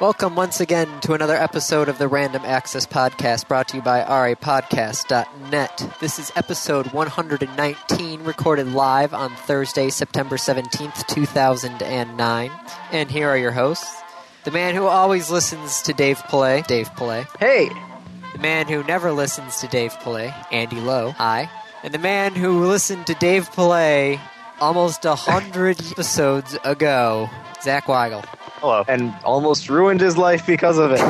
Welcome 0.00 0.34
once 0.34 0.60
again 0.60 1.00
to 1.02 1.12
another 1.12 1.34
episode 1.36 1.90
of 1.90 1.98
the 1.98 2.08
Random 2.08 2.42
Access 2.46 2.86
Podcast 2.86 3.46
brought 3.48 3.68
to 3.68 3.76
you 3.76 3.82
by 3.82 4.00
rapodcast.net. 4.00 5.94
This 6.00 6.18
is 6.18 6.32
episode 6.36 6.86
119, 6.92 8.24
recorded 8.24 8.68
live 8.72 9.12
on 9.12 9.30
Thursday, 9.30 9.90
September 9.90 10.36
17th, 10.36 11.06
2009. 11.06 12.50
And 12.92 13.10
here 13.10 13.28
are 13.28 13.36
your 13.36 13.52
hosts 13.52 13.94
the 14.44 14.50
man 14.50 14.74
who 14.74 14.86
always 14.86 15.30
listens 15.30 15.82
to 15.82 15.92
Dave 15.92 16.18
Play, 16.28 16.62
Dave 16.62 16.94
Play. 16.96 17.26
Hey, 17.38 17.68
The 18.32 18.38
man 18.38 18.68
who 18.68 18.82
never 18.84 19.12
listens 19.12 19.58
to 19.58 19.68
Dave 19.68 19.92
Play, 20.00 20.32
Andy 20.50 20.80
Lowe. 20.80 21.10
Hi. 21.10 21.50
And 21.82 21.92
the 21.92 21.98
man 21.98 22.34
who 22.34 22.64
listened 22.66 23.06
to 23.08 23.14
Dave 23.14 23.52
Play 23.52 24.18
almost 24.58 25.04
a 25.04 25.14
hundred 25.14 25.78
episodes 25.92 26.56
ago, 26.64 27.28
Zach 27.62 27.84
Wigal. 27.84 28.24
Hello. 28.60 28.84
and 28.88 29.14
almost 29.24 29.68
ruined 29.68 30.00
his 30.00 30.16
life 30.18 30.46
because 30.46 30.78
of 30.78 30.92
it. 30.92 31.00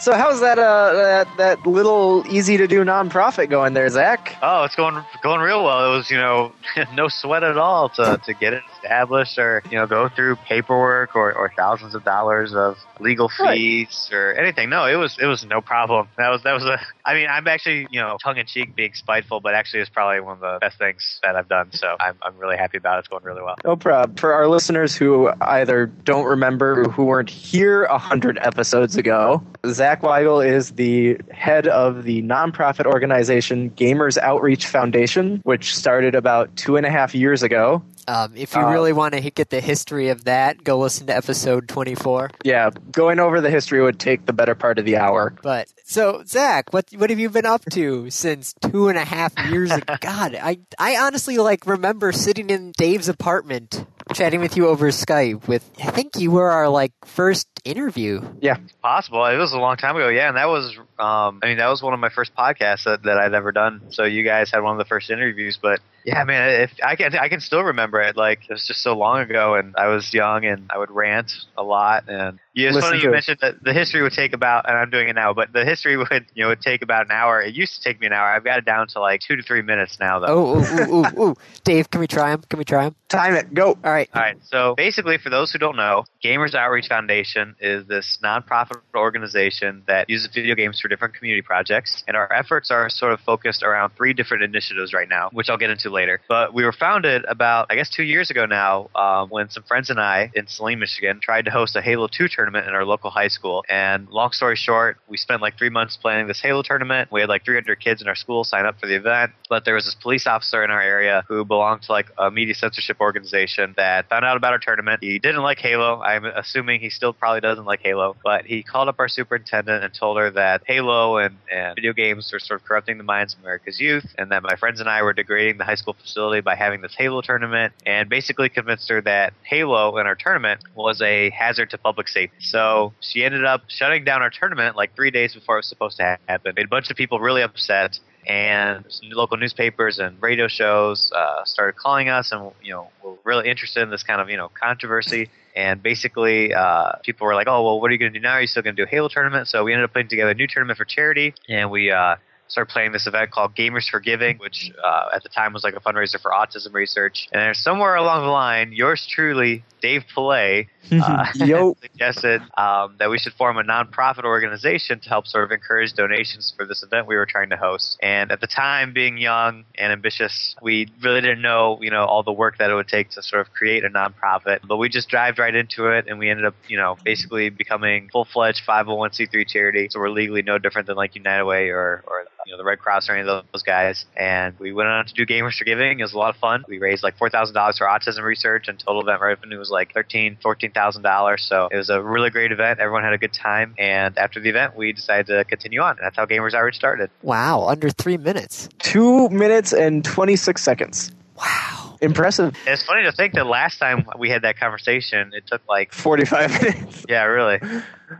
So 0.00 0.14
how's 0.14 0.40
that 0.40 0.58
uh 0.58 0.92
that 0.92 1.28
that 1.38 1.66
little 1.66 2.24
easy 2.28 2.56
to 2.56 2.66
do 2.68 2.84
nonprofit 2.84 3.50
going 3.50 3.74
there, 3.74 3.88
Zach? 3.88 4.36
Oh, 4.42 4.64
it's 4.64 4.76
going 4.76 5.02
going 5.22 5.40
real 5.40 5.64
well. 5.64 5.92
It 5.92 5.96
was 5.96 6.10
you 6.10 6.18
know 6.18 6.52
no 6.94 7.08
sweat 7.08 7.42
at 7.42 7.56
all 7.56 7.88
to, 7.90 8.20
to 8.24 8.34
get 8.34 8.52
it 8.52 8.62
established 8.82 9.38
or 9.38 9.62
you 9.70 9.76
know 9.76 9.86
go 9.86 10.08
through 10.08 10.36
paperwork 10.36 11.14
or, 11.16 11.32
or 11.32 11.52
thousands 11.56 11.94
of 11.94 12.04
dollars 12.04 12.54
of 12.54 12.76
legal 13.00 13.30
Right. 13.38 13.56
fees 13.56 14.10
or 14.12 14.32
anything. 14.34 14.70
No, 14.70 14.86
it 14.86 14.96
was 14.96 15.16
it 15.20 15.26
was 15.26 15.44
no 15.44 15.60
problem. 15.60 16.08
That 16.16 16.30
was 16.30 16.42
that 16.42 16.52
was 16.54 16.64
a. 16.64 16.80
I 17.04 17.14
mean, 17.14 17.28
I'm 17.30 17.46
actually 17.48 17.86
you 17.90 18.00
know 18.00 18.16
tongue 18.22 18.36
in 18.38 18.46
cheek 18.46 18.74
being 18.74 18.94
spiteful, 18.94 19.40
but 19.40 19.54
actually 19.54 19.80
it's 19.80 19.90
probably 19.90 20.20
one 20.20 20.34
of 20.34 20.40
the 20.40 20.58
best 20.60 20.78
things 20.78 21.20
that 21.22 21.36
I've 21.36 21.48
done. 21.48 21.72
So 21.72 21.96
I'm 22.00 22.16
I'm 22.22 22.36
really 22.38 22.56
happy 22.56 22.78
about 22.78 22.96
it. 22.96 23.00
It's 23.00 23.08
going 23.08 23.24
really 23.24 23.42
well. 23.42 23.56
No 23.64 23.76
problem. 23.76 24.16
For 24.16 24.32
our 24.32 24.48
listeners 24.48 24.96
who 24.96 25.30
either 25.40 25.86
don't 25.86 26.24
remember 26.26 26.82
or 26.82 26.88
who 26.90 27.04
weren't 27.04 27.30
here 27.30 27.84
a 27.84 27.98
hundred 27.98 28.38
episodes 28.42 28.96
ago, 28.96 29.42
Zach 29.66 30.02
Wigal 30.02 30.44
is 30.46 30.72
the 30.72 31.18
head 31.30 31.66
of 31.68 32.04
the 32.04 32.22
nonprofit 32.22 32.86
organization 32.86 33.70
Gamers 33.70 34.18
Outreach 34.18 34.66
Foundation, 34.66 35.40
which 35.44 35.74
started 35.74 36.14
about 36.14 36.54
two 36.56 36.76
and 36.76 36.86
a 36.86 36.90
half 36.90 37.14
years 37.14 37.42
ago. 37.42 37.82
Um, 38.08 38.32
if 38.34 38.54
you 38.54 38.62
Uh, 38.62 38.70
really 38.70 38.94
want 38.94 39.12
to 39.14 39.20
get 39.30 39.50
the 39.50 39.60
history 39.60 40.08
of 40.08 40.24
that, 40.24 40.64
go 40.64 40.78
listen 40.78 41.06
to 41.08 41.16
episode 41.16 41.68
24. 41.68 42.30
Yeah, 42.42 42.70
going 42.90 43.20
over 43.20 43.40
the 43.42 43.50
history 43.50 43.82
would 43.82 44.00
take 44.00 44.24
the 44.24 44.32
better 44.32 44.54
part 44.54 44.78
of 44.78 44.86
the 44.86 44.96
hour. 44.96 45.34
But 45.42 45.68
so, 45.88 46.22
Zach, 46.26 46.70
what 46.74 46.90
what 46.96 47.08
have 47.08 47.18
you 47.18 47.30
been 47.30 47.46
up 47.46 47.64
to 47.70 48.10
since 48.10 48.52
two 48.70 48.88
and 48.88 48.98
a 48.98 49.06
half 49.06 49.32
years 49.50 49.72
ago? 49.72 49.96
God, 50.00 50.34
I 50.34 50.58
I 50.78 50.98
honestly 50.98 51.38
like 51.38 51.66
remember 51.66 52.12
sitting 52.12 52.50
in 52.50 52.72
Dave's 52.76 53.08
apartment 53.08 53.86
chatting 54.12 54.40
with 54.40 54.56
you 54.56 54.68
over 54.68 54.88
Skype. 54.88 55.48
With 55.48 55.68
I 55.82 55.90
think 55.90 56.16
you 56.16 56.30
were 56.30 56.50
our 56.50 56.68
like 56.68 56.92
first 57.06 57.48
interview. 57.64 58.20
Yeah, 58.40 58.56
possible. 58.82 59.24
It 59.26 59.36
was 59.36 59.52
a 59.52 59.58
long 59.58 59.76
time 59.76 59.96
ago, 59.96 60.08
yeah, 60.08 60.28
and 60.28 60.36
that 60.36 60.48
was, 60.48 60.76
um, 60.98 61.40
I 61.42 61.46
mean, 61.46 61.58
that 61.58 61.68
was 61.68 61.82
one 61.82 61.94
of 61.94 62.00
my 62.00 62.08
first 62.08 62.34
podcasts 62.34 62.84
that, 62.84 63.02
that 63.04 63.18
I'd 63.18 63.34
ever 63.34 63.52
done. 63.52 63.82
So 63.90 64.04
you 64.04 64.24
guys 64.24 64.50
had 64.50 64.60
one 64.60 64.72
of 64.72 64.78
the 64.78 64.84
first 64.84 65.10
interviews, 65.10 65.58
but 65.60 65.80
yeah, 66.04 66.24
man, 66.24 66.62
if 66.62 66.72
I 66.82 66.96
can, 66.96 67.14
I 67.16 67.28
can 67.28 67.40
still 67.40 67.62
remember 67.62 68.00
it. 68.00 68.16
Like 68.16 68.40
it 68.48 68.52
was 68.52 68.66
just 68.66 68.82
so 68.82 68.96
long 68.96 69.20
ago, 69.20 69.54
and 69.54 69.74
I 69.76 69.88
was 69.88 70.12
young, 70.12 70.44
and 70.44 70.70
I 70.70 70.78
would 70.78 70.90
rant 70.90 71.32
a 71.56 71.62
lot. 71.62 72.04
And 72.08 72.38
yeah, 72.54 72.68
it's 72.68 72.76
Listen 72.76 72.90
funny 72.90 73.02
you 73.02 73.08
it. 73.10 73.12
mentioned 73.12 73.38
that 73.42 73.62
the 73.62 73.72
history 73.72 74.02
would 74.02 74.12
take 74.12 74.32
about, 74.32 74.68
and 74.68 74.76
I'm 74.76 74.90
doing 74.90 75.08
it 75.08 75.14
now, 75.14 75.34
but 75.34 75.52
the 75.52 75.64
history 75.64 75.77
would, 75.84 76.26
you 76.34 76.44
know, 76.44 76.48
would 76.48 76.60
take 76.60 76.82
about 76.82 77.06
an 77.06 77.12
hour. 77.12 77.40
It 77.40 77.54
used 77.54 77.76
to 77.76 77.80
take 77.82 78.00
me 78.00 78.06
an 78.06 78.12
hour. 78.12 78.26
I've 78.26 78.44
got 78.44 78.58
it 78.58 78.64
down 78.64 78.88
to 78.88 79.00
like 79.00 79.20
two 79.20 79.36
to 79.36 79.42
three 79.42 79.62
minutes 79.62 79.98
now, 80.00 80.18
though. 80.18 80.26
Oh, 80.28 80.58
ooh, 80.58 80.80
ooh, 80.80 81.04
ooh, 81.06 81.22
ooh. 81.30 81.36
Dave, 81.64 81.90
can 81.90 82.00
we 82.00 82.06
try 82.06 82.32
him? 82.32 82.42
Can 82.48 82.58
we 82.58 82.64
try 82.64 82.86
him? 82.86 82.94
Time 83.08 83.34
it, 83.34 83.52
go. 83.54 83.68
All 83.68 83.92
right. 83.92 84.08
All 84.14 84.22
right. 84.22 84.36
So 84.44 84.74
basically, 84.76 85.18
for 85.18 85.30
those 85.30 85.50
who 85.52 85.58
don't 85.58 85.76
know, 85.76 86.04
Gamers 86.22 86.52
Outreach 86.52 86.88
Foundation 86.88 87.54
is 87.60 87.86
this 87.86 88.18
nonprofit 88.24 88.80
organization 88.96 89.84
that 89.86 90.10
uses 90.10 90.28
video 90.34 90.56
games 90.56 90.80
for 90.80 90.88
different 90.88 91.14
community 91.14 91.42
projects, 91.42 92.02
and 92.08 92.16
our 92.16 92.32
efforts 92.32 92.72
are 92.72 92.90
sort 92.90 93.12
of 93.12 93.20
focused 93.20 93.62
around 93.62 93.90
three 93.96 94.12
different 94.12 94.42
initiatives 94.42 94.92
right 94.92 95.08
now, 95.08 95.28
which 95.32 95.48
I'll 95.48 95.56
get 95.56 95.70
into 95.70 95.90
later. 95.90 96.20
But 96.28 96.52
we 96.52 96.64
were 96.64 96.72
founded 96.72 97.24
about, 97.28 97.68
I 97.70 97.76
guess, 97.76 97.88
two 97.88 98.02
years 98.02 98.30
ago 98.30 98.46
now, 98.46 98.90
um, 98.96 99.28
when 99.28 99.48
some 99.48 99.62
friends 99.62 99.90
and 99.90 100.00
I 100.00 100.32
in 100.34 100.48
Saline, 100.48 100.80
Michigan, 100.80 101.20
tried 101.22 101.44
to 101.44 101.52
host 101.52 101.76
a 101.76 101.82
Halo 101.82 102.08
2 102.08 102.26
tournament 102.26 102.66
in 102.66 102.74
our 102.74 102.84
local 102.84 103.10
high 103.10 103.28
school. 103.28 103.64
And 103.68 104.08
long 104.08 104.32
story 104.32 104.56
short, 104.56 104.96
we 105.08 105.18
spent 105.18 105.40
like 105.40 105.56
three 105.56 105.70
months 105.70 105.96
planning 105.96 106.26
this 106.26 106.40
Halo 106.40 106.62
tournament. 106.62 107.12
We 107.12 107.20
had 107.20 107.28
like 107.28 107.44
300 107.44 107.78
kids 107.78 108.02
in 108.02 108.08
our 108.08 108.16
school 108.16 108.42
sign 108.42 108.66
up 108.66 108.80
for 108.80 108.88
the 108.88 108.96
event, 108.96 109.30
but 109.48 109.64
there 109.64 109.74
was 109.74 109.84
this 109.84 109.94
police 109.94 110.26
officer 110.26 110.64
in 110.64 110.72
our 110.72 110.82
area 110.82 111.22
who 111.28 111.44
belonged 111.44 111.82
to 111.82 111.92
like 111.92 112.06
a 112.18 112.28
media 112.28 112.56
censorship 112.56 113.00
organization 113.00 113.74
that 113.76 114.08
found 114.08 114.24
out 114.24 114.36
about 114.36 114.52
our 114.52 114.58
tournament. 114.58 115.00
He 115.00 115.20
didn't 115.20 115.42
like 115.42 115.58
Halo. 115.58 116.02
I'm 116.08 116.24
assuming 116.24 116.80
he 116.80 116.88
still 116.88 117.12
probably 117.12 117.40
doesn't 117.40 117.66
like 117.66 117.80
Halo, 117.82 118.16
but 118.24 118.46
he 118.46 118.62
called 118.62 118.88
up 118.88 118.96
our 118.98 119.08
superintendent 119.08 119.84
and 119.84 119.92
told 119.92 120.16
her 120.16 120.30
that 120.30 120.62
Halo 120.66 121.18
and, 121.18 121.36
and 121.52 121.74
video 121.74 121.92
games 121.92 122.30
were 122.32 122.38
sort 122.38 122.60
of 122.60 122.66
corrupting 122.66 122.96
the 122.96 123.04
minds 123.04 123.34
of 123.34 123.40
America's 123.40 123.78
youth, 123.78 124.06
and 124.16 124.32
that 124.32 124.42
my 124.42 124.56
friends 124.56 124.80
and 124.80 124.88
I 124.88 125.02
were 125.02 125.12
degrading 125.12 125.58
the 125.58 125.64
high 125.64 125.74
school 125.74 125.94
facility 125.94 126.40
by 126.40 126.54
having 126.54 126.80
this 126.80 126.94
Halo 126.96 127.20
tournament, 127.20 127.74
and 127.84 128.08
basically 128.08 128.48
convinced 128.48 128.88
her 128.88 129.02
that 129.02 129.34
Halo 129.42 129.98
in 129.98 130.06
our 130.06 130.14
tournament 130.14 130.62
was 130.74 131.02
a 131.02 131.30
hazard 131.30 131.70
to 131.70 131.78
public 131.78 132.08
safety. 132.08 132.36
So 132.40 132.94
she 133.00 133.24
ended 133.24 133.44
up 133.44 133.62
shutting 133.68 134.04
down 134.04 134.22
our 134.22 134.30
tournament 134.30 134.76
like 134.76 134.94
three 134.94 135.10
days 135.10 135.34
before 135.34 135.56
it 135.56 135.60
was 135.60 135.68
supposed 135.68 135.98
to 135.98 136.18
happen. 136.26 136.54
Made 136.56 136.64
a 136.64 136.68
bunch 136.68 136.90
of 136.90 136.96
people 136.96 137.20
really 137.20 137.42
upset 137.42 137.98
and 138.28 138.84
local 139.02 139.38
newspapers 139.38 139.98
and 139.98 140.20
radio 140.22 140.48
shows 140.48 141.10
uh, 141.16 141.44
started 141.44 141.76
calling 141.76 142.10
us 142.10 142.30
and 142.30 142.52
you 142.62 142.72
know 142.72 142.88
were 143.02 143.14
really 143.24 143.48
interested 143.48 143.82
in 143.82 143.90
this 143.90 144.02
kind 144.02 144.20
of 144.20 144.28
you 144.28 144.36
know 144.36 144.50
controversy. 144.60 145.30
And 145.56 145.82
basically 145.82 146.54
uh, 146.54 146.92
people 147.02 147.26
were 147.26 147.34
like 147.34 147.48
oh 147.48 147.64
well 147.64 147.80
what 147.80 147.88
are 147.88 147.92
you 147.92 147.98
going 147.98 148.12
to 148.12 148.18
do 148.18 148.22
now? 148.22 148.34
Are 148.34 148.40
you 148.40 148.46
still 148.46 148.62
going 148.62 148.76
to 148.76 148.82
do 148.82 148.86
a 148.86 148.90
halo 148.90 149.08
tournament? 149.08 149.48
So 149.48 149.64
we 149.64 149.72
ended 149.72 149.84
up 149.84 149.94
putting 149.94 150.08
together 150.08 150.30
a 150.30 150.34
new 150.34 150.46
tournament 150.46 150.76
for 150.76 150.84
charity 150.84 151.34
and 151.48 151.70
we 151.70 151.90
uh, 151.90 152.16
started 152.48 152.70
playing 152.70 152.92
this 152.92 153.06
event 153.06 153.30
called 153.30 153.54
gamers 153.56 153.88
for 153.88 153.98
giving 153.98 154.36
which 154.38 154.70
uh, 154.84 155.08
at 155.14 155.22
the 155.22 155.28
time 155.30 155.54
was 155.54 155.64
like 155.64 155.74
a 155.74 155.80
fundraiser 155.80 156.20
for 156.20 156.30
autism 156.30 156.74
research. 156.74 157.28
And 157.32 157.56
somewhere 157.56 157.96
along 157.96 158.24
the 158.24 158.30
line 158.30 158.72
yours 158.72 159.06
truly 159.10 159.64
dave 159.80 160.04
Pillay, 160.14 160.68
uh, 160.92 161.26
suggested 161.80 162.42
um, 162.56 162.96
that 162.98 163.10
we 163.10 163.18
should 163.18 163.32
form 163.34 163.58
a 163.58 163.62
nonprofit 163.62 164.24
organization 164.24 165.00
to 165.00 165.08
help 165.08 165.26
sort 165.26 165.44
of 165.44 165.52
encourage 165.52 165.92
donations 165.92 166.52
for 166.56 166.66
this 166.66 166.82
event 166.82 167.06
we 167.06 167.16
were 167.16 167.26
trying 167.26 167.50
to 167.50 167.56
host. 167.56 167.98
And 168.02 168.32
at 168.32 168.40
the 168.40 168.46
time, 168.46 168.92
being 168.92 169.18
young 169.18 169.64
and 169.76 169.92
ambitious, 169.92 170.56
we 170.62 170.90
really 171.02 171.20
didn't 171.20 171.42
know, 171.42 171.78
you 171.80 171.90
know, 171.90 172.04
all 172.04 172.22
the 172.22 172.32
work 172.32 172.58
that 172.58 172.70
it 172.70 172.74
would 172.74 172.88
take 172.88 173.10
to 173.10 173.22
sort 173.22 173.46
of 173.46 173.52
create 173.52 173.84
a 173.84 173.88
nonprofit. 173.88 174.60
But 174.66 174.76
we 174.76 174.88
just 174.88 175.10
dived 175.10 175.38
right 175.38 175.54
into 175.54 175.86
it, 175.86 176.06
and 176.08 176.18
we 176.18 176.30
ended 176.30 176.46
up, 176.46 176.54
you 176.68 176.76
know, 176.76 176.96
basically 177.04 177.50
becoming 177.50 178.08
full-fledged 178.10 178.62
501c3 178.66 179.46
charity. 179.46 179.88
So 179.90 180.00
we're 180.00 180.10
legally 180.10 180.42
no 180.42 180.58
different 180.58 180.86
than 180.86 180.96
like 180.96 181.14
United 181.14 181.44
Way 181.44 181.68
or, 181.68 182.02
or 182.06 182.24
you 182.46 182.52
know, 182.52 182.58
the 182.58 182.64
Red 182.64 182.78
Cross 182.78 183.08
or 183.08 183.12
any 183.12 183.28
of 183.28 183.44
those 183.52 183.62
guys. 183.62 184.06
And 184.16 184.58
we 184.58 184.72
went 184.72 184.88
on 184.88 185.06
to 185.06 185.14
do 185.14 185.26
Gamers 185.26 185.58
for 185.58 185.64
Giving. 185.64 186.00
It 186.00 186.02
was 186.02 186.14
a 186.14 186.18
lot 186.18 186.34
of 186.34 186.40
fun. 186.40 186.64
We 186.66 186.78
raised 186.78 187.02
like 187.02 187.18
$4,000 187.18 187.78
for 187.78 187.86
autism 187.86 188.22
research, 188.22 188.68
and 188.68 188.78
total 188.78 189.02
event 189.02 189.20
revenue 189.20 189.58
was 189.58 189.67
like 189.70 189.92
thirteen, 189.94 190.36
fourteen 190.42 190.70
thousand 190.72 191.02
dollars. 191.02 191.42
So 191.44 191.68
it 191.70 191.76
was 191.76 191.90
a 191.90 192.02
really 192.02 192.30
great 192.30 192.52
event. 192.52 192.80
Everyone 192.80 193.02
had 193.02 193.12
a 193.12 193.18
good 193.18 193.32
time. 193.32 193.74
And 193.78 194.16
after 194.18 194.40
the 194.40 194.48
event, 194.50 194.76
we 194.76 194.92
decided 194.92 195.26
to 195.26 195.44
continue 195.44 195.80
on. 195.80 195.96
That's 196.00 196.16
how 196.16 196.26
Gamers 196.26 196.54
Outreach 196.54 196.76
started. 196.76 197.10
Wow, 197.22 197.66
under 197.68 197.90
three 197.90 198.16
minutes. 198.16 198.68
Two 198.78 199.28
minutes 199.28 199.72
and 199.72 200.04
twenty 200.04 200.36
six 200.36 200.62
seconds. 200.62 201.12
Wow. 201.36 201.96
Impressive. 202.00 202.56
It's 202.66 202.84
funny 202.84 203.02
to 203.04 203.12
think 203.12 203.34
that 203.34 203.46
last 203.46 203.78
time 203.78 204.06
we 204.18 204.30
had 204.30 204.42
that 204.42 204.56
conversation, 204.58 205.32
it 205.34 205.46
took 205.48 205.62
like, 205.68 205.92
Forty 205.92 206.24
five 206.24 206.50
minutes. 206.62 207.04
yeah, 207.08 207.24
really. 207.24 207.58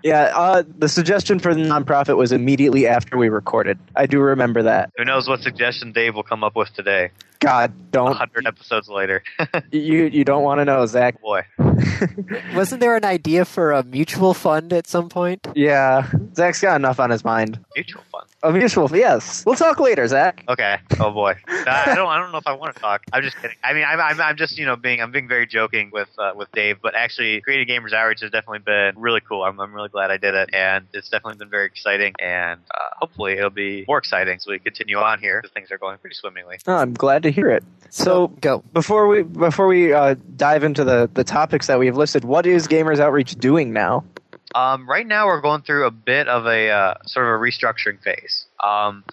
Yeah, 0.03 0.33
uh, 0.35 0.63
the 0.79 0.89
suggestion 0.89 1.39
for 1.39 1.55
the 1.55 1.63
nonprofit 1.63 2.17
was 2.17 2.33
immediately 2.33 2.87
after 2.87 3.17
we 3.17 3.29
recorded. 3.29 3.79
I 3.97 4.07
do 4.07 4.21
remember 4.21 4.63
that. 4.65 4.91
Who 4.97 5.05
knows 5.05 5.29
what 5.29 5.41
suggestion 5.41 5.93
Dave 5.93 6.15
will 6.15 6.23
come 6.23 6.45
up 6.45 6.57
with 6.57 6.73
today? 6.75 7.11
God, 7.41 7.73
don't 7.93 8.17
hundred 8.17 8.47
episodes 8.47 8.89
later. 8.89 9.23
you 9.71 10.05
you 10.07 10.25
don't 10.25 10.43
want 10.43 10.59
to 10.59 10.65
know, 10.65 10.85
Zach. 10.87 11.21
Boy. 11.21 11.43
Wasn't 12.55 12.81
there 12.81 12.97
an 12.97 13.05
idea 13.05 13.45
for 13.45 13.73
a 13.73 13.85
mutual 13.85 14.35
fund 14.35 14.73
at 14.73 14.89
some 14.89 15.09
point? 15.09 15.47
Yeah, 15.55 16.11
Zach's 16.35 16.61
got 16.61 16.77
enough 16.77 16.99
on 16.99 17.11
his 17.11 17.25
mind. 17.25 17.65
Mutual 17.77 18.03
fund. 18.11 18.27
A 18.43 18.53
mutual, 18.53 18.89
yes. 18.97 19.45
We'll 19.45 19.57
talk 19.57 19.81
later, 19.81 20.07
Zach. 20.07 20.45
Okay. 20.49 20.79
Oh 21.01 21.11
boy. 21.11 21.35
I 21.49 21.85
I 21.87 21.95
don't. 21.95 22.09
I 22.09 22.19
don't 22.19 22.33
know 22.33 22.39
if 22.39 22.47
I 22.47 22.53
want 22.53 22.75
to 22.75 22.81
talk. 22.81 23.03
I'm 23.13 23.23
just 23.23 23.37
kidding. 23.37 23.57
I 23.65 23.73
mean, 23.73 23.85
I'm. 23.85 24.01
I'm, 24.01 24.21
I'm 24.21 24.37
just 24.37 24.59
you 24.59 24.67
know 24.67 24.77
being. 24.77 25.01
I'm 25.01 25.13
being 25.13 25.29
very 25.29 25.47
joking 25.47 25.91
with 25.93 26.09
uh, 26.19 26.33
with 26.37 26.51
Dave, 26.53 26.79
but 26.83 26.95
actually, 26.95 27.41
Creative 27.41 27.67
Gamers 27.67 27.93
Outreach 27.93 28.21
has 28.21 28.31
definitely 28.31 28.61
been 28.61 29.01
really 29.01 29.21
cool. 29.21 29.43
I'm. 29.43 29.59
I'm 29.61 29.75
really 29.79 29.89
glad 29.89 30.11
I 30.11 30.17
did 30.17 30.35
it, 30.35 30.51
and 30.53 30.87
it's 30.93 31.09
definitely 31.09 31.39
been 31.39 31.49
very 31.51 31.67
exciting. 31.67 32.13
And 32.21 32.61
uh, 32.71 32.95
hopefully, 32.99 33.33
it'll 33.35 33.51
be 33.51 33.85
more 33.89 33.99
exciting 33.99 34.37
as 34.37 34.47
we 34.47 34.59
continue 34.59 34.99
on 34.99 35.19
here. 35.21 35.41
'cause 35.43 35.51
Things 35.53 35.71
are 35.71 35.79
going 35.79 35.99
pretty 35.99 36.15
swimmingly. 36.15 36.59
Oh, 36.67 36.75
I'm 36.75 36.93
glad 36.95 37.23
to 37.23 37.31
hear 37.31 37.49
it. 37.51 37.65
So 37.91 38.29
go. 38.41 38.63
before 38.73 39.09
we 39.09 39.23
before 39.23 39.67
we 39.67 39.93
uh, 39.93 40.17
dive 40.37 40.65
into 40.65 40.85
the 40.85 41.09
the 41.15 41.25
topics 41.25 41.67
that 41.69 41.79
we've 41.79 41.97
listed, 41.97 42.25
what 42.25 42.45
is 42.47 42.69
Gamers 42.69 42.99
Outreach 43.01 43.37
doing 43.37 43.73
now? 43.73 44.05
Um, 44.55 44.89
right 44.89 45.07
now, 45.07 45.27
we're 45.27 45.41
going 45.41 45.63
through 45.63 45.87
a 45.87 45.91
bit 45.91 46.27
of 46.29 46.47
a 46.47 46.71
uh, 46.71 46.95
sort 47.07 47.27
of 47.27 47.33
a 47.33 47.39
restructuring 47.39 48.03
phase. 48.03 48.47
Um, 48.65 49.05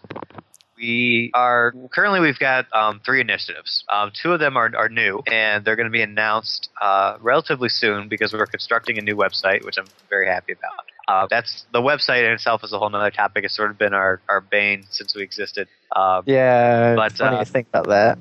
we 0.78 1.32
are 1.34 1.74
currently 1.94 2.20
we've 2.20 2.40
got 2.40 2.66
um, 2.74 3.00
three 3.06 3.22
initiatives. 3.22 3.84
Um, 3.92 4.12
two 4.14 4.34
of 4.34 4.40
them 4.40 4.58
are, 4.58 4.72
are 4.76 4.90
new, 4.90 5.22
and 5.28 5.64
they're 5.64 5.76
going 5.76 5.86
to 5.88 5.92
be 5.92 6.02
announced 6.02 6.70
uh, 6.82 7.18
relatively 7.22 7.70
soon 7.70 8.08
because 8.10 8.34
we're 8.34 8.46
constructing 8.46 8.98
a 8.98 9.02
new 9.02 9.16
website, 9.16 9.64
which 9.66 9.78
I'm 9.78 9.86
very 10.10 10.28
happy 10.28 10.54
about. 10.54 10.72
Uh, 11.08 11.28
that's 11.30 11.66
the 11.72 11.82
website 11.82 12.26
in 12.26 12.32
itself 12.32 12.64
is 12.64 12.74
a 12.74 12.80
whole 12.80 12.94
other 12.96 13.12
topic. 13.12 13.44
It's 13.44 13.56
sort 13.56 13.70
of 13.70 13.78
been 13.78 13.94
our, 13.94 14.22
our 14.28 14.42
bane 14.42 14.86
since 14.90 15.16
we 15.16 15.22
existed. 15.22 15.68
Um, 15.96 16.24
Yeah, 16.26 16.96
But, 16.96 17.14
funny 17.14 17.38
uh, 17.38 17.44
to 17.44 17.52
think 17.52 17.68
about 17.68 17.88
that. 17.88 18.18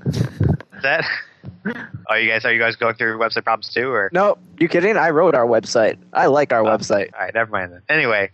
that 0.83 1.05
are 2.11 2.19
you 2.19 2.29
guys 2.31 2.45
are 2.45 2.53
you 2.53 2.59
guys 2.61 2.77
going 2.77 2.95
through 2.95 3.19
website 3.19 3.45
problems 3.45 3.73
too, 3.73 3.89
or 3.91 4.11
No, 4.13 4.37
you 4.59 4.69
kidding? 4.69 4.97
I 4.99 5.11
wrote 5.11 5.35
our 5.35 5.47
website. 5.47 5.97
I 6.13 6.27
like 6.27 6.53
our 6.53 6.61
Oh. 6.61 6.67
website. 6.77 7.11
All 7.15 7.21
right, 7.21 7.33
never 7.35 7.51
mind 7.51 7.73
then. 7.73 7.83
Anyway, 7.89 8.31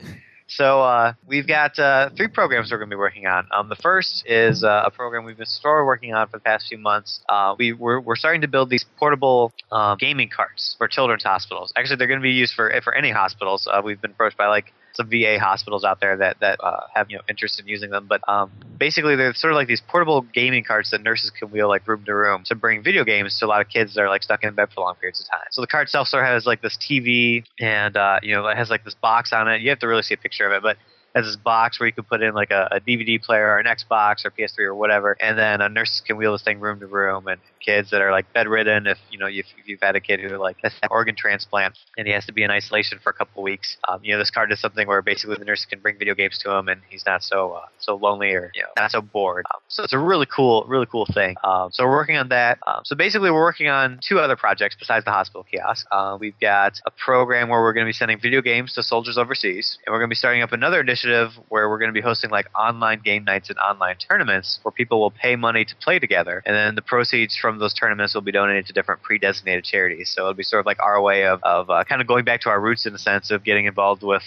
so 0.50 0.82
uh, 0.82 1.12
we've 1.28 1.46
got 1.46 1.78
uh, 1.78 2.10
three 2.16 2.26
programs 2.26 2.72
we're 2.72 2.78
going 2.78 2.90
to 2.90 2.96
be 2.96 2.98
working 2.98 3.26
on. 3.26 3.46
Um, 3.52 3.68
the 3.68 3.76
first 3.76 4.24
is 4.26 4.64
uh, 4.64 4.82
a 4.84 4.90
program 4.90 5.24
we've 5.24 5.36
been 5.36 5.46
of 5.46 5.86
working 5.86 6.12
on 6.12 6.26
for 6.26 6.38
the 6.38 6.42
past 6.42 6.66
few 6.68 6.76
months. 6.76 7.20
Uh, 7.28 7.54
we, 7.56 7.72
we're, 7.72 8.00
we're 8.00 8.16
starting 8.16 8.40
to 8.40 8.48
build 8.48 8.68
these 8.68 8.84
portable 8.98 9.52
um, 9.70 9.96
gaming 10.00 10.28
carts 10.28 10.74
for 10.76 10.88
children's 10.88 11.22
hospitals. 11.22 11.72
Actually, 11.76 11.96
they're 11.96 12.08
going 12.08 12.18
to 12.18 12.24
be 12.24 12.32
used 12.32 12.54
for 12.54 12.72
for 12.82 12.92
any 12.94 13.12
hospitals. 13.12 13.68
Uh, 13.70 13.80
we've 13.84 14.00
been 14.00 14.10
approached 14.10 14.36
by 14.36 14.48
like 14.48 14.72
some 14.94 15.08
VA 15.08 15.38
hospitals 15.38 15.84
out 15.84 16.00
there 16.00 16.16
that 16.16 16.40
that 16.40 16.58
uh, 16.62 16.80
have 16.94 17.10
you 17.10 17.16
know 17.16 17.22
interest 17.28 17.60
in 17.60 17.66
using 17.66 17.90
them. 17.90 18.06
But 18.08 18.26
um, 18.28 18.50
basically, 18.78 19.16
they're 19.16 19.34
sort 19.34 19.52
of 19.52 19.56
like 19.56 19.68
these 19.68 19.80
portable 19.80 20.22
gaming 20.22 20.64
carts 20.64 20.90
that 20.90 21.02
nurses 21.02 21.30
can 21.30 21.50
wheel 21.50 21.68
like 21.68 21.86
room 21.86 22.04
to 22.04 22.14
room 22.14 22.42
to 22.46 22.54
bring 22.54 22.82
video 22.82 23.04
games 23.04 23.38
to 23.38 23.46
a 23.46 23.48
lot 23.48 23.60
of 23.60 23.68
kids 23.68 23.94
that 23.94 24.02
are 24.02 24.08
like 24.08 24.22
stuck 24.22 24.42
in 24.42 24.54
bed 24.54 24.68
for 24.74 24.82
long 24.82 24.94
periods 24.96 25.20
of 25.20 25.26
time. 25.28 25.46
So 25.50 25.60
the 25.60 25.66
cart 25.66 25.84
itself 25.84 26.08
sort 26.08 26.24
of 26.24 26.28
has 26.28 26.46
like 26.46 26.62
this 26.62 26.76
TV 26.76 27.44
and 27.58 27.96
uh, 27.96 28.20
you 28.22 28.34
know 28.34 28.46
it 28.46 28.56
has 28.56 28.70
like 28.70 28.84
this 28.84 28.94
box 28.94 29.32
on 29.32 29.48
it. 29.48 29.60
You 29.60 29.70
have 29.70 29.78
to 29.80 29.88
really 29.88 30.02
see 30.02 30.14
a 30.14 30.18
picture 30.18 30.46
of 30.46 30.52
it, 30.52 30.62
but 30.62 30.76
has 31.14 31.26
this 31.26 31.36
box 31.36 31.80
where 31.80 31.86
you 31.86 31.92
can 31.92 32.04
put 32.04 32.22
in 32.22 32.34
like 32.34 32.50
a, 32.50 32.68
a 32.72 32.80
DVD 32.80 33.22
player 33.22 33.48
or 33.48 33.58
an 33.58 33.66
Xbox 33.66 34.24
or 34.24 34.30
PS3 34.30 34.60
or 34.60 34.74
whatever, 34.74 35.16
and 35.20 35.38
then 35.38 35.60
a 35.60 35.68
nurse 35.68 36.02
can 36.06 36.16
wheel 36.16 36.32
this 36.32 36.42
thing 36.42 36.60
room 36.60 36.80
to 36.80 36.86
room. 36.86 37.26
And 37.26 37.40
kids 37.60 37.90
that 37.90 38.00
are 38.00 38.10
like 38.10 38.32
bedridden, 38.32 38.86
if 38.86 38.98
you 39.10 39.18
know 39.18 39.26
if, 39.26 39.46
if 39.58 39.66
you've 39.68 39.80
had 39.80 39.96
a 39.96 40.00
kid 40.00 40.20
who 40.20 40.36
like 40.36 40.56
has 40.62 40.72
an 40.82 40.88
organ 40.90 41.14
transplant 41.16 41.76
and 41.96 42.06
he 42.06 42.12
has 42.12 42.24
to 42.26 42.32
be 42.32 42.42
in 42.42 42.50
isolation 42.50 42.98
for 43.02 43.10
a 43.10 43.12
couple 43.12 43.42
weeks, 43.42 43.76
um, 43.88 44.00
you 44.02 44.12
know 44.12 44.18
this 44.18 44.30
card 44.30 44.52
is 44.52 44.60
something 44.60 44.86
where 44.86 45.02
basically 45.02 45.36
the 45.36 45.44
nurse 45.44 45.64
can 45.64 45.80
bring 45.80 45.98
video 45.98 46.14
games 46.14 46.38
to 46.38 46.50
him 46.50 46.68
and 46.68 46.80
he's 46.88 47.04
not 47.06 47.22
so 47.22 47.52
uh, 47.52 47.66
so 47.78 47.96
lonely 47.96 48.32
or 48.32 48.50
you 48.54 48.62
know 48.62 48.68
not 48.76 48.90
so 48.90 49.00
bored. 49.00 49.44
Um, 49.54 49.60
so 49.68 49.82
it's 49.84 49.92
a 49.92 49.98
really 49.98 50.26
cool 50.26 50.64
really 50.68 50.86
cool 50.86 51.06
thing. 51.06 51.36
Um, 51.44 51.70
so 51.72 51.84
we're 51.84 51.96
working 51.96 52.16
on 52.16 52.28
that. 52.28 52.58
Um, 52.66 52.80
so 52.84 52.96
basically 52.96 53.30
we're 53.30 53.42
working 53.42 53.68
on 53.68 54.00
two 54.06 54.18
other 54.18 54.36
projects 54.36 54.76
besides 54.78 55.04
the 55.04 55.10
hospital 55.10 55.44
kiosk. 55.50 55.86
Uh, 55.90 56.16
we've 56.20 56.38
got 56.40 56.80
a 56.86 56.90
program 56.90 57.48
where 57.48 57.60
we're 57.60 57.72
going 57.72 57.86
to 57.86 57.88
be 57.88 57.92
sending 57.92 58.20
video 58.20 58.40
games 58.40 58.74
to 58.74 58.82
soldiers 58.82 59.18
overseas, 59.18 59.78
and 59.84 59.92
we're 59.92 59.98
going 59.98 60.08
to 60.08 60.12
be 60.12 60.16
starting 60.16 60.42
up 60.42 60.52
another 60.52 60.82
initiative 61.04 61.38
where 61.48 61.68
we're 61.68 61.78
going 61.78 61.88
to 61.88 61.94
be 61.94 62.00
hosting 62.00 62.30
like 62.30 62.46
online 62.58 63.00
game 63.00 63.24
nights 63.24 63.50
and 63.50 63.58
online 63.58 63.96
tournaments 63.96 64.60
where 64.62 64.72
people 64.72 65.00
will 65.00 65.10
pay 65.10 65.36
money 65.36 65.64
to 65.64 65.76
play 65.76 65.98
together, 65.98 66.42
and 66.46 66.54
then 66.54 66.74
the 66.74 66.82
proceeds 66.82 67.36
from 67.36 67.58
those 67.58 67.74
tournaments 67.74 68.14
will 68.14 68.20
be 68.20 68.32
donated 68.32 68.66
to 68.66 68.72
different 68.72 69.02
pre-designated 69.02 69.64
charities. 69.64 70.10
So 70.10 70.22
it'll 70.22 70.34
be 70.34 70.42
sort 70.42 70.60
of 70.60 70.66
like 70.66 70.82
our 70.82 71.00
way 71.00 71.26
of, 71.26 71.42
of 71.42 71.70
uh, 71.70 71.84
kind 71.84 72.00
of 72.00 72.06
going 72.06 72.24
back 72.24 72.42
to 72.42 72.48
our 72.50 72.60
roots 72.60 72.86
in 72.86 72.92
the 72.92 72.98
sense 72.98 73.30
of 73.30 73.44
getting 73.44 73.66
involved 73.66 74.02
with 74.02 74.22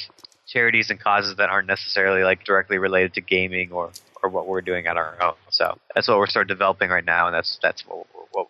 charities 0.46 0.90
and 0.90 1.00
causes 1.00 1.38
that 1.38 1.50
aren't 1.50 1.68
necessarily 1.68 2.24
like 2.24 2.44
directly 2.44 2.78
related 2.78 3.14
to 3.14 3.22
gaming 3.22 3.72
or 3.72 3.92
or 4.22 4.30
what 4.30 4.48
we're 4.48 4.62
doing 4.62 4.88
on 4.88 4.98
our 4.98 5.22
own. 5.22 5.34
So 5.50 5.78
that's 5.94 6.08
what 6.08 6.18
we're 6.18 6.28
sort 6.28 6.44
of 6.44 6.48
developing 6.58 6.90
right 6.90 7.06
now, 7.06 7.28
and 7.28 7.36
that's 7.36 7.60
that's 7.62 7.86
what 7.88 7.98
we're, 7.98 8.04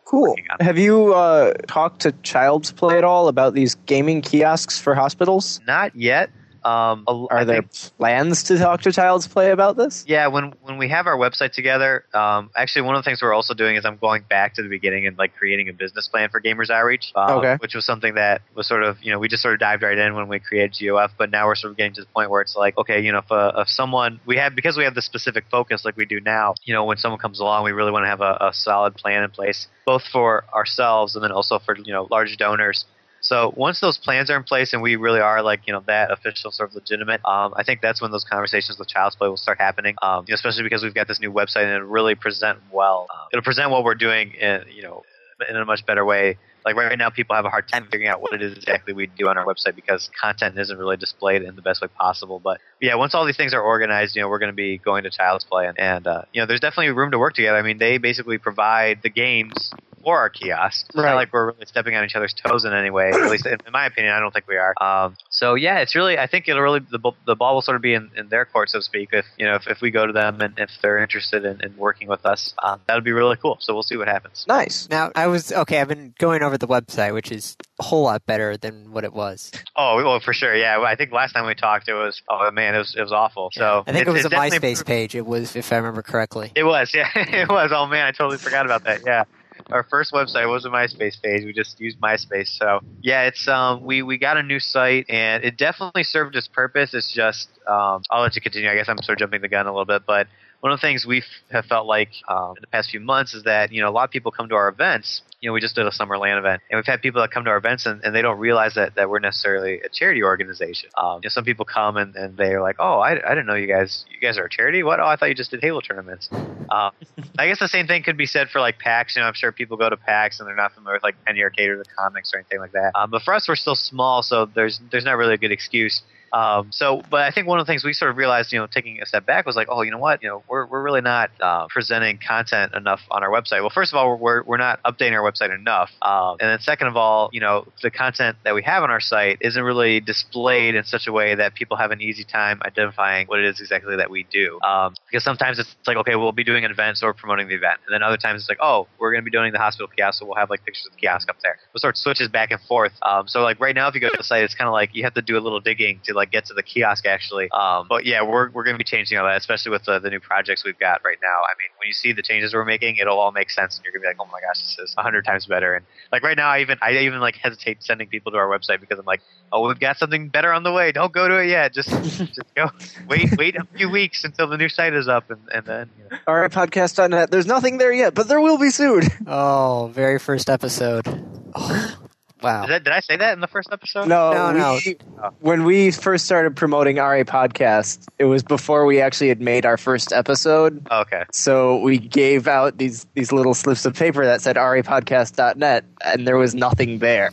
Cool. 0.06 0.36
Have 0.62 0.78
you 0.78 1.14
uh, 1.14 1.54
talked 1.68 2.04
to 2.04 2.14
Child's 2.24 2.72
Play 2.72 2.98
at 2.98 3.04
all 3.04 3.28
about 3.28 3.54
these 3.54 3.76
gaming 3.86 4.22
kiosks 4.22 4.80
for 4.80 4.96
hospitals? 4.96 5.60
Not 5.68 5.94
yet. 5.94 6.30
Um, 6.66 7.04
a- 7.08 7.12
Are 7.32 7.38
I 7.40 7.44
there 7.44 7.62
think- 7.64 7.98
plans 7.98 8.44
to 8.44 8.58
talk 8.58 8.82
to 8.82 8.92
Child's 8.92 9.28
Play 9.28 9.52
about 9.52 9.76
this? 9.78 10.04
Yeah, 10.08 10.28
when 10.28 10.54
when 10.62 10.78
we 10.78 10.88
have 10.90 11.08
our 11.08 11.18
website 11.18 11.52
together, 11.52 12.06
um, 12.14 12.50
actually 12.56 12.84
one 12.84 12.96
of 12.96 13.04
the 13.04 13.08
things 13.10 13.22
we're 13.22 13.34
also 13.34 13.54
doing 13.54 13.76
is 13.76 13.86
I'm 13.86 13.98
going 13.98 14.24
back 14.30 14.54
to 14.56 14.64
the 14.64 14.70
beginning 14.70 15.06
and 15.08 15.18
like 15.18 15.36
creating 15.36 15.70
a 15.70 15.74
business 15.74 16.08
plan 16.08 16.30
for 16.30 16.40
Gamers 16.42 16.70
Outreach, 16.70 17.12
um, 17.16 17.40
Okay. 17.40 17.56
which 17.60 17.76
was 17.76 17.86
something 17.86 18.16
that 18.16 18.42
was 18.56 18.68
sort 18.68 18.84
of 18.84 18.98
you 19.04 19.12
know 19.12 19.20
we 19.20 19.28
just 19.28 19.42
sort 19.44 19.54
of 19.54 19.60
dived 19.60 19.84
right 19.84 19.98
in 19.98 20.16
when 20.16 20.28
we 20.28 20.40
created 20.40 20.74
GOF, 20.74 21.12
but 21.18 21.30
now 21.32 21.46
we're 21.48 21.56
sort 21.56 21.72
of 21.72 21.78
getting 21.78 21.94
to 21.94 22.02
the 22.02 22.08
point 22.08 22.30
where 22.30 22.42
it's 22.42 22.56
like 22.56 22.78
okay, 22.78 23.00
you 23.02 23.12
know, 23.12 23.20
if, 23.20 23.32
uh, 23.32 23.52
if 23.58 23.68
someone 23.70 24.20
we 24.26 24.38
have 24.38 24.56
because 24.56 24.78
we 24.78 24.84
have 24.84 24.96
the 24.96 25.02
specific 25.02 25.46
focus 25.52 25.84
like 25.86 25.98
we 25.98 26.06
do 26.06 26.20
now, 26.22 26.54
you 26.64 26.74
know, 26.74 26.86
when 26.86 26.98
someone 26.98 27.20
comes 27.20 27.40
along, 27.40 27.64
we 27.64 27.72
really 27.72 27.92
want 27.92 28.04
to 28.04 28.08
have 28.10 28.22
a, 28.22 28.38
a 28.40 28.52
solid 28.54 28.96
plan 28.96 29.24
in 29.24 29.30
place 29.30 29.68
both 29.86 30.04
for 30.12 30.46
ourselves 30.54 31.16
and 31.16 31.24
then 31.24 31.32
also 31.32 31.60
for 31.60 31.76
you 31.78 31.92
know 31.92 32.08
large 32.10 32.38
donors. 32.38 32.86
So 33.24 33.54
once 33.56 33.80
those 33.80 33.98
plans 33.98 34.30
are 34.30 34.36
in 34.36 34.44
place 34.44 34.74
and 34.74 34.82
we 34.82 34.98
really 34.98 35.22
are 35.22 35.42
like 35.42 35.62
you 35.66 35.74
know 35.74 35.82
that 35.88 36.12
official 36.12 36.52
sort 36.52 36.70
of 36.70 36.76
legitimate, 36.76 37.22
um, 37.26 37.54
I 37.56 37.64
think 37.64 37.82
that's 37.82 38.02
when 38.02 38.12
those 38.12 38.26
conversations 38.26 38.78
with 38.78 38.90
Child's 38.90 39.16
Play 39.16 39.30
will 39.30 39.38
start 39.38 39.60
happening. 39.60 39.96
Um, 40.02 40.26
you 40.28 40.34
know, 40.34 40.36
especially 40.36 40.64
because 40.64 40.84
we've 40.84 40.94
got 40.94 41.08
this 41.08 41.22
new 41.22 41.32
website 41.32 41.64
and 41.64 41.72
it'll 41.72 41.88
really 41.88 42.16
present 42.16 42.60
well. 42.72 43.08
Um, 43.10 43.28
it'll 43.32 43.44
present 43.44 43.72
what 43.72 43.86
we're 43.86 43.96
doing 43.96 44.34
in 44.34 44.66
you 44.76 44.84
know 44.84 45.04
in 45.50 45.56
a 45.56 45.66
much 45.66 45.86
better 45.86 46.04
way. 46.04 46.38
Like 46.66 46.76
right 46.76 46.98
now, 46.98 47.10
people 47.10 47.36
have 47.36 47.46
a 47.46 47.50
hard 47.50 47.68
time 47.68 47.88
figuring 47.92 48.08
out 48.08 48.22
what 48.22 48.34
it 48.34 48.42
is 48.42 48.58
exactly 48.58 48.94
we 48.94 49.08
do 49.08 49.28
on 49.28 49.38
our 49.38 49.46
website 49.46 49.76
because 49.76 50.10
content 50.20 50.58
isn't 50.58 50.78
really 50.78 50.96
displayed 50.96 51.42
in 51.44 51.56
the 51.56 51.62
best 51.62 51.82
way 51.82 51.90
possible. 51.90 52.40
But 52.40 52.60
yeah, 52.82 52.96
once 52.96 53.14
all 53.14 53.26
these 53.26 53.36
things 53.36 53.54
are 53.54 53.62
organized, 53.62 54.16
you 54.16 54.22
know, 54.22 54.30
we're 54.30 54.40
going 54.40 54.52
to 54.52 54.56
be 54.56 54.78
going 54.78 55.04
to 55.04 55.10
Child's 55.10 55.44
Play, 55.46 55.68
and, 55.68 55.80
and 55.80 56.08
uh, 56.08 56.22
you 56.34 56.42
know, 56.42 56.46
there's 56.46 56.62
definitely 56.62 56.90
room 56.90 57.12
to 57.12 57.20
work 57.20 57.34
together. 57.34 57.58
I 57.58 57.62
mean, 57.62 57.78
they 57.78 57.98
basically 57.98 58.38
provide 58.38 59.00
the 59.02 59.10
games 59.10 59.72
for 60.04 60.18
our 60.20 60.30
kiosk. 60.30 60.86
It's 60.90 60.96
Right. 60.96 61.10
not 61.10 61.16
like 61.16 61.32
we're 61.34 61.48
really 61.48 61.66
stepping 61.66 61.96
on 61.96 62.04
each 62.06 62.16
other's 62.16 62.34
toes 62.34 62.66
in 62.66 62.74
any 62.74 62.90
way. 62.90 63.10
At 63.10 63.30
least 63.32 63.46
in, 63.46 63.54
in 63.66 63.72
my 63.72 63.86
opinion, 63.86 64.14
I 64.14 64.20
don't 64.20 64.34
think 64.34 64.48
we 64.48 64.58
are. 64.58 64.74
Um, 64.82 65.16
so 65.30 65.56
yeah, 65.56 65.80
it's 65.80 65.96
really 65.96 66.18
I 66.18 66.28
think 66.28 66.48
it'll 66.48 66.62
really 66.62 66.80
the, 66.80 67.12
the 67.26 67.36
ball 67.36 67.56
will 67.56 67.62
sort 67.62 67.76
of 67.76 67.82
be 67.82 67.94
in, 67.94 68.12
in 68.18 68.30
their 68.30 68.46
court, 68.46 68.70
so 68.70 68.80
to 68.80 68.84
speak. 68.84 69.10
If 69.14 69.26
you 69.38 69.46
know 69.46 69.56
if, 69.56 69.68
if 69.68 69.82
we 69.82 69.92
go 69.92 70.06
to 70.06 70.14
them 70.14 70.42
and 70.42 70.54
if 70.60 70.70
they're 70.82 71.00
interested 71.00 71.46
in, 71.46 71.62
in 71.64 71.76
working 71.78 72.08
with 72.08 72.26
us, 72.26 72.54
um, 72.64 72.82
that 72.88 72.96
would 72.96 73.04
be 73.04 73.12
really 73.14 73.38
cool. 73.38 73.58
So 73.60 73.74
we'll 73.74 73.84
see 73.84 73.98
what 73.98 74.08
happens. 74.08 74.46
Nice. 74.48 74.88
Now, 74.90 75.12
I 75.16 75.28
was 75.28 75.52
okay. 75.52 75.80
I've 75.82 75.88
been 75.88 76.14
going 76.20 76.44
over 76.44 76.58
the 76.58 76.68
website, 76.68 77.14
which 77.14 77.32
is 77.32 77.56
a 77.80 77.84
whole 77.84 78.04
lot 78.04 78.26
better 78.26 78.58
than 78.58 78.92
what 78.92 79.04
it 79.04 79.14
was. 79.14 79.52
Oh 79.76 79.96
well, 80.04 80.20
for 80.20 80.34
sure. 80.34 80.56
Yeah, 80.56 80.80
I 80.82 80.96
think 80.96 81.12
last 81.12 81.34
time 81.34 81.46
we 81.46 81.56
talked, 81.56 81.88
it 81.88 81.94
was 81.94 82.22
oh 82.30 82.52
man, 82.52 82.76
it 82.76 82.80
was 82.80 82.96
it 82.98 83.02
was 83.02 83.12
awful. 83.14 83.50
So 83.54 83.84
I 83.88 83.92
think 83.94 84.08
it 84.08 84.10
it's- 84.10 84.24
was 84.26 84.32
a 84.34 84.36
MySpace 84.36 84.86
page. 84.86 85.16
It 85.16 85.26
was, 85.26 85.56
if 85.56 85.72
I 85.72 85.78
remember 85.78 86.02
correctly. 86.02 86.52
It 86.56 86.64
was, 86.64 86.94
yeah, 86.94 87.10
it 87.16 87.48
was. 87.50 87.72
Oh 87.74 87.86
man, 87.88 88.06
I 88.06 88.12
totally 88.12 88.38
forgot 88.38 88.66
about 88.66 88.84
that. 88.84 89.02
Yeah, 89.06 89.24
our 89.72 89.84
first 89.84 90.14
website 90.14 90.50
was 90.50 90.66
a 90.66 90.70
MySpace 90.70 91.22
page. 91.22 91.44
We 91.46 91.54
just 91.54 91.80
used 91.80 92.00
MySpace. 92.00 92.58
So 92.58 92.80
yeah, 93.02 93.24
it's 93.24 93.48
um 93.48 93.84
we 93.84 94.02
we 94.04 94.18
got 94.18 94.38
a 94.38 94.44
new 94.44 94.60
site 94.60 95.06
and 95.10 95.44
it 95.44 95.58
definitely 95.58 96.04
served 96.04 96.36
its 96.36 96.48
purpose. 96.48 96.94
It's 96.94 97.12
just 97.12 97.50
um 97.68 98.02
I'll 98.12 98.22
let 98.22 98.36
you 98.36 98.42
continue. 98.42 98.70
I 98.70 98.76
guess 98.76 98.90
I'm 98.90 98.98
sort 99.02 99.18
of 99.18 99.20
jumping 99.20 99.42
the 99.42 99.50
gun 99.50 99.68
a 99.68 99.72
little 99.72 99.86
bit, 99.86 100.04
but 100.06 100.28
one 100.64 100.72
of 100.72 100.80
the 100.80 100.88
things 100.88 101.06
we 101.06 101.22
have 101.52 101.66
felt 101.66 101.88
like 101.88 102.08
um, 102.30 102.54
in 102.56 102.62
the 102.62 102.68
past 102.68 102.90
few 102.90 103.02
months 103.02 103.34
is 103.34 103.44
that 103.44 103.74
you 103.74 103.82
know 103.82 103.90
a 103.90 103.92
lot 103.92 104.06
of 104.06 104.12
people 104.12 104.32
come 104.32 104.48
to 104.48 104.56
our 104.56 104.70
events. 104.70 105.22
You 105.42 105.50
know, 105.50 105.54
we 105.54 105.60
just 105.60 105.76
did 105.76 105.86
a 105.86 105.92
summer 105.92 106.18
LAN 106.18 106.38
event, 106.38 106.62
and 106.72 106.78
we've 106.78 106.86
had 106.86 107.02
people 107.02 107.20
that 107.20 107.32
come 107.32 107.44
to 107.44 107.50
our 107.50 107.58
events 107.58 107.86
and, 107.86 108.02
and 108.02 108.16
they 108.16 108.22
don't 108.22 108.40
realize 108.40 108.76
that, 108.76 108.96
that 108.96 109.10
we're 109.10 109.20
necessarily 109.20 109.82
a 109.82 109.90
charity 109.90 110.24
organization. 110.24 110.90
Um, 110.98 111.20
you 111.22 111.28
know, 111.28 111.32
some 111.32 111.44
people 111.44 111.66
come 111.66 111.98
and, 111.98 112.16
and 112.16 112.38
they're 112.38 112.62
like, 112.62 112.78
"Oh, 112.80 113.00
I, 113.00 113.12
I 113.12 113.36
didn't 113.36 113.46
know 113.46 113.56
you 113.56 113.68
guys 113.68 114.06
you 114.10 114.26
guys 114.26 114.38
are 114.38 114.46
a 114.46 114.50
charity. 114.50 114.84
What? 114.84 115.02
Oh, 115.02 115.06
I 115.06 115.18
thought 115.18 115.28
you 115.28 115.36
just 115.36 115.52
did 115.52 115.60
table 115.60 115.82
tournaments." 115.82 116.30
Um, 116.32 116.92
I 117.38 117.48
guess 117.50 117.60
the 117.60 117.68
same 117.68 117.86
thing 117.86 118.02
could 118.02 118.16
be 118.16 118.26
said 118.26 118.48
for 118.48 118.62
like 118.62 118.80
PAX. 118.80 119.18
You 119.18 119.22
know, 119.22 119.28
I'm 119.28 119.34
sure 119.34 119.52
people 119.52 119.76
go 119.76 119.90
to 119.90 119.98
PAX 119.98 120.40
and 120.40 120.48
they're 120.48 120.56
not 120.56 120.72
familiar 120.72 120.96
with 120.96 121.04
like 121.04 121.16
Penny 121.26 121.42
Arcade 121.42 121.72
or 121.72 121.78
the 121.78 121.90
comics 121.98 122.34
or 122.34 122.38
anything 122.38 122.62
like 122.62 122.72
that. 122.72 122.94
Um, 122.96 123.12
but 123.12 123.22
for 123.24 123.34
us, 123.34 123.50
we're 123.50 123.58
still 123.58 123.76
small, 123.76 124.24
so 124.24 124.46
there's 124.46 124.80
there's 124.94 125.04
not 125.04 125.18
really 125.18 125.34
a 125.34 125.38
good 125.38 125.52
excuse. 125.52 126.04
Um, 126.34 126.72
so, 126.72 127.04
but 127.12 127.22
I 127.22 127.32
think 127.32 127.48
one 127.48 127.60
of 127.60 127.68
the 127.68 127.72
things 127.72 127.84
we 127.84 127.94
sort 127.94 128.10
of 128.10 128.18
realized, 128.18 128.52
you 128.52 128.60
know, 128.60 128.66
taking 128.66 129.00
a 129.02 129.06
step 129.06 129.26
back 129.26 129.46
was 129.46 129.56
like, 129.56 129.68
oh, 129.70 129.84
you 129.84 129.92
know 129.92 130.00
what, 130.00 130.24
you 130.24 130.30
know, 130.30 130.44
we're, 130.50 130.66
we're 130.66 130.82
really 130.82 131.02
not 131.02 131.30
uh, 131.40 131.68
presenting 131.70 132.18
content 132.18 132.74
enough 132.74 133.02
on 133.12 133.22
our 133.24 133.30
website. 133.30 133.62
Well, 133.62 133.70
first 133.70 133.94
of 133.94 133.98
all, 133.98 134.18
we're, 134.18 134.42
we're 134.42 134.58
not 134.58 134.82
updating 134.84 135.14
our 135.14 135.32
website 135.32 135.54
enough, 135.54 135.92
um, 136.02 136.38
and 136.40 136.50
then 136.50 136.60
second 136.60 136.88
of 136.88 136.98
all, 136.98 137.30
you 137.32 137.40
know, 137.40 137.68
the 137.84 137.92
content 137.92 138.38
that 138.46 138.56
we 138.56 138.64
have 138.64 138.82
on 138.82 138.90
our 138.90 139.00
site 139.00 139.38
isn't 139.42 139.64
really 139.64 140.00
displayed 140.00 140.74
in 140.74 140.84
such 140.84 141.06
a 141.06 141.12
way 141.12 141.36
that 141.36 141.54
people 141.54 141.78
have 141.78 141.92
an 141.92 142.02
easy 142.02 142.24
time 142.24 142.60
identifying 142.66 143.28
what 143.28 143.40
it 143.40 143.46
is 143.46 143.60
exactly 143.60 143.96
that 143.98 144.10
we 144.10 144.26
do. 144.32 144.60
Um, 144.62 144.96
because 145.06 145.24
sometimes 145.24 145.60
it's 145.60 145.76
like, 145.86 145.98
okay, 145.98 146.16
we'll 146.16 146.32
be 146.32 146.44
doing 146.44 146.66
an 146.66 146.72
event, 146.72 146.98
so 146.98 147.06
we're 147.06 147.14
promoting 147.14 147.48
the 147.48 147.56
event, 147.56 147.80
and 147.86 147.94
then 147.94 148.02
other 148.02 148.18
times 148.18 148.42
it's 148.42 148.50
like, 148.50 148.58
oh, 148.60 148.88
we're 148.98 149.12
going 149.12 149.22
to 149.22 149.26
be 149.26 149.32
doing 149.32 149.52
the 149.54 149.60
hospital 149.60 149.88
kiosk, 149.96 150.20
so 150.20 150.26
we'll 150.26 150.36
have 150.36 150.50
like 150.50 150.66
pictures 150.66 150.88
of 150.88 150.94
the 150.94 151.00
kiosk 151.00 151.30
up 151.30 151.38
there. 151.44 151.60
It 151.76 151.80
sort 151.80 151.94
of 151.94 151.98
switches 151.98 152.28
back 152.28 152.50
and 152.50 152.60
forth. 152.62 152.94
Um, 153.04 153.28
so 153.28 153.42
like 153.42 153.60
right 153.60 153.76
now, 153.76 153.88
if 153.88 153.94
you 153.94 154.02
go 154.02 154.10
to 154.10 154.18
the 154.18 154.24
site, 154.24 154.44
it's 154.44 154.56
kind 154.56 154.68
of 154.68 154.74
like 154.74 154.90
you 154.94 155.04
have 155.04 155.14
to 155.14 155.22
do 155.22 155.38
a 155.38 155.42
little 155.42 155.60
digging 155.60 156.02
to 156.06 156.14
like 156.14 156.23
get 156.32 156.46
to 156.46 156.54
the 156.54 156.64
kiosk 156.64 157.06
actually. 157.06 157.50
Um, 157.52 157.88
but 157.88 158.06
yeah, 158.06 158.24
we're 158.24 158.50
we're 158.50 158.64
going 158.64 158.76
to 158.76 158.78
be 158.78 158.84
changing 158.84 159.18
all 159.18 159.26
that, 159.26 159.38
especially 159.38 159.72
with 159.72 159.84
the, 159.86 160.00
the 160.00 160.10
new 160.10 160.20
projects 160.20 160.64
we've 160.64 160.78
got 160.80 161.02
right 161.04 161.18
now. 161.22 161.28
I 161.28 161.54
mean, 161.58 161.70
when 161.80 161.88
you 161.88 161.94
see 161.94 162.14
the 162.14 162.22
changes 162.22 162.54
we're 162.54 162.66
making, 162.66 162.98
it'll 162.98 163.20
all 163.20 163.32
make 163.32 163.50
sense, 163.50 163.78
and 163.78 163.86
you're 163.86 163.92
going 163.92 164.02
to 164.02 164.06
be 164.06 164.10
like, 164.10 164.18
oh 164.20 164.32
my 164.32 164.42
gosh, 164.42 164.62
this 164.62 164.78
is 164.80 164.96
a 164.98 165.02
hundred 165.02 165.26
times 165.26 165.46
better. 165.46 165.76
And 165.76 165.86
like 166.12 166.24
right 166.24 166.38
now, 166.38 166.50
I 166.50 166.62
even 166.62 166.78
I 166.82 166.98
even 166.98 167.20
like 167.20 167.36
hesitate 167.36 167.84
sending 167.84 168.08
people 168.08 168.32
to 168.32 168.38
our 168.38 168.48
website 168.48 168.80
because 168.80 169.00
I'm 169.00 169.06
like, 169.06 169.22
oh, 169.52 169.68
we've 169.68 169.80
got 169.80 169.98
something 169.98 170.30
better 170.30 170.52
on 170.52 170.64
the 170.64 170.72
way. 170.72 170.92
Don't 170.92 171.14
go 171.14 171.28
to 171.28 171.40
it 171.40 171.48
yet. 171.48 171.74
Just 171.74 171.90
just 172.18 172.42
go. 172.56 172.70
Wait 173.08 173.38
wait 173.38 173.56
a 173.56 173.66
few 173.76 173.90
weeks 173.90 174.24
until 174.24 174.48
the 174.48 174.58
new 174.58 174.70
site 174.70 174.94
is 174.94 175.08
up, 175.08 175.30
and, 175.30 175.42
and 175.54 175.66
then. 175.66 175.90
You 175.98 176.10
know. 176.10 176.18
All 176.28 176.36
right, 176.36 176.52
podcast.net. 176.52 177.32
There's 177.32 177.48
nothing 177.48 177.78
there 177.78 177.94
yet, 177.94 178.14
but 178.14 178.28
there 178.28 178.42
will 178.42 178.58
be 178.58 178.70
soon. 178.70 179.04
Oh, 179.28 179.92
very 179.94 180.20
first 180.20 180.50
episode. 180.50 181.08
Oh, 181.56 181.98
wow. 182.44 182.66
That, 182.68 182.84
did 182.84 182.94
I 182.94 183.00
say 183.00 183.16
that 183.18 183.34
in 183.34 183.40
the 183.40 183.48
first 183.48 183.70
episode? 183.72 184.08
No, 184.08 184.32
No, 184.34 184.52
no. 184.52 184.80
we- 184.86 184.98
When 185.40 185.64
we 185.64 185.92
first 185.92 186.26
started 186.26 186.56
promoting 186.56 186.98
RA 186.98 187.24
Podcast, 187.24 188.06
it 188.20 188.26
was 188.26 188.44
before 188.44 188.86
we 188.86 189.00
actually 189.02 189.30
had 189.30 189.42
made 189.42 189.66
our 189.66 189.78
first 189.78 190.12
episode. 190.14 190.86
Oh, 190.92 191.02
okay. 191.02 191.24
So 191.32 191.78
we 191.80 191.98
gave 191.98 192.48
out 192.48 192.78
these 192.78 193.06
these 193.14 193.32
little 193.32 193.54
slips 193.54 193.86
of 193.86 193.96
paper 193.96 194.26
that 194.26 194.42
said 194.42 194.58
rapodcast.net, 194.58 195.86
and 196.04 196.28
there 196.28 196.38
was 196.38 196.54
nothing 196.54 197.00
there. 197.00 197.32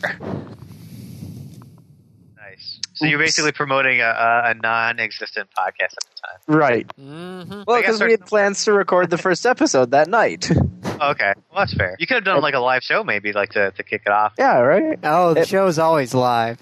Nice. 2.37 2.79
So 2.93 3.05
you're 3.05 3.19
basically 3.19 3.51
promoting 3.51 3.99
a, 4.01 4.05
a, 4.05 4.41
a 4.51 4.53
non-existent 4.55 5.49
podcast 5.57 5.93
at 5.93 6.03
the 6.03 6.21
time. 6.21 6.57
Right. 6.59 6.87
Mm-hmm. 6.99 7.63
Well, 7.67 7.81
because 7.81 8.01
we 8.01 8.11
had 8.11 8.25
plans 8.25 8.63
to 8.65 8.73
record 8.73 9.09
the 9.09 9.17
first 9.17 9.45
episode 9.45 9.91
that 9.91 10.07
night. 10.07 10.49
Oh, 10.83 11.11
okay, 11.11 11.33
well 11.51 11.59
that's 11.59 11.73
fair. 11.73 11.95
You 11.99 12.07
could 12.07 12.15
have 12.15 12.23
done 12.23 12.41
like 12.41 12.53
a 12.53 12.59
live 12.59 12.83
show, 12.83 13.03
maybe, 13.03 13.33
like 13.33 13.49
to, 13.51 13.71
to 13.71 13.83
kick 13.83 14.03
it 14.05 14.11
off. 14.11 14.33
yeah, 14.37 14.59
right? 14.59 14.97
Oh, 15.03 15.33
the 15.33 15.41
It- 15.41 15.47
show's 15.47 15.77
always 15.79 16.13
live. 16.13 16.59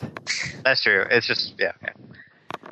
That's 0.63 0.83
true. 0.83 1.05
It's 1.09 1.25
just 1.27 1.53
yeah. 1.57 1.71
okay. 1.83 1.93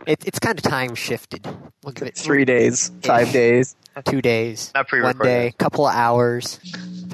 It, 0.06 0.25
it's 0.25 0.39
kind 0.39 0.58
of 0.58 0.63
time 0.63 0.96
shifted. 0.96 1.46
We'll 1.84 1.94
give 1.94 2.08
it 2.08 2.16
Three 2.18 2.46
days, 2.46 2.92
five 3.04 3.32
days. 3.32 3.75
two 4.06 4.22
days, 4.22 4.72
Not 4.75 4.82
one 4.82 4.86
pre-recorded. 4.89 5.24
day, 5.24 5.54
couple 5.58 5.86
of 5.88 5.96
hours. 5.96 6.60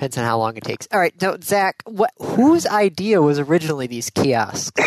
Depends 0.04 0.18
on 0.18 0.26
how 0.26 0.38
long 0.38 0.58
it 0.58 0.64
takes. 0.66 0.86
All 0.92 1.00
right, 1.00 1.14
so 1.18 1.38
Zach, 1.42 1.82
what 1.86 2.12
whose 2.20 2.66
idea 2.66 3.22
was 3.22 3.40
originally 3.40 3.88
these 3.88 4.10
kiosks? 4.10 4.72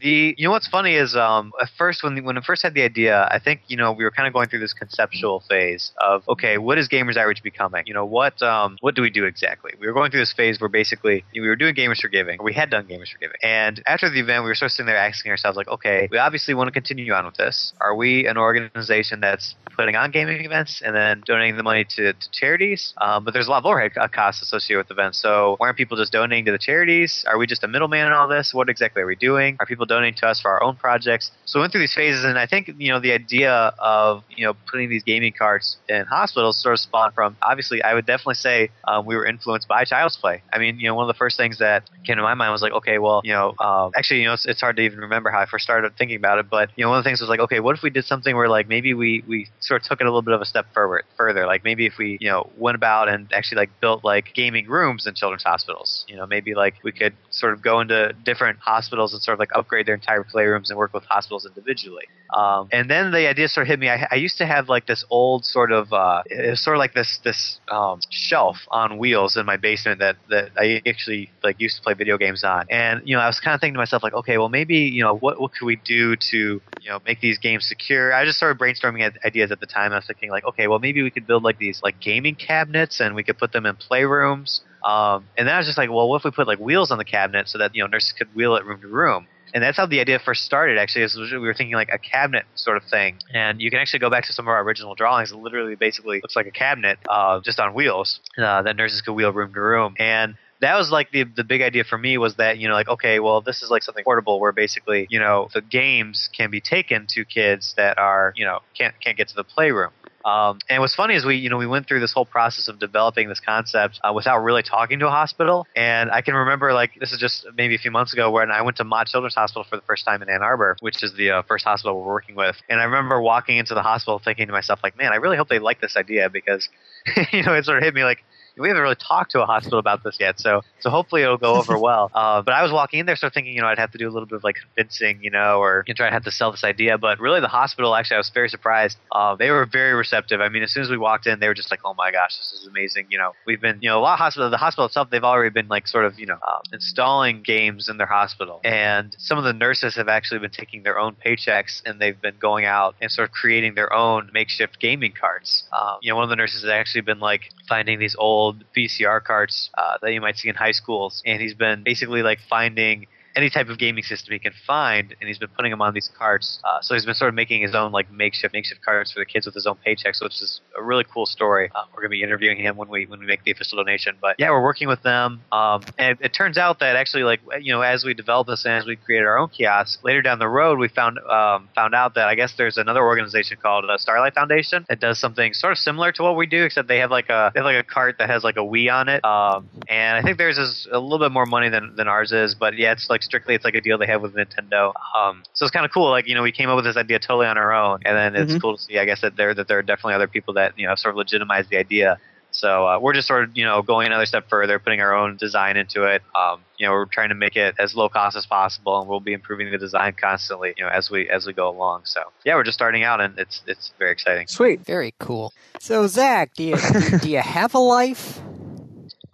The 0.00 0.34
you 0.38 0.46
know 0.46 0.52
what's 0.52 0.68
funny 0.68 0.94
is 0.94 1.16
um 1.16 1.52
at 1.60 1.68
first 1.76 2.02
when 2.02 2.24
when 2.24 2.38
I 2.38 2.40
first 2.40 2.62
had 2.62 2.72
the 2.72 2.82
idea, 2.82 3.28
I 3.30 3.38
think 3.38 3.62
you 3.66 3.76
know 3.76 3.92
we 3.92 4.04
were 4.04 4.10
kind 4.10 4.26
of 4.26 4.32
going 4.32 4.48
through 4.48 4.60
this 4.60 4.72
conceptual 4.72 5.40
phase 5.48 5.92
of 6.00 6.26
okay, 6.28 6.56
what 6.56 6.78
is 6.78 6.88
Gamers 6.88 7.16
Outreach 7.16 7.42
becoming? 7.42 7.82
You 7.86 7.94
know 7.94 8.06
what 8.06 8.40
um 8.40 8.78
what 8.80 8.94
do 8.94 9.02
we 9.02 9.10
do 9.10 9.24
exactly? 9.24 9.72
We 9.78 9.86
were 9.86 9.92
going 9.92 10.10
through 10.10 10.20
this 10.20 10.32
phase 10.32 10.60
where 10.60 10.68
basically 10.68 11.24
we 11.34 11.40
were 11.40 11.56
doing 11.56 11.74
Gamers 11.74 12.00
for 12.00 12.08
Giving, 12.08 12.38
or 12.40 12.44
we 12.44 12.54
had 12.54 12.70
done 12.70 12.86
Gamers 12.86 13.10
for 13.12 13.18
Giving, 13.18 13.36
and 13.42 13.82
after 13.86 14.08
the 14.08 14.20
event, 14.20 14.44
we 14.44 14.50
were 14.50 14.54
sort 14.54 14.70
of 14.70 14.72
sitting 14.72 14.86
there 14.86 14.96
asking 14.96 15.32
ourselves 15.32 15.56
like, 15.56 15.68
okay, 15.68 16.08
we 16.10 16.16
obviously 16.18 16.54
want 16.54 16.68
to 16.68 16.72
continue 16.72 17.12
on 17.12 17.26
with 17.26 17.36
this. 17.36 17.72
Are 17.80 17.94
we 17.94 18.26
an 18.26 18.38
organization 18.38 19.20
that's 19.20 19.54
putting 19.76 19.96
on 19.96 20.10
gaming 20.10 20.44
events 20.44 20.82
and 20.84 20.94
then 20.94 21.22
donating 21.26 21.56
the 21.56 21.62
money 21.62 21.84
to, 21.84 22.12
to 22.12 22.30
charities? 22.30 22.94
Um, 22.98 23.24
but 23.24 23.34
there's 23.34 23.48
a 23.48 23.50
lot 23.50 23.58
of 23.58 23.66
overhead 23.66 23.94
co- 23.94 24.08
costs 24.18 24.42
associated 24.42 24.78
with 24.82 24.90
events. 24.90 25.16
So 25.22 25.54
why 25.58 25.68
aren't 25.68 25.78
people 25.78 25.96
just 25.96 26.12
donating 26.12 26.44
to 26.46 26.52
the 26.52 26.58
charities? 26.58 27.24
Are 27.28 27.38
we 27.38 27.46
just 27.46 27.62
a 27.62 27.68
middleman 27.68 28.06
in 28.08 28.12
all 28.12 28.28
this? 28.28 28.52
What 28.52 28.68
exactly 28.68 29.02
are 29.02 29.06
we 29.06 29.14
doing? 29.30 29.56
Are 29.60 29.66
people 29.66 29.86
donating 29.86 30.18
to 30.22 30.26
us 30.26 30.40
for 30.40 30.50
our 30.50 30.62
own 30.62 30.74
projects? 30.76 31.30
So 31.44 31.58
we 31.58 31.62
went 31.62 31.72
through 31.72 31.84
these 31.86 31.94
phases, 31.94 32.24
and 32.24 32.38
I 32.38 32.46
think 32.46 32.70
you 32.78 32.90
know 32.92 33.00
the 33.00 33.12
idea 33.12 33.52
of 33.78 34.24
you 34.28 34.44
know 34.44 34.54
putting 34.70 34.88
these 34.90 35.04
gaming 35.04 35.32
carts 35.32 35.76
in 35.88 36.04
hospitals 36.06 36.60
sort 36.62 36.74
of 36.74 36.80
spawned 36.80 37.14
from. 37.14 37.36
Obviously, 37.42 37.82
I 37.82 37.94
would 37.94 38.06
definitely 38.06 38.34
say 38.34 38.70
um, 38.86 39.06
we 39.06 39.14
were 39.16 39.26
influenced 39.26 39.68
by 39.68 39.84
Child's 39.84 40.16
Play. 40.16 40.42
I 40.52 40.58
mean, 40.58 40.80
you 40.80 40.88
know, 40.88 40.94
one 40.94 41.04
of 41.08 41.14
the 41.14 41.18
first 41.18 41.36
things 41.36 41.58
that 41.58 41.88
came 42.04 42.16
to 42.16 42.22
my 42.22 42.34
mind 42.34 42.52
was 42.52 42.62
like, 42.62 42.72
okay, 42.72 42.98
well, 42.98 43.20
you 43.24 43.32
know, 43.32 43.54
um, 43.60 43.92
actually, 43.96 44.20
you 44.20 44.26
know, 44.26 44.34
it's, 44.34 44.46
it's 44.46 44.60
hard 44.60 44.76
to 44.76 44.82
even 44.82 44.98
remember 44.98 45.30
how 45.30 45.40
I 45.40 45.46
first 45.46 45.64
started 45.64 45.96
thinking 45.96 46.16
about 46.16 46.38
it, 46.38 46.50
but 46.50 46.70
you 46.76 46.84
know, 46.84 46.90
one 46.90 46.98
of 46.98 47.04
the 47.04 47.08
things 47.08 47.20
was 47.20 47.30
like, 47.30 47.40
okay, 47.40 47.60
what 47.60 47.76
if 47.76 47.82
we 47.82 47.90
did 47.90 48.04
something 48.04 48.34
where 48.34 48.48
like 48.48 48.68
maybe 48.68 48.94
we 48.94 49.22
we 49.28 49.48
sort 49.60 49.82
of 49.82 49.88
took 49.88 50.00
it 50.00 50.04
a 50.04 50.10
little 50.10 50.22
bit 50.22 50.34
of 50.34 50.40
a 50.40 50.46
step 50.46 50.66
further, 50.74 51.04
further, 51.16 51.46
like 51.46 51.62
maybe 51.62 51.86
if 51.86 51.98
we 51.98 52.18
you 52.20 52.28
know 52.28 52.50
went 52.56 52.74
about 52.74 53.08
and 53.08 53.32
actually 53.32 53.56
like 53.56 53.70
built 53.80 54.04
like 54.08 54.32
gaming 54.34 54.66
rooms 54.66 55.06
in 55.06 55.14
children's 55.14 55.44
hospitals, 55.44 56.04
you 56.08 56.16
know, 56.16 56.26
maybe 56.26 56.54
like 56.54 56.74
we 56.82 56.92
could 56.92 57.14
sort 57.30 57.52
of 57.52 57.60
go 57.62 57.80
into 57.80 58.14
different 58.24 58.58
hospitals 58.58 59.12
and 59.12 59.22
sort 59.22 59.34
of 59.34 59.38
like 59.38 59.50
upgrade 59.54 59.84
their 59.86 59.94
entire 59.94 60.24
playrooms 60.24 60.70
and 60.70 60.78
work 60.78 60.94
with 60.94 61.04
hospitals 61.04 61.44
individually. 61.46 62.06
Um, 62.34 62.68
and 62.72 62.90
then 62.90 63.10
the 63.10 63.28
idea 63.28 63.48
sort 63.48 63.66
of 63.66 63.68
hit 63.68 63.78
me. 63.78 63.88
I, 63.90 64.06
I 64.10 64.14
used 64.16 64.38
to 64.38 64.46
have 64.46 64.68
like 64.68 64.86
this 64.86 65.04
old 65.10 65.44
sort 65.44 65.72
of, 65.72 65.92
uh, 65.92 66.22
sort 66.54 66.76
of 66.76 66.78
like 66.78 66.94
this 66.94 67.18
this 67.22 67.60
um, 67.70 68.00
shelf 68.10 68.56
on 68.70 68.98
wheels 68.98 69.36
in 69.36 69.44
my 69.44 69.58
basement 69.58 70.00
that 70.00 70.16
that 70.28 70.50
I 70.56 70.82
actually 70.86 71.30
like 71.42 71.60
used 71.60 71.76
to 71.76 71.82
play 71.82 71.94
video 71.94 72.16
games 72.18 72.44
on. 72.44 72.64
And 72.70 73.02
you 73.04 73.14
know, 73.14 73.22
I 73.22 73.26
was 73.26 73.40
kind 73.40 73.54
of 73.54 73.60
thinking 73.60 73.74
to 73.74 73.78
myself 73.78 74.02
like, 74.02 74.14
okay, 74.14 74.38
well 74.38 74.48
maybe 74.48 74.76
you 74.76 75.02
know 75.04 75.16
what 75.16 75.40
what 75.40 75.52
could 75.52 75.66
we 75.66 75.76
do 75.76 76.16
to 76.30 76.60
you 76.88 76.94
know 76.94 77.00
make 77.04 77.20
these 77.20 77.38
games 77.38 77.66
secure? 77.68 78.14
I 78.14 78.24
just 78.24 78.38
started 78.38 78.58
brainstorming 78.58 79.12
ideas 79.24 79.52
at 79.52 79.60
the 79.60 79.66
time. 79.66 79.92
I 79.92 79.96
was 79.96 80.06
thinking 80.06 80.30
like, 80.30 80.44
okay, 80.46 80.68
well 80.68 80.78
maybe 80.78 81.02
we 81.02 81.10
could 81.10 81.26
build 81.26 81.42
like 81.42 81.58
these 81.58 81.80
like 81.82 82.00
gaming 82.00 82.34
cabinets 82.34 82.98
and 82.98 83.14
we 83.14 83.22
could 83.22 83.36
put 83.36 83.52
them 83.52 83.66
in 83.66 83.76
playrooms. 83.76 84.60
Um, 84.82 85.26
and 85.36 85.46
then 85.46 85.54
I 85.54 85.58
was 85.58 85.66
just 85.66 85.76
like, 85.76 85.90
well, 85.90 86.08
what 86.08 86.16
if 86.16 86.24
we 86.24 86.30
put 86.30 86.46
like 86.46 86.58
wheels 86.58 86.90
on 86.90 86.96
the 86.96 87.04
cabinet 87.04 87.48
so 87.48 87.58
that 87.58 87.74
you 87.74 87.82
know 87.82 87.88
nurses 87.88 88.14
could 88.16 88.34
wheel 88.34 88.56
it 88.56 88.64
room 88.64 88.80
to 88.80 88.88
room? 88.88 89.26
And 89.54 89.62
that's 89.62 89.76
how 89.76 89.86
the 89.86 90.00
idea 90.00 90.18
first 90.18 90.42
started. 90.44 90.78
Actually, 90.78 91.04
is 91.04 91.16
we 91.16 91.38
were 91.38 91.54
thinking 91.54 91.74
like 91.74 91.88
a 91.92 91.98
cabinet 91.98 92.44
sort 92.54 92.76
of 92.76 92.84
thing, 92.84 93.18
and 93.32 93.60
you 93.60 93.70
can 93.70 93.80
actually 93.80 94.00
go 94.00 94.10
back 94.10 94.24
to 94.26 94.32
some 94.32 94.44
of 94.44 94.48
our 94.48 94.62
original 94.62 94.94
drawings. 94.94 95.30
It 95.30 95.36
literally, 95.36 95.74
basically, 95.74 96.20
looks 96.22 96.36
like 96.36 96.46
a 96.46 96.50
cabinet, 96.50 96.98
uh, 97.08 97.40
just 97.40 97.58
on 97.58 97.72
wheels 97.72 98.20
uh, 98.36 98.62
that 98.62 98.76
nurses 98.76 99.00
could 99.00 99.14
wheel 99.14 99.32
room 99.32 99.54
to 99.54 99.60
room. 99.60 99.94
And 99.98 100.34
that 100.60 100.76
was 100.76 100.90
like 100.90 101.10
the 101.10 101.24
the 101.24 101.44
big 101.44 101.62
idea 101.62 101.84
for 101.84 101.98
me 101.98 102.18
was 102.18 102.36
that 102.36 102.58
you 102.58 102.68
know 102.68 102.74
like 102.74 102.88
okay 102.88 103.20
well 103.20 103.40
this 103.40 103.62
is 103.62 103.70
like 103.70 103.82
something 103.82 104.04
portable 104.04 104.40
where 104.40 104.52
basically 104.52 105.06
you 105.10 105.18
know 105.18 105.48
the 105.54 105.60
games 105.60 106.28
can 106.36 106.50
be 106.50 106.60
taken 106.60 107.06
to 107.08 107.24
kids 107.24 107.74
that 107.76 107.98
are 107.98 108.32
you 108.36 108.44
know 108.44 108.60
can't 108.76 108.94
can't 109.00 109.16
get 109.16 109.28
to 109.28 109.34
the 109.34 109.44
playroom 109.44 109.90
um, 110.24 110.58
and 110.68 110.80
what's 110.80 110.94
funny 110.94 111.14
is 111.14 111.24
we, 111.24 111.36
you 111.36 111.48
know, 111.48 111.56
we 111.56 111.66
went 111.66 111.86
through 111.86 112.00
this 112.00 112.12
whole 112.12 112.26
process 112.26 112.68
of 112.68 112.78
developing 112.78 113.28
this 113.28 113.40
concept 113.40 114.00
uh, 114.02 114.12
without 114.12 114.42
really 114.42 114.62
talking 114.62 114.98
to 114.98 115.06
a 115.06 115.10
hospital. 115.10 115.66
And 115.74 116.10
I 116.10 116.20
can 116.20 116.34
remember, 116.34 116.72
like, 116.74 116.90
this 116.98 117.12
is 117.12 117.18
just 117.18 117.46
maybe 117.56 117.74
a 117.74 117.78
few 117.78 117.90
months 117.90 118.12
ago 118.12 118.30
when 118.30 118.50
I 118.50 118.62
went 118.62 118.76
to 118.78 118.84
Mott 118.84 119.06
Children's 119.06 119.36
Hospital 119.36 119.64
for 119.68 119.76
the 119.76 119.82
first 119.82 120.04
time 120.04 120.22
in 120.22 120.28
Ann 120.28 120.42
Arbor, 120.42 120.76
which 120.80 121.02
is 121.02 121.14
the 121.16 121.30
uh, 121.30 121.42
first 121.42 121.64
hospital 121.64 121.98
we're 121.98 122.06
working 122.06 122.34
with. 122.34 122.56
And 122.68 122.80
I 122.80 122.84
remember 122.84 123.20
walking 123.20 123.56
into 123.56 123.74
the 123.74 123.82
hospital 123.82 124.20
thinking 124.22 124.48
to 124.48 124.52
myself, 124.52 124.80
like, 124.82 124.98
man, 124.98 125.12
I 125.12 125.16
really 125.16 125.36
hope 125.36 125.48
they 125.48 125.60
like 125.60 125.80
this 125.80 125.96
idea 125.96 126.28
because, 126.28 126.68
you 127.32 127.42
know, 127.42 127.54
it 127.54 127.64
sort 127.64 127.78
of 127.78 127.84
hit 127.84 127.94
me 127.94 128.04
like, 128.04 128.18
we 128.58 128.68
haven't 128.68 128.82
really 128.82 128.96
talked 128.96 129.32
to 129.32 129.42
a 129.42 129.46
hospital 129.46 129.78
about 129.78 130.02
this 130.04 130.16
yet, 130.20 130.40
so 130.40 130.62
so 130.80 130.90
hopefully 130.90 131.22
it'll 131.22 131.38
go 131.38 131.56
over 131.56 131.78
well. 131.88 132.10
Uh, 132.14 132.42
but 132.42 132.54
I 132.54 132.62
was 132.62 132.72
walking 132.72 133.00
in 133.00 133.06
there, 133.06 133.16
sort 133.16 133.30
of 133.30 133.34
thinking, 133.34 133.54
you 133.54 133.60
know, 133.60 133.68
I'd 133.68 133.78
have 133.78 133.92
to 133.92 133.98
do 133.98 134.08
a 134.08 134.12
little 134.12 134.26
bit 134.26 134.36
of 134.36 134.44
like 134.44 134.56
convincing, 134.56 135.22
you 135.22 135.30
know, 135.30 135.60
or 135.60 135.84
you 135.86 135.94
know, 135.94 135.96
try 135.96 136.08
to 136.08 136.12
have 136.12 136.24
to 136.24 136.30
sell 136.30 136.50
this 136.50 136.64
idea. 136.64 136.98
But 136.98 137.20
really, 137.20 137.40
the 137.40 137.48
hospital 137.48 137.94
actually, 137.94 138.16
I 138.16 138.18
was 138.18 138.30
very 138.30 138.48
surprised. 138.48 138.98
Uh, 139.12 139.36
they 139.36 139.50
were 139.50 139.66
very 139.66 139.94
receptive. 139.94 140.40
I 140.40 140.48
mean, 140.48 140.62
as 140.62 140.72
soon 140.72 140.82
as 140.82 140.90
we 140.90 140.98
walked 140.98 141.26
in, 141.26 141.40
they 141.40 141.48
were 141.48 141.54
just 141.54 141.70
like, 141.70 141.80
"Oh 141.84 141.94
my 141.94 142.10
gosh, 142.10 142.36
this 142.36 142.60
is 142.60 142.66
amazing!" 142.66 143.06
You 143.10 143.18
know, 143.18 143.32
we've 143.46 143.60
been, 143.60 143.78
you 143.80 143.88
know, 143.88 143.98
a 143.98 144.02
lot 144.02 144.14
of 144.14 144.18
hospital, 144.18 144.50
the 144.50 144.56
hospital 144.56 144.86
itself, 144.86 145.10
they've 145.10 145.22
already 145.22 145.50
been 145.50 145.68
like 145.68 145.86
sort 145.86 146.04
of, 146.04 146.18
you 146.18 146.26
know, 146.26 146.34
um, 146.34 146.62
installing 146.72 147.42
games 147.42 147.88
in 147.88 147.96
their 147.96 148.06
hospital, 148.06 148.60
and 148.64 149.14
some 149.18 149.38
of 149.38 149.44
the 149.44 149.52
nurses 149.52 149.96
have 149.96 150.08
actually 150.08 150.40
been 150.40 150.50
taking 150.50 150.82
their 150.82 150.98
own 150.98 151.14
paychecks 151.14 151.82
and 151.84 152.00
they've 152.00 152.20
been 152.20 152.38
going 152.40 152.64
out 152.64 152.94
and 153.00 153.10
sort 153.10 153.28
of 153.28 153.32
creating 153.32 153.74
their 153.74 153.92
own 153.92 154.30
makeshift 154.32 154.80
gaming 154.80 155.12
carts. 155.18 155.64
Um, 155.72 155.98
you 156.00 156.10
know, 156.10 156.16
one 156.16 156.24
of 156.24 156.30
the 156.30 156.36
nurses 156.36 156.62
has 156.62 156.70
actually 156.70 157.02
been 157.02 157.20
like 157.20 157.50
finding 157.68 157.98
these 157.98 158.16
old 158.18 158.47
VCR 158.76 159.22
carts 159.22 159.70
uh, 159.76 159.98
that 160.02 160.12
you 160.12 160.20
might 160.20 160.36
see 160.36 160.48
in 160.48 160.54
high 160.54 160.72
schools, 160.72 161.22
and 161.24 161.40
he's 161.40 161.54
been 161.54 161.82
basically 161.84 162.22
like 162.22 162.38
finding 162.48 163.06
any 163.36 163.50
type 163.50 163.68
of 163.68 163.78
gaming 163.78 164.02
system 164.02 164.32
he 164.32 164.38
can 164.38 164.52
find, 164.66 165.14
and 165.20 165.28
he's 165.28 165.38
been 165.38 165.48
putting 165.48 165.70
them 165.70 165.80
on 165.80 165.94
these 165.94 166.10
carts. 166.18 166.58
Uh, 166.64 166.80
so 166.80 166.94
he's 166.94 167.04
been 167.04 167.14
sort 167.14 167.28
of 167.28 167.34
making 167.34 167.62
his 167.62 167.74
own 167.74 167.92
like 167.92 168.10
makeshift 168.10 168.52
makeshift 168.52 168.82
carts 168.84 169.12
for 169.12 169.20
the 169.20 169.24
kids 169.24 169.46
with 169.46 169.54
his 169.54 169.66
own 169.66 169.76
paychecks, 169.86 170.22
which 170.22 170.42
is 170.42 170.60
a 170.76 170.82
really 170.82 171.04
cool 171.12 171.26
story. 171.26 171.70
Uh, 171.74 171.84
we're 171.94 172.02
gonna 172.02 172.10
be 172.10 172.22
interviewing 172.22 172.58
him 172.58 172.76
when 172.76 172.88
we 172.88 173.06
when 173.06 173.20
we 173.20 173.26
make 173.26 173.44
the 173.44 173.50
official 173.50 173.76
donation. 173.76 174.16
But 174.20 174.36
yeah, 174.38 174.50
we're 174.50 174.62
working 174.62 174.88
with 174.88 175.02
them, 175.02 175.42
um, 175.52 175.82
and 175.98 176.18
it, 176.18 176.26
it 176.26 176.34
turns 176.34 176.58
out 176.58 176.80
that 176.80 176.96
actually 176.96 177.22
like 177.22 177.40
you 177.60 177.72
know 177.72 177.82
as 177.82 178.04
we 178.04 178.14
develop 178.14 178.48
this 178.48 178.64
and 178.64 178.74
as 178.74 178.86
we 178.86 178.96
create 178.96 179.22
our 179.22 179.38
own 179.38 179.48
kiosk, 179.48 180.02
later 180.04 180.22
down 180.22 180.38
the 180.38 180.48
road 180.48 180.78
we 180.78 180.88
found 180.88 181.18
um, 181.18 181.68
found 181.74 181.94
out 181.94 182.14
that 182.14 182.28
I 182.28 182.34
guess 182.34 182.54
there's 182.56 182.76
another 182.76 183.02
organization 183.02 183.58
called 183.62 183.84
uh, 183.88 183.98
Starlight 183.98 184.34
Foundation 184.34 184.84
that 184.88 185.00
does 185.00 185.20
something 185.20 185.52
sort 185.54 185.72
of 185.72 185.78
similar 185.78 186.12
to 186.12 186.22
what 186.22 186.36
we 186.36 186.46
do, 186.46 186.64
except 186.64 186.88
they 186.88 186.98
have 186.98 187.10
like 187.10 187.28
a 187.28 187.52
they 187.54 187.60
have 187.60 187.66
like 187.66 187.84
a 187.84 187.88
cart 187.88 188.16
that 188.18 188.28
has 188.28 188.42
like 188.44 188.56
a 188.56 188.60
Wii 188.60 188.92
on 188.92 189.08
it, 189.08 189.24
um, 189.24 189.68
and 189.88 190.16
I 190.16 190.22
think 190.22 190.38
theirs 190.38 190.58
is 190.58 190.88
a 190.90 190.98
little 190.98 191.18
bit 191.18 191.32
more 191.32 191.46
money 191.46 191.68
than 191.68 191.94
than 191.96 192.08
ours 192.08 192.32
is, 192.32 192.54
but 192.54 192.76
yeah, 192.76 192.92
it's 192.92 193.08
like 193.08 193.22
strictly 193.28 193.54
it's 193.54 193.64
like 193.64 193.74
a 193.74 193.80
deal 193.80 193.98
they 193.98 194.06
have 194.06 194.22
with 194.22 194.34
Nintendo. 194.34 194.92
Um, 195.16 195.42
so 195.52 195.64
it's 195.64 195.70
kind 195.70 195.84
of 195.86 195.92
cool. 195.92 196.10
Like 196.10 196.26
you 196.26 196.34
know, 196.34 196.42
we 196.42 196.52
came 196.52 196.68
up 196.70 196.76
with 196.76 196.84
this 196.86 196.96
idea 196.96 197.18
totally 197.18 197.46
on 197.46 197.56
our 197.58 197.72
own, 197.72 198.00
and 198.04 198.16
then 198.16 198.34
it's 198.34 198.54
Mhm. 198.54 198.60
cool 198.60 198.76
to 198.76 198.82
see. 198.82 198.98
I 198.98 199.04
guess 199.04 199.20
that 199.20 199.36
there 199.36 199.54
that 199.54 199.68
there 199.68 199.78
are 199.78 199.82
definitely 199.82 200.14
other 200.14 200.28
people 200.28 200.54
that 200.54 200.72
you 200.76 200.84
know 200.84 200.90
have 200.92 200.98
sort 200.98 201.12
of 201.14 201.16
legitimize 201.18 201.68
the 201.68 201.76
idea. 201.76 202.18
So 202.50 202.88
uh, 202.88 202.98
we're 202.98 203.12
just 203.12 203.28
sort 203.28 203.44
of 203.44 203.56
you 203.56 203.64
know 203.64 203.82
going 203.82 204.06
another 204.06 204.24
step 204.26 204.48
further, 204.48 204.78
putting 204.78 205.00
our 205.02 205.14
own 205.14 205.36
design 205.36 205.76
into 205.76 206.04
it. 206.04 206.22
Um, 206.34 206.60
you 206.78 206.86
know, 206.86 206.92
we're 206.92 207.04
trying 207.04 207.28
to 207.28 207.34
make 207.34 207.56
it 207.56 207.74
as 207.78 207.94
low 207.94 208.08
cost 208.08 208.36
as 208.36 208.46
possible, 208.46 208.98
and 209.00 209.08
we'll 209.08 209.20
be 209.20 209.34
improving 209.34 209.70
the 209.70 209.76
design 209.78 210.14
constantly. 210.18 210.72
You 210.78 210.84
know, 210.84 210.90
as 210.90 211.10
we 211.10 211.28
as 211.28 211.46
we 211.46 211.52
go 211.52 211.68
along. 211.68 212.02
So 212.06 212.22
yeah, 212.46 212.54
we're 212.54 212.64
just 212.64 212.78
starting 212.78 213.04
out, 213.04 213.20
and 213.20 213.38
it's 213.38 213.62
it's 213.66 213.92
very 213.98 214.12
exciting. 214.12 214.46
Sweet. 214.48 214.80
Very 214.80 215.12
cool. 215.20 215.52
So 215.78 216.06
Zach, 216.06 216.54
do 216.54 216.64
you 216.64 216.76
do 217.20 217.30
you 217.30 217.38
have 217.40 217.74
a 217.74 217.78
life? 217.78 218.40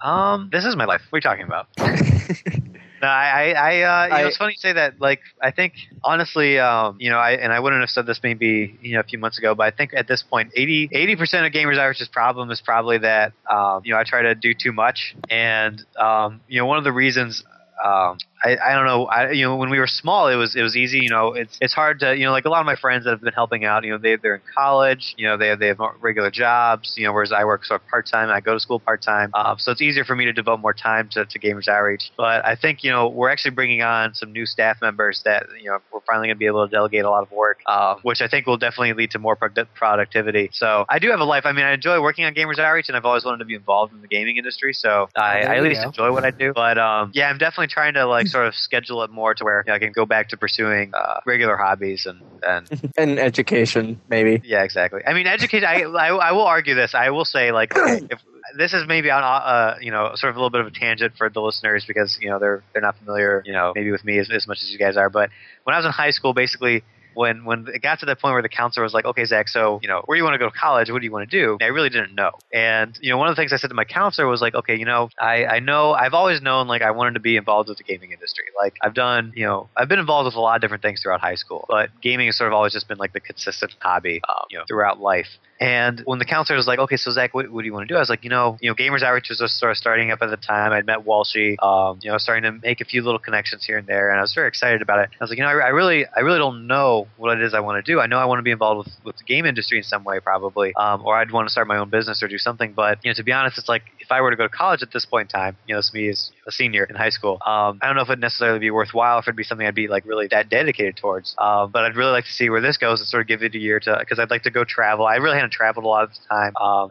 Um, 0.00 0.50
this 0.52 0.66
is 0.66 0.76
my 0.76 0.84
life. 0.84 1.00
What 1.08 1.16
are 1.16 1.18
you 1.18 1.22
talking 1.22 1.44
about? 1.46 1.66
No, 3.04 3.10
I, 3.10 3.50
I, 3.50 3.52
I 3.52 3.82
uh, 3.82 4.04
you 4.16 4.22
know, 4.22 4.28
it's 4.28 4.38
funny 4.38 4.52
you 4.52 4.56
say 4.56 4.72
that. 4.72 4.98
Like, 4.98 5.20
I 5.42 5.50
think 5.50 5.74
honestly, 6.02 6.58
um, 6.58 6.96
you 6.98 7.10
know, 7.10 7.18
I 7.18 7.32
and 7.32 7.52
I 7.52 7.60
wouldn't 7.60 7.82
have 7.82 7.90
said 7.90 8.06
this 8.06 8.18
maybe 8.22 8.78
you 8.80 8.94
know 8.94 9.00
a 9.00 9.02
few 9.02 9.18
months 9.18 9.36
ago, 9.36 9.54
but 9.54 9.64
I 9.64 9.76
think 9.76 9.92
at 9.94 10.08
this 10.08 10.22
point, 10.22 10.52
80 10.56 11.16
percent 11.16 11.44
of 11.44 11.52
gamers 11.52 11.78
Irish's 11.78 12.08
problem 12.08 12.50
is 12.50 12.62
probably 12.62 12.96
that 12.98 13.34
um, 13.50 13.82
you 13.84 13.92
know 13.92 13.98
I 13.98 14.04
try 14.04 14.22
to 14.22 14.34
do 14.34 14.54
too 14.54 14.72
much, 14.72 15.14
and 15.28 15.84
um, 15.98 16.40
you 16.48 16.58
know 16.58 16.64
one 16.64 16.78
of 16.78 16.84
the 16.84 16.92
reasons. 16.92 17.44
Um, 17.84 18.16
I, 18.42 18.56
I 18.56 18.74
don't 18.74 18.86
know. 18.86 19.06
I, 19.06 19.30
you 19.30 19.44
know, 19.44 19.56
when 19.56 19.70
we 19.70 19.78
were 19.78 19.86
small, 19.86 20.28
it 20.28 20.36
was 20.36 20.54
it 20.54 20.62
was 20.62 20.76
easy. 20.76 20.98
You 20.98 21.08
know, 21.08 21.32
it's 21.32 21.56
it's 21.60 21.72
hard 21.72 22.00
to 22.00 22.16
you 22.16 22.24
know 22.24 22.32
like 22.32 22.44
a 22.44 22.50
lot 22.50 22.60
of 22.60 22.66
my 22.66 22.76
friends 22.76 23.04
that 23.04 23.10
have 23.10 23.20
been 23.20 23.32
helping 23.32 23.64
out. 23.64 23.84
You 23.84 23.92
know, 23.92 23.98
they 23.98 24.16
they're 24.16 24.36
in 24.36 24.42
college. 24.54 25.14
You 25.16 25.26
know, 25.26 25.36
they 25.36 25.54
they 25.56 25.68
have 25.68 25.80
regular 26.00 26.30
jobs. 26.30 26.94
You 26.96 27.06
know, 27.06 27.12
whereas 27.12 27.32
I 27.32 27.44
work 27.44 27.64
sort 27.64 27.80
of 27.82 27.88
part 27.88 28.06
time. 28.06 28.30
I 28.30 28.40
go 28.40 28.54
to 28.54 28.60
school 28.60 28.80
part 28.80 29.02
time. 29.02 29.30
Um, 29.34 29.58
so 29.58 29.72
it's 29.72 29.80
easier 29.80 30.04
for 30.04 30.14
me 30.14 30.26
to 30.26 30.32
devote 30.32 30.60
more 30.60 30.74
time 30.74 31.08
to, 31.12 31.24
to 31.24 31.38
Gamers 31.38 31.68
Outreach. 31.68 32.12
But 32.16 32.44
I 32.44 32.54
think 32.54 32.84
you 32.84 32.90
know 32.90 33.08
we're 33.08 33.30
actually 33.30 33.52
bringing 33.52 33.82
on 33.82 34.14
some 34.14 34.32
new 34.32 34.44
staff 34.46 34.78
members 34.82 35.22
that 35.24 35.46
you 35.58 35.70
know 35.70 35.78
we're 35.92 36.00
finally 36.00 36.28
going 36.28 36.36
to 36.36 36.38
be 36.38 36.46
able 36.46 36.66
to 36.66 36.70
delegate 36.70 37.04
a 37.04 37.10
lot 37.10 37.22
of 37.22 37.32
work, 37.32 37.60
um, 37.66 38.00
which 38.02 38.20
I 38.20 38.28
think 38.28 38.46
will 38.46 38.58
definitely 38.58 38.92
lead 38.92 39.10
to 39.12 39.18
more 39.18 39.36
produ- 39.36 39.68
productivity. 39.74 40.50
So 40.52 40.84
I 40.90 40.98
do 40.98 41.10
have 41.10 41.20
a 41.20 41.24
life. 41.24 41.46
I 41.46 41.52
mean, 41.52 41.64
I 41.64 41.72
enjoy 41.72 42.00
working 42.02 42.26
on 42.26 42.34
Gamers 42.34 42.58
Outreach, 42.58 42.88
and 42.88 42.96
I've 42.96 43.06
always 43.06 43.24
wanted 43.24 43.38
to 43.38 43.46
be 43.46 43.54
involved 43.54 43.94
in 43.94 44.02
the 44.02 44.08
gaming 44.08 44.36
industry. 44.36 44.74
So 44.74 45.08
I, 45.16 45.40
I 45.40 45.56
at 45.56 45.62
least 45.62 45.80
go. 45.80 45.88
enjoy 45.88 46.12
what 46.12 46.24
I 46.24 46.30
do. 46.30 46.52
But 46.52 46.76
um, 46.76 47.10
yeah, 47.14 47.30
I'm 47.30 47.38
definitely 47.38 47.68
trying 47.68 47.94
to 47.94 48.04
like 48.04 48.33
sort 48.34 48.46
of 48.48 48.54
schedule 48.54 49.02
it 49.04 49.10
more 49.10 49.32
to 49.34 49.44
where 49.44 49.62
you 49.66 49.70
know, 49.70 49.76
I 49.76 49.78
can 49.78 49.92
go 49.92 50.04
back 50.14 50.28
to 50.30 50.36
pursuing 50.36 50.92
uh, 50.92 51.20
regular 51.26 51.56
hobbies 51.56 52.06
and 52.10 52.18
and 52.42 52.64
And 53.02 53.18
education, 53.18 54.00
maybe. 54.08 54.42
yeah, 54.44 54.64
exactly. 54.68 55.00
I 55.06 55.14
mean, 55.14 55.26
education. 55.26 55.68
I, 55.74 55.82
I 56.06 56.08
I 56.30 56.32
will 56.32 56.48
argue 56.56 56.74
this. 56.74 56.94
I 56.94 57.10
will 57.10 57.24
say 57.24 57.52
like 57.52 57.70
if 58.14 58.20
this 58.58 58.72
is 58.74 58.82
maybe 58.86 59.10
on 59.10 59.22
uh 59.22 59.76
you 59.80 59.90
know 59.94 60.12
sort 60.14 60.30
of 60.30 60.36
a 60.36 60.38
little 60.40 60.50
bit 60.56 60.60
of 60.60 60.66
a 60.66 60.70
tangent 60.70 61.12
for 61.16 61.30
the 61.30 61.40
listeners 61.40 61.84
because 61.86 62.18
you 62.20 62.28
know 62.30 62.38
they're 62.38 62.62
they're 62.72 62.82
not 62.82 62.96
familiar 62.98 63.42
you 63.46 63.52
know 63.52 63.72
maybe 63.74 63.90
with 63.90 64.04
me 64.04 64.18
as, 64.18 64.28
as 64.30 64.46
much 64.46 64.58
as 64.62 64.70
you 64.72 64.78
guys 64.78 64.96
are. 64.96 65.10
But 65.10 65.30
when 65.64 65.74
I 65.74 65.78
was 65.78 65.86
in 65.86 65.92
high 65.92 66.10
school, 66.10 66.34
basically 66.34 66.82
when 67.14 67.44
when 67.44 67.66
it 67.72 67.82
got 67.82 68.00
to 68.00 68.06
that 68.06 68.20
point 68.20 68.32
where 68.32 68.42
the 68.42 68.48
counselor 68.48 68.82
was 68.84 68.94
like, 68.94 69.04
okay, 69.04 69.24
Zach, 69.24 69.48
so 69.48 69.78
you 69.82 69.88
know 69.88 70.02
where 70.06 70.16
do 70.16 70.18
you 70.18 70.24
want 70.24 70.34
to 70.34 70.38
go 70.38 70.48
to 70.48 70.56
college? 70.56 70.90
What 70.90 71.00
do 71.00 71.04
you 71.04 71.12
want 71.12 71.28
to 71.30 71.36
do? 71.36 71.58
I 71.60 71.66
really 71.66 71.90
didn't 71.90 72.14
know. 72.14 72.32
And 72.52 72.98
you 73.00 73.10
know 73.10 73.18
one 73.18 73.28
of 73.28 73.36
the 73.36 73.40
things 73.40 73.52
I 73.52 73.56
said 73.56 73.68
to 73.68 73.74
my 73.74 73.84
counselor 73.84 74.26
was 74.28 74.40
like, 74.40 74.54
okay, 74.54 74.76
you 74.76 74.84
know 74.84 75.08
I 75.20 75.46
I 75.46 75.58
know 75.60 75.92
I've 75.92 76.14
always 76.14 76.40
known 76.40 76.68
like 76.68 76.82
I 76.82 76.90
wanted 76.90 77.14
to 77.14 77.20
be 77.20 77.36
involved 77.36 77.68
with 77.68 77.78
the 77.78 77.84
gaming 77.84 78.12
industry. 78.12 78.44
Like 78.56 78.74
I've 78.82 78.94
done 78.94 79.32
you 79.34 79.44
know 79.44 79.68
I've 79.76 79.88
been 79.88 79.98
involved 79.98 80.26
with 80.26 80.34
a 80.34 80.40
lot 80.40 80.56
of 80.56 80.60
different 80.60 80.82
things 80.82 81.02
throughout 81.02 81.20
high 81.20 81.36
school, 81.36 81.66
but 81.68 81.90
gaming 82.02 82.26
has 82.26 82.36
sort 82.36 82.48
of 82.48 82.54
always 82.54 82.72
just 82.72 82.88
been 82.88 82.98
like 82.98 83.12
the 83.12 83.20
consistent 83.20 83.74
hobby 83.80 84.20
um, 84.28 84.44
you 84.50 84.58
know 84.58 84.64
throughout 84.68 85.00
life. 85.00 85.28
And 85.60 86.02
when 86.04 86.18
the 86.18 86.24
counselor 86.24 86.56
was 86.56 86.66
like, 86.66 86.78
"Okay, 86.78 86.96
so 86.96 87.10
Zach, 87.12 87.32
what, 87.32 87.48
what 87.50 87.62
do 87.62 87.66
you 87.66 87.72
want 87.72 87.86
to 87.88 87.94
do?" 87.94 87.96
I 87.96 88.00
was 88.00 88.10
like, 88.10 88.24
"You 88.24 88.30
know, 88.30 88.58
you 88.60 88.68
know, 88.68 88.74
Gamers 88.74 89.02
Outreach 89.02 89.28
was 89.28 89.38
just 89.38 89.58
sort 89.58 89.70
of 89.70 89.76
starting 89.76 90.10
up 90.10 90.20
at 90.20 90.30
the 90.30 90.36
time. 90.36 90.72
I'd 90.72 90.86
met 90.86 91.04
Walshy, 91.04 91.62
um, 91.62 92.00
you 92.02 92.10
know, 92.10 92.18
starting 92.18 92.42
to 92.42 92.52
make 92.52 92.80
a 92.80 92.84
few 92.84 93.02
little 93.02 93.20
connections 93.20 93.64
here 93.64 93.78
and 93.78 93.86
there, 93.86 94.10
and 94.10 94.18
I 94.18 94.22
was 94.22 94.34
very 94.34 94.48
excited 94.48 94.82
about 94.82 94.98
it. 94.98 95.10
I 95.12 95.24
was 95.24 95.30
like, 95.30 95.38
you 95.38 95.44
know, 95.44 95.50
I, 95.50 95.66
I 95.66 95.68
really, 95.68 96.06
I 96.06 96.20
really 96.20 96.38
don't 96.38 96.66
know 96.66 97.06
what 97.16 97.38
it 97.38 97.42
is 97.42 97.54
I 97.54 97.60
want 97.60 97.84
to 97.84 97.92
do. 97.92 98.00
I 98.00 98.06
know 98.06 98.18
I 98.18 98.24
want 98.24 98.40
to 98.40 98.42
be 98.42 98.50
involved 98.50 98.86
with, 98.86 98.96
with 99.04 99.16
the 99.16 99.24
game 99.24 99.46
industry 99.46 99.78
in 99.78 99.84
some 99.84 100.02
way, 100.02 100.18
probably, 100.18 100.74
um, 100.74 101.02
or 101.04 101.16
I'd 101.16 101.30
want 101.30 101.46
to 101.46 101.52
start 101.52 101.68
my 101.68 101.78
own 101.78 101.88
business 101.88 102.22
or 102.22 102.28
do 102.28 102.38
something. 102.38 102.72
But 102.72 102.98
you 103.04 103.10
know, 103.10 103.14
to 103.14 103.22
be 103.22 103.32
honest, 103.32 103.56
it's 103.56 103.68
like 103.68 103.84
if 104.00 104.10
I 104.10 104.20
were 104.20 104.30
to 104.30 104.36
go 104.36 104.44
to 104.44 104.48
college 104.48 104.82
at 104.82 104.92
this 104.92 105.04
point 105.04 105.32
in 105.32 105.40
time, 105.40 105.56
you 105.66 105.74
know, 105.74 105.78
this 105.78 105.92
me 105.94 106.08
as 106.08 106.30
a 106.46 106.52
senior 106.52 106.84
in 106.84 106.96
high 106.96 107.10
school, 107.10 107.38
um, 107.46 107.78
I 107.80 107.86
don't 107.86 107.96
know 107.96 108.02
if 108.02 108.08
it'd 108.08 108.20
necessarily 108.20 108.58
be 108.58 108.70
worthwhile, 108.70 109.18
if 109.18 109.24
it'd 109.26 109.36
be 109.36 109.44
something 109.44 109.66
I'd 109.66 109.74
be 109.74 109.88
like 109.88 110.04
really 110.06 110.28
that 110.28 110.48
dedicated 110.48 110.96
towards. 110.96 111.34
Um, 111.38 111.70
but 111.70 111.84
I'd 111.84 111.96
really 111.96 112.12
like 112.12 112.24
to 112.24 112.32
see 112.32 112.50
where 112.50 112.60
this 112.60 112.76
goes 112.76 113.00
and 113.00 113.08
sort 113.08 113.22
of 113.22 113.28
give 113.28 113.42
it 113.42 113.54
a 113.54 113.58
year 113.58 113.80
to, 113.80 113.96
because 113.98 114.18
I'd 114.18 114.30
like 114.30 114.42
to 114.42 114.50
go 114.50 114.64
travel. 114.64 115.06
I 115.06 115.16
really 115.16 115.36
hadn't 115.36 115.52
traveled 115.52 115.84
a 115.84 115.88
lot 115.88 116.04
of 116.04 116.10
the 116.10 116.18
time. 116.28 116.56
Um, 116.56 116.90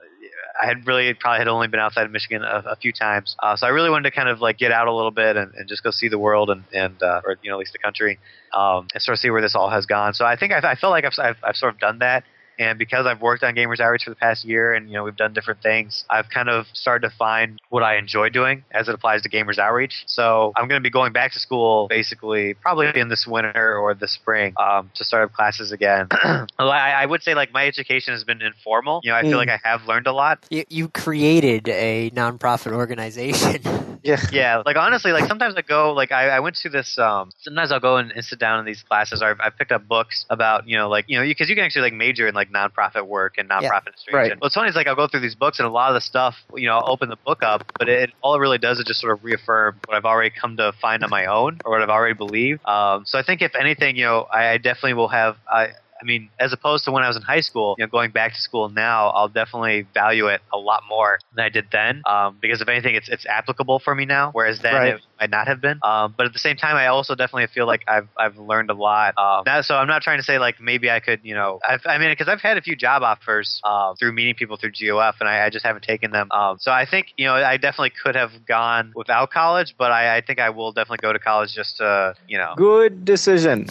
I 0.61 0.67
had 0.67 0.85
really 0.85 1.13
probably 1.13 1.39
had 1.39 1.47
only 1.47 1.67
been 1.67 1.79
outside 1.79 2.05
of 2.05 2.11
Michigan 2.11 2.43
a, 2.43 2.63
a 2.71 2.75
few 2.75 2.91
times, 2.91 3.35
uh, 3.41 3.55
so 3.55 3.65
I 3.65 3.71
really 3.71 3.89
wanted 3.89 4.09
to 4.09 4.15
kind 4.15 4.29
of 4.29 4.39
like 4.39 4.57
get 4.57 4.71
out 4.71 4.87
a 4.87 4.93
little 4.93 5.11
bit 5.11 5.35
and, 5.35 5.53
and 5.55 5.67
just 5.67 5.83
go 5.83 5.91
see 5.91 6.09
the 6.09 6.19
world 6.19 6.49
and 6.49 6.63
and 6.71 7.01
uh, 7.01 7.21
or 7.25 7.37
you 7.41 7.49
know 7.49 7.55
at 7.55 7.59
least 7.59 7.73
the 7.73 7.79
country, 7.79 8.19
um, 8.53 8.87
and 8.93 9.01
sort 9.01 9.13
of 9.13 9.19
see 9.19 9.29
where 9.31 9.41
this 9.41 9.55
all 9.55 9.69
has 9.69 9.85
gone. 9.85 10.13
So 10.13 10.25
I 10.25 10.35
think 10.35 10.53
I, 10.53 10.71
I 10.71 10.75
felt 10.75 10.91
like 10.91 11.05
I've, 11.05 11.13
I've 11.17 11.37
I've 11.43 11.55
sort 11.55 11.73
of 11.73 11.79
done 11.79 11.99
that. 11.99 12.23
And 12.59 12.77
because 12.77 13.05
I've 13.05 13.21
worked 13.21 13.43
on 13.43 13.55
Gamers 13.55 13.79
Outreach 13.79 14.03
for 14.03 14.09
the 14.11 14.15
past 14.15 14.45
year, 14.45 14.73
and 14.73 14.87
you 14.89 14.95
know 14.95 15.03
we've 15.03 15.15
done 15.15 15.33
different 15.33 15.61
things, 15.61 16.05
I've 16.09 16.29
kind 16.29 16.49
of 16.49 16.67
started 16.73 17.09
to 17.09 17.15
find 17.15 17.59
what 17.69 17.83
I 17.83 17.97
enjoy 17.97 18.29
doing 18.29 18.63
as 18.71 18.87
it 18.89 18.95
applies 18.95 19.21
to 19.23 19.29
Gamers 19.29 19.57
Outreach. 19.57 20.03
So 20.07 20.53
I'm 20.55 20.67
going 20.67 20.79
to 20.79 20.83
be 20.83 20.89
going 20.91 21.13
back 21.13 21.33
to 21.33 21.39
school 21.39 21.87
basically 21.87 22.53
probably 22.53 22.87
in 22.99 23.09
this 23.09 23.25
winter 23.27 23.77
or 23.77 23.93
this 23.93 24.11
spring 24.13 24.53
um, 24.57 24.91
to 24.95 25.03
start 25.03 25.23
up 25.23 25.33
classes 25.33 25.71
again. 25.71 26.07
I, 26.11 26.45
I 26.59 27.05
would 27.05 27.23
say 27.23 27.33
like 27.33 27.51
my 27.53 27.65
education 27.67 28.13
has 28.13 28.23
been 28.23 28.41
informal. 28.41 29.01
You 29.03 29.11
know, 29.11 29.17
I 29.17 29.21
feel 29.21 29.31
Mm. 29.33 29.47
like 29.47 29.49
I 29.49 29.59
have 29.67 29.85
learned 29.87 30.07
a 30.07 30.13
lot. 30.13 30.45
You, 30.49 30.63
you 30.69 30.89
created 30.89 31.67
a 31.69 32.11
nonprofit 32.11 32.71
organization. 32.73 33.61
Yeah. 34.03 34.21
yeah 34.31 34.61
like 34.65 34.75
honestly 34.75 35.11
like 35.11 35.25
sometimes 35.25 35.55
i 35.57 35.61
go 35.61 35.93
like 35.93 36.11
i, 36.11 36.29
I 36.29 36.39
went 36.39 36.55
to 36.57 36.69
this 36.69 36.97
um 36.97 37.31
sometimes 37.39 37.71
i'll 37.71 37.79
go 37.79 37.97
and, 37.97 38.11
and 38.11 38.23
sit 38.23 38.39
down 38.39 38.59
in 38.59 38.65
these 38.65 38.83
classes 38.83 39.21
or 39.21 39.29
I've, 39.31 39.37
I've 39.39 39.57
picked 39.57 39.71
up 39.71 39.87
books 39.87 40.25
about 40.29 40.67
you 40.67 40.77
know 40.77 40.89
like 40.89 41.05
you 41.07 41.17
know 41.19 41.25
because 41.25 41.49
you 41.49 41.55
can 41.55 41.63
actually 41.65 41.83
like 41.83 41.93
major 41.93 42.27
in 42.27 42.35
like 42.35 42.49
nonprofit 42.51 43.07
work 43.07 43.35
and 43.37 43.49
nonprofit 43.49 43.61
Yeah. 43.63 43.77
administration 43.77 44.37
Right. 44.37 44.37
what's 44.39 44.55
funny 44.55 44.69
is 44.69 44.75
like 44.75 44.87
i'll 44.87 44.95
go 44.95 45.07
through 45.07 45.21
these 45.21 45.35
books 45.35 45.59
and 45.59 45.67
a 45.67 45.71
lot 45.71 45.89
of 45.89 45.95
the 45.95 46.01
stuff 46.01 46.35
you 46.55 46.67
know 46.67 46.77
i'll 46.77 46.91
open 46.91 47.09
the 47.09 47.17
book 47.25 47.39
up 47.43 47.63
but 47.79 47.87
it 47.89 48.11
all 48.21 48.35
it 48.35 48.39
really 48.39 48.57
does 48.57 48.79
is 48.79 48.85
just 48.85 48.99
sort 48.99 49.13
of 49.13 49.23
reaffirm 49.23 49.81
what 49.85 49.95
i've 49.95 50.05
already 50.05 50.29
come 50.31 50.57
to 50.57 50.73
find 50.81 51.03
on 51.03 51.09
my 51.09 51.25
own 51.25 51.61
or 51.63 51.71
what 51.71 51.81
i've 51.81 51.89
already 51.89 52.13
believed 52.15 52.59
um 52.67 53.03
so 53.05 53.17
i 53.17 53.23
think 53.23 53.41
if 53.41 53.53
anything 53.55 53.95
you 53.95 54.03
know 54.03 54.21
i, 54.33 54.49
I 54.49 54.57
definitely 54.57 54.93
will 54.93 55.09
have 55.09 55.37
i 55.51 55.69
I 56.03 56.05
mean, 56.05 56.29
as 56.37 56.51
opposed 56.51 56.83
to 56.85 56.91
when 56.91 57.03
I 57.03 57.07
was 57.07 57.15
in 57.15 57.23
high 57.23 57.39
school, 57.39 57.75
you 57.77 57.85
know, 57.85 57.89
going 57.89 58.11
back 58.11 58.33
to 58.33 58.41
school 58.41 58.67
now, 58.67 59.07
I'll 59.09 59.29
definitely 59.29 59.87
value 59.93 60.27
it 60.27 60.41
a 60.51 60.57
lot 60.57 60.81
more 60.89 61.17
than 61.33 61.45
I 61.45 61.49
did 61.49 61.67
then. 61.71 62.01
Um, 62.05 62.37
because 62.41 62.61
if 62.61 62.67
anything, 62.67 62.95
it's 62.95 63.07
it's 63.07 63.25
applicable 63.25 63.79
for 63.79 63.95
me 63.95 64.05
now, 64.05 64.31
whereas 64.33 64.59
then 64.59 64.73
Right. 64.73 64.95
it 64.95 65.01
might 65.19 65.29
not 65.29 65.47
have 65.47 65.61
been. 65.61 65.79
Um, 65.81 66.13
but 66.17 66.25
at 66.25 66.33
the 66.33 66.39
same 66.39 66.57
time, 66.57 66.75
I 66.75 66.87
also 66.87 67.15
definitely 67.15 67.47
feel 67.47 67.65
like 67.65 67.83
I've 67.87 68.09
I've 68.17 68.37
learned 68.37 68.69
a 68.69 68.73
lot. 68.73 69.13
Um, 69.17 69.43
now, 69.45 69.61
so 69.61 69.75
I'm 69.75 69.87
not 69.87 70.01
trying 70.01 70.17
to 70.17 70.23
say 70.23 70.39
like 70.39 70.59
maybe 70.59 70.91
I 70.91 70.99
could, 70.99 71.21
you 71.23 71.35
know, 71.35 71.59
I've, 71.67 71.81
I 71.85 71.97
mean, 71.97 72.11
because 72.11 72.27
I've 72.27 72.41
had 72.41 72.57
a 72.57 72.61
few 72.61 72.75
job 72.75 73.01
offers 73.01 73.61
uh, 73.63 73.93
through 73.97 74.11
meeting 74.11 74.35
people 74.35 74.57
through 74.57 74.71
GOF, 74.71 75.15
and 75.21 75.29
I, 75.29 75.45
I 75.45 75.49
just 75.49 75.65
haven't 75.65 75.83
taken 75.83 76.11
them. 76.11 76.27
Um, 76.31 76.57
so 76.59 76.71
I 76.71 76.85
think 76.85 77.07
you 77.15 77.25
know 77.25 77.35
I 77.35 77.55
definitely 77.55 77.93
could 78.03 78.15
have 78.15 78.45
gone 78.45 78.91
without 78.93 79.31
college, 79.31 79.75
but 79.77 79.91
I, 79.91 80.17
I 80.17 80.21
think 80.21 80.39
I 80.39 80.49
will 80.49 80.73
definitely 80.73 81.01
go 81.01 81.13
to 81.13 81.19
college 81.19 81.53
just 81.53 81.77
to 81.77 82.13
you 82.27 82.37
know 82.37 82.53
Good 82.57 83.05
decision. 83.05 83.67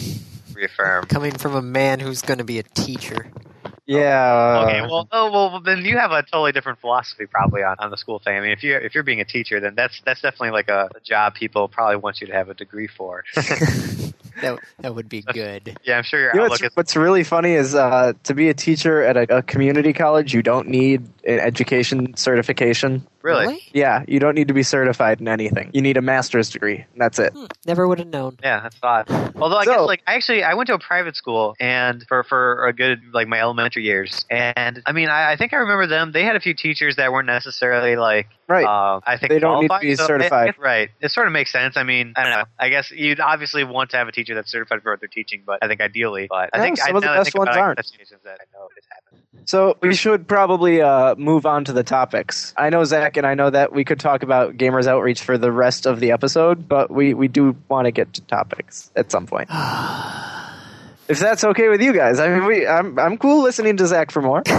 Reaffirm. 0.55 1.05
Coming 1.07 1.33
from 1.33 1.55
a 1.55 1.63
man 1.63 2.01
who's 2.01 2.23
going 2.23 2.39
to 2.39 2.45
be 2.45 2.59
a 2.59 2.63
teacher. 2.63 3.31
Yeah. 3.87 4.65
Okay, 4.65 4.81
well, 4.83 5.09
oh, 5.11 5.31
well, 5.33 5.61
then 5.61 5.85
you 5.85 5.99
have 5.99 6.13
a 6.13 6.23
totally 6.23 6.53
different 6.53 6.79
philosophy 6.81 7.27
probably 7.27 7.63
on, 7.63 7.77
on 7.79 7.91
the 7.91 7.97
school 7.97 8.21
thing. 8.21 8.37
I 8.37 8.41
mean, 8.41 8.51
if 8.51 8.63
you're 8.63 8.79
if 8.79 8.95
you're 8.95 9.03
being 9.03 9.21
a 9.21 9.25
teacher, 9.25 9.59
then 9.61 9.75
that's 9.75 10.01
that's 10.05 10.21
definitely 10.21 10.51
like 10.51 10.69
a, 10.69 10.89
a 10.95 11.01
job 11.01 11.35
people 11.35 11.69
probably 11.69 11.97
want 11.97 12.21
you 12.21 12.29
to 12.29 12.33
have 12.33 12.49
a 12.49 12.55
degree 12.55 12.89
for. 12.89 13.25
That, 14.41 14.59
that 14.81 14.95
would 14.95 15.09
be 15.09 15.23
good. 15.23 15.77
yeah, 15.85 15.99
I'm 15.99 16.05
sure 16.05 16.21
your 16.21 16.31
You 16.31 16.37
know, 16.39 16.45
outlook 16.45 16.61
what's, 16.63 16.73
is. 16.73 16.77
what's 16.77 16.97
really 16.97 17.25
funny 17.25 17.53
is 17.53 17.75
uh, 17.75 18.13
to 18.25 18.35
be 18.35 18.49
a 18.49 18.55
teacher 18.55 19.03
at 19.03 19.17
a, 19.17 19.39
a 19.39 19.43
community 19.43 19.93
college, 19.93 20.33
you 20.35 20.43
don't 20.43 20.69
need 20.69 21.03
an 21.27 21.39
education 21.41 22.17
certification. 22.17 23.07
Really? 23.23 23.63
Yeah, 23.73 24.05
you 24.09 24.19
don't 24.19 24.35
need 24.35 24.49
to 24.49 24.55
be 24.55 24.65
certified 24.65 25.21
in 25.21 25.29
anything. 25.29 25.71
You 25.73 25.81
need 25.81 25.97
a 25.97 26.03
master's 26.03 26.51
degree. 26.51 26.79
and 26.79 27.01
That's 27.01 27.21
it. 27.21 27.33
Hmm, 27.33 27.45
never 27.67 27.87
would 27.87 28.01
have 28.01 28.09
known. 28.09 28.37
Yeah, 28.43 28.61
that's 28.61 28.77
odd. 28.83 29.09
Although 29.37 29.59
I 29.59 29.65
So- 29.65 29.73
guess 29.73 29.87
like 29.87 30.03
I 30.09 30.15
actually 30.17 30.43
I 30.43 30.55
went 30.55 30.67
to 30.69 30.75
a 30.75 30.79
private 30.81 31.15
school 31.15 31.55
and 31.61 32.05
for 32.09 32.25
for 32.25 32.67
a 32.67 32.73
good 32.73 33.01
like 33.13 33.29
my 33.29 33.39
elementary 33.41 33.85
years 33.85 34.25
and 34.29 34.83
I 34.87 34.93
mean 34.93 35.09
I, 35.09 35.33
I 35.33 35.37
think 35.37 35.53
I 35.53 35.57
remember 35.59 35.87
them. 35.87 36.11
They 36.11 36.25
had 36.25 36.35
a 36.35 36.41
few 36.41 36.55
teachers 36.55 36.97
that 36.97 37.13
weren't 37.13 37.27
necessarily 37.29 37.95
like 37.95 38.27
Right. 38.53 38.67
Uh, 38.67 39.01
I 39.07 39.17
think 39.17 39.31
They 39.31 39.39
don't 39.39 39.63
need 39.63 39.69
to 39.69 39.79
be 39.81 39.97
so 39.97 40.05
it- 40.05 40.07
certified. 40.07 40.49
it- 40.51 40.59
right. 40.59 40.91
It 41.01 41.11
sort 41.11 41.27
of 41.27 41.33
makes 41.33 41.51
sense. 41.51 41.79
I 41.79 41.85
mean, 41.85 42.13
I 42.17 42.23
don't 42.23 42.33
know. 42.33 42.45
I 42.59 42.69
guess 42.69 42.91
you'd 42.91 43.19
obviously 43.19 43.65
want 43.65 43.91
to 43.93 43.97
have 43.97 44.09
a 44.09 44.13
teacher 44.13 44.35
that's 44.35 44.51
certified 44.51 44.83
for 44.83 44.93
what 44.93 45.01
they're 45.01 45.09
teaching, 45.09 45.43
but 45.47 45.61
I 45.63 45.69
think 45.69 45.81
ideally, 45.81 46.27
but 46.29 46.51
I 46.53 46.61
think 46.61 46.77
some 46.77 46.95
I, 46.95 46.99
of 46.99 47.01
the 47.03 47.07
now 47.07 47.13
that 47.13 47.17
I 47.17 47.21
best 47.21 47.33
think 47.33 47.47
ones 47.47 47.57
aren't. 47.57 47.79
that 47.79 48.41
I 48.41 48.45
know 48.53 48.69
it 48.77 48.85
happened. 48.91 49.23
So 49.47 49.79
we 49.81 49.95
should 49.95 50.29
probably 50.29 50.83
uh, 50.83 51.15
move 51.17 51.47
on 51.47 51.65
to 51.65 51.73
the 51.73 51.83
topics. 51.83 52.53
I 52.59 52.69
know 52.69 52.85
Zach 52.85 53.17
and 53.17 53.27
I 53.27 53.33
know 53.35 53.49
that 53.49 53.73
we 53.73 53.85
could 53.85 53.99
talk 53.99 54.23
about 54.23 54.59
Gamers 54.59 54.87
Outreach 54.87 55.23
for 55.23 55.39
the 55.39 55.51
rest 55.51 55.87
of 55.87 55.99
the 55.99 56.13
episode, 56.13 56.69
but 56.69 56.91
we, 56.91 57.15
we 57.15 57.29
do 57.29 57.57
want 57.69 57.87
to 57.87 57.91
get 57.91 58.13
to 58.13 58.21
topics 58.23 58.91
at 58.97 59.11
some 59.11 59.27
point. 59.27 59.49
if 61.09 61.19
that's 61.19 61.43
okay 61.43 61.69
with 61.71 61.81
you 61.81 61.95
guys, 61.95 62.21
I 62.21 62.29
mean, 62.29 62.45
we 62.45 62.67
I'm 62.67 62.99
I'm 62.99 63.17
cool 63.17 63.43
listening 63.43 63.79
to 63.79 63.87
Zach 63.87 64.11
for 64.11 64.21
more. 64.21 64.43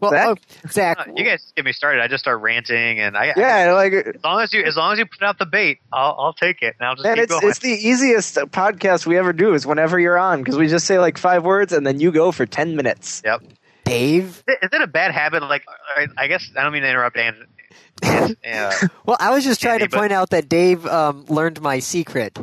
Well, 0.02 0.10
Zach? 0.12 0.28
oh, 0.28 0.68
Zach, 0.70 0.98
Uh, 1.00 1.12
you 1.14 1.24
guys 1.24 1.52
get 1.54 1.64
me 1.64 1.72
started. 1.72 2.00
I 2.02 2.08
just 2.08 2.22
start 2.24 2.40
ranting, 2.40 3.00
and 3.00 3.16
I 3.16 3.34
Yeah, 3.36 3.72
like 3.74 3.92
as 3.92 4.22
long 4.24 4.40
as 4.40 4.52
you 4.52 4.62
as 4.62 4.76
long 4.76 4.92
as 4.94 4.98
you 4.98 5.06
put 5.06 5.22
out 5.22 5.38
the 5.38 5.46
bait, 5.46 5.78
I'll 5.92 6.16
I'll 6.18 6.32
take 6.32 6.62
it, 6.62 6.74
and 6.78 6.88
I'll 6.88 6.94
just 6.94 7.04
man, 7.04 7.16
keep 7.16 7.24
it's 7.24 7.32
going. 7.32 7.48
it's 7.48 7.58
the 7.58 7.68
easiest 7.70 8.36
podcast 8.36 9.04
we 9.06 9.18
ever 9.18 9.32
do 9.32 9.52
is 9.54 9.66
whenever 9.66 9.98
you're 10.00 10.18
on 10.18 10.38
because 10.42 10.56
we 10.56 10.68
just 10.68 10.86
say 10.86 10.98
like 10.98 11.18
five 11.18 11.44
words 11.44 11.72
and 11.72 11.86
then 11.86 12.00
you 12.00 12.12
go 12.12 12.32
for 12.32 12.46
ten 12.46 12.76
minutes. 12.76 13.20
yep. 13.24 13.42
Dave. 13.84 14.42
Is 14.46 14.68
it 14.72 14.80
a 14.82 14.86
bad 14.86 15.10
habit? 15.12 15.42
Like, 15.42 15.64
I- 15.96 16.06
I 16.16 16.26
guess 16.28 16.48
I 16.56 16.62
don't 16.62 16.72
mean 16.72 16.82
to 16.82 16.88
interrupt. 16.88 17.16
And, 17.16 17.36
and, 18.02 18.36
uh, 18.44 18.72
Well, 19.06 19.16
I 19.18 19.30
was 19.30 19.42
just 19.42 19.60
trying 19.60 19.74
Andy, 19.74 19.86
to 19.86 19.90
but- 19.90 19.98
point 19.98 20.12
out 20.12 20.30
that 20.30 20.48
Dave 20.48 20.86
um, 20.86 21.24
learned 21.28 21.60
my 21.60 21.80
secret. 21.80 22.38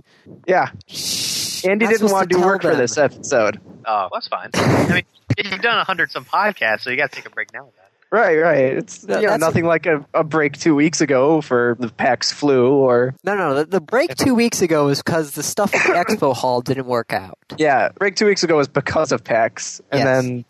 Yeah, 0.45 0.71
Shh, 0.87 1.63
Andy 1.65 1.87
didn't 1.87 2.11
want 2.11 2.29
to 2.29 2.35
do 2.35 2.39
tell 2.41 2.47
work 2.47 2.61
for 2.63 2.75
this 2.75 2.97
episode. 2.97 3.61
oh, 3.85 4.09
that's 4.11 4.27
fine. 4.27 4.49
I 4.55 4.93
mean, 4.93 5.03
you've 5.37 5.61
done 5.61 5.77
a 5.77 5.83
hundred 5.83 6.11
some 6.11 6.25
podcasts, 6.25 6.81
so 6.81 6.89
you 6.89 6.97
got 6.97 7.11
to 7.11 7.15
take 7.15 7.25
a 7.25 7.29
break 7.29 7.53
now. 7.53 7.63
then. 7.63 7.71
Right, 8.09 8.37
right. 8.37 8.57
It's 8.77 9.03
No, 9.05 9.15
you 9.17 9.23
know, 9.23 9.31
that's- 9.31 9.41
nothing 9.41 9.65
like 9.65 9.85
a, 9.85 10.05
a 10.13 10.23
break 10.23 10.57
two 10.57 10.75
weeks 10.75 11.01
ago 11.01 11.41
for 11.41 11.75
the 11.79 11.89
PAX 11.89 12.31
flu 12.31 12.71
or 12.73 13.13
No, 13.25 13.35
no, 13.35 13.53
the, 13.55 13.65
the 13.65 13.81
break 13.81 14.15
two 14.15 14.33
weeks 14.33 14.61
ago 14.61 14.85
was 14.85 14.99
because 14.99 15.31
the 15.31 15.43
stuff 15.43 15.75
at 15.75 15.85
the 15.85 15.93
expo 16.15 16.33
hall 16.33 16.61
didn't 16.61 16.85
work 16.87 17.11
out. 17.11 17.37
yeah, 17.57 17.89
break 17.89 18.15
two 18.15 18.25
weeks 18.25 18.43
ago 18.43 18.55
was 18.55 18.69
because 18.69 19.11
of 19.11 19.25
PAX, 19.25 19.81
and 19.91 19.99
Yes. 19.99 20.05
then 20.05 20.45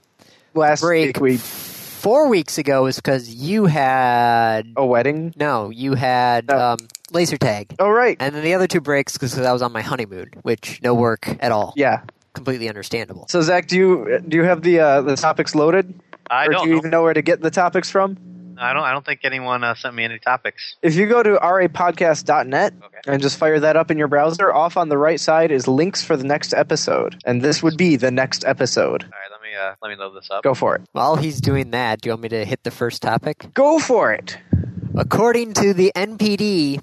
last 0.54 0.82
Break. 0.82 1.17
week 1.17 1.19
we 1.19 1.38
Four 1.38 2.30
weeks 2.30 2.60
ago 2.60 2.84
was 2.84 2.95
because 2.97 3.28
you 3.28 3.65
had 3.65 4.71
a 4.78 4.86
wedding. 4.86 5.34
no, 5.36 5.71
you 5.71 5.95
had 5.95 6.45
Oh. 6.50 6.73
um, 6.73 6.78
laser 7.12 7.38
tag, 7.38 7.76
Oh 7.80 7.89
right, 7.89 8.15
and 8.19 8.36
then 8.36 8.43
the 8.43 8.54
other 8.54 8.67
two 8.67 8.82
breaks 8.82 9.13
because 9.13 9.36
I 9.39 9.52
was 9.52 9.63
on 9.63 9.71
my 9.73 9.82
honeymoon, 9.82 10.30
which 10.43 10.80
no 10.84 10.93
work 10.93 11.28
at 11.41 11.52
all. 11.52 11.73
yeah. 11.76 12.02
Completely 12.38 12.69
understandable. 12.69 13.26
So 13.30 13.41
Zach, 13.41 13.67
do 13.67 13.76
you 13.78 14.19
do 14.28 14.38
you 14.38 14.43
have 14.43 14.62
the 14.62 14.80
uh, 14.80 15.02
the 15.02 15.15
topics 15.17 15.54
loaded, 15.56 15.93
I 16.30 16.45
or 16.45 16.52
don't 16.52 16.63
do 16.63 16.69
you 16.69 16.76
know. 16.76 16.80
even 16.80 16.91
know 16.91 17.04
where 17.04 17.13
to 17.13 17.21
get 17.21 17.41
the 17.41 17.52
topics 17.52 17.89
from? 17.91 18.17
I 18.60 18.73
don't. 18.73 18.84
I 18.84 18.91
don't 18.91 19.06
think 19.06 19.19
anyone 19.23 19.63
uh, 19.63 19.76
sent 19.76 19.93
me 19.93 20.04
any 20.04 20.17
topics. 20.17 20.78
If 20.82 20.95
you 20.95 21.06
go 21.08 21.21
to 21.21 21.38
rapodcast.net 21.38 22.73
Okay. 22.86 22.97
and 23.06 23.21
just 23.21 23.38
fire 23.38 23.60
that 23.60 23.76
up 23.76 23.91
in 23.91 23.97
your 24.00 24.08
browser, 24.08 24.52
off 24.52 24.78
on 24.78 24.89
the 24.89 24.97
right 24.97 25.19
side 25.19 25.52
is 25.52 25.67
links 25.67 26.04
for 26.04 26.17
the 26.17 26.23
next 26.23 26.54
episode, 26.56 27.21
and 27.26 27.41
this 27.41 27.62
would 27.62 27.78
be 27.78 27.97
the 27.97 28.10
next 28.12 28.45
episode. 28.45 29.04
All 29.04 29.10
right. 29.10 29.32
Let 29.32 29.41
me 29.41 29.56
uh, 29.56 29.76
let 29.82 29.89
me 29.89 29.95
load 29.95 30.15
this 30.19 30.30
up. 30.32 30.43
Go 30.43 30.54
for 30.56 30.76
it. 30.76 30.82
While 30.93 31.15
he's 31.17 31.39
doing 31.39 31.71
that, 31.71 32.02
do 32.02 32.08
you 32.10 32.12
want 32.13 32.23
me 32.23 32.30
to 32.30 32.45
hit 32.45 32.63
the 32.63 32.71
first 32.71 33.02
topic? 33.02 33.47
Go 33.54 33.78
for 33.80 34.12
it. 34.12 34.38
According 34.95 35.54
to 35.56 35.73
the 35.76 35.91
NPD, 35.95 36.82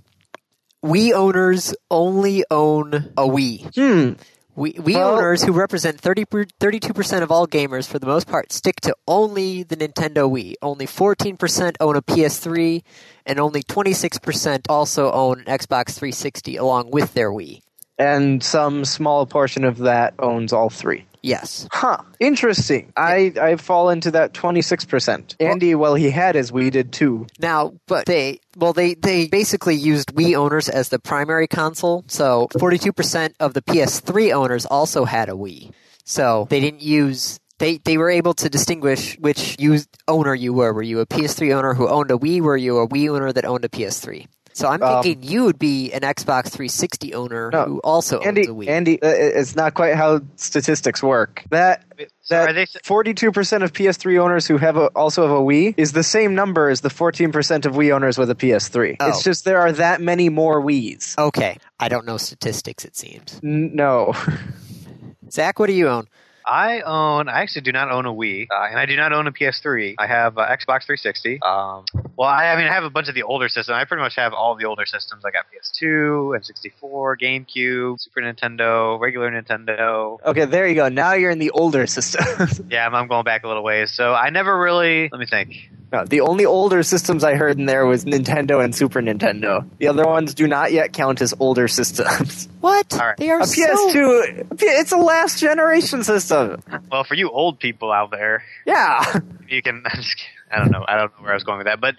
Wii 0.84 1.12
owners 1.12 1.74
only 1.90 2.44
own 2.50 2.94
a 3.16 3.22
Wii. 3.26 3.74
Hmm. 3.74 4.12
We, 4.56 4.74
Wii 4.74 4.94
Well- 4.94 5.16
owners 5.16 5.42
who 5.42 5.52
represent 5.52 6.00
30, 6.00 6.24
32% 6.24 7.22
of 7.22 7.30
all 7.30 7.46
gamers 7.46 7.88
for 7.88 7.98
the 7.98 8.06
most 8.06 8.28
part 8.28 8.52
stick 8.52 8.80
to 8.82 8.94
only 9.08 9.62
the 9.64 9.76
Nintendo 9.76 10.30
Wii. 10.30 10.54
Only 10.62 10.86
14% 10.86 11.76
own 11.80 11.96
a 11.96 12.02
PS3 12.02 12.82
and 13.26 13.40
only 13.40 13.62
26% 13.62 14.66
also 14.68 15.10
own 15.10 15.40
an 15.40 15.46
Xbox 15.46 15.90
360 15.94 16.56
along 16.56 16.90
with 16.90 17.14
their 17.14 17.30
Wii. 17.30 17.60
And 17.98 18.42
some 18.42 18.84
small 18.84 19.26
portion 19.26 19.64
of 19.64 19.78
that 19.78 20.14
owns 20.18 20.52
all 20.52 20.70
three. 20.70 21.06
Yes. 21.24 21.66
Huh. 21.72 22.02
Interesting. 22.20 22.92
I, 22.98 23.32
I 23.40 23.56
fall 23.56 23.88
into 23.88 24.10
that 24.10 24.34
26%. 24.34 25.36
Andy, 25.40 25.74
well, 25.74 25.94
he 25.94 26.10
had 26.10 26.34
his 26.34 26.52
we 26.52 26.68
did 26.68 26.92
too. 26.92 27.26
Now, 27.38 27.72
but 27.86 28.04
they 28.04 28.40
well 28.58 28.74
they 28.74 28.92
they 28.92 29.26
basically 29.28 29.74
used 29.74 30.14
Wii 30.14 30.36
owners 30.36 30.68
as 30.68 30.90
the 30.90 30.98
primary 30.98 31.46
console. 31.46 32.04
So 32.08 32.48
42% 32.52 33.34
of 33.40 33.54
the 33.54 33.62
PS3 33.62 34.34
owners 34.34 34.66
also 34.66 35.06
had 35.06 35.30
a 35.30 35.32
Wii. 35.32 35.72
So 36.04 36.46
they 36.50 36.60
didn't 36.60 36.82
use 36.82 37.40
they, 37.58 37.78
they 37.78 37.96
were 37.96 38.10
able 38.10 38.34
to 38.34 38.50
distinguish 38.50 39.16
which 39.18 39.56
use, 39.58 39.86
owner 40.08 40.34
you 40.34 40.52
were. 40.52 40.74
Were 40.74 40.82
you 40.82 41.00
a 41.00 41.06
PS3 41.06 41.54
owner 41.54 41.72
who 41.72 41.88
owned 41.88 42.10
a 42.10 42.18
Wii? 42.18 42.42
Were 42.42 42.56
you 42.56 42.78
a 42.78 42.88
Wii 42.88 43.08
owner 43.14 43.32
that 43.32 43.44
owned 43.44 43.64
a 43.64 43.68
PS3? 43.68 44.26
So 44.56 44.68
I'm 44.68 44.80
Um, 44.84 45.02
thinking 45.02 45.22
you 45.28 45.42
would 45.44 45.58
be 45.58 45.92
an 45.92 46.02
Xbox 46.02 46.48
360 46.48 47.12
owner 47.12 47.50
No. 47.52 47.64
who 47.64 47.78
also 47.80 48.20
Andy, 48.20 48.42
owns 48.42 48.48
a 48.50 48.52
Wii. 48.52 48.68
Andy, 48.68 49.02
uh, 49.02 49.08
it's 49.08 49.56
not 49.56 49.74
quite 49.74 49.96
how 49.96 50.20
statistics 50.36 51.02
work. 51.02 51.42
That 51.50 51.82
that 52.30 52.54
42% 52.84 53.62
of 53.64 53.72
PS3 53.72 54.16
owners 54.18 54.46
who 54.46 54.56
have 54.58 54.76
a, 54.76 54.86
also 54.94 55.22
have 55.22 55.30
a 55.32 55.40
Wii 55.40 55.74
is 55.76 55.90
the 55.92 56.04
same 56.04 56.34
number 56.36 56.68
as 56.70 56.82
the 56.82 56.88
14% 56.88 57.66
of 57.66 57.74
Wii 57.74 57.92
owners 57.92 58.16
with 58.16 58.30
a 58.30 58.34
PS3. 58.36 58.96
Oh. 59.00 59.08
It's 59.08 59.24
just 59.24 59.44
there 59.44 59.60
are 59.60 59.72
that 59.72 60.00
many 60.00 60.28
more 60.28 60.62
Wiis. 60.62 61.18
okay, 61.18 61.56
I 61.80 61.88
don't 61.88 62.06
know 62.06 62.16
statistics. 62.16 62.84
It 62.84 62.96
seems. 62.96 63.40
N- 63.42 63.72
no. 63.74 64.14
Zach, 65.30 65.58
what 65.58 65.66
do 65.66 65.72
you 65.72 65.88
own? 65.88 66.06
I 66.46 66.80
own. 66.80 67.28
I 67.28 67.40
actually 67.40 67.62
do 67.62 67.72
not 67.72 67.90
own 67.90 68.06
a 68.06 68.12
Wii, 68.12 68.48
uh, 68.50 68.66
and 68.70 68.78
I 68.78 68.86
do 68.86 68.96
not 68.96 69.12
own 69.12 69.26
a 69.26 69.32
PS3. 69.32 69.94
I 69.98 70.06
have 70.06 70.36
uh, 70.36 70.46
Xbox 70.46 70.84
360. 70.84 71.40
Um, 71.42 71.84
well, 72.16 72.28
I, 72.28 72.48
I 72.48 72.56
mean, 72.56 72.66
I 72.66 72.72
have 72.72 72.84
a 72.84 72.90
bunch 72.90 73.08
of 73.08 73.14
the 73.14 73.22
older 73.22 73.48
systems. 73.48 73.74
I 73.74 73.84
pretty 73.84 74.02
much 74.02 74.16
have 74.16 74.32
all 74.34 74.54
the 74.54 74.66
older 74.66 74.86
systems. 74.86 75.24
I 75.24 75.30
got 75.30 75.46
PS2, 75.52 76.38
N64, 76.38 77.16
GameCube, 77.20 78.00
Super 78.00 78.20
Nintendo, 78.20 79.00
regular 79.00 79.30
Nintendo. 79.30 80.18
okay, 80.24 80.44
there 80.44 80.68
you 80.68 80.74
go. 80.74 80.88
Now 80.88 81.14
you're 81.14 81.30
in 81.30 81.38
the 81.38 81.50
older 81.50 81.86
systems. 81.88 82.60
Yeah, 82.68 82.86
I'm, 82.86 82.94
I'm 82.94 83.08
going 83.08 83.24
back 83.24 83.44
a 83.44 83.48
little 83.48 83.64
ways. 83.64 83.92
So 83.92 84.14
I 84.14 84.30
never 84.30 84.58
really. 84.58 85.08
Let 85.10 85.18
me 85.18 85.26
think. 85.26 85.70
No, 85.94 86.04
the 86.04 86.20
only 86.20 86.44
older 86.44 86.82
systems 86.82 87.22
I 87.24 87.34
heard 87.36 87.58
in 87.58 87.66
there 87.66 87.86
was 87.86 88.04
Nintendo 88.04 88.62
and 88.64 88.74
Super 88.74 89.00
Nintendo. 89.00 89.68
The 89.78 89.88
other 89.88 90.04
ones 90.06 90.34
do 90.34 90.46
not 90.48 90.72
yet 90.72 90.92
count 90.92 91.20
as 91.22 91.34
older 91.38 91.68
systems. 91.68 92.48
What? 92.64 92.94
All 92.94 93.06
right. 93.08 93.16
They 93.18 93.28
are 93.28 93.40
A 93.40 93.46
so 93.46 93.60
PS2, 93.60 94.48
it's 94.62 94.90
a 94.92 94.96
last 94.96 95.38
generation 95.38 96.02
system. 96.02 96.62
Well, 96.90 97.04
for 97.04 97.14
you 97.14 97.28
old 97.28 97.58
people 97.60 97.92
out 97.92 98.10
there, 98.10 98.42
Yeah. 98.64 99.20
you 99.48 99.60
can. 99.60 99.82
I'm 99.86 99.96
just. 100.00 100.16
I 100.50 100.60
don't 100.60 100.70
know. 100.70 100.82
I 100.88 100.96
don't 100.96 101.12
know 101.18 101.22
where 101.24 101.32
I 101.32 101.34
was 101.34 101.44
going 101.44 101.58
with 101.58 101.66
that, 101.66 101.78
but 101.80 101.96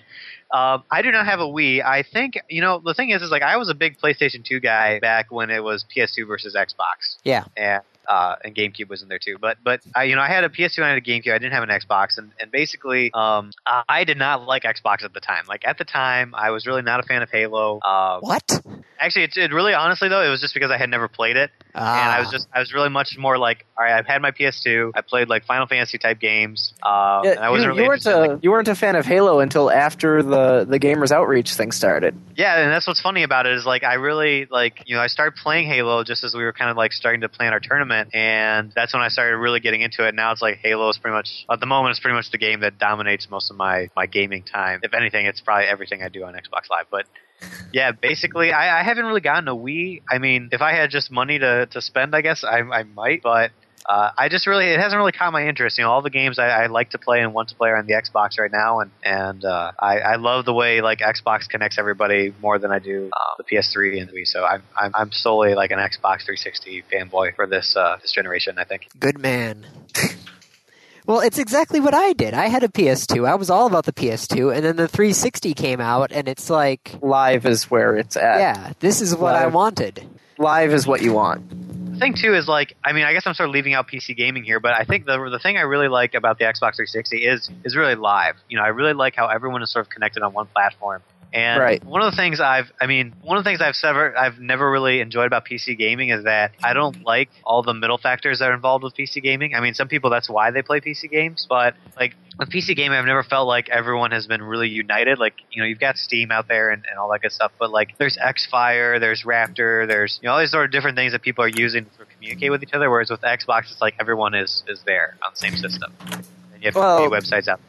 um, 0.50 0.84
I 0.90 1.04
do 1.04 1.12
not 1.12 1.28
have 1.28 1.40
a 1.40 1.44
Wii. 1.46 1.84
I 1.86 2.02
think 2.02 2.40
you 2.50 2.62
know 2.62 2.82
the 2.84 2.96
thing 2.96 3.12
is, 3.12 3.22
is 3.22 3.30
like 3.30 3.44
I 3.44 3.58
was 3.58 3.70
a 3.70 3.76
big 3.76 4.00
PlayStation 4.00 4.44
2 4.44 4.60
guy 4.60 5.00
back 5.00 5.32
when 5.32 5.52
it 5.52 5.64
was 5.64 5.86
PS2 5.96 6.28
versus 6.28 6.56
Xbox. 6.56 7.18
Yeah. 7.24 7.44
and 7.56 7.84
uh, 8.08 8.36
and 8.44 8.56
GameCube 8.56 8.90
was 8.90 9.02
in 9.02 9.10
there 9.10 9.20
too. 9.20 9.38
But 9.40 9.58
but 9.64 9.82
I 9.96 10.04
you 10.04 10.16
know 10.16 10.22
I 10.22 10.28
had 10.28 10.44
a 10.44 10.50
PS2 10.50 10.78
and 10.78 10.86
I 10.86 10.90
had 10.90 10.98
a 10.98 11.02
GameCube. 11.02 11.34
I 11.34 11.38
didn't 11.38 11.54
have 11.54 11.64
an 11.64 11.70
Xbox, 11.70 12.18
and 12.18 12.32
and 12.40 12.52
basically 12.52 13.12
um, 13.14 13.52
I 13.90 14.04
did 14.04 14.18
not 14.18 14.46
like 14.46 14.64
Xbox 14.64 15.04
at 15.04 15.14
the 15.14 15.20
time. 15.20 15.46
Like 15.48 15.68
at 15.68 15.78
the 15.78 15.86
time, 15.86 16.34
I 16.36 16.52
was 16.52 16.66
really 16.66 16.82
not 16.82 17.00
a 17.00 17.04
fan 17.04 17.22
of 17.22 17.30
Halo. 17.32 17.80
Uh, 17.80 18.20
What? 18.20 18.62
actually, 19.00 19.24
it, 19.24 19.38
it 19.38 19.52
really 19.54 19.74
honestly 19.74 20.10
though, 20.10 20.22
it 20.24 20.30
was 20.30 20.42
just 20.42 20.54
because 20.54 20.72
I 20.72 20.78
had 20.78 20.90
never 20.90 21.08
played 21.08 21.36
it 21.38 21.52
and 21.74 21.84
I 21.84 22.20
was 22.20 22.30
Ah. 22.30 22.32
just 22.32 22.48
I 22.54 22.60
was 22.60 22.74
really 22.74 22.90
much 22.90 23.18
more 23.18 23.38
like 23.38 23.66
all 23.78 23.84
right 23.84 23.94
I've 23.94 24.06
had 24.08 24.22
my 24.22 24.32
PS2 24.32 24.92
I 24.96 25.02
played 25.02 25.28
like 25.28 25.44
Final 25.46 25.68
Fantasy 25.68 25.98
type 25.98 26.20
games 26.20 26.74
uh, 26.82 27.22
Yeah, 27.26 27.32
and 27.32 27.40
I 27.40 27.50
wasn't 27.50 27.66
you, 27.66 27.70
really 27.72 27.84
you 27.84 27.88
weren't 27.90 28.06
a 28.06 28.18
like- 28.34 28.44
you 28.44 28.52
weren't 28.52 28.68
a 28.70 28.76
fan 28.76 28.96
of 28.96 29.06
Halo 29.06 29.40
until 29.42 29.70
after 29.70 30.24
the 30.24 30.66
the 30.66 30.80
Gamers 30.80 31.12
Outreach 31.12 31.54
thing 31.54 31.72
started. 31.74 32.16
yeah 32.38 32.62
and 32.62 32.72
that's 32.72 32.88
what's 32.88 33.02
funny 33.02 33.24
about 33.24 33.46
it 33.46 33.54
is 33.54 33.66
like 33.66 33.84
I 33.84 33.96
really 33.96 34.48
like 34.50 34.84
you 34.86 34.96
know 34.96 35.02
I 35.02 35.08
started 35.08 35.36
playing 35.38 35.68
Halo 35.68 36.04
just 36.06 36.24
as 36.24 36.34
we 36.34 36.44
were 36.44 36.54
kind 36.54 36.72
of 36.72 36.78
like 36.78 36.94
starting 36.94 37.22
to 37.22 37.30
plan 37.30 37.52
our 37.52 37.60
tournament 37.60 37.95
and 38.14 38.72
that's 38.76 38.94
when 38.94 39.02
I 39.02 39.10
started 39.10 39.38
really 39.38 39.60
getting 39.60 39.82
into 39.82 40.08
it 40.08 40.16
now 40.16 40.32
it's 40.32 40.42
like 40.42 40.58
Halo 40.58 40.90
is 40.90 40.98
pretty 40.98 41.16
much 41.16 41.46
at 41.50 41.60
the 41.60 41.66
moment 41.66 41.92
it's 41.92 42.00
pretty 42.00 42.16
much 42.16 42.32
the 42.32 42.38
game 42.38 42.62
that 42.62 42.78
dominates 42.78 43.30
most 43.30 43.50
of 43.52 43.58
my 43.58 43.90
my 43.96 44.06
gaming 44.06 44.44
time 44.44 44.80
if 44.84 44.94
anything 44.94 45.26
it's 45.26 45.42
probably 45.42 45.66
everything 45.66 46.04
I 46.04 46.10
do 46.10 46.24
on 46.24 46.34
Xbox 46.34 46.70
Live 46.70 46.86
but 46.92 47.06
yeah, 47.74 47.92
basically, 47.92 48.52
I, 48.52 48.80
I 48.80 48.84
haven't 48.84 49.06
really 49.06 49.22
gotten 49.22 49.48
a 49.48 49.56
Wii. 49.56 50.02
I 50.10 50.20
mean, 50.20 50.50
if 50.52 50.62
I 50.62 50.74
had 50.74 50.90
just 50.90 51.12
money 51.12 51.40
to, 51.40 51.66
to 51.68 51.82
spend, 51.82 52.16
I 52.16 52.22
guess 52.22 52.44
I, 52.44 52.60
I 52.60 52.84
might, 52.84 53.22
but 53.22 53.52
uh, 53.88 54.12
I 54.18 54.30
just 54.30 54.48
really 54.48 54.66
it 54.66 54.80
hasn't 54.80 54.98
really 54.98 55.12
caught 55.12 55.32
my 55.32 55.48
interest. 55.48 55.78
You 55.78 55.84
know, 55.84 55.92
all 55.92 56.02
the 56.02 56.10
games 56.10 56.40
I, 56.40 56.48
I 56.48 56.66
like 56.68 56.92
to 56.92 56.98
play 56.98 57.22
and 57.22 57.34
want 57.34 57.50
to 57.50 57.56
play 57.56 57.70
are 57.70 57.78
on 57.78 57.86
the 57.86 57.94
Xbox 57.94 58.40
right 58.40 58.52
now, 58.52 58.80
and 58.80 58.92
and 59.04 59.46
uh, 59.46 59.72
I, 59.80 60.00
I 60.00 60.16
love 60.16 60.46
the 60.46 60.54
way 60.54 60.82
like 60.82 61.00
Xbox 61.00 61.48
connects 61.48 61.78
everybody 61.78 62.34
more 62.42 62.58
than 62.58 62.72
I 62.72 62.80
do 62.80 63.10
uh, 63.14 63.36
the 63.38 63.44
PS3 63.44 64.02
and 64.02 64.10
Wii. 64.10 64.26
So 64.26 64.44
I'm, 64.44 64.64
I'm 64.76 64.92
I'm 64.96 65.12
solely 65.12 65.54
like 65.54 65.72
an 65.72 65.78
Xbox 65.78 66.26
360 66.26 66.84
fanboy 66.92 67.36
for 67.36 67.46
this 67.46 67.76
uh, 67.76 67.98
this 68.02 68.12
generation. 68.12 68.58
I 68.58 68.64
think. 68.64 68.88
Good 69.00 69.20
man. 69.20 69.68
well, 71.06 71.20
it's 71.20 71.38
exactly 71.38 71.80
what 71.80 71.94
I 71.94 72.14
did. 72.14 72.34
I 72.34 72.48
had 72.48 72.64
a 72.64 72.70
PS2. 72.70 73.28
I 73.28 73.36
was 73.36 73.52
all 73.52 73.68
about 73.68 73.86
the 73.86 73.94
PS2, 73.94 74.56
and 74.56 74.66
then 74.66 74.78
the 74.78 74.88
360 74.88 75.54
came 75.54 75.80
out, 75.80 76.12
and 76.12 76.28
it's 76.28 76.50
like, 76.50 76.96
Live 77.02 77.46
is 77.46 77.70
where 77.70 77.96
it's 77.96 78.18
at. 78.18 78.40
yeah, 78.40 78.74
this 78.80 79.02
is 79.02 79.16
what 79.16 79.36
I 79.36 79.46
wanted. 79.48 80.08
Live 80.38 80.74
is 80.74 80.88
what 80.88 81.02
you 81.02 81.14
want. 81.14 81.85
The 81.96 82.02
thing 82.02 82.14
too 82.14 82.34
is 82.36 82.46
like 82.46 82.76
I 82.84 82.92
mean 82.92 83.06
I 83.06 83.14
guess 83.14 83.26
I'm 83.26 83.34
sort 83.34 83.48
of 83.48 83.54
leaving 83.54 83.74
out 83.74 83.88
PC 83.88 84.18
gaming 84.18 84.44
here, 84.44 84.60
but 84.60 84.74
I 84.74 84.84
think 84.84 85.06
the 85.06 85.30
the 85.30 85.40
thing 85.40 85.56
I 85.56 85.62
really 85.62 85.88
like 85.88 86.14
about 86.14 86.38
the 86.38 86.44
Xbox 86.44 86.76
360 86.76 87.26
is 87.26 87.50
is 87.64 87.74
really 87.78 87.96
live. 87.96 88.36
You 88.50 88.58
know, 88.58 88.66
I 88.66 88.68
really 88.68 88.92
like 88.92 89.16
how 89.16 89.28
everyone 89.28 89.64
is 89.64 89.72
sort 89.72 89.86
of 89.86 89.90
connected 89.90 90.22
on 90.22 90.34
one 90.34 90.48
platform. 90.48 91.02
And 91.36 91.60
Right. 91.60 91.84
one 91.84 92.02
of 92.02 92.10
the 92.12 92.16
things 92.16 92.40
I've 92.40 92.72
I 92.80 92.88
mean 92.88 93.14
one 93.22 93.38
of 93.38 93.44
the 93.44 93.50
things 93.50 93.60
I've 93.60 93.76
sever 93.76 94.18
I've 94.18 94.40
never 94.40 94.72
really 94.72 95.02
enjoyed 95.02 95.26
about 95.28 95.46
PC 95.46 95.78
gaming 95.78 96.08
is 96.10 96.24
that 96.24 96.54
I 96.64 96.72
don't 96.72 97.04
like 97.04 97.30
all 97.44 97.62
the 97.62 97.74
middle 97.74 97.98
factors 97.98 98.40
that 98.40 98.50
are 98.50 98.54
involved 98.54 98.86
with 98.86 98.96
PC 98.96 99.22
gaming. 99.22 99.54
I 99.54 99.60
mean 99.60 99.74
some 99.74 99.90
people 99.90 100.10
that's 100.10 100.30
why 100.30 100.52
they 100.52 100.62
play 100.62 100.80
PC 100.80 101.12
games, 101.12 101.46
but 101.50 101.76
like 102.00 102.16
with 102.40 102.50
PC 102.50 102.74
gaming 102.78 102.98
I've 102.98 103.06
never 103.06 103.22
felt 103.22 103.50
like 103.50 103.68
everyone 103.68 104.12
has 104.12 104.28
been 104.28 104.42
really 104.42 104.70
united. 104.70 105.20
Like, 105.20 105.34
you 105.52 105.62
know, 105.62 105.68
you've 105.68 105.80
got 105.80 105.98
Steam 105.98 106.32
out 106.32 106.48
there 106.48 106.70
and, 106.70 106.86
and 106.90 106.98
all 106.98 107.12
that 107.12 107.22
good 107.22 107.34
stuff, 107.34 107.52
but 107.60 107.70
like 107.70 107.98
there's 107.98 108.16
Xfire, 108.18 108.98
there's 108.98 109.24
Raptr, 109.24 109.86
there's 109.90 110.20
you 110.22 110.28
know 110.28 110.34
all 110.36 110.40
these 110.40 110.52
sort 110.52 110.64
of 110.64 110.72
different 110.72 110.96
things 110.96 111.12
that 111.12 111.22
people 111.22 111.44
are 111.44 111.50
using 111.50 111.84
to 111.84 112.06
communicate 112.14 112.50
with 112.50 112.64
each 112.64 112.74
other. 112.74 112.90
Whereas 112.90 113.10
with 113.10 113.20
Xbox, 113.22 113.72
it's 113.74 113.82
like 113.82 113.96
everyone 114.00 114.36
is 114.36 114.64
is 114.70 114.82
there 114.86 115.18
on 115.22 115.32
the 115.34 115.38
same 115.38 115.58
system, 115.58 115.92
and 116.12 116.24
you 116.62 116.68
have 116.68 116.76
Well- 116.76 117.10
websites 117.10 117.50
out. 117.50 117.60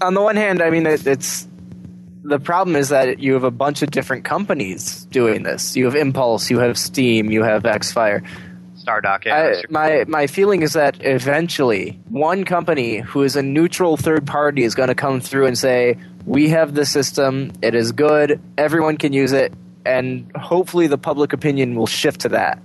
On 0.00 0.14
the 0.14 0.22
one 0.22 0.36
hand, 0.36 0.62
I 0.62 0.70
mean 0.70 0.86
it, 0.86 1.04
it's 1.08 1.48
the 2.24 2.40
problem 2.40 2.74
is 2.74 2.88
that 2.88 3.20
you 3.20 3.34
have 3.34 3.44
a 3.44 3.50
bunch 3.50 3.82
of 3.82 3.90
different 3.90 4.24
companies 4.24 5.04
doing 5.06 5.42
this. 5.42 5.76
You 5.76 5.84
have 5.84 5.94
Impulse, 5.94 6.50
you 6.50 6.58
have 6.58 6.78
Steam, 6.78 7.30
you 7.30 7.42
have 7.42 7.62
Xfire. 7.62 8.26
Stardock, 8.76 9.24
yeah, 9.24 9.34
I, 9.34 9.62
my 9.70 10.04
my 10.08 10.26
feeling 10.26 10.62
is 10.62 10.72
that 10.72 10.96
eventually 11.00 12.00
one 12.08 12.44
company 12.44 12.98
who 12.98 13.22
is 13.22 13.36
a 13.36 13.42
neutral 13.42 13.96
third 13.96 14.26
party 14.26 14.62
is 14.64 14.74
going 14.74 14.88
to 14.88 14.94
come 14.94 15.20
through 15.20 15.46
and 15.46 15.56
say, 15.56 15.96
"We 16.26 16.48
have 16.50 16.74
the 16.74 16.84
system. 16.84 17.52
It 17.62 17.74
is 17.74 17.92
good. 17.92 18.40
Everyone 18.58 18.96
can 18.96 19.12
use 19.12 19.32
it." 19.32 19.54
And 19.86 20.30
hopefully, 20.34 20.86
the 20.86 20.98
public 20.98 21.32
opinion 21.32 21.76
will 21.76 21.86
shift 21.86 22.22
to 22.22 22.30
that, 22.30 22.60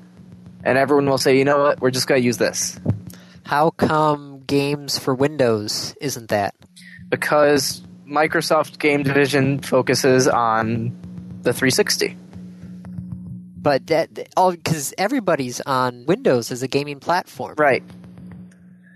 and 0.64 0.78
everyone 0.78 1.06
will 1.06 1.18
say, 1.18 1.38
"You 1.38 1.46
know 1.46 1.60
what? 1.60 1.80
We're 1.80 1.92
just 1.92 2.08
going 2.08 2.22
to 2.22 2.26
use 2.26 2.38
this." 2.38 2.80
How 3.46 3.70
come 3.70 4.44
games 4.46 5.00
for 5.00 5.16
Windows 5.16 5.96
isn't 6.02 6.30
that? 6.30 6.54
because 7.10 7.82
Microsoft 8.10 8.80
Game 8.80 9.04
Division 9.04 9.60
focuses 9.60 10.28
on 10.28 10.96
the 11.42 11.54
360. 11.54 12.18
But 13.62 13.88
that 13.88 14.30
all 14.38 14.52
because 14.52 14.94
everybody's 14.98 15.60
on 15.62 16.06
Windows 16.06 16.52
as 16.52 16.64
a 16.64 16.68
gaming 16.68 17.00
platform. 17.00 17.56
Right. 17.58 17.84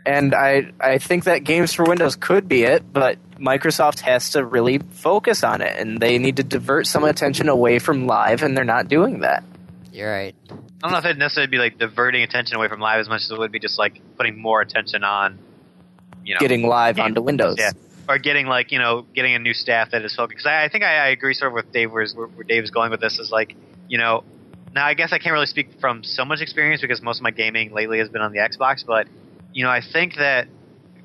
And 0.06 0.34
I 0.34 0.72
I 0.80 0.98
think 0.98 1.26
that 1.26 1.44
games 1.44 1.74
for 1.74 1.84
Windows 1.84 2.16
could 2.16 2.48
be 2.48 2.64
it, 2.64 2.92
but 2.92 3.18
Microsoft 3.38 4.00
has 4.02 4.32
to 4.32 4.44
really 4.46 4.78
focus 4.92 5.44
on 5.44 5.62
it 5.62 5.76
and 5.78 6.00
they 6.00 6.18
need 6.18 6.38
to 6.38 6.44
divert 6.44 6.88
some 6.88 7.04
attention 7.04 7.50
away 7.50 7.80
from 7.80 8.08
live 8.08 8.42
and 8.42 8.56
they're 8.56 8.64
not 8.64 8.88
doing 8.88 9.20
that. 9.20 9.44
You're 9.92 10.12
right. 10.12 10.36
I 10.50 10.56
don't 10.82 10.92
know 10.92 10.98
if 10.98 11.06
it'd 11.06 11.20
necessarily 11.20 11.50
be 11.52 11.58
like 11.58 11.78
diverting 11.78 12.24
attention 12.24 12.56
away 12.58 12.68
from 12.68 12.80
live 12.80 13.00
as 13.00 13.08
much 13.10 13.22
as 13.24 13.32
it 13.32 13.38
would 13.38 13.52
be 13.52 13.60
just 13.60 13.78
like 13.78 14.02
putting 14.18 14.42
more 14.42 14.60
attention 14.62 15.04
on, 15.04 15.40
you 16.26 16.34
know, 16.34 16.40
Getting 16.40 16.66
live 16.68 16.96
games. 16.96 17.06
onto 17.06 17.22
Windows. 17.22 17.56
Yeah. 17.60 17.72
Or 18.08 18.18
getting 18.18 18.48
like 18.48 18.72
you 18.72 18.80
know 18.80 19.06
getting 19.14 19.34
a 19.36 19.40
new 19.40 19.54
staff 19.54 19.92
that 19.92 20.04
is 20.04 20.16
focused. 20.16 20.38
Because 20.38 20.46
I, 20.46 20.66
I 20.66 20.70
think 20.70 20.84
I, 20.84 21.08
I 21.08 21.08
agree 21.10 21.34
sort 21.34 21.52
of 21.52 21.56
with 21.56 21.72
Dave 21.72 21.92
where, 21.92 22.06
where 22.08 22.44
Dave 22.44 22.64
is 22.64 22.72
going 22.72 22.92
with 22.92 23.00
this 23.00 23.20
is 23.20 23.32
like 23.32 23.56
you 23.88 23.98
know 23.98 24.24
now 24.74 24.86
I 24.86 24.94
guess 24.94 25.14
I 25.14 25.20
can't 25.20 25.34
really 25.34 25.46
speak 25.46 25.80
from 25.80 26.04
so 26.04 26.26
much 26.26 26.42
experience 26.42 26.82
because 26.82 27.02
most 27.02 27.20
of 27.20 27.24
my 27.24 27.32
gaming 27.32 27.74
lately 27.74 28.00
has 28.00 28.10
been 28.10 28.22
on 28.22 28.34
the 28.34 28.40
Xbox, 28.40 28.86
but 28.86 29.08
you 29.54 29.64
know 29.64 29.70
I 29.70 29.82
think 29.82 30.16
that 30.16 30.48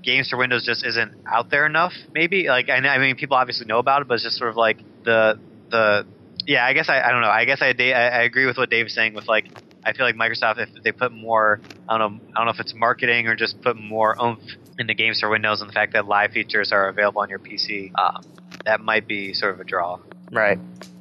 games 0.02 0.28
for 0.30 0.37
Windows 0.37 0.64
just 0.64 0.84
isn't 0.84 1.12
out 1.26 1.50
there 1.50 1.66
enough. 1.66 1.92
Maybe 2.12 2.48
like 2.48 2.68
I, 2.68 2.76
I 2.76 2.98
mean 2.98 3.16
people 3.16 3.37
obviously 3.37 3.66
know 3.66 3.78
about 3.78 4.02
it, 4.02 4.08
but 4.08 4.14
it's 4.14 4.24
just 4.24 4.37
sort 4.37 4.50
of 4.50 4.56
like 4.56 4.78
the 5.04 5.38
the 5.70 6.06
yeah, 6.46 6.64
I 6.64 6.72
guess 6.72 6.88
I, 6.88 7.02
I 7.02 7.11
don't 7.11 7.20
know. 7.20 7.28
I 7.28 7.44
guess 7.44 7.61
I, 7.61 7.74
I 7.78 7.92
I 7.92 8.22
agree 8.22 8.46
with 8.46 8.56
what 8.56 8.70
Dave's 8.70 8.94
saying. 8.94 9.12
With 9.12 9.28
like, 9.28 9.50
I 9.84 9.92
feel 9.92 10.06
like 10.06 10.16
Microsoft, 10.16 10.58
if 10.58 10.82
they 10.82 10.92
put 10.92 11.12
more, 11.12 11.61
I 11.87 11.98
don't 11.98 12.12
know, 12.12 12.20
I 12.32 12.38
don't 12.38 12.46
know 12.46 12.52
if 12.52 12.61
it's 12.61 12.74
marketing 12.74 13.26
or 13.26 13.37
just 13.37 13.61
put 13.61 13.76
more 13.76 14.16
oomph 14.20 14.40
into 14.78 14.94
games 14.94 15.20
for 15.20 15.28
Windows, 15.28 15.60
and 15.60 15.68
the 15.68 15.74
fact 15.74 15.92
that 15.92 16.06
live 16.06 16.32
features 16.32 16.72
are 16.72 16.88
available 16.88 17.20
on 17.22 17.28
your 17.28 17.38
PC, 17.38 17.92
um, 17.98 18.22
that 18.64 18.80
might 18.80 19.06
be 19.06 19.34
sort 19.34 19.54
of 19.54 19.60
a 19.60 19.64
draw. 19.64 19.98
Right. 20.30 20.58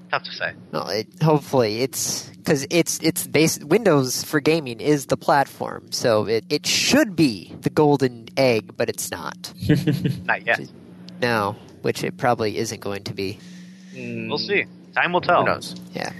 Tough 0.09 0.23
to 0.23 0.31
say. 0.31 0.53
Well, 0.71 0.89
it, 0.89 1.07
hopefully 1.21 1.81
it's 1.81 2.29
because 2.29 2.65
it's 2.69 2.99
it's 3.01 3.27
base 3.27 3.59
Windows 3.59 4.23
for 4.23 4.39
gaming 4.39 4.79
is 4.79 5.07
the 5.07 5.17
platform, 5.17 5.91
so 5.91 6.27
it, 6.27 6.45
it 6.49 6.65
should 6.65 7.15
be 7.15 7.53
the 7.59 7.69
golden 7.69 8.29
egg, 8.37 8.77
but 8.77 8.87
it's 8.87 9.11
not. 9.11 9.53
Not 10.25 10.45
yet. 10.45 10.61
No, 11.21 11.57
which 11.81 12.05
it 12.05 12.15
probably 12.15 12.57
isn't 12.57 12.79
going 12.79 13.03
to 13.03 13.13
be. 13.13 13.37
We'll 13.93 14.37
see. 14.37 14.65
Time 14.95 15.11
will 15.11 15.21
tell. 15.21 15.41
Who 15.41 15.47
knows? 15.47 15.75
Yeah. 15.93 16.11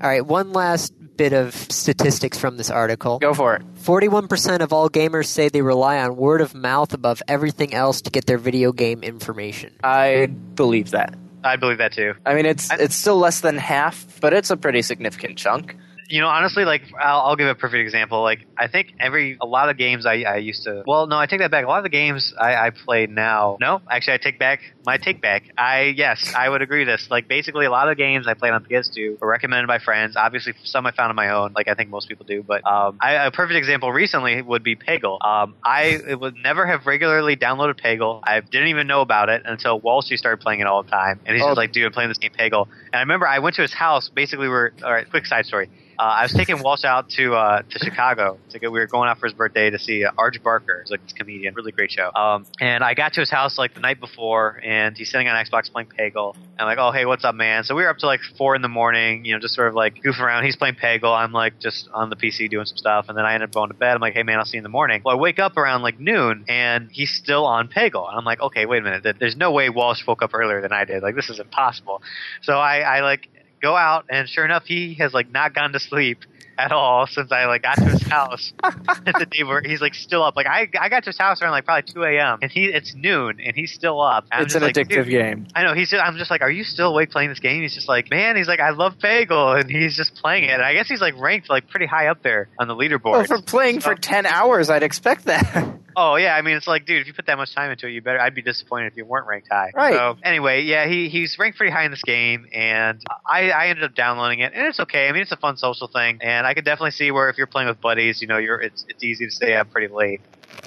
All 0.00 0.08
right, 0.08 0.24
one 0.24 0.52
last 0.52 0.94
bit 1.18 1.34
of 1.34 1.54
statistics 1.54 2.38
from 2.38 2.56
this 2.56 2.70
article. 2.70 3.18
Go 3.18 3.34
for 3.34 3.56
it. 3.56 3.62
41% 3.82 4.60
of 4.60 4.72
all 4.72 4.88
gamers 4.88 5.26
say 5.26 5.48
they 5.50 5.60
rely 5.60 5.98
on 5.98 6.16
word 6.16 6.40
of 6.40 6.54
mouth 6.54 6.94
above 6.94 7.22
everything 7.28 7.74
else 7.74 8.00
to 8.02 8.10
get 8.10 8.24
their 8.26 8.38
video 8.38 8.72
game 8.72 9.02
information. 9.02 9.74
I 9.84 10.26
believe 10.54 10.92
that. 10.92 11.14
I 11.44 11.56
believe 11.56 11.78
that 11.78 11.92
too. 11.92 12.14
I 12.24 12.34
mean, 12.34 12.46
it's 12.46 12.70
I- 12.70 12.76
it's 12.76 12.94
still 12.96 13.18
less 13.18 13.40
than 13.40 13.56
half, 13.58 14.18
but 14.20 14.32
it's 14.32 14.50
a 14.50 14.56
pretty 14.56 14.80
significant 14.82 15.36
chunk. 15.36 15.76
You 16.10 16.22
know, 16.22 16.28
honestly, 16.28 16.64
like 16.64 16.82
I'll, 16.98 17.20
I'll 17.20 17.36
give 17.36 17.48
a 17.48 17.54
perfect 17.54 17.82
example. 17.82 18.22
Like 18.22 18.46
I 18.56 18.66
think 18.66 18.94
every 18.98 19.36
a 19.40 19.46
lot 19.46 19.68
of 19.68 19.76
games 19.76 20.06
I, 20.06 20.22
I 20.22 20.36
used 20.36 20.64
to. 20.64 20.82
Well, 20.86 21.06
no, 21.06 21.18
I 21.18 21.26
take 21.26 21.40
that 21.40 21.50
back. 21.50 21.66
A 21.66 21.68
lot 21.68 21.78
of 21.78 21.84
the 21.84 21.90
games 21.90 22.32
I, 22.40 22.54
I 22.56 22.70
play 22.70 23.06
now. 23.06 23.58
No, 23.60 23.82
actually, 23.90 24.14
I 24.14 24.16
take 24.16 24.38
back 24.38 24.60
my 24.88 24.96
take 24.96 25.20
back. 25.20 25.44
I 25.58 25.92
yes, 25.96 26.32
I 26.34 26.48
would 26.48 26.62
agree 26.62 26.80
with 26.80 26.88
this. 26.88 27.08
Like 27.10 27.28
basically, 27.28 27.66
a 27.66 27.70
lot 27.70 27.90
of 27.90 27.96
games 27.98 28.26
I 28.26 28.34
played 28.34 28.52
on 28.52 28.64
PS2 28.64 29.20
were 29.20 29.28
recommended 29.28 29.66
by 29.68 29.78
friends. 29.78 30.16
Obviously, 30.16 30.54
some 30.64 30.86
I 30.86 30.92
found 30.92 31.10
on 31.10 31.16
my 31.16 31.28
own. 31.30 31.52
Like 31.54 31.68
I 31.68 31.74
think 31.74 31.90
most 31.90 32.08
people 32.08 32.24
do. 32.26 32.42
But 32.42 32.66
um, 32.66 32.96
I, 33.00 33.26
a 33.26 33.30
perfect 33.30 33.56
example 33.58 33.92
recently 33.92 34.40
would 34.42 34.62
be 34.62 34.76
Peggle. 34.76 35.18
Um, 35.24 35.54
I 35.64 36.00
would 36.18 36.36
never 36.42 36.66
have 36.66 36.86
regularly 36.86 37.36
downloaded 37.36 37.80
Peggle. 37.80 38.20
I 38.24 38.40
didn't 38.40 38.68
even 38.68 38.86
know 38.86 39.02
about 39.02 39.28
it 39.28 39.42
until 39.44 39.80
Walshy 39.80 40.16
started 40.16 40.40
playing 40.40 40.60
it 40.60 40.66
all 40.66 40.82
the 40.82 40.90
time, 40.90 41.20
and 41.26 41.34
he's 41.36 41.44
Oh. 41.44 41.48
just 41.50 41.56
like, 41.58 41.72
"Dude, 41.72 41.84
I'm 41.86 41.92
playing 41.92 42.08
this 42.08 42.18
game 42.18 42.32
Peggle." 42.38 42.66
And 42.86 42.94
I 42.96 43.00
remember 43.00 43.26
I 43.28 43.38
went 43.40 43.56
to 43.56 43.62
his 43.62 43.74
house. 43.74 44.08
Basically, 44.08 44.48
we're 44.48 44.70
all 44.82 44.92
right. 44.92 45.08
Quick 45.10 45.26
side 45.26 45.44
story. 45.46 45.68
Uh, 46.00 46.02
I 46.02 46.22
was 46.22 46.32
taking 46.32 46.62
Walsh 46.62 46.84
out 46.84 47.10
to 47.18 47.34
uh, 47.34 47.62
to 47.70 47.78
Chicago. 47.80 48.38
To 48.50 48.60
go, 48.60 48.70
we 48.70 48.78
were 48.78 48.86
going 48.86 49.08
out 49.08 49.18
for 49.18 49.26
his 49.26 49.32
birthday 49.34 49.68
to 49.70 49.80
see 49.80 50.04
uh, 50.04 50.12
Arj 50.16 50.40
Barker, 50.40 50.78
who's 50.82 50.92
like 50.92 51.02
this 51.02 51.12
comedian, 51.12 51.54
really 51.54 51.72
great 51.72 51.90
show. 51.90 52.12
Um, 52.14 52.46
and 52.60 52.84
I 52.84 52.94
got 52.94 53.14
to 53.14 53.20
his 53.20 53.30
house 53.30 53.58
like 53.58 53.74
the 53.74 53.80
night 53.80 53.98
before, 53.98 54.60
and 54.64 54.77
he's 54.96 55.10
sitting 55.10 55.28
on 55.28 55.44
Xbox 55.44 55.70
playing 55.70 55.88
Peggle. 55.88 56.34
And 56.34 56.60
I'm 56.60 56.66
like, 56.66 56.78
oh 56.78 56.90
hey, 56.90 57.04
what's 57.04 57.24
up, 57.24 57.34
man? 57.34 57.64
So 57.64 57.74
we 57.74 57.82
were 57.82 57.90
up 57.90 57.98
to 57.98 58.06
like 58.06 58.20
four 58.36 58.54
in 58.54 58.62
the 58.62 58.68
morning, 58.68 59.24
you 59.24 59.34
know, 59.34 59.40
just 59.40 59.54
sort 59.54 59.68
of 59.68 59.74
like 59.74 60.02
goofing 60.02 60.20
around. 60.20 60.44
He's 60.44 60.56
playing 60.56 60.76
Peggle. 60.76 61.16
I'm 61.16 61.32
like 61.32 61.58
just 61.58 61.88
on 61.92 62.10
the 62.10 62.16
PC 62.16 62.50
doing 62.50 62.66
some 62.66 62.76
stuff, 62.76 63.06
and 63.08 63.16
then 63.16 63.24
I 63.24 63.34
end 63.34 63.42
up 63.42 63.52
going 63.52 63.68
to 63.68 63.74
bed. 63.74 63.94
I'm 63.94 64.00
like, 64.00 64.14
hey 64.14 64.22
man, 64.22 64.38
I'll 64.38 64.44
see 64.44 64.56
you 64.56 64.60
in 64.60 64.64
the 64.64 64.68
morning. 64.68 65.02
Well, 65.04 65.16
I 65.16 65.18
wake 65.18 65.38
up 65.38 65.56
around 65.56 65.82
like 65.82 65.98
noon, 65.98 66.44
and 66.48 66.90
he's 66.90 67.10
still 67.10 67.44
on 67.44 67.68
Peggle. 67.68 68.08
And 68.08 68.18
I'm 68.18 68.24
like, 68.24 68.40
okay, 68.40 68.66
wait 68.66 68.78
a 68.78 68.82
minute. 68.82 69.16
There's 69.18 69.36
no 69.36 69.52
way 69.52 69.68
Walsh 69.68 70.06
woke 70.06 70.22
up 70.22 70.34
earlier 70.34 70.60
than 70.60 70.72
I 70.72 70.84
did. 70.84 71.02
Like 71.02 71.14
this 71.14 71.30
is 71.30 71.40
impossible. 71.40 72.02
So 72.42 72.54
I, 72.54 72.80
I 72.80 73.00
like 73.00 73.28
go 73.60 73.76
out, 73.76 74.06
and 74.08 74.28
sure 74.28 74.44
enough, 74.44 74.64
he 74.64 74.94
has 74.94 75.12
like 75.12 75.30
not 75.30 75.54
gone 75.54 75.72
to 75.72 75.80
sleep 75.80 76.18
at 76.58 76.72
all 76.72 77.06
since 77.06 77.30
I 77.30 77.46
like 77.46 77.62
got 77.62 77.76
to 77.76 77.84
his 77.84 78.02
house. 78.02 78.52
at 78.62 79.18
the 79.18 79.26
day 79.30 79.44
where 79.44 79.62
he's 79.62 79.80
like 79.80 79.94
still 79.94 80.22
up. 80.22 80.36
Like 80.36 80.46
I, 80.46 80.68
I 80.78 80.88
got 80.88 81.04
to 81.04 81.10
his 81.10 81.18
house 81.18 81.40
around 81.40 81.52
like 81.52 81.64
probably 81.64 81.90
two 81.90 82.02
a.m. 82.02 82.38
and 82.42 82.50
he 82.50 82.66
it's 82.66 82.94
noon 82.94 83.38
and 83.40 83.54
he's 83.54 83.72
still 83.72 84.00
up. 84.00 84.26
I'm 84.32 84.44
it's 84.44 84.54
an 84.54 84.62
like, 84.62 84.74
addictive 84.74 85.04
"Dude." 85.04 85.08
game. 85.08 85.46
I 85.54 85.62
know 85.62 85.74
he's. 85.74 85.90
Just, 85.90 86.02
I'm 86.02 86.16
just 86.18 86.30
like, 86.30 86.42
are 86.42 86.50
you 86.50 86.64
still 86.64 86.90
awake 86.90 87.10
playing 87.10 87.28
this 87.30 87.40
game? 87.40 87.62
He's 87.62 87.74
just 87.74 87.88
like, 87.88 88.10
man. 88.10 88.36
He's 88.36 88.48
like, 88.48 88.60
I 88.60 88.70
love 88.70 88.98
Peggle, 88.98 89.60
and 89.60 89.70
he's 89.70 89.96
just 89.96 90.14
playing 90.16 90.44
it. 90.44 90.50
And 90.50 90.62
I 90.62 90.74
guess 90.74 90.88
he's 90.88 91.00
like 91.00 91.18
ranked 91.18 91.48
like 91.48 91.68
pretty 91.68 91.86
high 91.86 92.08
up 92.08 92.22
there 92.22 92.48
on 92.58 92.68
the 92.68 92.74
leaderboard. 92.74 93.12
Well, 93.12 93.24
for 93.24 93.40
playing 93.40 93.80
for 93.80 93.94
ten 93.94 94.26
hours, 94.26 94.68
I'd 94.68 94.82
expect 94.82 95.26
that. 95.26 95.78
Oh 96.00 96.14
yeah, 96.14 96.36
I 96.36 96.42
mean 96.42 96.56
it's 96.56 96.68
like, 96.68 96.86
dude, 96.86 97.00
if 97.00 97.08
you 97.08 97.12
put 97.12 97.26
that 97.26 97.38
much 97.38 97.52
time 97.52 97.72
into 97.72 97.88
it, 97.88 97.90
you 97.90 98.00
better. 98.00 98.20
I'd 98.20 98.32
be 98.32 98.40
disappointed 98.40 98.86
if 98.86 98.96
you 98.96 99.04
weren't 99.04 99.26
ranked 99.26 99.48
high. 99.50 99.72
Right. 99.74 99.92
So 99.92 100.16
anyway, 100.22 100.62
yeah, 100.62 100.86
he 100.86 101.08
he's 101.08 101.36
ranked 101.40 101.58
pretty 101.58 101.72
high 101.72 101.84
in 101.84 101.90
this 101.90 102.04
game, 102.04 102.46
and 102.52 103.02
I 103.28 103.50
I 103.50 103.66
ended 103.66 103.82
up 103.82 103.96
downloading 103.96 104.38
it, 104.38 104.52
and 104.54 104.64
it's 104.68 104.78
okay. 104.78 105.08
I 105.08 105.12
mean, 105.12 105.22
it's 105.22 105.32
a 105.32 105.36
fun 105.36 105.56
social 105.56 105.88
thing, 105.88 106.20
and 106.22 106.46
I 106.46 106.54
could 106.54 106.64
definitely 106.64 106.92
see 106.92 107.10
where 107.10 107.28
if 107.30 107.36
you're 107.36 107.48
playing 107.48 107.68
with 107.68 107.80
buddies, 107.80 108.22
you 108.22 108.28
know, 108.28 108.38
you're 108.38 108.60
it's 108.60 108.84
it's 108.86 109.02
easy 109.02 109.24
to 109.24 109.32
stay 109.32 109.56
up 109.56 109.72
pretty 109.72 109.92
late. 109.92 110.20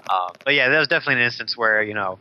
Um, 0.10 0.36
but 0.44 0.54
yeah, 0.54 0.68
that 0.68 0.80
was 0.80 0.90
definitely 0.90 1.22
an 1.22 1.28
instance 1.28 1.56
where 1.56 1.82
you 1.82 1.94
know. 1.94 2.20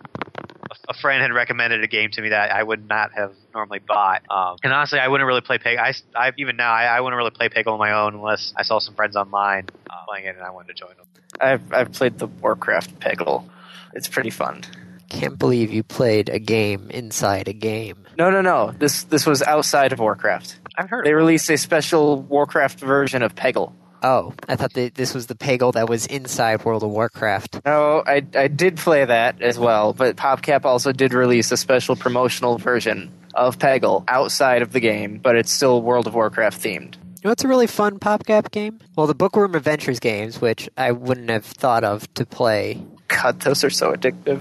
A- 0.71 0.91
A 0.91 0.95
friend 0.95 1.21
had 1.23 1.33
recommended 1.33 1.83
a 1.83 1.87
game 1.87 2.11
to 2.13 2.23
me 2.23 2.29
that 2.31 2.53
I 2.53 2.63
would 2.63 2.89
not 2.89 3.13
have 3.13 3.33
normally 3.55 3.81
bought, 3.81 4.23
um, 4.31 4.57
and 4.63 4.73
honestly, 4.73 4.99
I 5.01 5.09
wouldn't 5.09 5.27
really 5.27 5.41
play 5.41 5.59
Peg. 5.59 5.79
I, 5.79 5.93
I 6.15 6.33
even 6.39 6.57
now 6.57 6.73
I, 6.73 6.85
I 6.85 7.01
wouldn't 7.01 7.17
really 7.19 7.31
play 7.31 7.49
Peggle 7.49 7.73
on 7.73 7.79
my 7.79 7.93
own 7.93 8.15
unless 8.15 8.53
I 8.57 8.63
saw 8.63 8.79
some 8.79 8.95
friends 8.95 9.17
online 9.17 9.67
uh, 9.89 9.95
playing 10.09 10.27
it 10.27 10.37
and 10.37 10.45
I 10.45 10.51
wanted 10.51 10.69
to 10.69 10.75
join 10.75 10.97
them. 10.97 11.07
I've 11.41 11.73
I've 11.73 11.93
played 11.93 12.19
the 12.19 12.27
Warcraft 12.27 13.01
Peggle. 13.01 13.49
It's 13.95 14.09
pretty 14.09 14.31
fun. 14.31 14.63
Can't 15.09 15.39
believe 15.39 15.73
you 15.73 15.83
played 15.83 16.29
a 16.29 16.39
game 16.39 16.89
inside 16.91 17.49
a 17.49 17.53
game. 17.53 18.05
No, 18.17 18.31
no, 18.31 18.41
no. 18.41 18.73
This 18.79 19.03
this 19.05 19.27
was 19.27 19.43
outside 19.43 19.93
of 19.93 19.99
Warcraft. 19.99 20.57
I've 20.77 20.89
heard. 20.89 21.05
They 21.05 21.15
released 21.15 21.51
a 21.51 21.57
special 21.59 22.23
Warcraft 22.23 22.79
version 22.81 23.23
of 23.23 23.35
Peggle. 23.35 23.73
Oh, 24.03 24.33
I 24.49 24.57
thought 24.57 24.73
that 24.75 24.95
this 24.95 25.15
was 25.15 25.27
the 25.27 25.35
Peggle 25.35 25.73
that 25.75 25.89
was 25.89 26.07
inside 26.07 26.65
World 26.65 26.83
of 26.83 26.91
Warcraft. 26.91 27.61
No, 27.67 28.03
I 28.07 28.25
I 28.35 28.49
did 28.49 28.77
play 28.79 29.05
that 29.05 29.43
as 29.43 29.59
well, 29.59 29.93
but 29.93 30.17
PopCap 30.17 30.65
also 30.65 30.93
did 30.93 31.13
release 31.13 31.53
a 31.53 31.57
special 31.57 31.97
promotional 31.97 32.57
version 32.59 33.13
of 33.35 33.59
Peggle 33.59 34.05
outside 34.09 34.63
of 34.63 34.73
the 34.73 34.81
game, 34.81 35.19
but 35.19 35.37
it's 35.37 35.53
still 35.53 35.83
World 35.83 36.07
of 36.07 36.15
Warcraft 36.15 36.61
themed. 36.63 36.95
You 36.95 37.25
know 37.27 37.31
what's 37.33 37.45
a 37.45 37.49
really 37.49 37.67
fun 37.67 37.99
PopCap 37.99 38.51
game? 38.51 38.79
Well, 38.97 39.07
the 39.07 39.15
Bookworm 39.15 39.55
Adventures 39.55 40.01
games, 40.01 40.41
which 40.41 40.71
I 40.79 40.93
wouldn't 40.93 41.29
have 41.29 41.45
thought 41.45 41.85
of 41.85 42.13
to 42.15 42.25
play, 42.25 42.83
God, 43.09 43.41
those 43.41 43.63
are 43.65 43.71
so 43.71 43.93
addictive. 43.93 44.41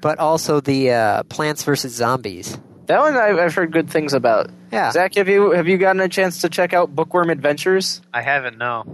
but 0.00 0.18
also 0.18 0.60
the 0.60 0.90
uh, 0.90 1.22
Plants 1.24 1.62
vs. 1.62 1.92
Zombies. 1.94 2.58
That 2.86 2.98
one 2.98 3.16
I've 3.16 3.54
heard 3.54 3.70
good 3.70 3.88
things 3.88 4.12
about. 4.14 4.50
Yeah. 4.72 4.90
Zach, 4.90 5.14
have 5.16 5.28
you 5.28 5.50
have 5.52 5.68
you 5.68 5.76
gotten 5.78 6.00
a 6.00 6.08
chance 6.08 6.40
to 6.42 6.48
check 6.48 6.72
out 6.72 6.94
Bookworm 6.94 7.30
Adventures? 7.30 8.00
I 8.12 8.22
haven't. 8.22 8.58
No. 8.58 8.84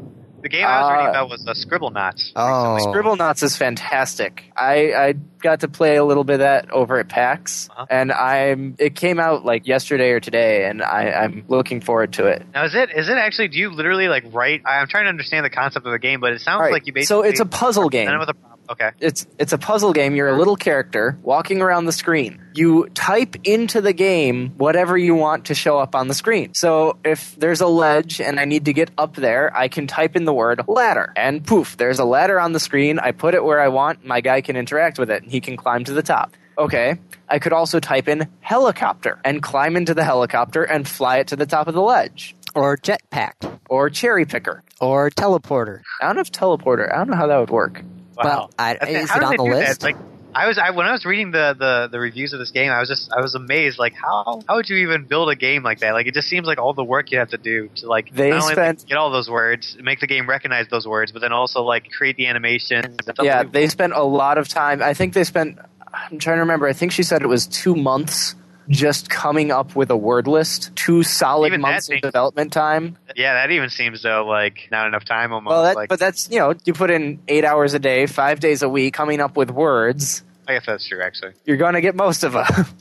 The 0.41 0.49
game 0.49 0.65
I 0.65 0.81
was 0.83 0.91
reading 0.93 1.07
Uh, 1.07 1.11
about 1.11 1.31
was 1.31 1.47
uh, 1.49 1.53
Scribblenauts. 1.53 2.31
Oh. 2.37 2.79
Scribblenauts 2.87 3.43
is 3.43 3.57
fantastic. 3.57 4.45
I, 4.57 4.93
I 4.95 5.15
got 5.43 5.61
to 5.61 5.69
play 5.69 5.97
a 5.97 6.05
little 6.05 6.23
bit 6.23 6.35
of 6.35 6.39
that 6.41 6.71
over 6.71 6.99
at 7.01 7.09
PAX, 7.09 7.69
Uh-huh. 7.71 7.87
and 7.91 8.13
I'm 8.13 8.77
it 8.79 8.95
came 8.95 9.19
out 9.19 9.45
like 9.45 9.67
yesterday 9.67 10.11
or 10.11 10.21
today, 10.21 10.67
and 10.69 10.81
I, 10.81 11.11
I'm 11.11 11.45
looking 11.49 11.81
forward 11.81 12.13
to 12.15 12.27
it. 12.27 12.45
Now, 12.55 12.65
is 12.67 12.75
it 12.77 12.91
is 12.95 13.09
it 13.09 13.17
actually? 13.17 13.49
Do 13.49 13.59
you 13.59 13.71
literally 13.71 14.07
like 14.07 14.25
write? 14.33 14.63
I'm 14.65 14.87
trying 14.87 15.05
to 15.07 15.09
understand 15.11 15.45
the 15.45 15.51
concept 15.51 15.85
of 15.87 15.91
the 15.93 15.99
game, 15.99 16.21
but 16.21 16.33
it 16.33 16.41
sounds 16.41 16.61
Right. 16.61 16.73
like 16.73 16.87
you 16.87 16.93
basically. 16.93 17.07
so 17.23 17.23
it's 17.29 17.41
a 17.41 17.47
puzzle 17.47 17.89
game. 17.89 18.07
With 18.19 18.29
a 18.29 18.35
problem. 18.35 18.48
Okay. 18.71 18.91
It's 19.01 19.27
it's 19.39 19.53
a 19.53 19.59
puzzle 19.59 19.93
game. 19.93 20.15
You're 20.15 20.29
a 20.29 20.37
little 20.37 20.57
character 20.57 21.17
walking 21.23 21.63
around 21.63 21.87
the 21.87 21.93
screen. 21.93 22.41
You 22.55 22.89
type 22.95 23.37
into 23.45 23.81
the 23.81 23.93
game 23.93 24.51
whatever 24.57 24.99
you 24.99 25.15
want 25.15 25.47
to 25.47 25.55
show 25.55 25.79
up 25.79 25.95
on 25.95 26.09
the 26.09 26.15
screen. 26.15 26.55
So 26.55 26.99
if 27.05 27.35
there's 27.37 27.61
a 27.61 27.67
ledge 27.67 28.21
and 28.21 28.39
I 28.39 28.45
need 28.45 28.67
to 28.67 28.73
get 28.73 28.91
up 28.99 29.15
there, 29.15 29.57
I 29.57 29.69
can 29.69 29.87
type 29.87 30.17
in 30.17 30.25
the 30.25 30.33
word 30.33 30.63
ladder, 30.69 31.13
and 31.17 31.47
poof, 31.47 31.77
there's 31.77 31.99
a 31.99 32.05
ladder 32.05 32.39
on 32.41 32.53
the 32.53 32.61
screen. 32.61 32.99
I 32.99 33.13
put 33.13 33.35
it 33.35 33.45
where 33.45 33.61
I 33.61 33.69
want. 33.69 34.05
My 34.05 34.21
guy 34.21 34.41
can 34.41 34.57
interact 34.57 34.99
with 34.99 35.11
it, 35.11 35.23
and 35.23 35.31
he 35.31 35.41
can 35.41 35.57
climb 35.57 35.85
to 35.85 35.93
the 35.93 36.03
top. 36.03 36.35
Okay. 36.59 36.99
I 37.29 37.39
could 37.39 37.53
also 37.53 37.79
type 37.79 38.09
in 38.09 38.29
helicopter 38.41 39.21
and 39.25 39.43
climb 39.43 39.77
into 39.77 39.95
the 39.95 40.05
helicopter 40.05 40.65
and 40.65 40.89
fly 40.89 41.19
it 41.19 41.29
to 41.29 41.37
the 41.37 41.47
top 41.47 41.69
of 41.69 41.75
the 41.75 41.83
ledge. 41.83 42.35
Or 42.55 42.77
Jetpack. 42.77 43.61
Or 43.71 43.91
cherry 43.91 44.25
picker. 44.25 44.65
Or 44.81 45.11
Teleporter. 45.11 45.83
I 46.01 46.07
don't 46.07 46.17
know 46.17 46.23
if 46.23 46.33
teleporter. 46.33 46.93
I 46.93 46.97
don't 46.97 47.11
know 47.11 47.17
how 47.17 47.29
that 47.29 47.39
would 47.39 47.51
work. 47.51 47.83
Wow. 48.19 48.25
Well, 48.25 48.51
I- 48.59 48.75
is 48.75 49.11
how 49.11 49.19
it 49.19 49.23
on 49.25 49.37
the 49.37 49.45
do 49.45 49.55
that? 49.55 49.83
Like, 49.83 49.97
I 50.35 50.47
was 50.47 50.59
I, 50.59 50.71
when 50.71 50.85
I 50.87 50.93
was 50.93 51.05
reading 51.07 51.31
the, 51.31 51.57
the, 51.59 51.89
the 51.91 51.99
reviews 51.99 52.33
of 52.35 52.39
this 52.39 52.51
game, 52.51 52.71
I 52.71 52.81
was 52.81 52.89
just 52.89 53.11
I 53.17 53.21
was 53.21 53.35
amazed. 53.35 53.79
Like, 53.79 53.95
how 53.95 54.43
how 54.47 54.57
would 54.57 54.69
you 54.69 54.77
even 54.79 55.05
build 55.05 55.31
a 55.31 55.35
game 55.37 55.63
like 55.63 55.81
that? 55.81 55.93
Like, 55.95 56.07
it 56.07 56.15
just 56.15 56.29
seems 56.29 56.47
like 56.47 56.59
all 56.59 56.75
the 56.75 56.85
work 56.85 57.11
you 57.11 57.19
have 57.19 57.31
to 57.31 57.39
do 57.39 57.71
to 57.77 57.87
like 57.87 58.13
They 58.13 58.31
not 58.31 58.43
only 58.43 58.55
spent- 58.55 58.81
like, 58.81 58.89
get 58.89 58.99
all 58.99 59.11
those 59.11 59.31
words, 59.31 59.77
make 59.81 60.01
the 60.01 60.07
game 60.07 60.29
recognize 60.29 60.69
those 60.69 60.87
words, 60.87 61.13
but 61.13 61.21
then 61.23 61.33
also 61.33 61.63
like 61.63 61.91
create 61.91 62.17
the 62.17 62.27
animation. 62.27 62.97
yeah, 63.23 63.43
they 63.45 63.69
spent 63.69 63.95
a 63.95 64.03
lot 64.03 64.37
of 64.37 64.49
time. 64.49 64.83
I 64.83 64.93
think 64.95 65.15
they 65.15 65.25
spent. 65.25 65.59
I'm 65.93 66.19
trying 66.19 66.37
to 66.37 66.41
remember. 66.41 66.67
I 66.69 66.75
think 66.75 66.93
she 66.93 67.03
said 67.03 67.23
it 67.23 67.27
was 67.29 67.47
two 67.47 67.75
months 67.75 68.35
just 68.69 69.11
coming 69.11 69.51
up 69.51 69.75
with 69.75 69.91
a 69.91 69.97
word 69.97 70.27
list. 70.27 70.75
Two 70.77 71.03
solid 71.03 71.49
Even 71.49 71.61
months 71.61 71.89
of 71.91 72.01
development 72.01 72.53
time. 72.53 72.97
yeah, 73.17 73.35
that 73.35 73.51
even 73.51 73.71
seems 73.71 74.03
though 74.03 74.25
like 74.27 74.69
not 74.71 74.87
enough 74.87 75.05
time 75.05 75.33
almost. 75.33 75.51
Well, 75.51 75.63
that, 75.65 75.77
like, 75.77 75.89
but 75.89 75.99
that's 75.99 76.31
you 76.31 76.39
know 76.39 76.55
you 76.65 76.73
put 76.73 76.91
in 76.91 77.21
eight 77.29 77.45
hours 77.45 77.75
a 77.75 77.79
day, 77.79 78.07
five 78.07 78.41
days 78.41 78.63
a 78.63 78.69
week, 78.69 78.95
coming 78.95 79.21
up 79.21 79.37
with 79.37 79.51
words. 79.51 80.23
I 80.47 80.55
guess 80.55 80.67
that's 80.67 80.87
true 80.87 81.03
actually. 81.03 81.33
You're 81.45 81.57
going 81.57 81.75
to 81.75 81.81
get 81.81 81.95
most 81.95 82.25
of 82.25 82.33
them. 82.33 82.47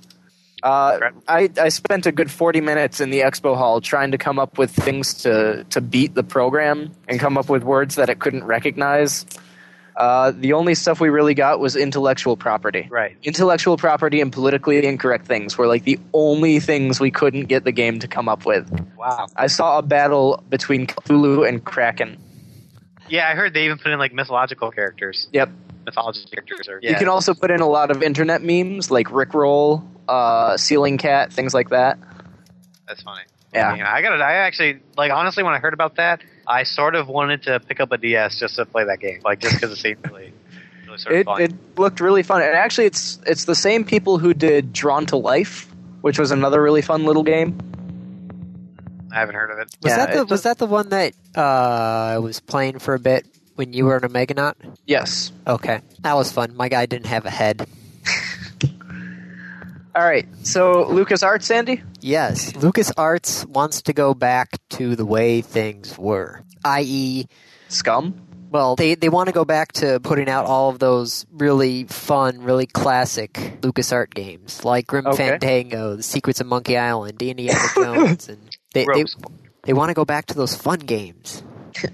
Uh, 0.63 1.12
I, 1.28 1.52
I 1.62 1.69
spent 1.69 2.08
a 2.08 2.12
good 2.12 2.32
40 2.32 2.62
minutes 2.62 3.00
in 3.00 3.12
the 3.12 3.19
expo 3.19 3.56
hall 3.56 3.80
trying 3.80 4.12
to 4.12 4.17
come 4.17 4.39
up 4.39 4.58
with 4.58 4.71
things 4.71 5.13
to, 5.21 5.65
to 5.69 5.82
beat 5.82 6.15
the 6.15 6.23
program 6.23 6.91
and 7.08 7.19
come 7.19 7.38
up 7.38 7.47
with 7.47 7.63
words 7.63 7.95
that 7.95 8.10
it 8.10 8.17
couldn't 8.19 8.43
recognize. 8.43 9.26
Uh, 9.97 10.31
the 10.31 10.53
only 10.53 10.75
stuff 10.75 11.01
we 11.01 11.10
really 11.10 11.33
got 11.33 11.60
was 11.60 11.75
intellectual 11.75 12.38
property. 12.38 12.88
Right. 12.89 13.17
Intellectual 13.23 13.77
property 13.77 14.21
and 14.21 14.31
politically 14.31 14.86
incorrect 14.86 15.25
things 15.25 15.57
were 15.57 15.65
like 15.65 15.86
the 15.86 15.99
only 16.13 16.60
things 16.60 16.99
we 16.99 17.10
couldn't 17.10 17.45
get 17.45 17.63
the 17.63 17.71
game 17.71 17.97
to 17.99 18.07
come 18.07 18.29
up 18.29 18.45
with. 18.45 18.69
Wow. 18.95 19.25
I 19.36 19.47
saw 19.47 19.79
a 19.79 19.81
battle 19.81 20.43
between 20.49 20.86
Cthulhu 20.86 21.49
and 21.49 21.65
Kraken. 21.65 22.19
Yeah, 23.10 23.27
I 23.27 23.33
heard 23.33 23.55
they 23.55 23.65
even 23.65 23.79
put 23.79 23.91
in 23.91 23.97
like 23.97 24.13
mythological 24.13 24.69
characters. 24.69 25.27
Yep. 25.33 25.49
Mythology 25.86 26.25
characters. 26.31 26.69
Or, 26.69 26.79
You 26.83 26.93
can 26.95 27.07
also 27.07 27.33
put 27.33 27.49
in 27.49 27.62
a 27.62 27.67
lot 27.67 27.89
of 27.89 28.03
internet 28.03 28.43
memes 28.43 28.91
like 28.91 29.07
Rickroll, 29.07 29.83
uh, 30.07 30.57
Ceiling 30.57 30.99
Cat, 30.99 31.33
things 31.33 31.55
like 31.55 31.69
that. 31.69 31.97
That's 32.88 33.01
funny. 33.01 33.23
Yeah. 33.58 33.76
Yeah, 33.76 33.91
I 33.93 34.02
got 34.02 34.13
it. 34.13 34.22
I 34.22 34.34
actually 34.36 34.80
like 34.96 35.12
honestly 35.12 35.43
when 35.43 35.54
I 35.54 35.60
heard 35.60 35.74
about 35.74 35.96
that, 35.98 36.22
I 36.48 36.63
sort 36.63 36.96
of 36.96 37.08
wanted 37.08 37.43
to 37.43 37.60
pick 37.60 37.80
up 37.80 37.91
a 37.91 37.98
DS 37.98 38.39
just 38.39 38.56
to 38.56 38.65
play 38.65 38.86
that 38.86 39.00
game, 39.00 39.20
like 39.24 39.39
just 39.39 39.56
because 39.56 39.72
it 39.72 39.78
seemed 39.78 40.06
really, 40.10 40.32
really 40.86 40.98
sort 40.98 41.13
of 41.15 41.20
It, 41.22 41.26
fun. 41.26 41.41
it 41.41 41.54
looked 41.78 42.00
really 42.00 42.24
fun, 42.24 42.41
and 42.41 42.56
actually, 42.56 42.86
it's 42.86 43.20
it's 43.26 43.46
the 43.46 43.56
same 43.56 43.84
people 43.84 44.17
who 44.17 44.34
did 44.34 44.72
Drawn 44.74 45.06
to 45.08 45.17
Life, 45.17 45.67
which 46.02 46.17
was 46.20 46.32
another 46.32 46.62
really 46.62 46.82
fun 46.82 47.04
little 47.06 47.24
game. 47.24 47.58
I 49.12 49.20
haven't 49.20 49.36
heard 49.36 49.52
of 49.52 49.60
it. 49.60 49.76
Was 49.82 49.91
Yeah, 49.91 49.98
that 50.06 50.13
the 50.13 50.20
it 50.22 50.30
was 50.30 50.43
that 50.43 50.58
the 50.58 50.65
one 50.65 50.89
that 50.89 51.13
uh, 51.36 51.41
I 51.41 52.20
was 52.20 52.39
playing 52.39 52.80
for 52.80 52.93
a 52.93 53.00
bit 53.00 53.26
when 53.56 53.74
you 53.74 53.86
were 53.86 53.98
an 53.98 54.04
Omeganaut? 54.04 54.54
Yes. 54.86 55.32
Okay, 55.48 55.82
that 56.02 56.15
was 56.15 56.32
fun. 56.32 56.56
My 56.56 56.70
guy 56.70 56.86
didn't 56.86 57.08
have 57.08 57.26
a 57.26 57.30
head. 57.30 57.67
All 59.97 60.03
right. 60.05 60.27
So 60.45 60.88
Lucas 60.89 61.23
Arts, 61.23 61.49
Andy. 61.49 61.81
Yes, 62.01 62.53
LucasArts 62.53 63.47
wants 63.47 63.81
to 63.83 63.93
go 63.93 64.13
back 64.13 64.49
to 64.69 64.95
the 64.95 65.05
way 65.05 65.41
things 65.41 65.97
were, 65.97 66.43
i.e., 66.63 67.25
Scum. 67.67 68.13
well, 68.51 68.75
they, 68.75 68.93
they 68.93 69.10
want 69.10 69.25
to 69.27 69.33
go 69.33 69.43
back 69.43 69.71
to 69.73 69.99
putting 69.99 70.29
out 70.29 70.45
all 70.45 70.69
of 70.69 70.77
those 70.77 71.25
really 71.31 71.86
fun, 71.86 72.43
really 72.43 72.67
classic 72.67 73.33
LucasArt 73.62 74.13
games, 74.13 74.63
like 74.63 74.86
Grim 74.86 75.07
Okay. 75.07 75.29
Fandango, 75.29 75.95
The 75.95 76.03
Secrets 76.03 76.41
of 76.41 76.45
Monkey 76.45 76.77
Island, 76.77 77.19
Indiana 77.19 77.60
Jones, 77.75 78.29
and 78.29 78.38
they, 78.73 78.86
they, 78.86 79.03
they 79.63 79.73
want 79.73 79.89
to 79.89 79.95
go 79.95 80.05
back 80.05 80.27
to 80.27 80.36
those 80.36 80.55
fun 80.55 80.77
games. 80.77 81.41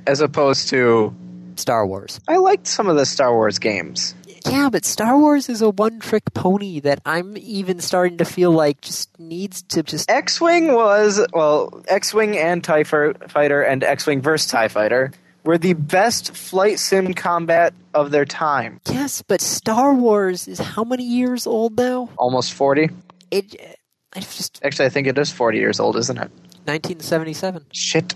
As 0.06 0.20
opposed 0.20 0.68
to, 0.70 1.16
Star 1.56 1.86
Wars. 1.88 2.20
I 2.28 2.38
liked 2.38 2.68
some 2.68 2.90
of 2.90 2.98
the 2.98 3.06
Star 3.06 3.34
Wars 3.34 3.60
games. 3.60 4.16
Yeah, 4.46 4.70
but 4.70 4.86
Star 4.86 5.18
Wars 5.18 5.50
is 5.50 5.62
a 5.62 5.70
one 5.70 6.00
trick 6.00 6.34
pony 6.34 6.80
that 6.82 7.02
I'm 7.06 7.38
even 7.38 7.80
starting 7.80 8.18
to 8.18 8.26
feel 8.26 8.52
like 8.52 8.82
just 8.82 9.18
needs 9.20 9.62
to 9.64 9.84
just. 9.84 10.10
X-wing 10.10 10.74
was 10.74 11.26
well, 11.34 11.84
X-wing 11.88 12.38
and 12.38 12.64
TIE 12.64 12.84
Fighter 12.84 13.62
and 13.62 13.84
X-wing 13.84 14.22
vs 14.22 14.50
Tie 14.50 14.68
Fighter 14.68 15.12
were 15.44 15.58
the 15.58 15.74
best 15.74 16.36
flight 16.36 16.80
sim 16.80 17.14
combat 17.14 17.74
of 17.94 18.12
their 18.12 18.26
time. 18.26 18.80
Yes, 18.90 19.22
but 19.22 19.42
Star 19.42 19.94
Wars 19.94 20.48
is 20.48 20.60
how 20.60 20.84
many 20.84 21.04
years 21.04 21.48
old 21.48 21.78
now? 21.78 22.10
Almost 22.18 22.54
forty. 22.54 22.90
It. 23.32 23.80
It's 24.16 24.38
just 24.38 24.60
Actually, 24.64 24.86
I 24.86 24.90
think 24.90 25.08
it 25.08 25.18
is 25.18 25.32
forty 25.32 25.58
years 25.58 25.80
old, 25.80 25.98
isn't 25.98 26.18
it? 26.18 26.30
1977. 26.66 27.66
Shit. 27.74 28.16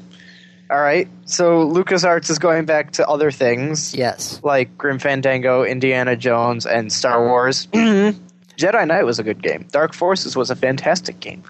All 0.69 0.79
right. 0.81 1.07
So 1.25 1.65
LucasArts 1.69 2.29
is 2.29 2.39
going 2.39 2.65
back 2.65 2.91
to 2.93 3.07
other 3.07 3.31
things. 3.31 3.95
Yes. 3.95 4.41
like 4.43 4.77
Grim 4.77 4.99
Fandango, 4.99 5.63
Indiana 5.63 6.15
Jones, 6.17 6.65
and 6.65 6.91
Star 6.91 7.25
Wars. 7.25 7.67
Jedi 7.73 8.87
Knight 8.87 9.03
was 9.03 9.19
a 9.19 9.23
good 9.23 9.41
game. 9.41 9.67
Dark 9.71 9.93
Forces 9.93 10.35
was 10.35 10.49
a 10.49 10.55
fantastic 10.55 11.19
game. 11.19 11.43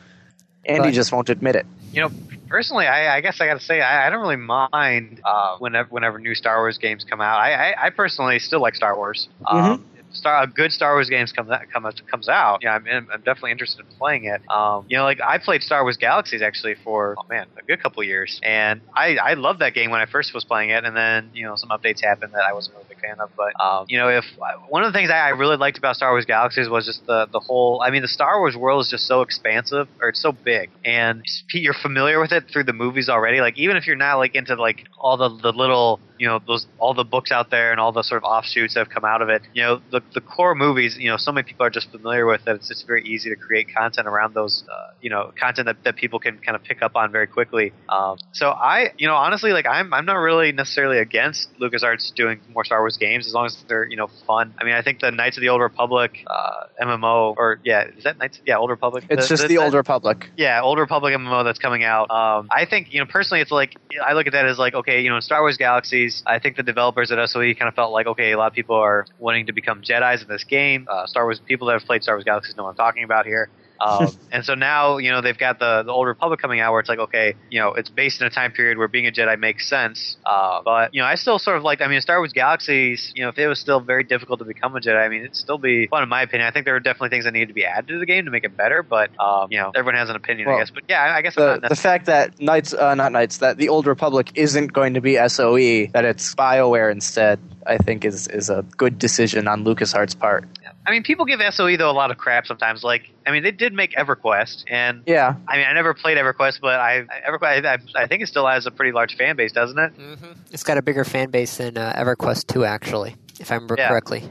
Andy 0.65 0.89
But- 0.89 0.93
just 0.93 1.11
won't 1.11 1.29
admit 1.29 1.55
it. 1.55 1.65
You 1.93 2.01
know, 2.01 2.11
personally, 2.49 2.85
I, 2.85 3.15
I 3.15 3.21
guess 3.21 3.39
I 3.41 3.47
got 3.47 3.59
to 3.59 3.65
say 3.65 3.81
I, 3.81 4.05
I 4.05 4.09
don't 4.09 4.19
really 4.21 4.35
mind 4.35 5.21
uh, 5.25 5.55
whenever 5.57 5.87
whenever 5.89 6.19
new 6.19 6.35
Star 6.35 6.57
Wars 6.57 6.77
games 6.77 7.05
come 7.09 7.21
out. 7.21 7.39
I, 7.39 7.71
I, 7.71 7.85
I 7.87 7.89
personally 7.91 8.37
still 8.39 8.59
like 8.61 8.75
Star 8.75 8.95
Wars. 8.95 9.29
Um, 9.47 9.83
if 9.96 9.96
Star, 10.11 10.43
a 10.43 10.47
good 10.47 10.71
Star 10.71 10.93
Wars 10.95 11.09
games 11.09 11.31
comes 11.31 11.49
out, 11.49 11.61
comes 11.71 12.01
comes 12.09 12.29
out. 12.29 12.59
Yeah, 12.61 12.73
I'm, 12.75 12.85
I'm 12.87 13.21
definitely 13.21 13.51
interested 13.51 13.81
in 13.81 13.87
playing 13.97 14.25
it. 14.25 14.41
Um, 14.49 14.85
you 14.87 14.97
know, 14.97 15.03
like 15.03 15.19
I 15.21 15.37
played 15.37 15.63
Star 15.63 15.83
Wars 15.83 15.97
Galaxies 15.97 16.41
actually 16.41 16.75
for 16.83 17.15
oh 17.17 17.23
man, 17.29 17.45
a 17.57 17.63
good 17.63 17.81
couple 17.81 18.03
years, 18.03 18.39
and 18.43 18.81
I 18.95 19.17
I 19.17 19.33
loved 19.33 19.59
that 19.59 19.73
game 19.73 19.91
when 19.91 19.99
I 19.99 20.05
first 20.05 20.33
was 20.33 20.45
playing 20.45 20.69
it, 20.69 20.85
and 20.85 20.95
then 20.95 21.31
you 21.33 21.45
know 21.45 21.55
some 21.55 21.69
updates 21.69 22.03
happened 22.03 22.33
that 22.33 22.43
I 22.47 22.53
wasn't 22.53 22.75
really 22.75 22.85
a 22.85 22.89
big 22.89 22.99
fan 23.01 23.19
of. 23.19 23.29
But 23.35 23.59
um, 23.63 23.85
you 23.89 23.97
know, 23.97 24.09
if 24.09 24.25
one 24.69 24.83
of 24.83 24.91
the 24.91 24.97
things 24.97 25.09
I 25.09 25.17
I 25.17 25.29
really 25.29 25.57
liked 25.57 25.77
about 25.77 25.95
Star 25.95 26.11
Wars 26.11 26.25
Galaxies 26.25 26.69
was 26.69 26.85
just 26.85 27.05
the 27.05 27.27
the 27.31 27.39
whole. 27.39 27.81
I 27.83 27.91
mean, 27.91 28.01
the 28.01 28.07
Star 28.07 28.39
Wars 28.39 28.55
world 28.55 28.81
is 28.81 28.89
just 28.89 29.07
so 29.07 29.21
expansive, 29.21 29.87
or 30.01 30.09
it's 30.09 30.21
so 30.21 30.31
big, 30.31 30.69
and 30.85 31.23
you're 31.53 31.73
familiar 31.73 32.19
with 32.19 32.31
it 32.31 32.45
through 32.51 32.63
the 32.63 32.73
movies 32.73 33.09
already. 33.09 33.41
Like 33.41 33.57
even 33.57 33.77
if 33.77 33.87
you're 33.87 33.95
not 33.95 34.17
like 34.17 34.35
into 34.35 34.55
like 34.55 34.85
all 34.97 35.17
the 35.17 35.29
the 35.29 35.51
little 35.51 35.99
you 36.17 36.27
know 36.27 36.39
those 36.45 36.67
all 36.79 36.93
the 36.93 37.03
books 37.03 37.31
out 37.31 37.49
there 37.49 37.71
and 37.71 37.79
all 37.79 37.91
the 37.91 38.03
sort 38.03 38.23
of 38.23 38.23
offshoots 38.23 38.73
that 38.73 38.81
have 38.81 38.89
come 38.89 39.05
out 39.05 39.21
of 39.21 39.29
it. 39.29 39.41
You 39.53 39.63
know, 39.63 39.81
the 39.91 40.01
the 40.13 40.21
core 40.21 40.55
movies. 40.55 40.97
You 40.97 41.09
know, 41.09 41.17
so 41.17 41.31
many 41.31 41.45
people 41.47 41.65
are 41.65 41.69
just 41.69 41.91
familiar 41.91 42.25
with 42.25 42.45
that. 42.45 42.55
It's 42.55 42.67
just 42.67 42.87
very 42.87 43.03
easy 43.03 43.29
to 43.29 43.35
create 43.35 43.67
content 43.73 44.07
around 44.07 44.33
those. 44.33 44.63
Uh, 44.71 44.93
you 45.01 45.09
know, 45.09 45.31
content 45.39 45.67
that, 45.67 45.83
that 45.83 45.95
people 45.95 46.19
can 46.19 46.37
kind 46.39 46.55
of 46.55 46.63
pick 46.63 46.81
up 46.81 46.95
on 46.95 47.11
very 47.11 47.27
quickly. 47.27 47.71
Um, 47.89 48.17
so 48.31 48.49
I, 48.49 48.93
you 48.97 49.07
know, 49.07 49.15
honestly, 49.15 49.51
like 49.51 49.65
I'm 49.65 49.93
I'm 49.93 50.05
not 50.05 50.15
really 50.15 50.51
necessarily 50.51 50.99
against 50.99 51.49
LucasArts 51.59 52.13
doing 52.15 52.39
more 52.53 52.65
Star 52.65 52.79
Wars 52.79 52.97
games 52.97 53.27
as 53.27 53.33
long 53.33 53.45
as 53.45 53.57
they're 53.67 53.87
you 53.87 53.97
know 53.97 54.09
fun. 54.25 54.53
I 54.59 54.63
mean, 54.63 54.73
I 54.73 54.81
think 54.81 54.99
the 54.99 55.11
Knights 55.11 55.37
of 55.37 55.41
the 55.41 55.49
Old 55.49 55.61
Republic 55.61 56.23
uh, 56.27 56.65
MMO 56.81 57.35
or 57.37 57.59
yeah, 57.63 57.85
is 57.95 58.03
that 58.03 58.17
Knights? 58.17 58.39
Yeah, 58.45 58.57
Old 58.57 58.69
Republic. 58.69 59.05
It's 59.09 59.27
just 59.27 59.47
the 59.47 59.57
Old 59.57 59.73
Republic. 59.73 60.29
Yeah, 60.35 60.61
Old 60.61 60.79
Republic 60.79 61.13
MMO 61.13 61.43
that's 61.43 61.59
coming 61.59 61.83
out. 61.83 62.09
Um, 62.09 62.47
I 62.51 62.65
think 62.65 62.93
you 62.93 62.99
know 62.99 63.05
personally, 63.05 63.41
it's 63.41 63.51
like 63.51 63.75
I 64.03 64.13
look 64.13 64.27
at 64.27 64.33
that 64.33 64.45
as 64.45 64.57
like 64.57 64.73
okay, 64.73 65.01
you 65.01 65.09
know, 65.09 65.19
Star 65.19 65.41
Wars 65.41 65.57
Galaxies. 66.07 66.23
I 66.25 66.39
think 66.39 66.55
the 66.55 66.63
developers 66.63 67.11
at 67.11 67.29
SOE 67.29 67.53
kind 67.53 67.67
of 67.67 67.75
felt 67.75 67.91
like 67.91 68.07
okay, 68.07 68.31
a 68.31 68.37
lot 68.37 68.47
of 68.47 68.53
people 68.53 68.75
are 68.75 69.05
wanting 69.19 69.45
to 69.47 69.53
become 69.53 69.81
Jedi's 69.81 70.21
in 70.21 70.27
this 70.27 70.43
game. 70.43 70.87
Uh, 70.89 71.05
Star 71.05 71.25
Wars 71.25 71.39
people 71.45 71.67
that 71.67 71.73
have 71.73 71.83
played 71.83 72.03
Star 72.03 72.15
Wars 72.15 72.23
Galaxies 72.23 72.55
know 72.55 72.63
what 72.63 72.71
I'm 72.71 72.75
talking 72.75 73.03
about 73.03 73.25
here. 73.25 73.49
Um, 73.79 74.09
and 74.31 74.45
so 74.45 74.55
now, 74.55 74.97
you 74.97 75.11
know, 75.11 75.21
they've 75.21 75.37
got 75.37 75.59
the, 75.59 75.83
the 75.83 75.91
Old 75.91 76.07
Republic 76.07 76.39
coming 76.39 76.59
out 76.59 76.71
where 76.71 76.79
it's 76.79 76.89
like, 76.89 76.99
okay, 76.99 77.35
you 77.49 77.59
know, 77.59 77.73
it's 77.73 77.89
based 77.89 78.21
in 78.21 78.27
a 78.27 78.29
time 78.29 78.51
period 78.51 78.77
where 78.77 78.87
being 78.87 79.07
a 79.07 79.11
Jedi 79.11 79.39
makes 79.39 79.67
sense. 79.67 80.17
Uh, 80.25 80.61
but, 80.63 80.93
you 80.93 81.01
know, 81.01 81.07
I 81.07 81.15
still 81.15 81.39
sort 81.39 81.57
of 81.57 81.63
like, 81.63 81.81
I 81.81 81.87
mean, 81.87 82.01
Star 82.01 82.19
Wars 82.19 82.33
Galaxies, 82.33 83.11
you 83.15 83.23
know, 83.23 83.29
if 83.29 83.37
it 83.37 83.47
was 83.47 83.59
still 83.59 83.79
very 83.79 84.03
difficult 84.03 84.39
to 84.39 84.45
become 84.45 84.75
a 84.75 84.79
Jedi, 84.79 85.03
I 85.03 85.09
mean, 85.09 85.21
it'd 85.21 85.35
still 85.35 85.57
be 85.57 85.87
fun 85.87 86.03
in 86.03 86.09
my 86.09 86.21
opinion. 86.21 86.47
I 86.47 86.51
think 86.51 86.65
there 86.65 86.75
are 86.75 86.79
definitely 86.79 87.09
things 87.09 87.25
that 87.25 87.33
need 87.33 87.47
to 87.47 87.53
be 87.53 87.65
added 87.65 87.87
to 87.87 87.99
the 87.99 88.05
game 88.05 88.25
to 88.25 88.31
make 88.31 88.43
it 88.43 88.55
better, 88.55 88.83
but, 88.83 89.09
um, 89.19 89.47
you 89.51 89.57
know, 89.57 89.71
everyone 89.75 89.95
has 89.95 90.09
an 90.09 90.15
opinion, 90.15 90.47
Well, 90.47 90.57
I 90.57 90.61
guess. 90.61 90.71
But 90.71 90.83
yeah, 90.87 91.13
I 91.15 91.21
guess 91.21 91.37
I'm 91.37 91.43
The, 91.43 91.59
not 91.61 91.69
the 91.69 91.75
fact 91.75 92.05
that 92.07 92.39
Knights, 92.39 92.73
uh, 92.73 92.95
not 92.95 93.11
Knights, 93.11 93.37
that 93.37 93.57
the 93.57 93.69
Old 93.69 93.87
Republic 93.87 94.31
isn't 94.35 94.73
going 94.73 94.93
to 94.93 95.01
be 95.01 95.15
SOE, 95.27 95.87
that 95.93 96.05
it's 96.05 96.35
BioWare 96.35 96.91
instead, 96.91 97.39
I 97.65 97.77
think 97.77 98.05
is, 98.05 98.27
is 98.27 98.49
a 98.49 98.63
good 98.77 98.99
decision 98.99 99.47
on 99.47 99.63
LucasArts' 99.63 100.17
part. 100.17 100.45
I 100.87 100.91
mean, 100.91 101.03
people 101.03 101.25
give 101.25 101.41
SOE, 101.53 101.75
though, 101.75 101.91
a 101.91 101.91
lot 101.91 102.11
of 102.11 102.17
crap 102.17 102.47
sometimes. 102.47 102.81
Like, 102.81 103.11
I 103.25 103.31
mean, 103.31 103.43
they 103.43 103.51
did 103.51 103.73
make 103.73 103.93
EverQuest, 103.95 104.63
and 104.67 105.03
Yeah. 105.05 105.35
I 105.47 105.57
mean, 105.57 105.65
I 105.67 105.73
never 105.73 105.93
played 105.93 106.17
EverQuest, 106.17 106.61
but 106.61 106.79
I 106.79 107.05
EverQuest, 107.29 107.65
I, 107.65 108.01
I 108.03 108.07
think 108.07 108.23
it 108.23 108.27
still 108.27 108.47
has 108.47 108.65
a 108.65 108.71
pretty 108.71 108.93
large 108.93 109.17
fan 109.17 109.35
base, 109.35 109.51
doesn't 109.51 109.77
it? 109.77 109.97
Mm-hmm. 109.97 110.31
It's 110.51 110.63
got 110.63 110.77
a 110.77 110.81
bigger 110.81 111.03
fan 111.03 111.29
base 111.29 111.57
than 111.57 111.77
uh, 111.77 111.91
EverQuest 111.97 112.47
2, 112.47 112.63
actually, 112.63 113.17
if 113.37 113.51
I 113.51 113.55
remember 113.55 113.75
Yeah. 113.77 113.89
correctly. 113.89 114.23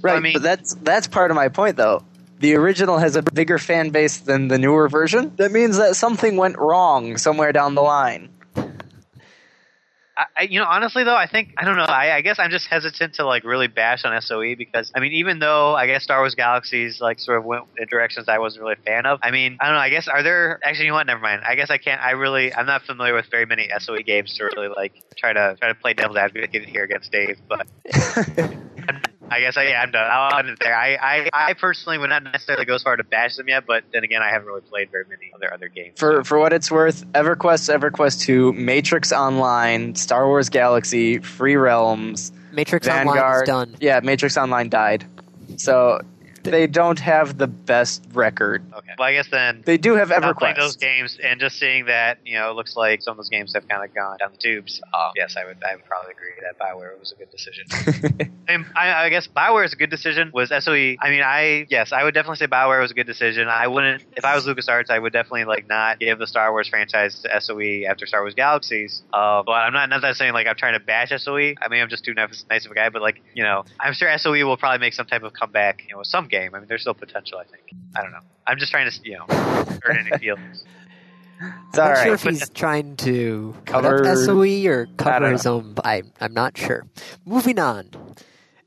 Right, 0.00 0.16
I 0.16 0.20
mean- 0.20 0.32
but 0.32 0.42
that's 0.42 0.74
that's 0.82 1.06
part 1.06 1.30
of 1.30 1.34
my 1.34 1.48
point, 1.48 1.76
though. 1.76 2.02
The 2.38 2.54
original 2.54 2.98
has 2.98 3.14
a 3.16 3.22
bigger 3.22 3.58
fan 3.58 3.90
base 3.90 4.18
than 4.18 4.48
the 4.48 4.58
newer 4.58 4.88
version. 4.88 5.32
That 5.36 5.50
means 5.52 5.76
that 5.76 5.96
something 5.96 6.36
went 6.36 6.56
wrong 6.56 7.18
somewhere 7.18 7.52
down 7.52 7.74
the 7.74 7.82
line. 7.82 8.30
I, 10.36 10.42
you 10.44 10.58
know, 10.58 10.66
honestly 10.66 11.04
though, 11.04 11.14
I 11.14 11.28
think 11.28 11.54
I 11.56 11.64
don't 11.64 11.76
know. 11.76 11.84
I, 11.84 12.16
I 12.16 12.20
guess 12.22 12.40
I'm 12.40 12.50
just 12.50 12.66
hesitant 12.66 13.14
to 13.14 13.26
like 13.26 13.44
really 13.44 13.68
bash 13.68 14.04
on 14.04 14.20
SOE 14.20 14.56
because 14.56 14.90
I 14.94 15.00
mean, 15.00 15.12
even 15.12 15.38
though 15.38 15.76
I 15.76 15.86
guess 15.86 16.02
Star 16.02 16.18
Wars 16.18 16.34
Galaxies 16.34 17.00
like 17.00 17.20
sort 17.20 17.38
of 17.38 17.44
went 17.44 17.64
in 17.78 17.86
directions 17.86 18.28
I 18.28 18.38
wasn't 18.38 18.62
really 18.62 18.74
a 18.80 18.84
fan 18.84 19.06
of. 19.06 19.20
I 19.22 19.30
mean, 19.30 19.58
I 19.60 19.66
don't 19.66 19.74
know. 19.74 19.80
I 19.80 19.90
guess 19.90 20.08
are 20.08 20.22
there 20.24 20.58
actually? 20.64 20.86
You 20.86 20.90
know 20.90 20.96
what? 20.96 21.06
Never 21.06 21.20
mind. 21.20 21.42
I 21.46 21.54
guess 21.54 21.70
I 21.70 21.78
can't. 21.78 22.00
I 22.00 22.12
really 22.12 22.52
I'm 22.52 22.66
not 22.66 22.82
familiar 22.82 23.14
with 23.14 23.26
very 23.30 23.46
many 23.46 23.68
SOE 23.78 23.98
games 23.98 24.34
to 24.34 24.44
really 24.44 24.68
like 24.68 24.92
try 25.16 25.32
to 25.32 25.56
try 25.60 25.68
to 25.68 25.74
play 25.74 25.94
devil's 25.94 26.16
advocate 26.16 26.64
here 26.64 26.82
against 26.82 27.12
Dave. 27.12 27.38
But 27.48 27.68
I 29.30 29.40
guess 29.40 29.56
I, 29.56 29.64
yeah, 29.64 29.82
I'm 29.82 29.90
done. 29.90 30.08
I'll 30.10 30.38
end 30.38 30.48
it 30.48 30.58
there. 30.60 30.76
I, 30.76 30.96
I 30.96 31.28
I 31.32 31.52
personally 31.54 31.98
would 31.98 32.10
not 32.10 32.22
necessarily 32.22 32.64
go 32.64 32.74
as 32.74 32.82
far 32.82 32.96
to 32.96 33.04
bash 33.04 33.36
them 33.36 33.48
yet, 33.48 33.66
but 33.66 33.84
then 33.92 34.04
again, 34.04 34.22
I 34.22 34.30
haven't 34.30 34.48
really 34.48 34.62
played 34.62 34.90
very 34.90 35.04
many 35.08 35.30
of 35.34 35.40
their 35.40 35.52
other 35.52 35.68
games. 35.68 35.98
For 35.98 36.24
for 36.24 36.38
what 36.38 36.52
it's 36.52 36.70
worth, 36.70 37.06
EverQuest, 37.12 37.78
EverQuest 37.78 38.20
2, 38.20 38.52
Matrix 38.54 39.12
Online, 39.12 39.94
Star 39.94 40.26
Wars 40.26 40.48
Galaxy, 40.48 41.18
Free 41.18 41.56
Realms, 41.56 42.32
Matrix 42.52 42.88
Online 42.88 43.34
is 43.34 43.42
done. 43.46 43.76
Yeah, 43.80 44.00
Matrix 44.02 44.36
Online 44.36 44.68
died. 44.68 45.04
So 45.56 46.00
they 46.42 46.66
don't 46.66 46.98
have 47.00 47.38
the 47.38 47.46
best 47.46 48.04
record. 48.12 48.64
Okay. 48.74 48.92
Well, 48.98 49.08
I 49.08 49.12
guess 49.12 49.28
then 49.30 49.62
They 49.64 49.78
do 49.78 49.94
have 49.94 50.08
not 50.10 50.36
playing 50.38 50.54
EverQuest. 50.56 50.58
those 50.58 50.76
games 50.76 51.18
and 51.22 51.40
just 51.40 51.58
seeing 51.58 51.86
that 51.86 52.18
you 52.24 52.34
know 52.38 52.50
it 52.50 52.54
looks 52.54 52.76
like 52.76 53.02
some 53.02 53.12
of 53.12 53.16
those 53.18 53.28
games 53.28 53.54
have 53.54 53.68
kind 53.68 53.84
of 53.84 53.94
gone 53.94 54.18
down 54.18 54.30
the 54.32 54.38
tubes. 54.38 54.80
Uh, 54.92 55.10
yes, 55.16 55.36
I 55.36 55.44
would 55.44 55.62
I 55.64 55.76
would 55.76 55.84
probably 55.84 56.12
agree 56.12 56.32
that 56.42 56.58
Bioware 56.58 56.98
was 56.98 57.12
a 57.12 57.16
good 57.16 57.30
decision. 57.30 57.66
and 58.48 58.66
I, 58.76 59.04
I 59.04 59.08
guess 59.08 59.26
Bioware 59.26 59.64
is 59.64 59.72
a 59.72 59.76
good 59.76 59.90
decision. 59.90 60.30
Was 60.32 60.50
SOE? 60.50 60.96
I 61.00 61.10
mean, 61.10 61.22
I 61.22 61.66
yes, 61.68 61.92
I 61.92 62.04
would 62.04 62.14
definitely 62.14 62.36
say 62.36 62.46
Bioware 62.46 62.80
was 62.80 62.90
a 62.90 62.94
good 62.94 63.06
decision. 63.06 63.48
I 63.48 63.66
wouldn't 63.68 64.02
if 64.16 64.24
I 64.24 64.34
was 64.34 64.46
LucasArts, 64.46 64.90
I 64.90 64.98
would 64.98 65.12
definitely 65.12 65.44
like 65.44 65.68
not 65.68 65.98
give 66.00 66.18
the 66.18 66.26
Star 66.26 66.50
Wars 66.52 66.68
franchise 66.68 67.20
to 67.22 67.40
SOE 67.40 67.84
after 67.88 68.06
Star 68.06 68.22
Wars 68.22 68.34
Galaxies. 68.34 69.02
Uh, 69.12 69.42
but 69.42 69.52
I'm 69.52 69.72
not 69.72 69.88
not 69.88 70.02
that 70.02 70.16
saying 70.16 70.32
like 70.32 70.46
I'm 70.46 70.56
trying 70.56 70.74
to 70.74 70.80
bash 70.84 71.10
SOE. 71.22 71.54
I 71.60 71.68
mean, 71.70 71.82
I'm 71.82 71.88
just 71.88 72.04
too 72.04 72.14
nice, 72.14 72.44
nice 72.50 72.64
of 72.66 72.72
a 72.72 72.74
guy. 72.74 72.88
But 72.88 73.02
like 73.02 73.20
you 73.34 73.42
know, 73.42 73.64
I'm 73.80 73.92
sure 73.92 74.16
SOE 74.18 74.44
will 74.46 74.56
probably 74.56 74.78
make 74.78 74.94
some 74.94 75.06
type 75.06 75.22
of 75.22 75.32
comeback. 75.32 75.82
You 75.88 75.94
know, 75.94 75.98
with 75.98 76.06
some 76.08 76.27
game. 76.28 76.54
I 76.54 76.58
mean, 76.58 76.68
there's 76.68 76.82
still 76.82 76.94
potential. 76.94 77.38
I 77.38 77.44
think. 77.44 77.64
I 77.96 78.02
don't 78.02 78.12
know. 78.12 78.20
I'm 78.46 78.58
just 78.58 78.70
trying 78.70 78.90
to 78.90 79.00
you 79.02 79.18
know 79.18 79.26
hurt 79.82 79.96
any 79.98 80.16
feelings. 80.18 80.64
It's 81.40 81.78
I'm 81.78 81.82
all 81.82 81.88
not 81.90 81.96
sure 81.98 82.04
right. 82.04 82.12
if 82.14 82.22
he's 82.22 82.50
trying 82.50 82.96
to 82.96 83.54
Cover- 83.64 84.02
cover 84.02 84.16
SOE 84.16 84.66
or 84.68 84.86
cover 84.96 85.30
his 85.30 85.46
own. 85.46 85.74
I, 85.84 86.02
I'm 86.20 86.34
not 86.34 86.56
sure. 86.56 86.84
Moving 87.24 87.58
on. 87.58 87.90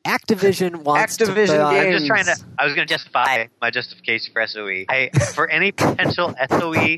Activision 0.05 0.77
wants 0.83 1.17
Activision 1.17 1.47
to 1.47 1.57
buy, 1.57 1.85
I'm 1.85 1.91
just 1.91 2.07
trying 2.07 2.25
to. 2.25 2.35
I 2.57 2.65
was 2.65 2.73
going 2.73 2.87
to 2.87 2.91
justify 2.91 3.47
my 3.61 3.69
justification 3.69 4.33
for 4.33 4.45
SOE. 4.47 4.85
I, 4.89 5.09
for 5.35 5.49
any 5.49 5.71
potential 5.71 6.33
SOE 6.49 6.97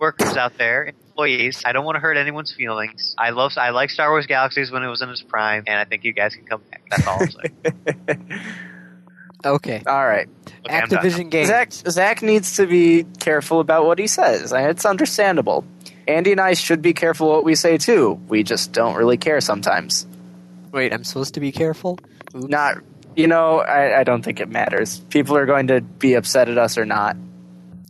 workers 0.00 0.36
out 0.36 0.56
there, 0.58 0.86
employees, 0.86 1.62
I 1.64 1.72
don't 1.72 1.84
want 1.84 1.96
to 1.96 2.00
hurt 2.00 2.16
anyone's 2.16 2.52
feelings. 2.52 3.14
I 3.18 3.30
love. 3.30 3.52
I 3.56 3.70
like 3.70 3.90
Star 3.90 4.10
Wars 4.10 4.26
Galaxies 4.26 4.70
when 4.70 4.82
it 4.82 4.88
was 4.88 5.02
in 5.02 5.10
its 5.10 5.22
prime, 5.22 5.64
and 5.66 5.78
I 5.78 5.84
think 5.84 6.04
you 6.04 6.12
guys 6.12 6.34
can 6.34 6.46
come 6.46 6.62
back. 6.70 6.82
That's 6.90 7.06
all 7.06 7.18
I'm 7.22 7.30
saying. 7.30 8.62
Okay. 9.44 9.82
all 9.86 10.06
right. 10.06 10.28
Okay, 10.64 10.80
Activision 10.80 11.30
Games. 11.30 11.48
Zach 11.48 11.72
Zach 11.72 12.22
needs 12.22 12.56
to 12.56 12.66
be 12.66 13.04
careful 13.18 13.60
about 13.60 13.86
what 13.86 13.98
he 13.98 14.06
says. 14.06 14.52
and 14.52 14.70
It's 14.70 14.84
understandable. 14.84 15.64
Andy 16.06 16.32
and 16.32 16.40
I 16.40 16.54
should 16.54 16.82
be 16.82 16.92
careful 16.92 17.28
what 17.28 17.44
we 17.44 17.54
say 17.54 17.78
too. 17.78 18.20
We 18.28 18.42
just 18.42 18.72
don't 18.72 18.94
really 18.96 19.16
care 19.16 19.40
sometimes. 19.40 20.06
Wait, 20.72 20.92
I'm 20.92 21.04
supposed 21.04 21.34
to 21.34 21.40
be 21.40 21.52
careful? 21.52 21.98
Oops. 22.34 22.46
Not, 22.48 22.78
you 23.14 23.26
know, 23.26 23.60
I, 23.60 24.00
I 24.00 24.04
don't 24.04 24.22
think 24.22 24.40
it 24.40 24.48
matters. 24.48 25.00
People 25.10 25.36
are 25.36 25.46
going 25.46 25.66
to 25.68 25.80
be 25.80 26.14
upset 26.14 26.48
at 26.48 26.58
us 26.58 26.78
or 26.78 26.86
not. 26.86 27.16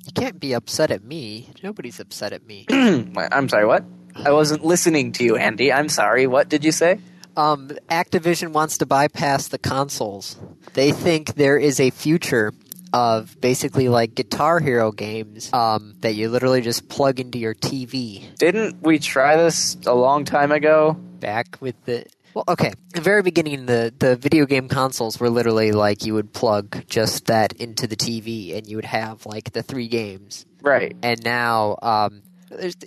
You 0.05 0.13
can't 0.13 0.41
be 0.41 0.53
upset 0.53 0.91
at 0.91 1.05
me. 1.05 1.49
Nobody's 1.63 2.01
upset 2.01 2.33
at 2.33 2.45
me. 2.47 2.67
I'm 2.71 3.49
sorry, 3.49 3.67
what? 3.67 3.85
I 4.17 4.33
wasn't 4.33 4.65
listening 4.65 5.13
to 5.13 5.25
you, 5.25 5.37
Andy. 5.37 5.73
I'm 5.73 5.89
sorry. 5.89 6.27
What 6.27 6.49
did 6.49 6.65
you 6.65 6.73
say? 6.73 6.99
Um, 7.37 7.71
Activision 7.91 8.53
wants 8.53 8.79
to 8.79 8.87
bypass 8.87 9.49
the 9.49 9.59
consoles. 9.59 10.37
They 10.75 10.93
think 10.93 11.35
there 11.35 11.59
is 11.59 11.81
a 11.81 11.91
future 11.91 12.53
of 12.93 13.41
basically 13.41 13.89
like 13.89 14.15
Guitar 14.15 14.61
Hero 14.61 14.93
games 14.93 15.53
um, 15.53 15.95
that 16.01 16.15
you 16.15 16.29
literally 16.29 16.61
just 16.61 16.89
plug 16.89 17.21
into 17.21 17.39
your 17.39 17.55
TV. 17.55 18.37
Didn't 18.37 18.83
we 18.83 18.99
try 18.99 19.37
this 19.37 19.77
a 19.87 19.95
long 19.95 20.25
time 20.25 20.53
ago? 20.53 20.93
Back 20.93 21.59
with 21.61 21.83
the 21.85 22.05
well, 22.35 22.45
okay. 22.49 22.73
The 22.95 23.01
very 23.01 23.23
beginning, 23.23 23.67
the 23.67 23.93
the 23.97 24.17
video 24.17 24.47
game 24.47 24.69
consoles 24.69 25.21
were 25.21 25.31
literally 25.31 25.73
like 25.73 26.05
you 26.05 26.15
would 26.15 26.33
plug 26.33 26.85
just 26.89 27.27
that 27.27 27.53
into 27.55 27.87
the 27.87 27.97
TV, 27.97 28.57
and 28.57 28.67
you 28.67 28.77
would 28.77 28.87
have 28.87 29.27
like 29.27 29.53
the 29.53 29.63
three 29.63 29.89
games. 29.89 30.47
Right. 30.63 30.97
And 31.03 31.23
now 31.23 31.77
um, 31.83 32.23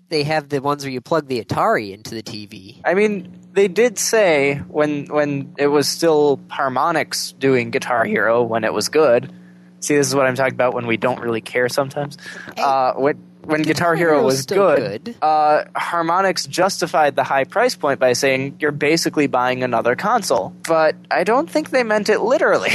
they 0.10 0.24
have 0.24 0.50
the 0.50 0.62
ones 0.62 0.84
where 0.84 0.92
you 0.92 1.02
plug 1.02 1.28
the 1.28 1.44
Atari 1.44 1.94
into 1.94 2.16
the 2.16 2.24
TV. 2.24 2.82
I 2.84 2.94
mean, 2.94 3.45
they 3.56 3.68
did 3.70 3.98
say 3.98 4.56
when 4.56 5.06
when 5.06 5.56
it 5.58 5.68
was 5.68 5.88
still 5.88 6.38
Harmonix 6.50 7.38
doing 7.40 7.72
Guitar 7.72 8.06
Hero 8.06 8.44
when 8.44 8.64
it 8.64 8.74
was 8.74 8.90
good. 8.90 9.32
See, 9.80 9.96
this 9.96 10.08
is 10.08 10.16
what 10.16 10.26
I'm 10.26 10.36
talking 10.36 10.54
about 10.54 10.74
when 10.74 10.88
we 10.88 10.98
don't 10.98 11.20
really 11.20 11.42
care 11.42 11.70
sometimes. 11.70 12.18
Uh, 12.58 12.94
when 12.94 13.16
when 13.44 13.62
Guitar, 13.62 13.96
Hero 13.96 14.24
was 14.24 14.46
good, 14.46 15.04
good. 15.04 15.16
Uh, 15.22 15.66
Harmonix 15.76 16.50
justified 16.50 17.16
the 17.16 17.24
high 17.24 17.44
price 17.44 17.76
point 17.76 18.00
by 18.00 18.14
saying 18.14 18.58
you're 18.60 18.72
basically 18.72 19.28
buying 19.28 19.64
another 19.64 19.96
console. 19.96 20.54
But 20.68 20.96
I 21.12 21.24
don't 21.24 21.50
think 21.50 21.70
they 21.70 21.84
meant 21.84 22.10
it 22.10 22.20
literally. 22.22 22.72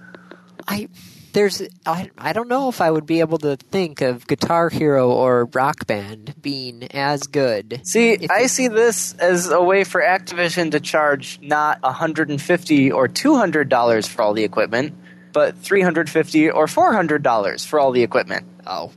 I 0.68 0.88
there's 1.32 1.62
I, 1.86 2.10
I 2.18 2.32
don't 2.32 2.48
know 2.48 2.68
if 2.68 2.80
I 2.80 2.90
would 2.90 3.06
be 3.06 3.20
able 3.20 3.38
to 3.38 3.56
think 3.56 4.00
of 4.00 4.26
Guitar 4.26 4.68
Hero 4.68 5.10
or 5.10 5.46
Rock 5.46 5.86
Band 5.86 6.34
being 6.40 6.84
as 6.92 7.22
good. 7.22 7.80
See, 7.84 8.12
If 8.12 8.30
I 8.30 8.46
see 8.46 8.68
this 8.68 9.14
as 9.14 9.50
a 9.50 9.62
way 9.62 9.84
for 9.84 10.00
Activision 10.00 10.72
to 10.72 10.80
charge 10.80 11.38
not 11.42 11.82
150 11.82 12.92
or 12.92 13.08
200 13.08 13.68
dollars 13.68 14.06
for 14.06 14.22
all 14.22 14.34
the 14.34 14.44
equipment, 14.44 14.94
but 15.32 15.56
350 15.58 16.50
or 16.50 16.66
400 16.66 17.22
dollars 17.22 17.64
for 17.64 17.78
all 17.80 17.92
the 17.92 18.02
equipment. 18.02 18.46
Oh, 18.66 18.92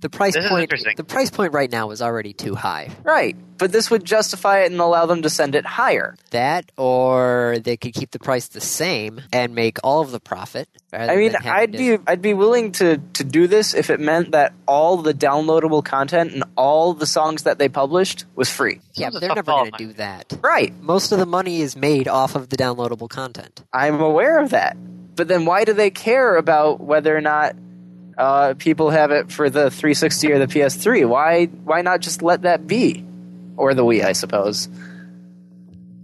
the 0.00 0.08
price 0.08 0.34
This 0.34 0.48
point 0.48 0.72
the 0.96 1.04
price 1.04 1.30
point 1.30 1.52
right 1.52 1.70
now 1.70 1.90
is 1.90 2.00
already 2.00 2.32
too 2.32 2.54
high. 2.54 2.90
Right, 3.02 3.36
but 3.58 3.72
this 3.72 3.90
would 3.90 4.04
justify 4.04 4.60
it 4.60 4.70
and 4.70 4.80
allow 4.80 5.06
them 5.06 5.22
to 5.22 5.30
send 5.30 5.54
it 5.54 5.66
higher. 5.66 6.14
That 6.30 6.70
or 6.76 7.56
they 7.62 7.76
could 7.76 7.94
keep 7.94 8.12
the 8.12 8.18
price 8.20 8.48
the 8.48 8.60
same 8.60 9.20
and 9.32 9.54
make 9.54 9.78
all 9.82 10.00
of 10.00 10.10
the 10.12 10.20
profit. 10.20 10.68
I 10.92 11.16
mean, 11.16 11.34
I'd 11.44 11.72
to- 11.72 11.78
be 11.78 11.98
I'd 12.06 12.22
be 12.22 12.34
willing 12.34 12.72
to 12.72 12.98
to 13.14 13.24
do 13.24 13.46
this 13.48 13.74
if 13.74 13.90
it 13.90 13.98
meant 14.00 14.32
that 14.32 14.52
all 14.66 14.98
the 14.98 15.12
downloadable 15.14 15.84
content 15.84 16.32
and 16.32 16.44
all 16.56 16.94
the 16.94 17.06
songs 17.06 17.42
that 17.42 17.58
they 17.58 17.68
published 17.68 18.24
was 18.36 18.48
free. 18.48 18.80
yeah, 18.94 19.06
This 19.08 19.14
but 19.14 19.20
they're 19.20 19.34
never 19.34 19.50
going 19.50 19.72
to 19.72 19.78
do 19.78 19.92
that. 19.94 20.32
Right, 20.42 20.72
Most 20.80 21.12
of 21.12 21.18
the 21.18 21.26
money 21.26 21.60
is 21.60 21.74
made 21.76 22.06
off 22.08 22.36
of 22.36 22.48
the 22.50 22.56
downloadable 22.56 23.08
content. 23.08 23.62
I'm 23.72 24.00
aware 24.00 24.38
of 24.38 24.50
that. 24.50 24.76
But 25.16 25.26
then 25.26 25.44
why 25.44 25.64
do 25.64 25.72
they 25.72 25.90
care 25.90 26.36
about 26.36 26.80
whether 26.80 27.16
or 27.16 27.20
not 27.20 27.56
uh, 28.18 28.54
people 28.58 28.90
have 28.90 29.10
it 29.12 29.32
for 29.32 29.48
the 29.48 29.70
360 29.70 30.32
or 30.32 30.38
the 30.38 30.46
PS3? 30.46 31.08
Why 31.08 31.46
why 31.46 31.82
not 31.82 32.00
just 32.00 32.20
let 32.22 32.42
that 32.42 32.66
be? 32.66 33.04
Or 33.56 33.74
the 33.74 33.84
Wii, 33.84 34.04
I 34.04 34.12
suppose. 34.12 34.68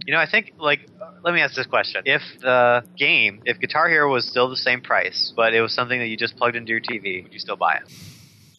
You 0.05 0.13
know, 0.13 0.19
I 0.19 0.25
think 0.25 0.53
like 0.57 0.87
let 1.23 1.33
me 1.33 1.41
ask 1.41 1.55
this 1.55 1.67
question: 1.67 2.03
If 2.05 2.21
the 2.41 2.83
game, 2.97 3.41
if 3.45 3.59
Guitar 3.59 3.89
Hero 3.89 4.11
was 4.11 4.27
still 4.27 4.49
the 4.49 4.57
same 4.57 4.81
price, 4.81 5.33
but 5.35 5.53
it 5.53 5.61
was 5.61 5.73
something 5.73 5.99
that 5.99 6.07
you 6.07 6.17
just 6.17 6.37
plugged 6.37 6.55
into 6.55 6.71
your 6.71 6.81
TV, 6.81 7.23
would 7.23 7.33
you 7.33 7.39
still 7.39 7.55
buy 7.57 7.75
it? 7.75 7.93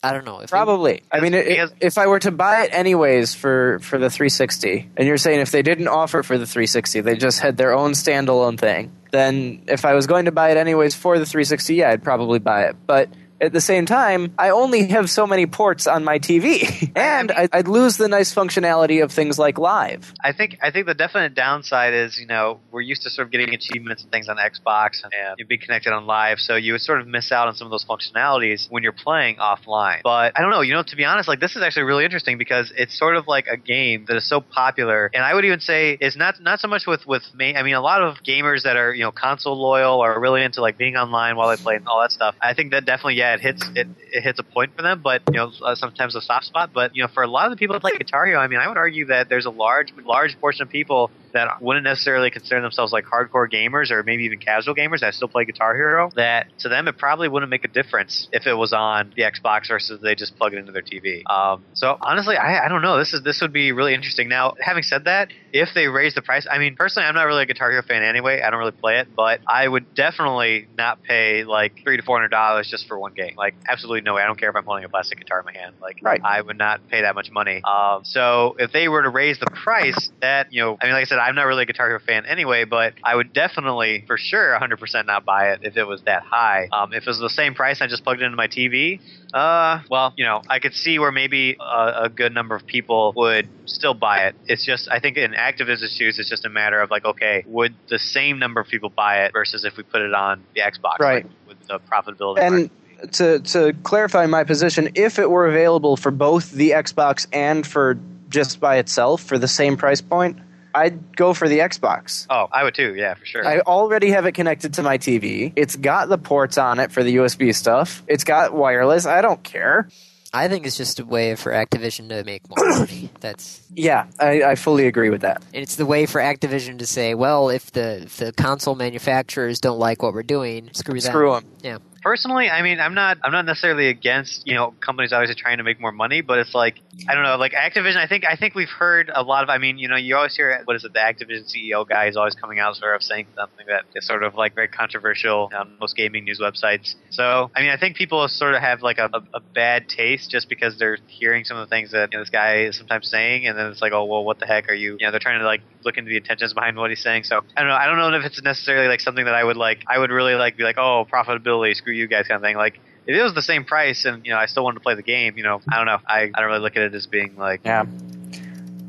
I 0.02 0.12
don't 0.12 0.24
know. 0.24 0.40
If 0.40 0.50
Probably. 0.50 1.02
I 1.10 1.20
mean, 1.20 1.34
it, 1.34 1.48
Because- 1.48 1.72
if 1.80 1.98
I 1.98 2.06
were 2.06 2.20
to 2.20 2.30
buy 2.30 2.62
it 2.62 2.70
anyways 2.72 3.34
for, 3.34 3.80
for 3.80 3.98
the 3.98 4.08
360, 4.08 4.88
and 4.96 5.08
you're 5.08 5.16
saying 5.16 5.40
if 5.40 5.50
they 5.50 5.62
didn't 5.62 5.88
offer 5.88 6.22
for 6.22 6.38
the 6.38 6.46
360, 6.46 7.00
they 7.00 7.16
just 7.16 7.40
had 7.40 7.56
their 7.56 7.72
own 7.74 7.92
standalone 7.92 8.56
thing, 8.58 8.92
then 9.10 9.62
if 9.66 9.84
I 9.84 9.94
was 9.94 10.06
going 10.06 10.26
to 10.26 10.32
buy 10.32 10.50
it 10.50 10.58
anyways 10.58 10.94
for 10.94 11.18
the 11.18 11.26
360, 11.26 11.74
yeah, 11.74 11.90
I'd 11.90 12.04
probably 12.04 12.38
buy 12.38 12.64
it. 12.66 12.76
But 12.86 13.08
at 13.40 13.52
the 13.52 13.60
same 13.60 13.86
time, 13.86 14.34
I 14.38 14.50
only 14.50 14.88
have 14.88 15.10
so 15.10 15.26
many 15.26 15.46
ports 15.46 15.86
on 15.86 16.04
my 16.04 16.18
TV, 16.18 16.90
and 16.96 17.30
I- 17.30 17.48
I'd 17.52 17.68
lose 17.68 17.96
the 17.96 18.08
nice 18.08 18.34
functionality 18.34 19.02
of 19.02 19.12
things 19.12 19.38
like 19.38 19.58
live. 19.58 20.12
I 20.24 20.32
think 20.32 20.58
I 20.62 20.70
think 20.70 20.86
the 20.86 20.94
definite 20.94 21.34
downside 21.34 21.94
is 21.94 22.18
you 22.18 22.26
know 22.26 22.60
we're 22.70 22.80
used 22.80 23.02
to 23.02 23.10
sort 23.10 23.26
of 23.26 23.32
getting 23.32 23.54
achievements 23.54 24.02
and 24.02 24.10
things 24.12 24.28
on 24.28 24.36
Xbox 24.36 25.02
and 25.04 25.12
you'd 25.38 25.48
be 25.48 25.58
connected 25.58 25.92
on 25.92 26.06
live, 26.06 26.38
so 26.38 26.56
you 26.56 26.72
would 26.72 26.80
sort 26.80 27.00
of 27.00 27.06
miss 27.06 27.32
out 27.32 27.48
on 27.48 27.54
some 27.54 27.66
of 27.66 27.70
those 27.70 27.84
functionalities 27.84 28.70
when 28.70 28.82
you're 28.82 28.92
playing 28.92 29.36
offline. 29.36 30.00
But 30.02 30.32
I 30.36 30.40
don't 30.42 30.50
know, 30.50 30.62
you 30.62 30.74
know, 30.74 30.82
to 30.82 30.96
be 30.96 31.04
honest, 31.04 31.28
like 31.28 31.40
this 31.40 31.56
is 31.56 31.62
actually 31.62 31.84
really 31.84 32.04
interesting 32.04 32.38
because 32.38 32.72
it's 32.76 32.98
sort 32.98 33.16
of 33.16 33.26
like 33.28 33.46
a 33.48 33.56
game 33.56 34.06
that 34.08 34.16
is 34.16 34.28
so 34.28 34.40
popular, 34.40 35.10
and 35.12 35.22
I 35.22 35.34
would 35.34 35.44
even 35.44 35.60
say 35.60 35.96
it's 36.00 36.16
not 36.16 36.40
not 36.40 36.60
so 36.60 36.68
much 36.68 36.86
with 36.86 37.06
with 37.06 37.22
me. 37.34 37.54
I 37.54 37.62
mean, 37.62 37.74
a 37.74 37.80
lot 37.82 38.02
of 38.02 38.16
gamers 38.26 38.62
that 38.62 38.76
are 38.76 38.94
you 38.94 39.04
know 39.04 39.12
console 39.12 39.60
loyal 39.60 40.02
or 40.02 40.18
really 40.20 40.42
into 40.42 40.60
like 40.60 40.78
being 40.78 40.96
online 40.96 41.36
while 41.36 41.48
they 41.54 41.62
play 41.62 41.76
and 41.76 41.86
all 41.86 42.00
that 42.00 42.12
stuff. 42.12 42.34
I 42.40 42.54
think 42.54 42.70
that 42.72 42.84
definitely 42.84 43.16
yeah 43.16 43.25
it 43.34 43.40
hits 43.40 43.68
it, 43.74 43.88
it 44.12 44.22
hits 44.22 44.38
a 44.38 44.42
point 44.42 44.74
for 44.76 44.82
them, 44.82 45.00
but 45.02 45.22
you 45.30 45.36
know 45.36 45.52
uh, 45.64 45.74
sometimes 45.74 46.14
a 46.14 46.20
soft 46.20 46.46
spot. 46.46 46.70
But 46.72 46.94
you 46.94 47.02
know 47.02 47.08
for 47.08 47.22
a 47.22 47.26
lot 47.26 47.46
of 47.46 47.50
the 47.50 47.56
people 47.56 47.74
that 47.74 47.80
play 47.80 47.92
Guitar 47.96 48.26
Hero, 48.26 48.38
I 48.38 48.46
mean 48.46 48.58
I 48.58 48.68
would 48.68 48.76
argue 48.76 49.06
that 49.06 49.28
there's 49.28 49.46
a 49.46 49.50
large 49.50 49.92
large 50.04 50.38
portion 50.40 50.62
of 50.62 50.68
people 50.68 51.10
that 51.36 51.60
wouldn't 51.62 51.84
necessarily 51.84 52.30
consider 52.30 52.60
themselves 52.62 52.92
like 52.92 53.04
hardcore 53.04 53.50
gamers 53.50 53.90
or 53.90 54.02
maybe 54.02 54.24
even 54.24 54.38
casual 54.38 54.74
gamers 54.74 55.00
that 55.00 55.14
still 55.14 55.28
play 55.28 55.44
Guitar 55.44 55.74
Hero. 55.74 56.10
That 56.16 56.46
to 56.60 56.68
them 56.68 56.88
it 56.88 56.96
probably 56.96 57.28
wouldn't 57.28 57.50
make 57.50 57.64
a 57.64 57.68
difference 57.68 58.28
if 58.32 58.46
it 58.46 58.54
was 58.54 58.72
on 58.72 59.12
the 59.16 59.22
Xbox 59.22 59.68
versus 59.68 60.00
they 60.00 60.14
just 60.14 60.36
plug 60.36 60.54
it 60.54 60.58
into 60.58 60.72
their 60.72 60.82
TV. 60.82 61.22
Um, 61.30 61.64
so 61.74 61.96
honestly, 62.00 62.36
I, 62.36 62.64
I 62.64 62.68
don't 62.68 62.82
know. 62.82 62.98
This 62.98 63.12
is 63.12 63.22
this 63.22 63.40
would 63.42 63.52
be 63.52 63.72
really 63.72 63.94
interesting. 63.94 64.28
Now, 64.28 64.54
having 64.60 64.82
said 64.82 65.04
that, 65.04 65.28
if 65.52 65.68
they 65.74 65.86
raise 65.88 66.14
the 66.14 66.22
price, 66.22 66.46
I 66.50 66.58
mean 66.58 66.74
personally, 66.76 67.06
I'm 67.06 67.14
not 67.14 67.24
really 67.24 67.42
a 67.42 67.46
Guitar 67.46 67.70
Hero 67.70 67.82
fan 67.82 68.02
anyway. 68.02 68.40
I 68.40 68.50
don't 68.50 68.58
really 68.58 68.72
play 68.72 68.98
it, 68.98 69.08
but 69.14 69.40
I 69.48 69.68
would 69.68 69.94
definitely 69.94 70.68
not 70.76 71.02
pay 71.02 71.44
like 71.44 71.74
three 71.84 71.98
to 71.98 72.02
four 72.02 72.16
hundred 72.16 72.30
dollars 72.30 72.68
just 72.70 72.86
for 72.86 72.98
one 72.98 73.12
game. 73.14 73.34
Like 73.36 73.54
absolutely 73.68 74.00
no 74.00 74.14
way. 74.14 74.22
I 74.22 74.26
don't 74.26 74.38
care 74.38 74.50
if 74.50 74.56
I'm 74.56 74.64
holding 74.64 74.84
a 74.84 74.88
plastic 74.88 75.18
guitar 75.18 75.40
in 75.40 75.44
my 75.46 75.52
hand. 75.52 75.76
Like 75.80 75.96
Right. 76.02 76.20
I 76.24 76.40
would 76.40 76.58
not 76.58 76.80
pay 76.88 77.02
that 77.02 77.14
much 77.14 77.30
money. 77.30 77.62
Um, 77.64 78.04
so 78.04 78.56
if 78.58 78.72
they 78.72 78.88
were 78.88 79.02
to 79.02 79.08
raise 79.08 79.38
the 79.38 79.46
price, 79.46 80.10
that 80.20 80.52
you 80.52 80.62
know, 80.62 80.76
I 80.80 80.86
mean, 80.86 80.94
like 80.94 81.02
I 81.02 81.04
said, 81.04 81.18
I'm 81.26 81.34
not 81.34 81.46
really 81.46 81.64
a 81.64 81.66
Guitar 81.66 81.88
Hero 81.88 81.98
fan 81.98 82.24
anyway, 82.24 82.62
but 82.64 82.94
I 83.02 83.16
would 83.16 83.32
definitely, 83.32 84.04
for 84.06 84.16
sure, 84.16 84.56
100% 84.60 85.06
not 85.06 85.24
buy 85.24 85.50
it 85.50 85.60
if 85.62 85.76
it 85.76 85.82
was 85.84 86.02
that 86.02 86.22
high. 86.22 86.68
Um, 86.72 86.92
if 86.92 87.02
it 87.02 87.06
was 87.06 87.18
the 87.18 87.28
same 87.28 87.54
price, 87.54 87.82
I 87.82 87.88
just 87.88 88.04
plugged 88.04 88.22
it 88.22 88.26
into 88.26 88.36
my 88.36 88.46
TV. 88.46 89.00
Uh, 89.34 89.80
well, 89.90 90.14
you 90.16 90.24
know, 90.24 90.42
I 90.48 90.60
could 90.60 90.72
see 90.74 91.00
where 91.00 91.10
maybe 91.10 91.56
a, 91.58 92.04
a 92.04 92.08
good 92.08 92.32
number 92.32 92.54
of 92.54 92.64
people 92.64 93.12
would 93.16 93.48
still 93.64 93.92
buy 93.92 94.28
it. 94.28 94.36
It's 94.46 94.64
just, 94.64 94.88
I 94.88 95.00
think 95.00 95.16
in 95.16 95.32
Activision's 95.32 95.96
shoes, 95.96 96.20
it's 96.20 96.30
just 96.30 96.44
a 96.44 96.48
matter 96.48 96.80
of 96.80 96.92
like, 96.92 97.04
okay, 97.04 97.42
would 97.48 97.74
the 97.88 97.98
same 97.98 98.38
number 98.38 98.60
of 98.60 98.68
people 98.68 98.90
buy 98.90 99.24
it 99.24 99.32
versus 99.32 99.64
if 99.64 99.76
we 99.76 99.82
put 99.82 100.02
it 100.02 100.14
on 100.14 100.44
the 100.54 100.60
Xbox? 100.60 101.00
Right. 101.00 101.24
Like, 101.24 101.32
would 101.48 101.56
the 101.66 101.80
profitability. 101.80 102.38
And 102.38 102.70
to 103.14 103.40
to 103.40 103.74
clarify 103.82 104.26
my 104.26 104.44
position, 104.44 104.90
if 104.94 105.18
it 105.18 105.28
were 105.28 105.46
available 105.46 105.96
for 105.96 106.10
both 106.10 106.52
the 106.52 106.70
Xbox 106.70 107.26
and 107.32 107.66
for 107.66 107.98
just 108.28 108.60
by 108.60 108.76
itself 108.76 109.22
for 109.22 109.38
the 109.38 109.48
same 109.48 109.76
price 109.76 110.00
point, 110.00 110.38
I'd 110.76 111.16
go 111.16 111.32
for 111.34 111.48
the 111.48 111.60
Xbox. 111.60 112.26
oh, 112.30 112.48
I 112.52 112.62
would 112.64 112.74
too. 112.74 112.94
Yeah, 112.94 113.14
for 113.14 113.24
sure. 113.24 113.46
I 113.46 113.60
already 113.60 114.10
have 114.10 114.26
it 114.26 114.32
connected 114.32 114.74
to 114.74 114.82
my 114.82 114.98
TV. 114.98 115.52
It's 115.56 115.76
got 115.76 116.08
the 116.08 116.18
ports 116.18 116.58
on 116.58 116.78
it 116.78 116.92
for 116.92 117.02
the 117.02 117.16
USB 117.16 117.54
stuff. 117.54 118.02
It's 118.06 118.24
got 118.24 118.52
wireless. 118.52 119.06
I 119.06 119.22
don't 119.22 119.42
care. 119.42 119.88
I 120.34 120.48
think 120.48 120.66
it's 120.66 120.76
just 120.76 121.00
a 121.00 121.04
way 121.04 121.34
for 121.34 121.50
Activision 121.52 122.10
to 122.10 122.22
make 122.24 122.42
more 122.54 122.68
money. 122.78 123.10
That's 123.20 123.62
Yeah, 123.74 124.06
I, 124.20 124.42
I 124.42 124.54
fully 124.56 124.86
agree 124.86 125.08
with 125.08 125.22
that. 125.22 125.42
and 125.54 125.62
it's 125.62 125.76
the 125.76 125.86
way 125.86 126.04
for 126.04 126.20
Activision 126.20 126.78
to 126.80 126.86
say, 126.86 127.14
well, 127.14 127.48
if 127.48 127.72
the 127.72 128.02
if 128.02 128.18
the 128.18 128.32
console 128.32 128.74
manufacturers 128.74 129.60
don't 129.60 129.78
like 129.78 130.02
what 130.02 130.12
we're 130.12 130.22
doing, 130.22 130.68
screw 130.72 131.00
them. 131.00 131.10
Screw 131.10 131.32
them. 131.32 131.44
Yeah. 131.62 131.78
Personally, 132.06 132.48
I 132.48 132.62
mean, 132.62 132.78
I'm 132.78 132.94
not 132.94 133.18
I'm 133.24 133.32
not 133.32 133.46
necessarily 133.46 133.88
against 133.88 134.46
you 134.46 134.54
know 134.54 134.72
companies 134.78 135.12
obviously 135.12 135.34
trying 135.34 135.58
to 135.58 135.64
make 135.64 135.80
more 135.80 135.90
money, 135.90 136.20
but 136.20 136.38
it's 136.38 136.54
like 136.54 136.78
I 137.08 137.14
don't 137.14 137.24
know, 137.24 137.34
like 137.34 137.50
Activision. 137.50 137.96
I 137.96 138.06
think 138.06 138.22
I 138.24 138.36
think 138.36 138.54
we've 138.54 138.68
heard 138.68 139.10
a 139.12 139.24
lot 139.24 139.42
of. 139.42 139.50
I 139.50 139.58
mean, 139.58 139.76
you 139.76 139.88
know, 139.88 139.96
you 139.96 140.14
always 140.14 140.36
hear 140.36 140.62
what 140.66 140.76
is 140.76 140.84
it? 140.84 140.92
The 140.92 141.00
Activision 141.00 141.52
CEO 141.52 141.84
guy 141.84 142.06
is 142.06 142.16
always 142.16 142.36
coming 142.36 142.60
out 142.60 142.76
sort 142.76 142.94
of 142.94 143.02
saying 143.02 143.26
something 143.34 143.66
that 143.66 143.86
is 143.96 144.06
sort 144.06 144.22
of 144.22 144.36
like 144.36 144.54
very 144.54 144.68
controversial 144.68 145.50
on 145.52 145.78
most 145.80 145.96
gaming 145.96 146.22
news 146.22 146.40
websites. 146.40 146.94
So 147.10 147.50
I 147.56 147.60
mean, 147.60 147.70
I 147.70 147.76
think 147.76 147.96
people 147.96 148.28
sort 148.28 148.54
of 148.54 148.60
have 148.60 148.82
like 148.82 148.98
a, 148.98 149.10
a, 149.12 149.38
a 149.38 149.40
bad 149.40 149.88
taste 149.88 150.30
just 150.30 150.48
because 150.48 150.78
they're 150.78 150.98
hearing 151.08 151.42
some 151.42 151.56
of 151.56 151.68
the 151.68 151.74
things 151.74 151.90
that 151.90 152.12
you 152.12 152.18
know, 152.18 152.22
this 152.22 152.30
guy 152.30 152.66
is 152.66 152.78
sometimes 152.78 153.10
saying, 153.10 153.48
and 153.48 153.58
then 153.58 153.66
it's 153.66 153.82
like, 153.82 153.92
oh 153.92 154.04
well, 154.04 154.24
what 154.24 154.38
the 154.38 154.46
heck 154.46 154.68
are 154.68 154.74
you? 154.74 154.96
You 155.00 155.06
know, 155.06 155.10
they're 155.10 155.18
trying 155.18 155.40
to 155.40 155.44
like 155.44 155.62
look 155.82 155.96
into 155.96 156.10
the 156.10 156.18
intentions 156.18 156.54
behind 156.54 156.76
what 156.76 156.90
he's 156.90 157.02
saying. 157.02 157.24
So 157.24 157.40
I 157.56 157.62
don't 157.62 157.68
know. 157.68 157.74
I 157.74 157.86
don't 157.86 157.96
know 157.96 158.16
if 158.16 158.24
it's 158.24 158.40
necessarily 158.42 158.86
like 158.86 159.00
something 159.00 159.24
that 159.24 159.34
I 159.34 159.42
would 159.42 159.56
like. 159.56 159.82
I 159.88 159.98
would 159.98 160.10
really 160.10 160.34
like 160.34 160.56
be 160.56 160.62
like, 160.62 160.78
oh, 160.78 161.04
profitability, 161.12 161.74
screw 161.74 161.95
you 161.96 162.06
guys, 162.06 162.26
kind 162.28 162.36
of 162.36 162.42
thing. 162.42 162.56
Like 162.56 162.78
if 163.06 163.16
it 163.16 163.22
was 163.22 163.34
the 163.34 163.42
same 163.42 163.64
price 163.64 164.04
and 164.04 164.24
you 164.26 164.32
know 164.32 164.38
I 164.38 164.46
still 164.46 164.64
wanted 164.64 164.76
to 164.76 164.82
play 164.82 164.94
the 164.94 165.02
game, 165.02 165.36
you 165.36 165.42
know, 165.42 165.60
I 165.70 165.76
don't 165.76 165.86
know. 165.86 165.98
I, 166.06 166.30
I 166.34 166.40
don't 166.40 166.46
really 166.48 166.60
look 166.60 166.76
at 166.76 166.82
it 166.82 166.94
as 166.94 167.06
being 167.06 167.36
like 167.36 167.62
Yeah. 167.64 167.84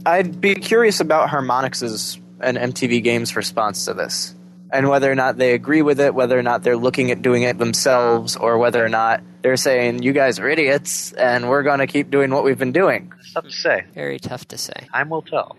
I'd 0.05 0.39
be 0.39 0.55
curious 0.55 0.99
about 0.99 1.29
Harmonix's 1.29 2.19
and 2.39 2.57
MTV 2.57 3.03
Games' 3.03 3.35
response 3.35 3.85
to 3.85 3.93
this. 3.93 4.33
And 4.71 4.89
whether 4.89 5.09
or 5.11 5.15
not 5.15 5.37
they 5.37 5.53
agree 5.53 5.81
with 5.81 5.99
it, 5.99 6.13
whether 6.13 6.37
or 6.37 6.43
not 6.43 6.61
they're 6.63 6.77
looking 6.77 7.09
at 7.11 7.21
doing 7.21 7.43
it 7.43 7.57
themselves, 7.57 8.35
or 8.35 8.57
whether 8.57 8.83
or 8.83 8.89
not 8.89 9.21
they're 9.41 9.55
saying, 9.57 10.03
you 10.03 10.11
guys 10.11 10.39
are 10.39 10.49
idiots, 10.49 11.13
and 11.13 11.49
we're 11.49 11.63
going 11.63 11.79
to 11.79 11.87
keep 11.87 12.09
doing 12.11 12.31
what 12.31 12.43
we've 12.43 12.57
been 12.59 12.73
doing. 12.73 13.11
it's 13.19 13.33
tough 13.33 13.45
to 13.45 13.51
say. 13.51 13.85
Very 13.93 14.19
tough 14.19 14.45
to 14.49 14.57
say. 14.57 14.87
Time 14.93 15.09
will 15.09 15.21
tell. 15.21 15.55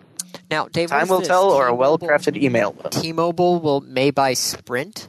Now, 0.50 0.68
Dave, 0.68 0.90
Time 0.90 1.00
what's 1.00 1.10
will 1.10 1.18
this? 1.20 1.28
tell, 1.28 1.50
or 1.50 1.68
a 1.68 1.70
T-Mobile- 1.70 1.78
well 1.78 1.98
crafted 1.98 2.36
email 2.36 2.72
will. 2.72 2.90
T-Mobile 2.90 3.60
will 3.60 3.80
may 3.80 4.10
buy 4.10 4.34
Sprint. 4.34 5.08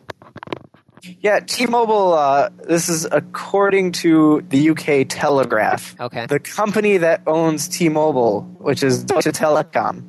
Yeah, 1.20 1.40
T 1.40 1.66
Mobile, 1.66 2.14
uh, 2.14 2.50
this 2.68 2.90
is 2.90 3.08
according 3.12 3.94
to 3.94 4.44
the 4.50 4.70
UK 4.72 5.08
Telegraph. 5.08 5.96
Okay. 6.00 6.26
The 6.26 6.40
company 6.40 6.98
that 6.98 7.22
owns 7.28 7.68
T 7.68 7.90
Mobile, 7.90 8.42
which 8.60 8.84
is 8.84 9.04
Deutsche 9.04 9.26
Telekom, 9.26 10.04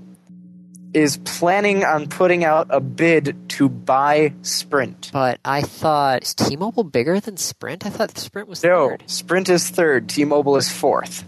is 0.93 1.19
planning 1.19 1.85
on 1.85 2.09
putting 2.09 2.45
out 2.45 2.67
a 2.71 2.81
bid 2.81 3.37
to 3.51 3.69
buy 3.69 4.33
Sprint. 4.43 5.11
But 5.13 5.39
I 5.45 5.63
thought 5.63 6.23
is 6.23 6.35
T-Mobile 6.35 6.85
bigger 6.85 7.21
than 7.21 7.37
Sprint? 7.37 7.87
I 7.87 7.91
thought 7.91 8.19
Sprint 8.19 8.49
was 8.49 8.63
No, 8.65 8.91
third. 8.91 9.05
Sprint 9.07 9.49
is 9.49 9.69
third, 9.69 10.09
T 10.09 10.25
Mobile 10.25 10.57
is 10.57 10.69
fourth. 10.69 11.25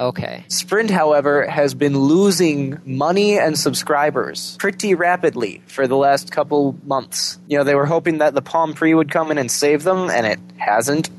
Okay. 0.00 0.44
Sprint, 0.48 0.90
however, 0.90 1.46
has 1.46 1.74
been 1.74 1.96
losing 1.96 2.80
money 2.86 3.38
and 3.38 3.58
subscribers 3.58 4.56
pretty 4.58 4.94
rapidly 4.94 5.62
for 5.66 5.86
the 5.86 5.96
last 5.96 6.32
couple 6.32 6.74
months. 6.84 7.38
You 7.48 7.58
know, 7.58 7.64
they 7.64 7.74
were 7.74 7.84
hoping 7.84 8.18
that 8.18 8.32
the 8.32 8.40
Palm 8.40 8.72
Pre 8.72 8.94
would 8.94 9.10
come 9.10 9.30
in 9.30 9.36
and 9.36 9.50
save 9.50 9.84
them, 9.84 10.08
and 10.08 10.26
it 10.26 10.40
hasn't. 10.56 11.10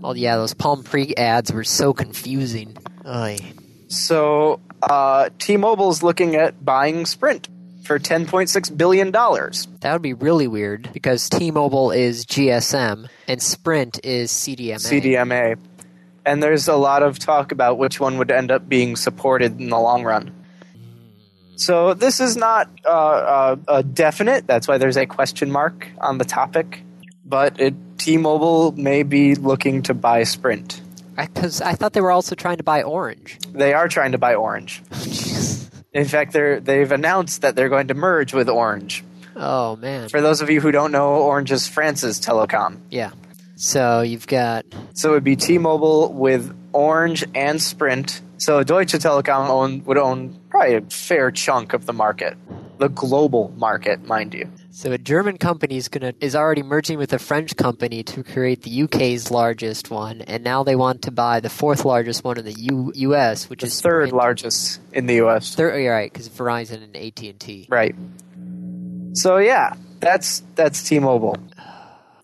Well, 0.00 0.16
yeah, 0.16 0.36
those 0.36 0.54
Palm 0.54 0.84
Pre 0.84 1.12
ads 1.16 1.52
were 1.52 1.64
so 1.64 1.92
confusing. 1.92 2.76
Oy. 3.04 3.38
So, 3.88 4.60
uh, 4.80 5.30
T 5.40 5.56
Mobile's 5.56 6.04
looking 6.04 6.36
at 6.36 6.64
buying 6.64 7.04
Sprint 7.04 7.48
for 7.84 7.98
$10.6 7.98 8.76
billion. 8.76 9.10
That 9.10 9.92
would 9.92 10.02
be 10.02 10.14
really 10.14 10.46
weird 10.46 10.90
because 10.92 11.28
T-Mobile 11.28 11.90
is 11.90 12.24
GSM 12.26 13.08
and 13.28 13.42
Sprint 13.42 14.04
is 14.04 14.30
CDMA. 14.30 14.76
CDMA. 14.76 15.58
And 16.24 16.42
there's 16.42 16.68
a 16.68 16.76
lot 16.76 17.02
of 17.02 17.18
talk 17.18 17.52
about 17.52 17.78
which 17.78 17.98
one 17.98 18.18
would 18.18 18.30
end 18.30 18.50
up 18.50 18.68
being 18.68 18.96
supported 18.96 19.60
in 19.60 19.68
the 19.68 19.78
long 19.78 20.04
run. 20.04 20.32
So 21.56 21.94
this 21.94 22.20
is 22.20 22.36
not 22.36 22.68
uh, 22.84 22.88
uh, 22.88 23.56
a 23.68 23.82
definite. 23.82 24.46
That's 24.46 24.66
why 24.66 24.78
there's 24.78 24.96
a 24.96 25.06
question 25.06 25.50
mark 25.50 25.86
on 26.00 26.18
the 26.18 26.24
topic. 26.24 26.82
But 27.24 27.60
it, 27.60 27.74
T-Mobile 27.98 28.72
may 28.72 29.02
be 29.02 29.34
looking 29.34 29.82
to 29.82 29.94
buy 29.94 30.24
Sprint. 30.24 30.80
Because 31.16 31.60
I 31.60 31.74
thought 31.74 31.92
they 31.92 32.00
were 32.00 32.10
also 32.10 32.34
trying 32.34 32.56
to 32.56 32.64
buy 32.64 32.82
Orange. 32.82 33.38
They 33.52 33.74
are 33.74 33.88
trying 33.88 34.12
to 34.12 34.18
buy 34.18 34.34
Orange. 34.34 34.82
In 35.92 36.06
fact, 36.06 36.32
they're, 36.32 36.58
they've 36.58 36.90
announced 36.90 37.42
that 37.42 37.54
they're 37.54 37.68
going 37.68 37.88
to 37.88 37.94
merge 37.94 38.32
with 38.32 38.48
Orange. 38.48 39.04
Oh 39.36 39.76
man. 39.76 40.08
For 40.08 40.20
those 40.20 40.40
of 40.40 40.50
you 40.50 40.60
who 40.60 40.72
don't 40.72 40.92
know, 40.92 41.14
Orange 41.14 41.52
is 41.52 41.68
France's 41.68 42.20
telecom. 42.20 42.78
Yeah. 42.90 43.12
So 43.64 44.00
you've 44.00 44.26
got 44.26 44.66
So 44.94 45.10
it 45.10 45.12
would 45.12 45.24
be 45.24 45.36
T-Mobile 45.36 46.12
with 46.12 46.52
Orange 46.72 47.24
and 47.32 47.62
Sprint. 47.62 48.20
So 48.38 48.64
Deutsche 48.64 48.94
Telekom 48.94 49.48
own, 49.48 49.84
would 49.84 49.98
own 49.98 50.36
probably 50.50 50.74
a 50.74 50.80
fair 50.80 51.30
chunk 51.30 51.72
of 51.72 51.86
the 51.86 51.92
market, 51.92 52.36
the 52.78 52.88
global 52.88 53.54
market, 53.56 54.04
mind 54.04 54.34
you. 54.34 54.50
so 54.72 54.90
a 54.90 54.98
German 54.98 55.38
company 55.38 55.76
is 55.76 55.86
gonna 55.86 56.12
is 56.18 56.34
already 56.34 56.64
merging 56.64 56.98
with 56.98 57.12
a 57.12 57.20
French 57.20 57.54
company 57.54 58.02
to 58.02 58.24
create 58.24 58.62
the 58.62 58.82
UK's 58.82 59.30
largest 59.30 59.92
one, 59.92 60.22
and 60.22 60.42
now 60.42 60.64
they 60.64 60.74
want 60.74 61.02
to 61.02 61.12
buy 61.12 61.38
the 61.38 61.48
fourth 61.48 61.84
largest 61.84 62.24
one 62.24 62.36
in 62.40 62.44
the 62.44 62.56
U, 62.58 62.90
US, 62.96 63.48
which 63.48 63.60
The 63.60 63.68
is 63.68 63.80
third 63.80 64.08
Sprint. 64.08 64.14
largest 64.14 64.80
in 64.92 65.06
the 65.06 65.14
U.S. 65.22 65.54
Third, 65.54 65.80
you're 65.80 65.94
right, 65.94 66.12
because 66.12 66.28
Verizon 66.28 66.82
and 66.82 66.96
AT 66.96 67.20
and 67.22 67.38
T. 67.38 67.68
Right. 67.70 67.94
So 69.12 69.36
yeah, 69.38 69.74
that's 70.00 70.42
that's 70.56 70.82
T-Mobile. 70.82 71.36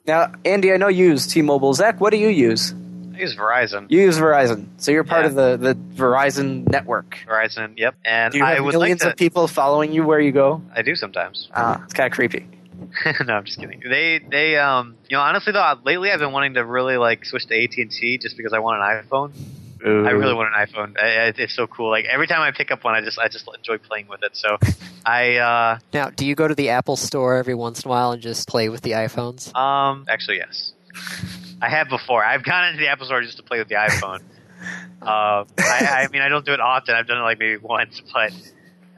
Now, 0.09 0.33
Andy, 0.45 0.73
I 0.73 0.79
know 0.79 0.89
you 0.89 1.09
use 1.11 1.27
T-Mobile. 1.27 1.75
Zach, 1.75 2.01
what 2.01 2.11
do 2.11 2.17
you 2.17 2.29
use? 2.29 2.75
I 3.15 3.19
use 3.21 3.37
Verizon. 3.37 3.91
You 3.91 4.01
use 4.01 4.17
Verizon, 4.19 4.69
so 4.79 4.91
you're 4.91 5.05
part 5.05 5.23
Yeah. 5.25 5.29
of 5.29 5.35
the, 5.35 5.57
the 5.59 5.75
Verizon 5.75 6.67
network. 6.69 7.19
Verizon, 7.29 7.75
yep. 7.77 7.95
And 8.05 8.33
Do 8.33 8.39
you 8.39 8.45
I 8.45 8.55
have 8.55 8.65
like 8.65 8.73
millions 8.73 9.03
to. 9.03 9.11
of 9.11 9.17
people 9.17 9.47
following 9.49 9.93
you 9.93 10.05
where 10.05 10.19
you 10.21 10.33
go? 10.33 10.63
I 10.75 10.83
do 10.83 10.95
sometimes. 10.95 11.49
Ah, 11.55 11.83
it's 11.85 11.93
kind 11.93 12.07
of 12.11 12.15
creepy. 12.17 12.47
no, 13.27 13.35
I'm 13.35 13.45
just 13.45 13.59
kidding. 13.59 13.83
They 13.89 14.21
they 14.21 14.57
um 14.57 14.95
you 15.09 15.17
know 15.17 15.21
honestly 15.21 15.53
though 15.53 15.75
lately 15.85 16.13
I've 16.13 16.21
been 16.21 16.31
wanting 16.33 16.55
to 16.55 16.65
really 16.65 16.97
like 16.97 17.25
switch 17.25 17.47
to 17.47 17.65
AT 17.65 17.77
and 17.77 17.91
T 17.91 18.19
just 18.19 18.37
because 18.37 18.53
I 18.53 18.61
want 18.61 18.81
an 18.81 19.03
iPhone. 19.03 19.33
I 19.85 20.11
really 20.11 20.35
want 20.35 20.55
an 20.55 20.67
iPhone. 20.67 20.99
I, 21.01 21.07
I, 21.07 21.33
it's 21.37 21.55
so 21.55 21.67
cool. 21.67 21.91
Like 21.91 22.05
every 22.07 22.27
time 22.27 22.41
I 22.41 22.51
pick 22.51 22.71
up 22.71 22.85
one, 22.85 22.95
I 22.95 23.01
just 23.01 23.19
I 23.19 23.29
just 23.29 23.49
enjoy 23.55 23.79
playing 23.79 24.09
with 24.09 24.23
it. 24.23 24.37
So 24.37 24.57
I 25.07 25.37
uh 25.37 25.79
Now, 25.93 26.11
do 26.11 26.27
you 26.27 26.35
go 26.35 26.49
to 26.49 26.55
the 26.55 26.71
Apple 26.71 26.97
Store 26.97 27.37
every 27.37 27.55
once 27.55 27.85
in 27.85 27.89
a 27.89 27.91
while 27.91 28.13
and 28.13 28.23
just 28.23 28.49
play 28.49 28.69
with 28.69 28.83
the 28.83 28.93
iPhones? 28.93 29.55
um 29.55 30.07
actually 30.09 30.39
yes, 30.39 30.73
I 31.63 31.69
have 31.69 31.89
before. 31.89 32.25
I've 32.25 32.45
gone 32.45 32.69
into 32.69 32.81
the 32.81 32.89
Apple 32.89 33.07
Store 33.07 33.23
just 33.23 33.37
to 33.37 33.43
play 33.43 33.59
with 33.59 33.69
the 33.69 33.77
iPhone. 33.77 34.21
uh, 35.03 35.45
I, 35.59 36.07
I 36.07 36.09
mean 36.13 36.23
I 36.23 36.29
don't 36.29 36.45
do 36.45 36.53
it 36.53 36.61
often. 36.61 36.95
I've 36.95 37.07
done 37.07 37.19
it 37.19 37.23
like 37.23 37.39
maybe 37.39 37.59
once, 37.59 38.03
but. 38.13 38.33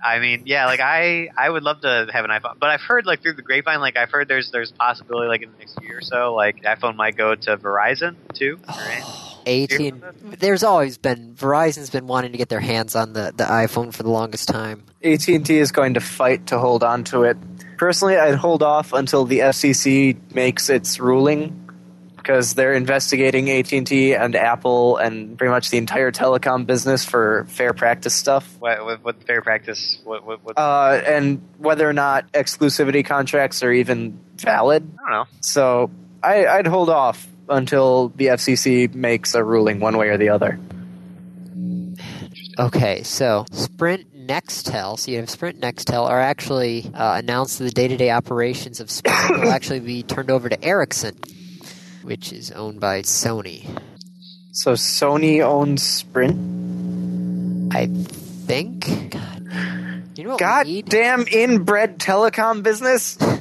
I 0.03 0.19
mean, 0.19 0.45
yeah, 0.47 0.65
like 0.65 0.81
I, 0.81 1.29
I 1.37 1.51
would 1.51 1.63
love 1.63 1.83
to 1.83 2.09
have 2.11 2.25
an 2.25 2.31
iPhone, 2.31 2.59
but 2.59 2.71
I've 2.71 2.81
heard 2.81 3.05
like 3.05 3.21
through 3.21 3.35
the 3.35 3.43
grapevine, 3.43 3.81
like 3.81 3.99
I've 3.99 4.11
heard 4.11 4.29
there's 4.29 4.51
there's 4.51 4.73
possibility 4.73 5.29
like 5.29 5.43
in 5.43 5.53
the 5.53 5.59
next 5.59 5.79
year 5.83 5.99
or 5.99 6.01
so, 6.01 6.33
like 6.33 6.63
iPhone 6.63 6.97
might 6.97 7.19
go 7.19 7.35
to 7.35 7.59
Verizon 7.59 8.17
too. 8.33 8.59
Right? 8.67 9.03
AT 9.47 9.73
Hear 9.73 9.95
and 9.95 10.03
about 10.03 10.39
there's 10.39 10.63
always 10.63 10.99
been 10.99 11.35
Verizon's 11.35 11.91
been 11.91 12.07
wanting 12.07 12.33
to 12.33 12.39
get 12.39 12.49
their 12.49 12.61
hands 12.61 12.97
on 12.97 13.13
the, 13.13 13.33
the 13.37 13.45
iPhone 13.45 13.93
for 13.93 14.03
the 14.03 14.11
longest 14.11 14.49
time. 14.49 14.85
AT&T 15.03 15.57
is 15.57 15.73
going 15.73 15.95
to 15.95 16.01
fight 16.01 16.49
to 16.49 16.59
hold 16.59 16.83
on 16.83 17.05
to 17.05 17.25
it. 17.25 17.37
Personally, 17.79 18.17
I'd 18.17 18.35
hold 18.35 18.63
off 18.63 18.93
until 18.93 19.25
the 19.25 19.41
FCC 19.41 20.17
makes 20.35 20.69
its 20.69 21.01
ruling 21.01 21.71
because 22.17 22.55
they're 22.55 22.75
investigating 22.75 23.51
AT&T 23.51 24.15
and 24.15 24.37
Apple 24.37 24.99
and 24.99 25.39
pretty 25.39 25.51
much 25.51 25.71
the 25.71 25.79
entire 25.79 26.13
telecom 26.13 26.67
business 26.67 27.05
for 27.05 27.47
fair 27.49 27.73
practice 27.73 28.15
stuff. 28.15 28.57
What, 28.59 28.85
what, 28.85 29.05
what 29.05 29.25
fair 29.25 29.41
practice? 29.41 29.99
What, 30.05 30.25
what, 30.27 30.45
what 30.45 30.59
Uh, 30.59 31.01
and 31.07 31.41
whether 31.57 31.89
or 31.89 31.95
not 31.95 32.31
exclusivity 32.33 33.05
contracts 33.05 33.63
are 33.63 33.73
even 33.73 34.21
valid. 34.37 34.91
I 34.99 35.11
don't 35.11 35.11
know. 35.11 35.25
So 35.41 35.91
I, 36.23 36.47
I'd 36.47 36.67
hold 36.67 36.91
off 36.91 37.27
until 37.51 38.09
the 38.11 38.27
FCC 38.27 38.95
makes 38.95 39.35
a 39.35 39.45
ruling 39.45 39.81
one 39.81 39.97
way 39.97 40.09
or 40.09 40.17
the 40.17 40.29
other. 40.31 40.59
Okay, 42.59 43.03
so 43.03 43.47
Sprint 43.53 44.15
Nextel, 44.15 44.99
so 44.99 45.11
you 45.11 45.19
have 45.19 45.31
Sprint 45.31 45.61
Nextel, 45.61 46.09
are 46.09 46.21
actually 46.21 46.91
uh, 46.95 47.15
announced 47.17 47.59
that 47.59 47.65
the 47.65 47.71
day-to-day 47.71 48.11
operations 48.11 48.81
of 48.81 48.91
Sprint 48.91 49.41
will 49.41 49.51
actually 49.53 49.81
be 49.81 50.03
turned 50.03 50.31
over 50.31 50.49
to 50.49 50.63
Ericsson, 50.63 51.19
which 52.03 52.33
is 52.33 52.53
owned 52.53 52.81
by 52.81 53.03
Sony. 53.03 53.67
So 54.53 54.73
Sony 54.73 55.43
owns 55.43 55.83
Sprint. 55.83 56.37
I 57.73 57.87
think. 57.87 59.11
God, 59.11 60.09
you 60.17 60.25
know 60.25 60.31
what 60.31 60.41
God 60.41 60.67
damn 60.87 61.27
inbred 61.27 61.99
telecom 61.99 62.63
business. 62.63 63.17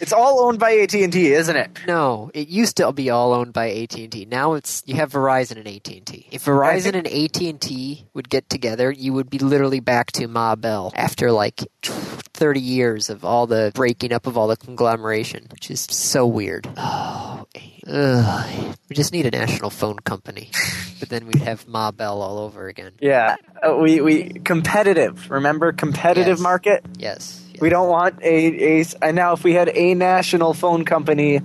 It's 0.00 0.12
all 0.12 0.40
owned 0.40 0.58
by 0.58 0.72
AT 0.78 0.94
and 0.94 1.12
T, 1.12 1.32
isn't 1.32 1.56
it? 1.56 1.70
No, 1.86 2.30
it 2.34 2.48
used 2.48 2.76
to 2.76 2.92
be 2.92 3.10
all 3.10 3.32
owned 3.34 3.52
by 3.52 3.70
AT 3.70 3.96
and 3.96 4.12
T. 4.12 4.24
Now 4.24 4.54
it's 4.54 4.82
you 4.86 4.94
have 4.96 5.10
Verizon 5.12 5.56
and 5.58 5.66
AT 5.66 5.88
and 5.88 6.06
T. 6.06 6.28
If 6.30 6.44
Verizon 6.44 6.94
and 6.94 7.06
AT 7.06 7.40
and 7.42 7.60
T 7.60 8.06
would 8.14 8.28
get 8.28 8.48
together, 8.48 8.90
you 8.90 9.12
would 9.12 9.28
be 9.28 9.38
literally 9.38 9.80
back 9.80 10.12
to 10.12 10.28
Ma 10.28 10.54
Bell 10.54 10.92
after 10.94 11.32
like 11.32 11.60
thirty 11.82 12.60
years 12.60 13.10
of 13.10 13.24
all 13.24 13.46
the 13.48 13.72
breaking 13.74 14.12
up 14.12 14.26
of 14.26 14.38
all 14.38 14.46
the 14.46 14.56
conglomeration, 14.56 15.46
which 15.50 15.70
is 15.70 15.80
so 15.80 16.26
weird. 16.26 16.68
Oh, 16.76 17.46
ugh. 17.88 18.76
we 18.88 18.94
just 18.96 19.12
need 19.12 19.26
a 19.26 19.30
national 19.30 19.70
phone 19.70 19.98
company, 19.98 20.50
but 21.00 21.08
then 21.08 21.26
we'd 21.26 21.42
have 21.42 21.66
Ma 21.66 21.90
Bell 21.90 22.22
all 22.22 22.38
over 22.38 22.68
again. 22.68 22.92
Yeah, 23.00 23.36
uh, 23.66 23.74
we 23.76 24.00
we 24.00 24.28
competitive. 24.44 25.30
Remember 25.30 25.72
competitive 25.72 26.36
Yes. 26.38 26.40
market. 26.40 26.84
Yes. 26.96 27.42
Yes. 27.58 27.60
We 27.62 27.68
don't 27.68 27.88
want 27.88 28.22
a 28.22 28.80
a. 28.80 28.84
And 29.02 29.16
now, 29.16 29.32
if 29.32 29.44
we 29.44 29.52
had 29.54 29.70
a 29.74 29.94
national 29.94 30.54
phone 30.54 30.84
company 30.84 31.40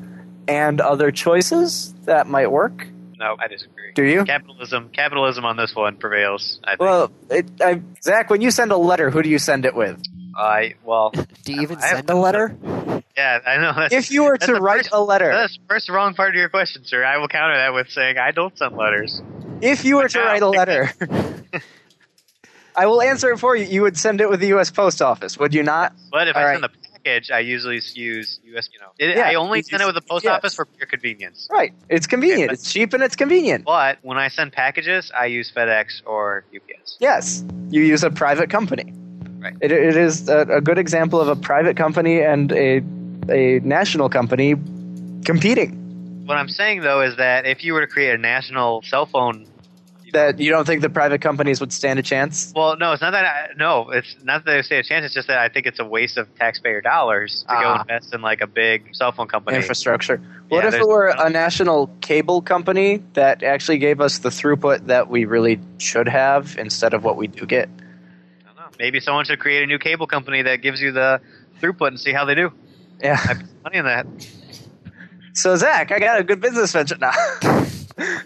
and 0.47 0.81
other 0.81 1.11
choices, 1.11 1.93
that 2.05 2.27
might 2.27 2.51
work. 2.51 2.87
No, 3.17 3.35
I 3.39 3.47
disagree. 3.47 3.93
Do 3.95 4.03
you? 4.03 4.25
Capitalism, 4.25 4.89
capitalism 4.89 5.45
on 5.45 5.55
this 5.55 5.73
one 5.75 5.97
prevails. 5.97 6.59
I 6.63 6.71
think. 6.71 6.79
Well, 6.81 7.11
it, 7.29 7.49
I, 7.61 7.81
Zach, 8.01 8.29
when 8.29 8.41
you 8.41 8.51
send 8.51 8.71
a 8.71 8.77
letter, 8.77 9.09
who 9.11 9.21
do 9.21 9.29
you 9.29 9.39
send 9.39 9.65
it 9.65 9.75
with? 9.75 10.01
I 10.35 10.73
well, 10.83 11.11
Do 11.45 11.53
you 11.53 11.61
even 11.61 11.77
I 11.77 11.89
send 11.91 12.09
a 12.09 12.15
letter? 12.15 12.55
yeah, 13.15 13.39
I 13.45 13.57
know. 13.57 13.73
That's, 13.75 13.93
If 13.93 14.11
you 14.11 14.23
were 14.23 14.35
to 14.37 14.53
the 14.53 14.59
write 14.59 14.79
first- 14.85 14.89
a 14.93 14.99
letter, 14.99 15.31
That's 15.31 15.55
the 15.57 15.63
first 15.69 15.89
wrong 15.89 16.15
part 16.15 16.29
of 16.29 16.35
your 16.35 16.49
question, 16.49 16.83
sir. 16.85 17.03
I 17.05 17.17
will 17.19 17.27
counter 17.27 17.55
that 17.55 17.73
with 17.73 17.89
saying 17.91 18.17
I 18.17 18.31
don't 18.31 18.57
send 18.57 18.75
letters. 18.75 19.21
if 19.61 19.85
you 19.85 19.97
were 19.97 20.07
to 20.09 20.17
Now, 20.17 20.25
write 20.25 20.41
a 20.41 20.49
letter, 20.49 20.91
I 22.75 22.85
will 22.87 23.01
answer 23.01 23.31
it 23.31 23.37
for 23.37 23.55
you. 23.55 23.65
You 23.65 23.81
would 23.83 23.97
send 23.97 24.21
it 24.21 24.29
with 24.29 24.39
the 24.39 24.47
U.S. 24.47 24.71
Post 24.71 25.01
Office, 25.01 25.37
would 25.37 25.53
you 25.53 25.63
not? 25.63 25.93
But 26.11 26.27
if 26.27 26.35
All 26.35 26.41
I 26.41 26.45
right. 26.45 26.53
send 26.59 26.63
the 26.63 26.69
package, 26.93 27.31
I 27.31 27.39
usually 27.39 27.75
use 27.93 28.39
US. 28.45 28.69
You 28.73 28.79
know, 28.79 28.87
it, 28.97 29.17
Yeah, 29.17 29.23
I 29.27 29.35
only 29.35 29.61
send 29.61 29.81
it 29.81 29.85
with 29.85 29.95
the 29.95 30.01
post 30.01 30.23
yes. 30.25 30.33
office 30.37 30.55
for 30.55 30.65
pure 30.65 30.87
convenience. 30.87 31.47
Right. 31.51 31.73
It's 31.89 32.07
convenient. 32.07 32.43
Okay, 32.51 32.53
It's 32.53 32.71
cheap 32.71 32.93
and 32.93 33.03
it's 33.03 33.15
convenient. 33.15 33.65
But 33.65 33.99
when 34.01 34.17
I 34.17 34.27
send 34.29 34.53
packages, 34.53 35.11
I 35.15 35.25
use 35.27 35.51
FedEx 35.51 36.01
or 36.05 36.45
UPS. 36.55 36.97
Yes, 36.99 37.43
you 37.69 37.81
use 37.83 38.03
a 38.03 38.09
private 38.09 38.49
company. 38.49 38.93
Right. 39.39 39.53
It, 39.61 39.71
it 39.71 39.97
is 39.97 40.29
a, 40.29 40.39
a 40.41 40.61
good 40.61 40.77
example 40.77 41.19
of 41.19 41.27
a 41.27 41.35
private 41.35 41.75
company 41.77 42.21
and 42.21 42.51
a 42.53 42.81
a 43.29 43.59
national 43.59 44.09
company 44.09 44.55
competing. 45.25 45.79
What 46.25 46.37
I'm 46.37 46.49
saying 46.49 46.81
though 46.81 47.01
is 47.01 47.17
that 47.17 47.45
if 47.45 47.63
you 47.63 47.73
were 47.73 47.81
to 47.81 47.87
create 47.87 48.13
a 48.13 48.17
national 48.17 48.81
cell 48.83 49.05
phone, 49.05 49.45
That 50.13 50.39
you 50.39 50.51
don't 50.51 50.65
think 50.65 50.81
the 50.81 50.89
private 50.89 51.21
companies 51.21 51.59
would 51.59 51.73
stand 51.73 51.97
a 51.99 52.03
chance? 52.03 52.53
well, 52.55 52.77
no, 52.77 52.93
it's 52.93 53.01
not 53.01 53.11
that. 53.11 53.25
I, 53.25 53.47
no, 53.57 53.89
it's 53.89 54.15
not 54.23 54.45
that 54.45 54.51
they 54.51 54.61
say 54.61 54.77
a 54.77 54.83
chance. 54.83 55.05
It's 55.05 55.13
just 55.13 55.27
that 55.27 55.39
I 55.39 55.49
think 55.49 55.65
it's 55.65 55.79
a 55.79 55.85
waste 55.85 56.17
of 56.17 56.33
taxpayer 56.35 56.81
dollars 56.81 57.41
to 57.49 57.55
go 57.55 57.61
Ah. 57.63 57.81
invest 57.81 58.13
in 58.13 58.21
like 58.21 58.41
a 58.41 58.47
big 58.47 58.95
cell 58.95 59.11
phone 59.11 59.27
company. 59.27 59.57
Infrastructure. 59.57 60.17
What 60.49 60.63
Yeah, 60.63 60.67
if 60.69 60.75
it 60.75 60.87
were 60.87 61.07
a 61.07 61.29
national 61.31 61.87
cable 62.01 62.41
company 62.41 63.01
that 63.13 63.41
actually 63.43 63.79
gave 63.79 63.99
us 64.01 64.19
the 64.19 64.29
throughput 64.29 64.85
that 64.87 65.09
we 65.09 65.25
really 65.25 65.59
should 65.79 66.07
have 66.07 66.57
instead 66.59 66.93
of 66.93 67.03
what 67.03 67.17
we 67.17 67.25
do 67.27 67.45
get? 67.47 67.67
I 67.67 68.45
don't 68.47 68.55
know. 68.55 68.63
Maybe 68.79 68.99
someone 68.99 69.25
should 69.25 69.39
create 69.39 69.63
a 69.63 69.67
new 69.67 69.79
cable 69.79 70.05
company 70.05 70.43
that 70.43 70.61
gives 70.61 70.79
you 70.79 70.91
the 70.91 71.21
throughput 71.59 71.87
and 71.87 71.99
see 71.99 72.13
how 72.13 72.25
they 72.25 72.35
do. 72.35 72.51
Yeah. 73.01 73.17
I 73.19 73.33
put 73.33 73.63
money 73.63 73.77
in 73.77 73.85
that. 73.85 74.05
So 75.33 75.55
Zach, 75.55 75.91
I 75.91 75.97
got 75.97 76.19
a 76.19 76.23
good 76.23 76.39
business 76.39 76.71
venture 76.71 76.97
now. 76.99 77.13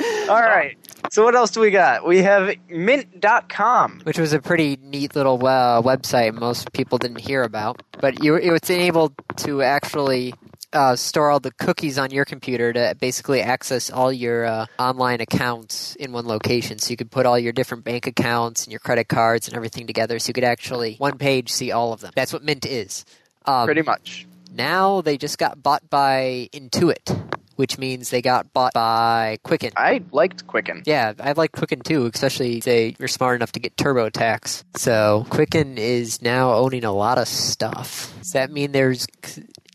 All 0.00 0.40
right. 0.40 0.76
So 1.10 1.22
what 1.22 1.34
else 1.34 1.50
do 1.50 1.60
we 1.60 1.70
got? 1.70 2.06
We 2.06 2.18
have 2.22 2.54
mint.com. 2.68 4.00
which 4.04 4.18
was 4.18 4.32
a 4.32 4.40
pretty 4.40 4.78
neat 4.82 5.14
little 5.14 5.44
uh, 5.46 5.82
website 5.82 6.34
most 6.34 6.72
people 6.72 6.98
didn't 6.98 7.20
hear 7.20 7.42
about. 7.42 7.82
But 8.00 8.22
you, 8.24 8.34
it 8.36 8.50
was 8.50 8.68
enabled 8.70 9.12
to 9.38 9.62
actually 9.62 10.34
uh, 10.72 10.96
store 10.96 11.30
all 11.30 11.38
the 11.40 11.52
cookies 11.52 11.98
on 11.98 12.10
your 12.10 12.24
computer 12.24 12.72
to 12.72 12.96
basically 12.98 13.40
access 13.42 13.90
all 13.90 14.12
your 14.12 14.44
uh, 14.44 14.66
online 14.78 15.20
accounts 15.20 15.94
in 15.96 16.10
one 16.12 16.26
location. 16.26 16.78
So 16.78 16.90
you 16.90 16.96
could 16.96 17.10
put 17.12 17.26
all 17.26 17.38
your 17.38 17.52
different 17.52 17.84
bank 17.84 18.06
accounts 18.06 18.64
and 18.64 18.72
your 18.72 18.80
credit 18.80 19.08
cards 19.08 19.46
and 19.46 19.56
everything 19.56 19.86
together. 19.86 20.18
So 20.18 20.30
you 20.30 20.34
could 20.34 20.42
actually 20.44 20.96
one 20.96 21.18
page 21.18 21.52
see 21.52 21.70
all 21.70 21.92
of 21.92 22.00
them. 22.00 22.12
That's 22.16 22.32
what 22.32 22.42
Mint 22.42 22.66
is. 22.66 23.04
Um, 23.46 23.66
Pretty 23.66 23.82
much. 23.82 24.26
now 24.52 25.00
they 25.02 25.16
just 25.18 25.38
got 25.38 25.62
bought 25.62 25.88
by 25.90 26.48
Intuit, 26.52 27.38
which 27.56 27.78
means 27.78 28.10
they 28.10 28.22
got 28.22 28.52
bought 28.52 28.72
by 28.74 29.38
Quicken. 29.42 29.72
I 29.76 30.02
liked 30.12 30.46
Quicken. 30.46 30.82
Yeah, 30.86 31.12
I 31.20 31.32
like 31.32 31.52
Quicken 31.52 31.80
too, 31.80 32.06
especially 32.12 32.62
if 32.64 32.98
you're 32.98 33.08
smart 33.08 33.36
enough 33.36 33.52
to 33.52 33.60
get 33.60 33.76
TurboTax. 33.76 34.64
So 34.76 35.26
Quicken 35.30 35.78
is 35.78 36.22
now 36.22 36.54
owning 36.54 36.84
a 36.84 36.92
lot 36.92 37.18
of 37.18 37.28
stuff. 37.28 38.14
Does 38.18 38.32
that 38.32 38.50
mean 38.50 38.72
there's 38.72 39.06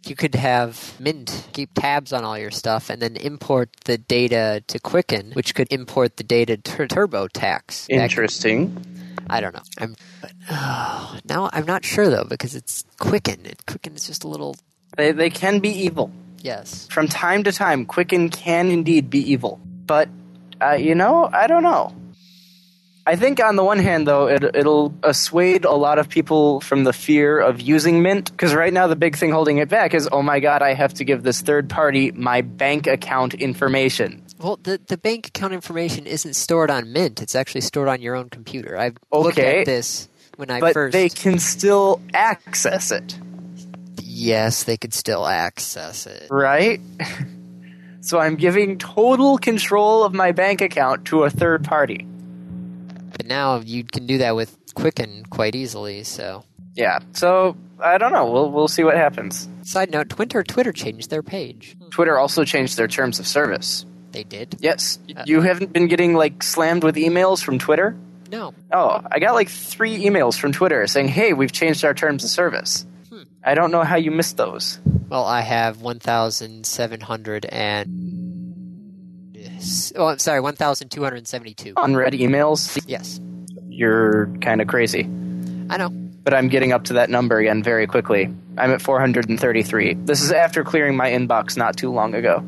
you 0.05 0.15
could 0.15 0.35
have 0.35 0.93
Mint 0.99 1.47
keep 1.53 1.73
tabs 1.73 2.13
on 2.13 2.23
all 2.23 2.37
your 2.37 2.51
stuff 2.51 2.89
and 2.89 3.01
then 3.01 3.15
import 3.17 3.69
the 3.85 3.97
data 3.97 4.63
to 4.67 4.79
Quicken, 4.79 5.31
which 5.33 5.53
could 5.53 5.67
import 5.71 6.17
the 6.17 6.23
data 6.23 6.57
to 6.57 6.87
TurboTax. 6.87 7.87
Could- 7.87 7.95
Interesting. 7.95 8.85
I 9.29 9.41
don't 9.41 9.53
know. 9.53 9.61
I'm 9.77 9.95
but, 10.21 10.31
oh, 10.49 11.19
now 11.25 11.49
I'm 11.53 11.65
not 11.65 11.85
sure 11.85 12.09
though 12.09 12.23
because 12.27 12.55
it's 12.55 12.83
Quicken. 12.99 13.45
Quicken 13.67 13.93
is 13.95 14.07
just 14.07 14.23
a 14.23 14.27
little 14.27 14.55
They, 14.97 15.11
they 15.11 15.29
can 15.29 15.59
be 15.59 15.69
evil. 15.69 16.11
Yes. 16.41 16.87
From 16.91 17.07
time 17.07 17.43
to 17.43 17.51
time, 17.51 17.85
Quicken 17.85 18.29
can 18.29 18.69
indeed 18.69 19.09
be 19.09 19.31
evil. 19.31 19.59
But, 19.85 20.09
uh, 20.61 20.73
you 20.73 20.95
know, 20.95 21.29
I 21.31 21.47
don't 21.47 21.63
know. 21.63 21.95
I 23.07 23.15
think 23.15 23.43
on 23.43 23.55
the 23.55 23.63
one 23.63 23.79
hand, 23.79 24.07
though, 24.07 24.27
it, 24.27 24.43
it'll 24.53 24.93
assuade 25.01 25.65
a 25.65 25.71
lot 25.71 25.97
of 25.97 26.09
people 26.09 26.61
from 26.61 26.83
the 26.83 26.93
fear 26.93 27.39
of 27.39 27.59
using 27.59 28.03
Mint. 28.03 28.29
Because 28.29 28.53
right 28.53 28.71
now, 28.71 28.85
the 28.85 28.95
big 28.95 29.15
thing 29.15 29.31
holding 29.31 29.57
it 29.57 29.67
back 29.67 29.95
is, 29.95 30.07
oh 30.11 30.21
my 30.21 30.39
god, 30.39 30.61
I 30.61 30.75
have 30.75 30.93
to 30.95 31.03
give 31.03 31.23
this 31.23 31.41
third 31.41 31.69
party 31.69 32.11
my 32.11 32.41
bank 32.41 32.85
account 32.85 33.33
information. 33.33 34.23
Well, 34.37 34.59
the 34.61 34.79
the 34.87 34.97
bank 34.97 35.27
account 35.27 35.53
information 35.53 36.05
isn't 36.05 36.35
stored 36.35 36.69
on 36.69 36.93
Mint. 36.93 37.21
It's 37.21 37.35
actually 37.35 37.61
stored 37.61 37.89
on 37.89 37.99
your 38.01 38.15
own 38.15 38.29
computer. 38.29 38.77
I've 38.77 38.97
looked 39.11 39.39
at 39.39 39.65
this 39.65 40.07
when 40.37 40.51
I 40.51 40.59
but 40.59 40.73
first. 40.73 40.93
they 40.93 41.09
can 41.09 41.39
still 41.39 41.99
access 42.13 42.91
it, 42.91 43.19
yes, 44.19 44.63
they 44.63 44.77
could 44.77 44.93
still 44.93 45.25
access 45.25 46.05
it. 46.05 46.27
right? 46.29 46.79
so 48.01 48.19
I'm 48.19 48.35
giving 48.35 48.77
total 48.77 49.37
control 49.37 50.03
of 50.03 50.13
my 50.13 50.31
bank 50.31 50.61
account 50.61 51.05
to 51.05 51.23
a 51.23 51.29
third 51.29 51.63
party. 51.63 52.05
But 53.11 53.25
now 53.25 53.59
you 53.59 53.83
can 53.83 54.05
do 54.05 54.19
that 54.19 54.35
with 54.35 54.55
Quicken 54.75 55.25
quite 55.29 55.55
easily. 55.55 56.03
So, 56.03 56.43
Yeah. 56.75 56.99
So 57.13 57.57
I 57.81 57.97
don't 57.97 58.13
know. 58.13 58.29
We'll 58.31 58.51
we'll 58.51 58.67
see 58.67 58.83
what 58.83 58.95
happens. 58.95 59.47
side 59.63 59.91
note: 59.91 60.09
Twitter 60.09 60.43
Twitter 60.43 60.71
changed 60.71 61.09
their 61.09 61.23
page. 61.23 61.75
Twitter 61.91 62.17
also 62.17 62.43
changed 62.43 62.77
their 62.77 62.87
terms 62.87 63.19
of 63.19 63.27
service. 63.27 63.85
They 64.11 64.23
did. 64.23 64.55
Yes. 64.59 64.99
Uh, 65.15 65.23
You 65.25 65.41
haven't 65.41 65.71
been 65.73 65.87
getting 65.87 66.13
like 66.13 66.43
slammed 66.43 66.83
with 66.83 66.95
emails 66.95 67.43
from 67.43 67.59
Twitter? 67.59 67.95
No. 68.31 68.53
Oh, 68.71 69.01
I 69.11 69.19
got 69.19 69.33
like 69.33 69.49
three 69.49 70.03
emails 70.05 70.37
from 70.39 70.51
Twitter 70.51 70.85
saying, 70.87 71.07
"Hey, 71.09 71.33
we've 71.33 71.51
changed 71.51 71.83
our 71.83 71.93
terms 71.93 72.23
of 72.23 72.29
service." 72.29 72.85
I 73.43 73.55
don't 73.55 73.71
know 73.71 73.83
how 73.83 73.95
you 73.95 74.11
missed 74.11 74.37
those. 74.37 74.79
Well, 75.09 75.25
I 75.25 75.41
have 75.41 75.81
one 75.81 75.99
thousand 75.99 76.65
seven 76.65 76.99
hundred 77.01 77.45
and. 77.45 78.05
Oh, 79.95 80.07
I'm 80.07 80.19
sorry, 80.19 80.39
one 80.41 80.55
thousand 80.55 80.89
two 80.89 81.03
hundred 81.03 81.27
seventy-two. 81.27 81.73
Unread 81.77 82.13
emails. 82.13 82.81
Yes, 82.87 83.19
You're 83.67 84.27
kind 84.41 84.61
of 84.61 84.67
crazy. 84.67 85.03
I 85.69 85.77
know. 85.77 85.89
But 85.89 86.33
I'm 86.33 86.47
getting 86.49 86.73
up 86.73 86.83
to 86.85 86.93
that 86.93 87.09
number 87.09 87.39
again 87.39 87.63
very 87.63 87.87
quickly. 87.87 88.25
I'm 88.57 88.71
at 88.71 88.81
433. 88.81 89.93
This 90.03 90.21
is 90.21 90.31
after 90.31 90.63
clearing 90.65 90.95
my 90.97 91.09
inbox 91.09 91.55
not 91.57 91.77
too 91.77 91.91
long 91.91 92.13
ago. 92.13 92.43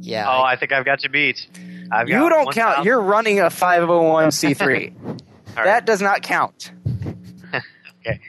Yeah. 0.00 0.26
Oh, 0.28 0.42
I- 0.42 0.52
I 0.52 0.56
think 0.56 0.72
I've 0.72 0.84
got 0.84 1.02
you 1.04 1.08
beat. 1.08 1.46
I've 1.90 2.08
You 2.08 2.16
got 2.16 2.28
don't 2.30 2.44
1,000 2.46 2.60
count. 2.62 2.84
You're 2.84 3.00
running 3.00 3.38
a 3.40 3.44
501c3. 3.44 4.92
All 5.06 5.14
right. 5.56 5.64
That 5.64 5.86
does 5.86 6.02
not 6.02 6.22
count. 6.22 6.72
okay. 7.54 8.20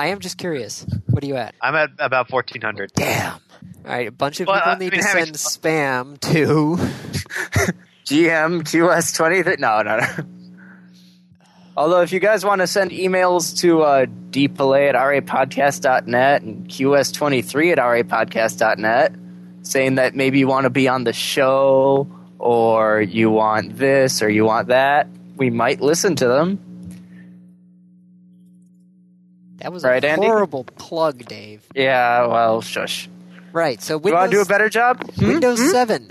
I 0.00 0.06
am 0.08 0.18
just 0.20 0.38
curious. 0.38 0.86
What 1.10 1.22
are 1.22 1.26
you 1.26 1.36
at? 1.36 1.54
I'm 1.60 1.74
at 1.74 1.90
about 1.98 2.30
1400. 2.32 2.92
Damn. 2.94 3.34
All 3.34 3.40
right, 3.84 4.08
a 4.08 4.10
bunch 4.12 4.40
of 4.40 4.46
Well, 4.46 4.56
people 4.58 4.72
I 4.72 4.78
need 4.78 4.92
mean, 4.92 5.02
to 5.02 5.06
having- 5.06 5.34
send 5.34 6.16
spam 6.16 6.20
to. 6.32 6.76
GM 8.06 8.62
QS20. 8.62 9.44
Th- 9.44 9.58
no, 9.58 9.82
no, 9.82 9.96
no. 9.98 10.06
Although, 11.76 12.00
if 12.00 12.12
you 12.12 12.20
guys 12.20 12.44
want 12.44 12.60
to 12.62 12.66
send 12.66 12.90
emails 12.90 13.58
to 13.60 13.82
uh, 13.82 14.06
dplay 14.30 14.88
at 14.88 14.94
rapodcast.net 14.96 16.42
and 16.42 16.66
QS23 16.68 17.72
at 17.72 17.78
rapodcast.net 17.78 19.14
saying 19.62 19.94
that 19.96 20.14
maybe 20.14 20.38
you 20.38 20.48
want 20.48 20.64
to 20.64 20.70
be 20.70 20.88
on 20.88 21.04
the 21.04 21.12
show 21.12 22.08
or 22.38 23.00
you 23.02 23.30
want 23.30 23.76
this 23.76 24.22
or 24.22 24.28
you 24.30 24.44
want 24.46 24.68
that, 24.68 25.06
we 25.36 25.50
might 25.50 25.80
listen 25.82 26.16
to 26.16 26.26
them. 26.26 26.58
That 29.60 29.72
was 29.72 29.84
Right, 29.84 30.02
a 30.04 30.08
Andy? 30.10 30.26
horrible 30.26 30.64
plug, 30.64 31.24
Dave. 31.26 31.62
Yeah, 31.74 32.26
well, 32.26 32.60
shush. 32.62 33.08
Right. 33.52 33.82
So 33.82 34.00
You 34.04 34.12
want 34.14 34.30
to 34.30 34.36
do 34.36 34.42
a 34.42 34.46
better 34.46 34.68
job? 34.68 35.02
Hmm? 35.14 35.26
Windows 35.26 35.58
Hmm? 35.60 35.68
7 35.70 36.10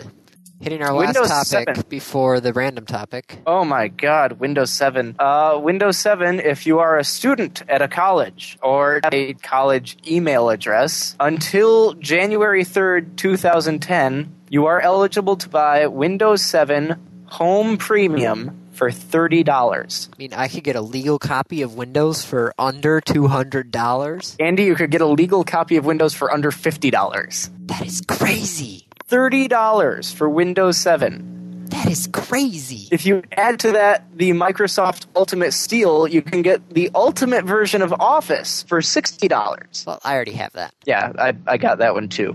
Hitting 0.61 0.81
our 0.83 0.91
last 0.93 1.15
Windows 1.15 1.29
topic 1.29 1.47
7. 1.75 1.83
before 1.87 2.41
the 2.41 2.51
random 2.51 2.85
topic. 2.85 3.37
Oh 3.47 3.63
my 3.63 3.87
God, 3.87 4.33
Windows 4.41 4.71
7. 4.73 5.15
Uh, 5.17 5.57
Windows 5.63 5.97
7, 5.97 6.41
if 6.41 6.67
you 6.67 6.79
are 6.79 6.97
a 6.97 7.03
student 7.05 7.63
at 7.69 7.81
a 7.81 7.87
college 7.87 8.57
or 8.61 8.99
a 9.09 9.35
college 9.35 9.97
email 10.05 10.49
address, 10.49 11.15
until 11.17 11.93
January 11.93 12.65
3rd, 12.65 13.15
2010, 13.15 14.35
you 14.49 14.65
are 14.65 14.81
eligible 14.81 15.37
to 15.37 15.47
buy 15.47 15.87
Windows 15.87 16.41
7 16.43 16.95
Home 17.27 17.77
Premium 17.77 18.58
for 18.79 18.89
$30. 18.89 20.07
I 20.07 20.15
mean, 20.17 20.33
I 20.33 20.47
could 20.47 20.63
get 20.63 20.77
a 20.77 20.81
legal 20.81 21.19
copy 21.19 21.63
of 21.63 21.75
Windows 21.75 22.23
for 22.23 22.53
under 22.57 23.01
$200. 23.01 24.37
Andy, 24.39 24.63
you 24.63 24.75
could 24.75 24.89
get 24.89 25.01
a 25.01 25.05
legal 25.05 25.43
copy 25.43 25.75
of 25.75 25.85
Windows 25.85 26.13
for 26.13 26.31
under 26.31 26.49
$50. 26.49 27.49
That 27.67 27.85
is 27.85 28.01
crazy. 28.07 28.87
$30 29.09 30.13
for 30.13 30.29
Windows 30.29 30.77
7. 30.77 31.65
That 31.71 31.87
is 31.87 32.07
crazy. 32.13 32.87
If 32.89 33.05
you 33.05 33.21
add 33.33 33.59
to 33.59 33.73
that 33.73 34.05
the 34.15 34.31
Microsoft 34.31 35.07
Ultimate 35.13 35.51
Steal, 35.51 36.07
you 36.07 36.21
can 36.21 36.41
get 36.41 36.69
the 36.69 36.89
ultimate 36.95 37.43
version 37.43 37.81
of 37.81 37.91
Office 37.99 38.63
for 38.63 38.79
$60. 38.79 39.85
Well, 39.85 39.99
I 40.05 40.15
already 40.15 40.31
have 40.31 40.53
that. 40.53 40.73
Yeah, 40.85 41.11
I, 41.19 41.35
I 41.45 41.57
got 41.57 41.79
that 41.79 41.93
one 41.93 42.07
too. 42.07 42.33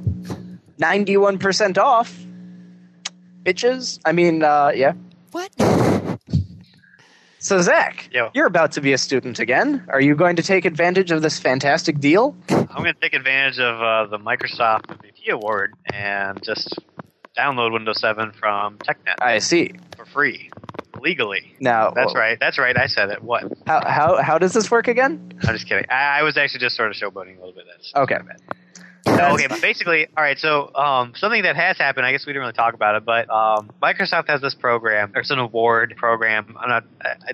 91% 0.79 1.79
off. 1.79 2.15
Bitches. 3.45 3.99
I 4.05 4.13
mean, 4.13 4.43
uh, 4.43 4.73
yeah. 4.75 4.93
What? 5.33 6.04
So, 7.45 7.61
Zach, 7.61 8.09
Yo. 8.11 8.31
you're 8.33 8.47
about 8.47 8.73
to 8.73 8.81
be 8.81 8.95
a 8.95 8.99
student 8.99 9.39
again. 9.39 9.85
Are 9.89 10.01
you 10.01 10.15
going 10.15 10.35
to 10.37 10.43
take 10.43 10.65
advantage 10.65 11.11
of 11.11 11.21
this 11.21 11.39
fantastic 11.39 12.01
deal? 12.01 12.35
I'm 12.49 12.67
going 12.69 12.95
to 12.95 13.01
take 13.03 13.13
advantage 13.13 13.59
of 13.59 13.83
uh, 13.83 14.07
the 14.07 14.17
Microsoft 14.17 14.87
MVP 14.87 15.29
award 15.29 15.75
and 15.93 16.43
just 16.43 16.75
download 17.37 17.75
Windows 17.75 18.01
7 18.01 18.33
from 18.33 18.79
TechNet 18.79 19.17
I 19.21 19.41
see. 19.41 19.75
for 19.95 20.07
free, 20.07 20.51
legally. 21.03 21.55
Now, 21.61 21.91
That's 21.91 22.15
right. 22.15 22.41
That's 22.41 22.59
right. 22.59 22.79
I 22.79 22.87
said 22.87 23.11
it. 23.11 23.23
What? 23.23 23.45
How, 23.67 23.87
how, 23.87 24.23
how 24.23 24.39
does 24.39 24.55
this 24.55 24.71
work 24.71 24.89
again? 24.89 25.35
I'm 25.43 25.53
just 25.53 25.69
kidding. 25.69 25.85
I, 25.91 26.21
I 26.21 26.23
was 26.23 26.39
actually 26.39 26.61
just 26.61 26.77
sort 26.77 26.89
of 26.89 26.97
showboating 26.97 27.37
a 27.37 27.41
little 27.41 27.53
bit. 27.53 27.67
That's 27.71 27.93
Okay. 27.95 28.21
Okay, 29.35 29.47
but 29.49 29.61
basically, 29.61 30.07
all 30.17 30.23
right. 30.23 30.39
So, 30.39 30.75
um, 30.75 31.13
something 31.17 31.43
that 31.43 31.57
has 31.57 31.79
happened. 31.79 32.07
I 32.07 32.13
guess 32.13 32.27
we 32.27 32.33
didn't 32.33 32.43
really 32.43 32.53
talk 32.53 32.75
about 32.75 32.97
it, 32.97 33.05
but 33.05 33.29
um, 33.31 33.71
Microsoft 33.83 34.29
has 34.29 34.41
this 34.41 34.55
program. 34.55 35.11
There's 35.13 35.31
an 35.31 35.39
award 35.39 35.95
program. 35.97 36.57
Not. 36.67 36.85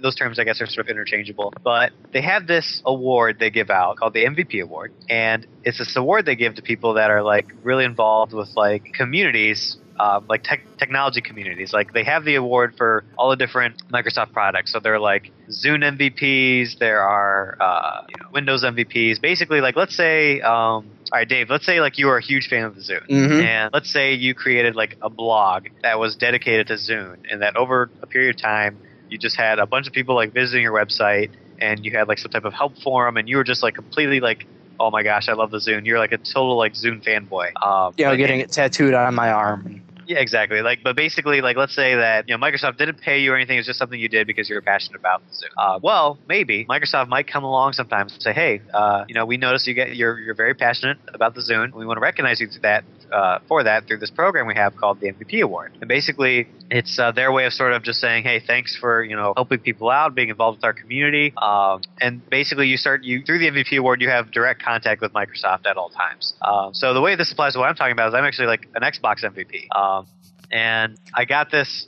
Those 0.02 0.14
terms, 0.14 0.38
I 0.38 0.44
guess, 0.44 0.60
are 0.60 0.66
sort 0.66 0.86
of 0.86 0.90
interchangeable. 0.90 1.52
But 1.62 1.92
they 2.12 2.22
have 2.22 2.46
this 2.46 2.82
award 2.84 3.38
they 3.38 3.50
give 3.50 3.70
out 3.70 3.96
called 3.96 4.14
the 4.14 4.24
MVP 4.24 4.62
award, 4.62 4.92
and 5.08 5.46
it's 5.64 5.78
this 5.78 5.96
award 5.96 6.26
they 6.26 6.36
give 6.36 6.56
to 6.56 6.62
people 6.62 6.94
that 6.94 7.10
are 7.10 7.22
like 7.22 7.52
really 7.62 7.84
involved 7.84 8.32
with 8.32 8.48
like 8.56 8.92
communities. 8.94 9.76
Um, 9.98 10.24
like 10.30 10.44
tech, 10.44 10.62
technology 10.78 11.20
communities, 11.20 11.74
like 11.74 11.92
they 11.92 12.04
have 12.04 12.24
the 12.24 12.36
award 12.36 12.74
for 12.78 13.04
all 13.18 13.28
the 13.28 13.36
different 13.36 13.86
Microsoft 13.92 14.32
products. 14.32 14.72
So 14.72 14.80
they're 14.80 14.98
like 14.98 15.30
Zune 15.50 15.84
MVPs, 15.84 16.78
there 16.78 17.02
are 17.02 17.58
uh, 17.60 18.06
you 18.08 18.14
know, 18.18 18.30
Windows 18.32 18.64
MVPs. 18.64 19.20
Basically, 19.20 19.60
like 19.60 19.76
let's 19.76 19.94
say, 19.94 20.40
um, 20.40 20.90
all 21.12 21.18
right, 21.18 21.28
Dave, 21.28 21.50
let's 21.50 21.66
say 21.66 21.80
like 21.80 21.98
you 21.98 22.08
are 22.08 22.16
a 22.18 22.22
huge 22.22 22.48
fan 22.48 22.64
of 22.64 22.74
the 22.74 22.80
Zune, 22.82 23.08
Mhm. 23.08 23.42
and 23.42 23.70
let's 23.72 23.90
say 23.90 24.14
you 24.14 24.34
created 24.34 24.76
like 24.76 24.96
a 25.02 25.10
blog 25.10 25.66
that 25.82 25.98
was 25.98 26.16
dedicated 26.16 26.68
to 26.68 26.74
Zune, 26.74 27.16
and 27.30 27.42
that 27.42 27.56
over 27.56 27.90
a 28.02 28.06
period 28.06 28.34
of 28.36 28.40
time, 28.40 28.78
you 29.08 29.18
just 29.18 29.36
had 29.36 29.58
a 29.58 29.66
bunch 29.66 29.86
of 29.86 29.92
people 29.92 30.14
like 30.14 30.32
visiting 30.32 30.62
your 30.62 30.72
website, 30.72 31.30
and 31.60 31.84
you 31.84 31.90
had 31.90 32.06
like 32.08 32.18
some 32.18 32.30
type 32.30 32.44
of 32.44 32.52
help 32.54 32.78
forum, 32.78 33.16
and 33.16 33.28
you 33.28 33.36
were 33.36 33.44
just 33.44 33.62
like 33.62 33.74
completely 33.74 34.20
like. 34.20 34.46
Oh 34.82 34.90
my 34.90 35.02
gosh, 35.02 35.28
I 35.28 35.34
love 35.34 35.50
the 35.50 35.58
Zune. 35.58 35.84
You're 35.84 35.98
like 35.98 36.12
a 36.12 36.16
total 36.16 36.56
like 36.56 36.72
Zune 36.72 37.04
fanboy. 37.04 37.48
Um, 37.62 37.92
like, 37.98 38.16
getting 38.16 38.40
it 38.40 38.50
tattooed 38.50 38.94
on 38.94 39.14
my 39.14 39.30
arm. 39.30 39.82
Yeah, 40.10 40.18
exactly. 40.18 40.60
Like, 40.60 40.80
but 40.82 40.96
basically, 40.96 41.40
like, 41.40 41.56
let's 41.56 41.72
say 41.72 41.94
that 41.94 42.24
you 42.26 42.36
know 42.36 42.44
Microsoft 42.44 42.78
didn't 42.78 42.98
pay 43.00 43.20
you 43.20 43.32
or 43.32 43.36
anything; 43.36 43.58
it's 43.58 43.66
just 43.66 43.78
something 43.78 44.00
you 44.00 44.08
did 44.08 44.26
because 44.26 44.48
you're 44.48 44.60
passionate 44.60 44.98
about 44.98 45.22
the 45.28 45.32
Zune. 45.32 45.50
Uh, 45.76 45.78
well, 45.84 46.20
maybe 46.26 46.66
Microsoft 46.68 47.06
might 47.08 47.28
come 47.28 47.44
along 47.44 47.74
sometimes 47.74 48.12
and 48.14 48.20
say, 48.20 48.32
"Hey, 48.32 48.62
uh, 48.74 49.04
you 49.08 49.14
know, 49.14 49.24
we 49.24 49.36
notice 49.36 49.68
you 49.68 49.74
get 49.74 49.94
you're 49.94 50.18
you're 50.18 50.34
very 50.34 50.54
passionate 50.54 50.98
about 51.14 51.34
the 51.36 51.42
Zune. 51.42 51.72
We 51.72 51.86
want 51.86 51.98
to 51.98 52.00
recognize 52.00 52.40
you 52.40 52.48
through 52.48 52.62
that 52.62 52.84
uh, 53.12 53.38
for 53.48 53.62
that 53.64 53.86
through 53.86 53.98
this 53.98 54.10
program 54.10 54.46
we 54.46 54.54
have 54.54 54.76
called 54.76 55.00
the 55.00 55.12
MVP 55.12 55.42
Award." 55.42 55.72
And 55.80 55.88
basically, 55.88 56.48
it's 56.70 56.98
uh, 56.98 57.12
their 57.12 57.32
way 57.32 57.46
of 57.46 57.52
sort 57.52 57.72
of 57.72 57.82
just 57.82 58.00
saying, 58.00 58.24
"Hey, 58.24 58.40
thanks 58.40 58.76
for 58.76 59.02
you 59.02 59.16
know 59.16 59.32
helping 59.36 59.60
people 59.60 59.90
out, 59.90 60.14
being 60.14 60.28
involved 60.28 60.58
with 60.58 60.64
our 60.64 60.72
community." 60.72 61.32
Um, 61.36 61.82
and 62.00 62.28
basically, 62.30 62.68
you 62.68 62.76
start 62.76 63.04
you 63.04 63.22
through 63.22 63.38
the 63.38 63.50
MVP 63.50 63.78
Award, 63.78 64.00
you 64.00 64.08
have 64.08 64.30
direct 64.30 64.62
contact 64.62 65.00
with 65.00 65.12
Microsoft 65.12 65.66
at 65.66 65.76
all 65.76 65.90
times. 65.90 66.34
Um, 66.42 66.74
so 66.74 66.94
the 66.94 67.00
way 67.00 67.16
this 67.16 67.30
applies 67.32 67.54
to 67.54 67.58
what 67.58 67.68
I'm 67.68 67.74
talking 67.74 67.92
about 67.92 68.08
is 68.08 68.14
I'm 68.14 68.24
actually 68.24 68.48
like 68.48 68.66
an 68.74 68.82
Xbox 68.82 69.24
MVP. 69.24 69.74
Um, 69.76 70.06
and 70.50 70.98
I 71.14 71.24
got 71.24 71.50
this 71.50 71.86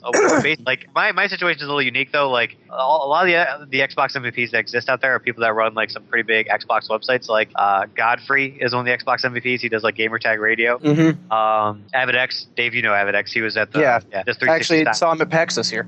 like 0.65 0.87
my, 0.95 1.11
my 1.11 1.27
situation 1.27 1.59
is 1.59 1.63
a 1.63 1.67
little 1.67 1.81
unique 1.81 2.11
though. 2.11 2.29
Like 2.29 2.55
a 2.69 2.73
a 2.73 3.07
lot 3.07 3.27
of 3.27 3.27
the 3.27 3.67
the 3.69 3.79
Xbox 3.79 4.15
MVPs 4.15 4.51
that 4.51 4.59
exist 4.59 4.89
out 4.89 5.01
there 5.01 5.13
are 5.13 5.19
people 5.19 5.41
that 5.41 5.53
run 5.53 5.73
like 5.73 5.89
some 5.91 6.03
pretty 6.03 6.23
big 6.23 6.47
Xbox 6.47 6.89
websites. 6.89 7.27
Like 7.27 7.49
uh, 7.55 7.87
Godfrey 7.95 8.57
is 8.59 8.73
one 8.73 8.87
of 8.87 8.97
the 8.97 9.03
Xbox 9.03 9.25
MVPs. 9.25 9.59
He 9.59 9.69
does 9.69 9.83
like 9.83 9.95
Gamertag 9.95 10.39
Radio. 10.39 10.77
Mm-hmm. 10.77 11.31
Um, 11.31 11.83
AvidX, 11.93 12.45
Dave, 12.55 12.73
you 12.73 12.81
know 12.81 12.91
AvidX. 12.91 13.31
He 13.31 13.41
was 13.41 13.57
at 13.57 13.71
the 13.71 13.81
Yeah. 13.81 14.23
this 14.25 14.37
Actually, 14.41 14.85
saw 14.93 15.11
him 15.11 15.21
at 15.21 15.29
PAX 15.29 15.55
this 15.55 15.71
year. 15.71 15.87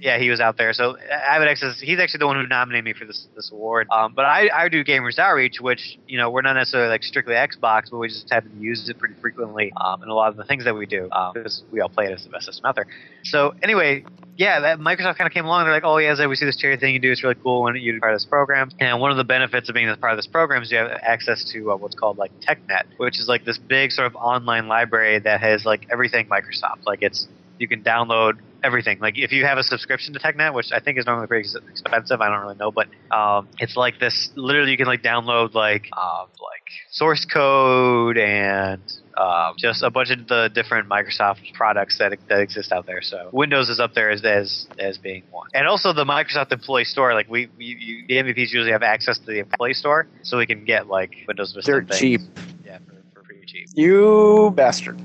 Yeah, 0.00 0.18
he 0.18 0.28
was 0.28 0.40
out 0.40 0.56
there. 0.58 0.72
So 0.72 0.96
AvidX 1.10 1.62
is 1.62 1.80
he's 1.80 1.98
actually 1.98 2.18
the 2.18 2.26
one 2.26 2.36
who 2.36 2.46
nominated 2.46 2.84
me 2.84 2.92
for 2.92 3.04
this 3.04 3.26
this 3.34 3.50
award. 3.50 3.88
Um, 3.90 4.12
but 4.14 4.24
I, 4.24 4.48
I 4.52 4.68
do 4.68 4.84
Gamers 4.84 5.18
Outreach, 5.18 5.60
which 5.60 5.98
you 6.06 6.18
know 6.18 6.30
we're 6.30 6.42
not 6.42 6.54
necessarily 6.54 6.90
like 6.90 7.02
strictly 7.02 7.34
Xbox, 7.34 7.90
but 7.90 7.98
we 7.98 8.08
just 8.08 8.30
happen 8.30 8.50
to 8.50 8.58
use 8.58 8.88
it 8.88 8.98
pretty 8.98 9.14
frequently 9.20 9.72
um, 9.82 10.02
in 10.02 10.08
a 10.08 10.14
lot 10.14 10.28
of 10.28 10.36
the 10.36 10.44
things 10.44 10.64
that 10.64 10.74
we 10.74 10.86
do 10.86 11.08
um, 11.12 11.32
because 11.34 11.62
we 11.72 11.80
all 11.80 11.88
play 11.88 12.06
it 12.06 12.12
as 12.12 12.24
the 12.24 12.30
best 12.30 12.46
system 12.46 12.66
out 12.66 12.74
there. 12.74 12.86
So 13.24 13.54
anyway, 13.62 14.04
yeah, 14.36 14.60
that 14.60 14.78
Microsoft 14.78 15.16
kind 15.16 15.26
of 15.26 15.32
came 15.32 15.46
along. 15.46 15.64
They're 15.64 15.72
like, 15.72 15.84
oh 15.84 15.96
yeah, 15.96 16.26
we 16.26 16.36
see 16.36 16.44
this 16.44 16.56
charity 16.56 16.80
thing 16.80 16.94
you 16.94 17.00
do. 17.00 17.10
It's 17.10 17.22
really 17.22 17.36
cool. 17.42 17.62
When 17.62 17.74
you 17.76 17.94
be 17.94 18.00
part 18.00 18.12
of 18.12 18.20
this 18.20 18.26
program, 18.26 18.70
and 18.78 19.00
one 19.00 19.10
of 19.10 19.16
the 19.16 19.24
benefits 19.24 19.68
of 19.68 19.74
being 19.74 19.94
part 19.96 20.12
of 20.12 20.18
this 20.18 20.26
program 20.26 20.62
is 20.62 20.70
you 20.70 20.78
have 20.78 20.90
access 21.02 21.50
to 21.52 21.72
uh, 21.72 21.76
what's 21.76 21.94
called 21.94 22.18
like 22.18 22.32
TechNet, 22.40 22.84
which 22.98 23.18
is 23.18 23.28
like 23.28 23.44
this 23.44 23.58
big 23.58 23.92
sort 23.92 24.06
of 24.06 24.14
online 24.16 24.68
library 24.68 25.18
that 25.20 25.40
has 25.40 25.64
like 25.64 25.86
everything 25.90 26.26
Microsoft. 26.26 26.84
Like 26.84 27.00
it's 27.00 27.26
you 27.58 27.68
can 27.68 27.82
download 27.82 28.38
everything. 28.62 28.98
Like 28.98 29.16
if 29.16 29.32
you 29.32 29.44
have 29.44 29.58
a 29.58 29.62
subscription 29.62 30.12
to 30.14 30.20
TechNet, 30.20 30.54
which 30.54 30.72
I 30.72 30.80
think 30.80 30.98
is 30.98 31.06
normally 31.06 31.26
pretty 31.26 31.48
ex- 31.48 31.56
expensive, 31.70 32.20
I 32.20 32.28
don't 32.28 32.40
really 32.40 32.56
know, 32.56 32.70
but 32.70 32.88
um, 33.14 33.48
it's 33.58 33.76
like 33.76 33.98
this. 33.98 34.30
Literally, 34.34 34.72
you 34.72 34.76
can 34.76 34.86
like 34.86 35.02
download 35.02 35.54
like 35.54 35.88
um, 35.96 36.26
like 36.42 36.70
source 36.90 37.24
code 37.24 38.18
and 38.18 38.80
um, 39.16 39.54
just 39.58 39.82
a 39.82 39.90
bunch 39.90 40.10
of 40.10 40.26
the 40.26 40.50
different 40.52 40.88
Microsoft 40.88 41.52
products 41.54 41.98
that 41.98 42.18
that 42.28 42.40
exist 42.40 42.72
out 42.72 42.86
there. 42.86 43.02
So 43.02 43.30
Windows 43.32 43.68
is 43.70 43.80
up 43.80 43.94
there 43.94 44.10
as 44.10 44.24
as, 44.24 44.66
as 44.78 44.98
being 44.98 45.22
one, 45.30 45.48
and 45.54 45.66
also 45.66 45.92
the 45.92 46.04
Microsoft 46.04 46.52
Employee 46.52 46.84
Store. 46.84 47.14
Like 47.14 47.28
we, 47.28 47.48
we 47.56 47.64
you, 47.64 48.06
the 48.06 48.14
MVPs 48.14 48.52
usually 48.52 48.72
have 48.72 48.82
access 48.82 49.18
to 49.18 49.26
the 49.26 49.38
Employee 49.38 49.74
Store, 49.74 50.06
so 50.22 50.36
we 50.36 50.46
can 50.46 50.64
get 50.64 50.88
like 50.88 51.14
Windows 51.28 51.52
Vista 51.52 51.72
Dirt 51.72 51.88
things. 51.88 52.00
cheap. 52.00 52.20
Yeah, 52.64 52.78
for, 52.78 52.96
for 53.14 53.22
pretty 53.22 53.46
cheap. 53.46 53.68
You 53.74 54.52
bastard. 54.54 55.00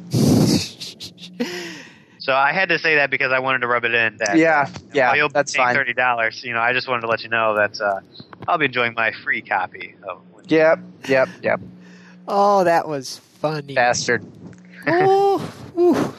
So 2.21 2.33
I 2.33 2.53
had 2.53 2.69
to 2.69 2.77
say 2.79 2.95
that 2.95 3.09
because 3.09 3.31
I 3.31 3.39
wanted 3.39 3.59
to 3.59 3.67
rub 3.67 3.83
it 3.83 3.93
in. 3.93 4.17
That, 4.17 4.37
Yeah, 4.37 4.69
yeah, 4.93 5.07
while 5.07 5.17
you'll 5.17 5.27
be 5.29 5.33
that's 5.33 5.55
fine. 5.55 5.75
Thirty 5.75 5.93
dollars. 5.93 6.43
You 6.43 6.53
know, 6.53 6.59
I 6.61 6.71
just 6.71 6.87
wanted 6.87 7.01
to 7.01 7.07
let 7.07 7.23
you 7.23 7.29
know 7.29 7.55
that 7.55 7.81
uh, 7.81 7.99
I'll 8.47 8.57
be 8.59 8.65
enjoying 8.65 8.93
my 8.93 9.11
free 9.23 9.41
copy 9.41 9.95
of. 10.07 10.21
Windows. 10.33 10.51
Yep, 10.51 10.79
yep, 11.07 11.29
yep. 11.43 11.59
Oh, 12.27 12.63
that 12.63 12.87
was 12.87 13.17
funny. 13.17 13.73
Bastard. 13.73 14.23
oh. 14.87 15.51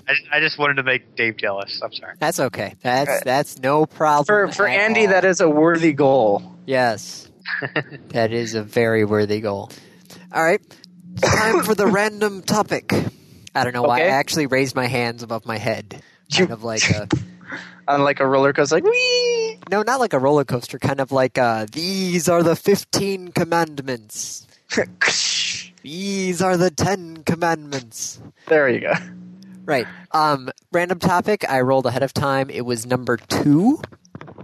I, 0.09 0.15
I 0.37 0.41
just 0.41 0.59
wanted 0.59 0.75
to 0.75 0.83
make 0.83 1.15
Dave 1.15 1.37
jealous. 1.37 1.81
I'm 1.83 1.93
sorry. 1.93 2.15
that's 2.19 2.41
okay. 2.41 2.75
That's 2.83 3.09
Right. 3.09 3.23
that's 3.25 3.59
no 3.59 3.87
problem. 3.87 4.25
For 4.27 4.53
for 4.53 4.67
at 4.69 4.79
Andy, 4.81 5.03
all. 5.07 5.13
that 5.13 5.25
is 5.25 5.41
a 5.41 5.49
worthy 5.49 5.93
goal. 5.93 6.43
yes, 6.67 7.29
that 8.09 8.33
is 8.33 8.55
a 8.55 8.63
very 8.63 9.05
worthy 9.05 9.41
goal. 9.41 9.71
All 10.33 10.43
right, 10.43 10.61
time 11.21 11.63
for 11.63 11.75
the 11.75 11.87
random 12.01 12.43
topic. 12.43 12.93
I 13.55 13.65
don't 13.65 13.75
know 13.75 13.83
why 13.83 14.01
I 14.01 14.07
actually 14.07 14.47
raised 14.47 14.75
my 14.75 14.87
hands 14.87 15.23
above 15.23 15.47
my 15.47 15.59
head, 15.59 16.03
kind 16.35 16.51
of 16.51 16.65
like 16.65 16.89
a 16.91 17.09
On 17.89 18.03
like 18.03 18.21
a 18.21 18.27
roller 18.27 18.53
coaster, 18.53 18.77
like 18.77 18.85
wee. 18.85 19.59
no, 19.71 19.83
not 19.83 19.99
like 19.99 20.13
a 20.13 20.19
roller 20.19 20.45
coaster, 20.45 20.79
kind 20.79 21.01
of 21.01 21.13
like 21.13 21.37
uh 21.37 21.67
these 21.71 22.29
are 22.29 22.43
the 22.43 22.57
fifteen 22.57 23.29
commandments. 23.29 24.47
These 25.83 26.41
are 26.41 26.57
the 26.57 26.71
ten 26.71 27.25
commandments. 27.25 28.21
there 28.47 28.69
you 28.69 28.81
go. 28.81 28.93
Right. 29.65 29.87
Um, 30.13 30.51
random 30.71 31.01
topic. 31.01 31.45
I 31.49 31.61
rolled 31.61 31.87
ahead 31.87 32.05
of 32.05 32.15
time. 32.15 32.51
It 32.51 32.63
was 32.63 32.87
number 32.87 33.17
two. 33.17 33.81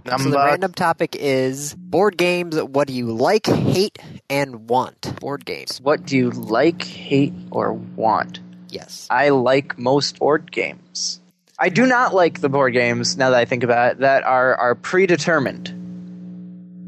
Number... 0.05 0.23
So 0.23 0.29
the 0.31 0.37
random 0.37 0.73
topic 0.73 1.15
is 1.15 1.75
board 1.75 2.17
games. 2.17 2.61
What 2.61 2.87
do 2.87 2.93
you 2.93 3.13
like, 3.13 3.47
hate, 3.47 3.99
and 4.29 4.69
want? 4.69 5.19
Board 5.21 5.45
games. 5.45 5.79
what 5.81 6.05
do 6.05 6.17
you 6.17 6.29
like, 6.29 6.83
hate, 6.83 7.33
or 7.51 7.73
want? 7.73 8.41
Yes. 8.69 9.07
I 9.09 9.29
like 9.29 9.77
most 9.77 10.19
board 10.19 10.51
games. 10.51 11.19
I 11.57 11.69
do 11.69 11.85
not 11.85 12.13
like 12.13 12.39
the 12.39 12.49
board 12.49 12.73
games, 12.73 13.17
now 13.17 13.31
that 13.31 13.39
I 13.39 13.45
think 13.45 13.63
about 13.63 13.93
it, 13.93 13.99
that 13.99 14.23
are, 14.23 14.55
are 14.55 14.75
predetermined. 14.75 15.75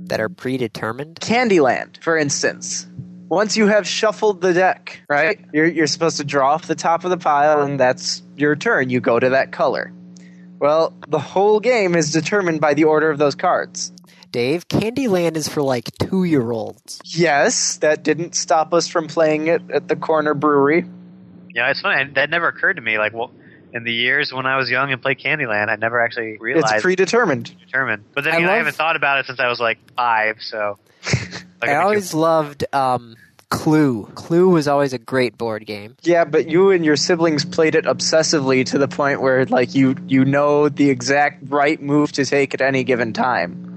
That 0.07 0.21
are 0.21 0.29
predetermined. 0.29 1.19
Candyland, 1.19 2.01
for 2.01 2.17
instance. 2.17 2.87
once 3.31 3.55
you 3.55 3.67
have 3.67 3.87
shuffled 3.87 4.41
the 4.41 4.53
deck, 4.53 5.01
right? 5.09 5.39
You're 5.53 5.65
you're 5.65 5.87
supposed 5.87 6.17
to 6.17 6.25
draw 6.25 6.53
off 6.53 6.67
the 6.67 6.75
top 6.75 7.05
of 7.05 7.09
the 7.09 7.17
pile, 7.17 7.61
and 7.61 7.79
that's 7.79 8.21
your 8.35 8.57
turn. 8.57 8.89
You 8.89 8.99
go 8.99 9.19
to 9.19 9.29
that 9.29 9.53
color. 9.53 9.93
Well, 10.59 10.93
the 11.07 11.19
whole 11.19 11.61
game 11.61 11.95
is 11.95 12.11
determined 12.11 12.59
by 12.59 12.73
the 12.73 12.83
order 12.83 13.09
of 13.09 13.17
those 13.17 13.35
cards. 13.35 13.93
Dave, 14.31 14.67
Candyland 14.67 15.37
is 15.37 15.47
for 15.47 15.61
like 15.61 15.89
two 15.97 16.25
year 16.25 16.51
olds. 16.51 17.01
Yes, 17.05 17.77
that 17.77 18.03
didn't 18.03 18.35
stop 18.35 18.73
us 18.73 18.87
from 18.87 19.07
playing 19.07 19.47
it 19.47 19.61
at 19.71 19.87
the 19.87 19.95
corner 19.95 20.33
brewery. 20.33 20.85
Yeah, 21.53 21.69
it's 21.69 21.81
funny. 21.81 22.11
That 22.13 22.29
never 22.29 22.47
occurred 22.47 22.75
to 22.75 22.81
me. 22.81 22.97
Like, 22.97 23.13
well, 23.13 23.31
in 23.73 23.83
the 23.83 23.93
years 23.93 24.33
when 24.33 24.45
I 24.45 24.57
was 24.57 24.69
young 24.69 24.91
and 24.91 25.01
played 25.01 25.19
Candyland, 25.19 25.69
I 25.69 25.75
never 25.75 26.01
actually 26.03 26.37
realized 26.37 26.73
It's 26.73 26.81
predetermined. 26.83 27.57
determined. 27.59 28.03
But 28.13 28.23
then 28.25 28.33
I 28.33 28.37
again, 28.37 28.49
I 28.49 28.51
love- 28.51 28.57
haven't 28.59 28.75
thought 28.75 28.95
about 28.95 29.19
it 29.19 29.25
since 29.27 29.39
I 29.39 29.47
was 29.47 29.59
like 29.59 29.77
five. 29.95 30.37
So, 30.41 30.77
like, 31.61 31.69
I 31.69 31.75
I'm 31.75 31.81
always 31.83 32.13
loved 32.13 32.65
um, 32.73 33.15
Clue. 33.49 34.05
Clue 34.15 34.49
was 34.49 34.67
always 34.67 34.93
a 34.93 34.97
great 34.97 35.37
board 35.37 35.65
game. 35.65 35.95
Yeah, 36.03 36.23
but 36.25 36.49
you 36.49 36.71
and 36.71 36.83
your 36.85 36.95
siblings 36.95 37.43
played 37.45 37.75
it 37.75 37.85
obsessively 37.85 38.65
to 38.67 38.77
the 38.77 38.87
point 38.87 39.21
where 39.21 39.45
like 39.45 39.75
you 39.75 39.95
you 40.07 40.23
know 40.25 40.69
the 40.69 40.89
exact 40.89 41.43
right 41.49 41.81
move 41.81 42.11
to 42.13 42.25
take 42.25 42.53
at 42.53 42.61
any 42.61 42.83
given 42.83 43.13
time. 43.13 43.67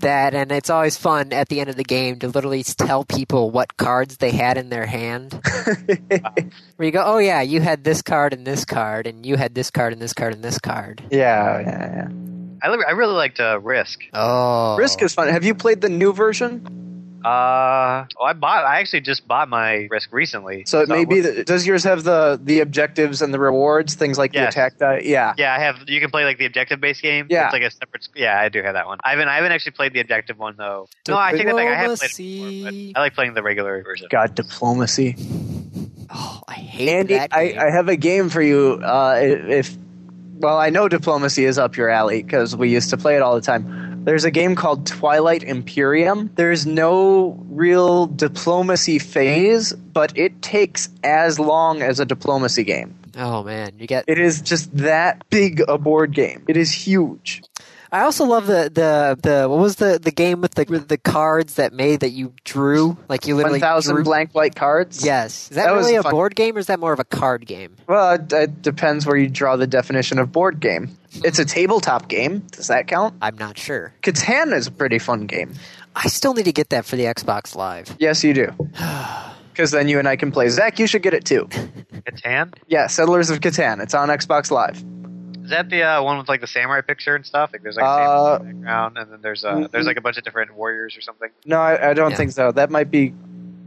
That 0.00 0.34
and 0.34 0.52
it's 0.52 0.70
always 0.70 0.96
fun 0.96 1.32
at 1.32 1.48
the 1.48 1.60
end 1.60 1.70
of 1.70 1.76
the 1.76 1.84
game 1.84 2.18
to 2.20 2.28
literally 2.28 2.62
tell 2.62 3.04
people 3.04 3.50
what 3.50 3.76
cards 3.76 4.18
they 4.18 4.30
had 4.30 4.56
in 4.56 4.68
their 4.68 4.86
hand. 4.86 5.32
Where 6.76 6.86
you 6.86 6.90
go, 6.90 7.02
oh 7.04 7.18
yeah, 7.18 7.40
you 7.42 7.60
had 7.60 7.84
this 7.84 8.02
card 8.02 8.32
and 8.32 8.46
this 8.46 8.64
card, 8.64 9.06
and 9.06 9.26
you 9.26 9.36
had 9.36 9.54
this 9.54 9.70
card 9.70 9.92
and 9.92 10.00
this 10.00 10.12
card 10.12 10.34
and 10.34 10.42
this 10.42 10.58
card. 10.58 11.02
Yeah, 11.10 11.60
yeah, 11.60 11.94
yeah. 11.96 12.08
I, 12.62 12.70
li- 12.70 12.84
I 12.86 12.92
really 12.92 13.14
liked 13.14 13.40
uh, 13.40 13.60
Risk. 13.60 14.00
Oh, 14.12 14.76
Risk 14.76 15.02
is 15.02 15.14
fun. 15.14 15.28
Have 15.28 15.44
you 15.44 15.54
played 15.54 15.80
the 15.80 15.88
new 15.88 16.12
version? 16.12 16.87
Uh, 17.24 18.06
oh, 18.18 18.24
I 18.24 18.32
bought. 18.32 18.64
I 18.64 18.78
actually 18.78 19.00
just 19.00 19.26
bought 19.26 19.48
my 19.48 19.88
Risk 19.90 20.12
recently. 20.12 20.64
So 20.66 20.80
it 20.80 20.88
may 20.88 21.04
be 21.04 21.20
that 21.20 21.46
does 21.46 21.66
yours 21.66 21.82
have 21.84 22.04
the 22.04 22.40
the 22.42 22.60
objectives 22.60 23.22
and 23.22 23.34
the 23.34 23.40
rewards, 23.40 23.94
things 23.94 24.18
like 24.18 24.32
the 24.32 24.46
attack 24.46 24.78
die? 24.78 25.02
Yeah. 25.04 25.34
Yeah, 25.36 25.54
I 25.54 25.58
have. 25.58 25.88
You 25.88 26.00
can 26.00 26.10
play 26.10 26.24
like 26.24 26.38
the 26.38 26.46
objective 26.46 26.80
based 26.80 27.02
game. 27.02 27.26
Yeah. 27.28 27.46
it's 27.46 27.52
like 27.52 27.62
a 27.62 27.70
separate. 27.70 28.08
Yeah, 28.14 28.40
I 28.40 28.48
do 28.48 28.62
have 28.62 28.74
that 28.74 28.86
one. 28.86 28.98
I 29.02 29.10
haven't. 29.10 29.28
I 29.28 29.36
haven't 29.36 29.52
actually 29.52 29.72
played 29.72 29.92
the 29.92 30.00
objective 30.00 30.38
one 30.38 30.54
though. 30.56 30.88
No, 31.08 31.16
I 31.16 31.32
think 31.32 31.46
that 31.46 31.56
back. 31.56 31.66
I 31.66 31.74
have 31.74 31.98
played 31.98 32.10
it 32.10 32.16
before, 32.16 32.92
but 32.92 32.98
I 32.98 33.02
like 33.02 33.14
playing 33.14 33.34
the 33.34 33.42
regular 33.42 33.82
version. 33.82 34.08
God, 34.10 34.34
diplomacy. 34.34 35.16
Oh, 36.10 36.42
I 36.46 36.54
hate 36.54 36.88
Andy, 36.88 37.14
that 37.14 37.34
I, 37.34 37.48
game. 37.48 37.58
I 37.58 37.70
have 37.70 37.88
a 37.88 37.96
game 37.96 38.28
for 38.28 38.42
you. 38.42 38.80
Uh, 38.82 39.18
if 39.20 39.76
well, 40.38 40.58
I 40.58 40.70
know 40.70 40.88
diplomacy 40.88 41.44
is 41.44 41.58
up 41.58 41.76
your 41.76 41.88
alley 41.88 42.22
because 42.22 42.54
we 42.54 42.70
used 42.70 42.90
to 42.90 42.96
play 42.96 43.16
it 43.16 43.22
all 43.22 43.34
the 43.34 43.40
time. 43.40 43.87
There's 44.04 44.24
a 44.24 44.30
game 44.30 44.54
called 44.54 44.86
Twilight 44.86 45.42
Imperium. 45.42 46.30
There's 46.34 46.66
no 46.66 47.38
real 47.50 48.06
diplomacy 48.06 48.98
phase, 48.98 49.72
but 49.72 50.16
it 50.16 50.40
takes 50.42 50.88
as 51.04 51.38
long 51.38 51.82
as 51.82 52.00
a 52.00 52.04
diplomacy 52.04 52.64
game. 52.64 52.94
oh 53.16 53.42
man, 53.42 53.72
you 53.78 53.86
get. 53.86 54.04
It 54.06 54.18
is 54.18 54.40
just 54.40 54.74
that 54.78 55.28
big 55.30 55.62
a 55.68 55.76
board 55.78 56.12
game. 56.12 56.44
It 56.48 56.56
is 56.56 56.72
huge. 56.72 57.42
I 57.90 58.02
also 58.02 58.26
love 58.26 58.46
the 58.46 58.70
the 58.72 59.18
the 59.22 59.48
what 59.48 59.58
was 59.60 59.76
the 59.76 59.98
the 59.98 60.10
game 60.10 60.42
with 60.42 60.52
the 60.54 60.64
the 60.66 60.98
cards 60.98 61.54
that 61.54 61.72
made 61.72 62.00
that 62.00 62.10
you 62.10 62.34
drew 62.44 62.98
like 63.08 63.26
you 63.26 63.34
literally 63.34 63.60
One 63.60 63.60
thousand 63.60 64.04
blank 64.04 64.34
white 64.34 64.54
cards. 64.54 65.02
Yes, 65.02 65.44
is 65.50 65.56
that, 65.56 65.64
That 65.66 65.74
was 65.74 65.86
really 65.86 65.96
a 65.96 66.02
fun. 66.02 66.12
board 66.12 66.34
game 66.36 66.56
or 66.56 66.58
is 66.58 66.66
that 66.66 66.80
more 66.80 66.92
of 66.92 67.00
a 67.00 67.04
card 67.04 67.46
game? 67.46 67.76
Well, 67.86 68.12
it, 68.16 68.30
it 68.30 68.60
depends 68.62 69.06
where 69.06 69.16
you 69.16 69.28
draw 69.30 69.56
the 69.56 69.66
definition 69.66 70.18
of 70.18 70.30
board 70.30 70.60
game. 70.60 70.97
It's 71.24 71.38
a 71.38 71.44
tabletop 71.44 72.08
game. 72.08 72.40
Does 72.52 72.68
that 72.68 72.86
count? 72.88 73.14
I'm 73.20 73.36
not 73.38 73.58
sure. 73.58 73.92
Catan 74.02 74.52
is 74.52 74.66
a 74.66 74.70
pretty 74.72 74.98
fun 74.98 75.26
game. 75.26 75.54
I 75.96 76.08
still 76.08 76.34
need 76.34 76.44
to 76.44 76.52
get 76.52 76.70
that 76.70 76.84
for 76.84 76.96
the 76.96 77.04
Xbox 77.04 77.54
Live. 77.56 77.94
Yes, 77.98 78.22
you 78.24 78.34
do. 78.34 78.52
Because 79.52 79.72
then 79.72 79.88
you 79.88 79.98
and 79.98 80.06
I 80.06 80.14
can 80.14 80.30
play. 80.30 80.48
Zach, 80.50 80.78
you 80.78 80.86
should 80.86 81.02
get 81.02 81.14
it 81.14 81.24
too. 81.24 81.46
Catan. 81.46 82.54
Yeah, 82.68 82.86
Settlers 82.86 83.28
of 83.28 83.40
Catan. 83.40 83.82
It's 83.82 83.92
on 83.92 84.08
Xbox 84.08 84.52
Live. 84.52 84.76
Is 85.42 85.50
that 85.50 85.68
the 85.68 85.82
uh, 85.82 86.00
one 86.04 86.16
with 86.18 86.28
like 86.28 86.40
the 86.40 86.46
samurai 86.46 86.80
picture 86.80 87.16
and 87.16 87.26
stuff? 87.26 87.50
Like 87.52 87.64
there's 87.64 87.74
like 87.74 87.84
a 87.84 87.88
Uh, 87.88 87.96
samurai 87.96 88.36
in 88.36 88.46
the 88.46 88.54
background, 88.62 88.98
and 88.98 89.12
then 89.12 89.18
there's 89.20 89.44
uh, 89.44 89.66
there's 89.72 89.86
like 89.86 89.96
a 89.96 90.00
bunch 90.00 90.16
of 90.16 90.22
different 90.22 90.54
warriors 90.54 90.96
or 90.96 91.00
something. 91.00 91.30
No, 91.44 91.58
I, 91.58 91.90
I 91.90 91.94
don't 91.94 92.12
Yeah. 92.12 92.16
think 92.18 92.30
so. 92.30 92.52
That 92.52 92.70
might 92.70 92.88
be 92.92 93.12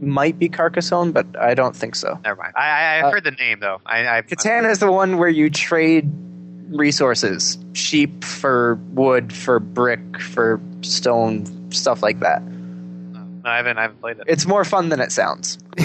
might 0.00 0.38
be 0.38 0.48
Carcassonne, 0.48 1.12
but 1.12 1.26
I 1.38 1.52
don't 1.52 1.76
think 1.76 1.94
so. 1.94 2.18
Never 2.24 2.40
mind. 2.40 2.54
I, 2.56 2.68
I 2.70 2.98
I've 3.00 3.04
Uh, 3.04 3.10
heard 3.10 3.24
the 3.24 3.30
name 3.32 3.60
though. 3.60 3.82
I, 3.84 4.16
I 4.16 4.22
Catan 4.22 4.70
is 4.70 4.78
the 4.78 4.90
one 4.90 5.18
where 5.18 5.28
you 5.28 5.50
trade 5.50 6.10
resources 6.76 7.58
sheep 7.74 8.24
for 8.24 8.74
wood, 8.92 9.32
for 9.32 9.60
brick, 9.60 10.20
for 10.20 10.60
stone, 10.82 11.70
stuff 11.72 12.02
like 12.02 12.20
that. 12.20 12.42
No, 12.42 13.50
I 13.50 13.56
haven't. 13.56 13.78
I 13.78 13.82
haven't 13.82 14.00
played 14.00 14.18
it. 14.18 14.24
It's 14.26 14.46
more 14.46 14.64
fun 14.64 14.88
than 14.88 15.00
it 15.00 15.12
sounds. 15.12 15.58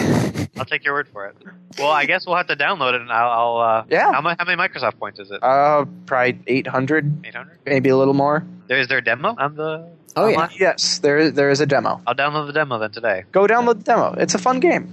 I'll 0.58 0.66
take 0.66 0.84
your 0.84 0.94
word 0.94 1.08
for 1.10 1.26
it. 1.28 1.36
Well, 1.78 1.92
I 1.92 2.06
guess 2.06 2.26
we'll 2.26 2.36
have 2.36 2.48
to 2.48 2.56
download 2.56 2.94
it, 2.96 3.02
and 3.02 3.12
I'll. 3.12 3.58
I'll 3.58 3.58
uh, 3.80 3.86
Yeah. 3.90 4.12
How, 4.12 4.22
mu- 4.22 4.34
how 4.38 4.46
many 4.46 4.60
Microsoft 4.62 4.98
points 5.00 5.20
is 5.20 5.30
it? 5.32 5.42
Uh, 5.44 5.86
probably 6.06 6.40
800, 6.48 7.26
Eight 7.26 7.36
hundred. 7.36 7.58
maybe 7.66 7.90
a 7.90 7.98
little 7.98 8.14
more. 8.16 8.44
There 8.68 8.80
is 8.80 8.88
there 8.88 8.98
a 8.98 9.04
demo 9.04 9.36
on 9.38 9.56
the? 9.56 9.88
Oh 10.16 10.28
yeah, 10.28 10.34
online? 10.36 10.50
Yes, 10.60 10.98
there 11.00 11.18
is, 11.20 11.34
there 11.34 11.50
is 11.52 11.62
a 11.62 11.66
demo. 11.68 12.02
I'll 12.08 12.16
download 12.16 12.48
the 12.48 12.54
demo 12.54 12.80
then 12.80 12.92
today. 12.92 13.24
Go 13.32 13.46
download 13.46 13.78
the 13.78 13.84
demo. 13.84 14.14
It's 14.14 14.34
a 14.34 14.40
fun 14.40 14.60
game. 14.60 14.92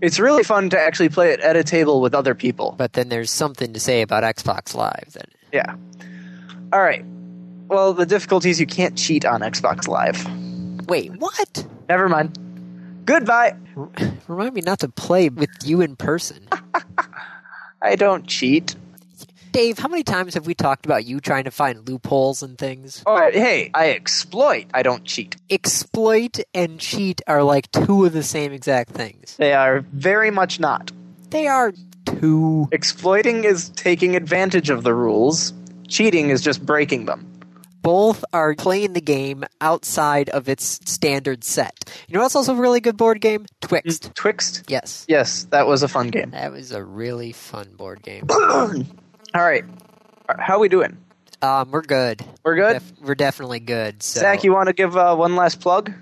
It's 0.00 0.18
really 0.18 0.42
fun 0.42 0.70
to 0.70 0.78
actually 0.78 1.08
play 1.08 1.32
it 1.32 1.40
at 1.40 1.56
a 1.56 1.64
table 1.64 2.00
with 2.00 2.14
other 2.14 2.34
people. 2.34 2.74
but 2.76 2.92
then 2.92 3.08
there's 3.08 3.30
something 3.30 3.72
to 3.72 3.80
say 3.80 4.02
about 4.02 4.22
Xbox 4.22 4.74
Live. 4.74 5.12
That 5.14 5.28
Yeah. 5.52 5.74
All 6.72 6.80
right. 6.82 7.04
Well, 7.68 7.94
the 7.94 8.06
difficulty 8.06 8.50
is 8.50 8.60
you 8.60 8.66
can't 8.66 8.96
cheat 8.96 9.24
on 9.24 9.40
Xbox 9.40 9.88
Live. 9.88 10.24
wait, 10.88 11.12
what? 11.16 11.66
Never 11.88 12.08
mind. 12.08 12.38
Goodbye. 13.04 13.56
Remind 14.28 14.54
me 14.54 14.60
not 14.60 14.80
to 14.80 14.88
play 14.88 15.28
with 15.28 15.50
you 15.64 15.80
in 15.80 15.96
person. 15.96 16.48
I 17.82 17.94
don't 17.96 18.26
cheat. 18.26 18.74
Dave, 19.56 19.78
how 19.78 19.88
many 19.88 20.02
times 20.02 20.34
have 20.34 20.46
we 20.46 20.54
talked 20.54 20.84
about 20.84 21.06
you 21.06 21.18
trying 21.18 21.44
to 21.44 21.50
find 21.50 21.88
loopholes 21.88 22.42
and 22.42 22.58
things? 22.58 23.02
All 23.06 23.14
right, 23.14 23.32
hey, 23.32 23.70
I 23.72 23.88
exploit. 23.92 24.66
I 24.74 24.82
don't 24.82 25.02
cheat. 25.06 25.34
Exploit 25.48 26.40
and 26.52 26.78
cheat 26.78 27.22
are 27.26 27.42
like 27.42 27.72
two 27.72 28.04
of 28.04 28.12
the 28.12 28.22
same 28.22 28.52
exact 28.52 28.90
things. 28.90 29.34
They 29.38 29.54
are 29.54 29.80
very 29.94 30.30
much 30.30 30.60
not. 30.60 30.92
They 31.30 31.46
are 31.46 31.72
two. 32.04 32.68
Exploiting 32.70 33.44
is 33.44 33.70
taking 33.70 34.14
advantage 34.14 34.68
of 34.68 34.82
the 34.82 34.92
rules. 34.92 35.54
Cheating 35.88 36.28
is 36.28 36.42
just 36.42 36.66
breaking 36.66 37.06
them. 37.06 37.32
Both 37.80 38.26
are 38.34 38.54
playing 38.56 38.92
the 38.92 39.00
game 39.00 39.44
outside 39.62 40.28
of 40.28 40.50
its 40.50 40.80
standard 40.84 41.44
set. 41.44 41.90
You 42.08 42.16
know 42.16 42.20
what's 42.20 42.36
also 42.36 42.52
a 42.52 42.60
really 42.60 42.80
good 42.80 42.98
board 42.98 43.22
game? 43.22 43.46
Twixt. 43.62 44.10
Mm, 44.10 44.14
Twixt? 44.14 44.64
Yes. 44.68 45.06
Yes, 45.08 45.44
that 45.44 45.66
was 45.66 45.82
a 45.82 45.88
fun 45.88 46.08
game. 46.08 46.32
That 46.32 46.52
was 46.52 46.72
a 46.72 46.84
really 46.84 47.32
fun 47.32 47.72
board 47.74 48.02
game. 48.02 48.26
All 49.34 49.42
right. 49.42 49.64
How 50.38 50.58
we 50.58 50.68
doing? 50.68 50.96
Um, 51.42 51.70
we're 51.70 51.82
good. 51.82 52.24
We're 52.44 52.56
good? 52.56 52.74
Def- 52.74 52.92
we're 53.02 53.14
definitely 53.14 53.60
good. 53.60 54.02
So. 54.02 54.20
Zach, 54.20 54.44
you 54.44 54.52
want 54.52 54.68
to 54.68 54.72
give 54.72 54.96
uh, 54.96 55.14
one 55.14 55.36
last 55.36 55.60
plug? 55.60 55.92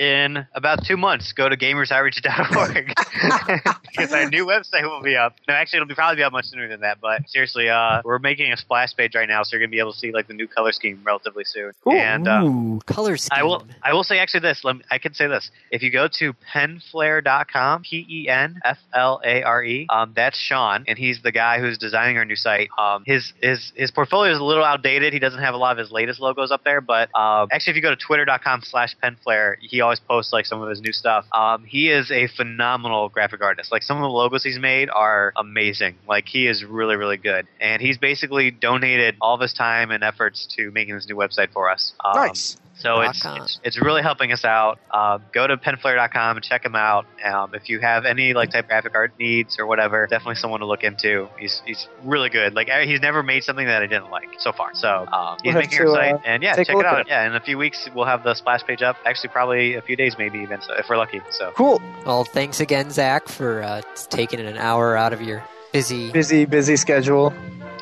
In 0.00 0.46
about 0.54 0.86
two 0.86 0.96
months, 0.96 1.30
go 1.34 1.46
to 1.46 1.58
gamersoutreach.org 1.58 2.86
because 3.90 4.12
our 4.14 4.30
new 4.30 4.46
website 4.46 4.84
will 4.84 5.02
be 5.02 5.14
up. 5.14 5.34
No, 5.46 5.52
actually, 5.52 5.76
it'll 5.76 5.88
be 5.88 5.94
probably 5.94 6.16
be 6.16 6.22
up 6.22 6.32
much 6.32 6.46
sooner 6.46 6.68
than 6.68 6.80
that. 6.80 7.02
But 7.02 7.28
seriously, 7.28 7.68
uh, 7.68 8.00
we're 8.02 8.18
making 8.18 8.50
a 8.50 8.56
splash 8.56 8.96
page 8.96 9.14
right 9.14 9.28
now, 9.28 9.42
so 9.42 9.50
you're 9.52 9.60
gonna 9.60 9.70
be 9.70 9.78
able 9.78 9.92
to 9.92 9.98
see 9.98 10.10
like 10.10 10.26
the 10.26 10.32
new 10.32 10.48
color 10.48 10.72
scheme 10.72 11.02
relatively 11.04 11.44
soon. 11.44 11.72
Cool. 11.84 11.92
And 11.92 12.26
uh, 12.26 12.44
Ooh, 12.46 12.80
color 12.86 13.18
scheme. 13.18 13.38
I 13.38 13.42
will. 13.42 13.62
I 13.82 13.92
will 13.92 14.02
say 14.02 14.18
actually 14.20 14.40
this. 14.40 14.64
Let 14.64 14.76
me, 14.76 14.84
I 14.90 14.96
can 14.96 15.12
say 15.12 15.26
this. 15.26 15.50
If 15.70 15.82
you 15.82 15.90
go 15.90 16.08
to 16.08 16.32
penflare.com, 16.50 17.82
p 17.82 18.06
e 18.08 18.28
n 18.30 18.58
f 18.64 18.78
l 18.94 19.20
a 19.22 19.42
r 19.42 19.62
e, 19.62 19.86
um, 19.90 20.14
that's 20.16 20.38
Sean, 20.38 20.84
and 20.88 20.96
he's 20.96 21.20
the 21.20 21.32
guy 21.32 21.60
who's 21.60 21.76
designing 21.76 22.16
our 22.16 22.24
new 22.24 22.36
site. 22.36 22.70
Um, 22.78 23.02
his 23.04 23.34
his 23.42 23.70
his 23.74 23.90
portfolio 23.90 24.32
is 24.32 24.40
a 24.40 24.44
little 24.44 24.64
outdated. 24.64 25.12
He 25.12 25.18
doesn't 25.18 25.40
have 25.42 25.52
a 25.52 25.58
lot 25.58 25.72
of 25.72 25.78
his 25.78 25.92
latest 25.92 26.20
logos 26.20 26.50
up 26.50 26.64
there, 26.64 26.80
but 26.80 27.14
um, 27.14 27.48
actually, 27.52 27.72
if 27.72 27.76
you 27.76 27.82
go 27.82 27.90
to 27.90 27.96
twitter.com/slash 27.96 28.96
penflare, 28.96 29.56
he 29.60 29.82
always 29.90 30.00
posts 30.00 30.32
like 30.32 30.46
some 30.46 30.62
of 30.62 30.68
his 30.68 30.80
new 30.80 30.92
stuff. 30.92 31.26
Um, 31.32 31.64
he 31.64 31.90
is 31.90 32.10
a 32.12 32.28
phenomenal 32.28 33.08
graphic 33.08 33.42
artist. 33.42 33.72
Like 33.72 33.82
some 33.82 33.96
of 33.96 34.02
the 34.02 34.08
logos 34.08 34.44
he's 34.44 34.58
made 34.58 34.88
are 34.88 35.32
amazing. 35.36 35.96
Like 36.06 36.28
he 36.28 36.46
is 36.46 36.64
really 36.64 36.96
really 36.96 37.16
good, 37.16 37.46
and 37.60 37.82
he's 37.82 37.98
basically 37.98 38.50
donated 38.52 39.16
all 39.20 39.34
of 39.34 39.40
his 39.40 39.52
time 39.52 39.90
and 39.90 40.04
efforts 40.04 40.46
to 40.56 40.70
making 40.70 40.94
this 40.94 41.08
new 41.08 41.16
website 41.16 41.52
for 41.52 41.68
us. 41.68 41.92
Um, 42.04 42.26
nice. 42.26 42.56
So 42.80 43.00
it's, 43.02 43.22
it's 43.24 43.60
it's 43.62 43.80
really 43.80 44.02
helping 44.02 44.32
us 44.32 44.44
out. 44.44 44.78
Uh, 44.90 45.18
go 45.32 45.46
to 45.46 45.56
penflare.com 45.56 46.36
and 46.36 46.44
check 46.44 46.64
him 46.64 46.74
out. 46.74 47.06
Um, 47.24 47.54
if 47.54 47.68
you 47.68 47.78
have 47.80 48.04
any 48.06 48.32
like 48.32 48.50
typographic 48.50 48.94
art 48.94 49.12
needs 49.18 49.58
or 49.58 49.66
whatever, 49.66 50.06
definitely 50.06 50.36
someone 50.36 50.60
to 50.60 50.66
look 50.66 50.82
into. 50.82 51.28
He's 51.38 51.62
he's 51.66 51.86
really 52.02 52.30
good. 52.30 52.54
Like 52.54 52.68
he's 52.68 53.00
never 53.00 53.22
made 53.22 53.44
something 53.44 53.66
that 53.66 53.82
I 53.82 53.86
didn't 53.86 54.10
like 54.10 54.28
so 54.38 54.52
far. 54.52 54.70
So 54.74 55.06
um, 55.12 55.38
he's 55.42 55.52
We'll 55.52 55.62
making 55.62 55.78
to, 55.78 55.88
our 55.88 55.94
site, 55.94 56.14
uh, 56.14 56.18
and 56.24 56.42
yeah, 56.42 56.56
check 56.56 56.70
it 56.70 56.86
out. 56.86 57.00
it. 57.00 57.08
Yeah, 57.08 57.26
in 57.26 57.34
a 57.34 57.40
few 57.40 57.58
weeks 57.58 57.88
we'll 57.94 58.06
have 58.06 58.24
the 58.24 58.34
splash 58.34 58.62
page 58.64 58.82
up. 58.82 58.96
Actually, 59.04 59.30
probably 59.30 59.74
a 59.74 59.82
few 59.82 59.96
days, 59.96 60.16
maybe 60.18 60.38
even, 60.38 60.60
so 60.62 60.72
if 60.74 60.88
we're 60.88 60.96
lucky. 60.96 61.20
So 61.30 61.52
Cool. 61.54 61.82
Well, 62.06 62.24
thanks 62.24 62.60
again, 62.60 62.90
Zach, 62.90 63.28
for 63.28 63.62
uh, 63.62 63.82
taking 64.08 64.40
an 64.40 64.56
hour 64.56 64.96
out 64.96 65.12
of 65.12 65.20
your 65.20 65.44
busy. 65.72 66.10
Busy, 66.10 66.44
busy 66.46 66.76
schedule. 66.76 67.30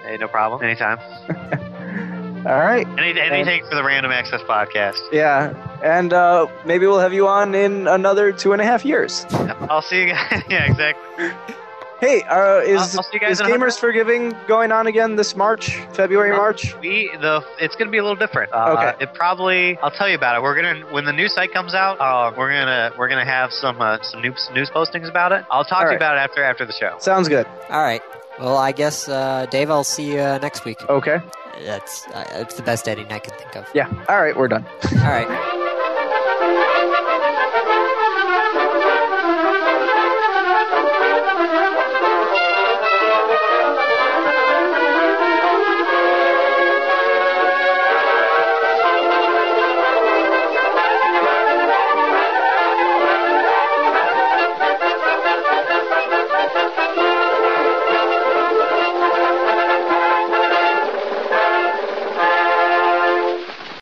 hey, 0.03 0.17
no 0.19 0.29
problem, 0.29 0.63
anytime. 0.63 0.99
All 2.49 2.59
right. 2.59 2.87
Any, 2.99 3.21
anything 3.21 3.63
for 3.69 3.75
the 3.75 3.85
Random 3.85 4.11
Access 4.11 4.41
podcast. 4.43 4.99
Yeah. 5.13 5.53
And 5.85 6.13
uh, 6.15 6.47
maybe 6.65 6.87
we'll 6.87 6.99
have 7.01 7.13
you 7.13 7.29
on 7.29 7.55
in 7.55 7.87
another 7.87 8.33
two 8.33 8.53
and 8.55 8.63
a 8.63 8.65
half 8.65 8.85
years. 8.85 9.27
I'll 9.69 9.83
see 9.83 10.01
you 10.01 10.07
guys. 10.15 10.43
yeah, 10.49 10.65
exactly. 10.65 11.31
Hey, 12.01 12.23
uh, 12.23 12.61
is, 12.61 12.97
I'll- 12.97 13.05
I'll 13.05 13.13
you 13.13 13.19
guys 13.21 13.33
is 13.33 13.41
in 13.41 13.47
a 13.47 13.51
hundred- 13.51 13.71
Gamers 13.71 13.79
for 13.79 13.93
Giving 13.93 14.33
going 14.47 14.71
on 14.73 14.87
again 14.87 15.17
this 15.17 15.37
March, 15.37 15.77
February, 15.93 16.31
March? 16.37 16.75
We 16.81 17.11
the 17.21 17.45
it's 17.61 17.75
gonna 17.77 17.91
be 17.91 17.99
a 17.99 18.03
little 18.03 18.17
different. 18.17 18.53
Uh, 18.53 18.77
Okay. 18.79 19.05
It 19.05 19.13
probably 19.15 19.77
I'll 19.79 19.91
tell 19.91 20.09
you 20.09 20.15
about 20.15 20.37
it. 20.37 20.43
We're 20.43 20.55
gonna 20.55 20.87
when 20.93 21.05
the 21.05 21.13
new 21.13 21.29
site 21.29 21.53
comes 21.53 21.75
out. 21.75 22.01
Uh, 22.01 22.33
we're 22.39 22.51
gonna 22.51 22.93
we're 22.97 23.09
gonna 23.09 23.25
have 23.25 23.53
some 23.53 23.81
uh, 23.83 24.01
some 24.03 24.23
news 24.23 24.49
news 24.55 24.71
postings 24.71 25.09
about 25.09 25.33
it. 25.33 25.45
I'll 25.51 25.65
talk 25.65 25.79
All 25.79 25.81
to 25.81 25.87
right. 25.87 25.91
you 25.93 25.97
about 25.97 26.17
it 26.17 26.21
after 26.21 26.43
after 26.45 26.65
the 26.65 26.73
show. 26.73 26.97
Sounds 27.01 27.29
good. 27.29 27.47
All 27.69 27.83
right. 27.83 28.01
Well, 28.39 28.57
I 28.57 28.71
guess, 28.71 29.09
uh, 29.09 29.47
Dave, 29.51 29.69
I'll 29.69 29.83
see 29.83 30.13
you 30.13 30.21
uh, 30.21 30.39
next 30.41 30.65
week. 30.65 30.81
Okay. 30.89 31.19
That's 31.65 32.07
uh, 32.09 32.25
it's 32.35 32.55
the 32.55 32.63
best 32.63 32.89
editing 32.89 33.13
I 33.13 33.19
can 33.19 33.37
think 33.39 33.57
of. 33.57 33.69
Yeah. 33.75 33.89
All 34.09 34.21
right, 34.21 34.37
we're 34.37 34.49
done. 34.49 34.67
All 34.67 34.99
right. 34.99 35.65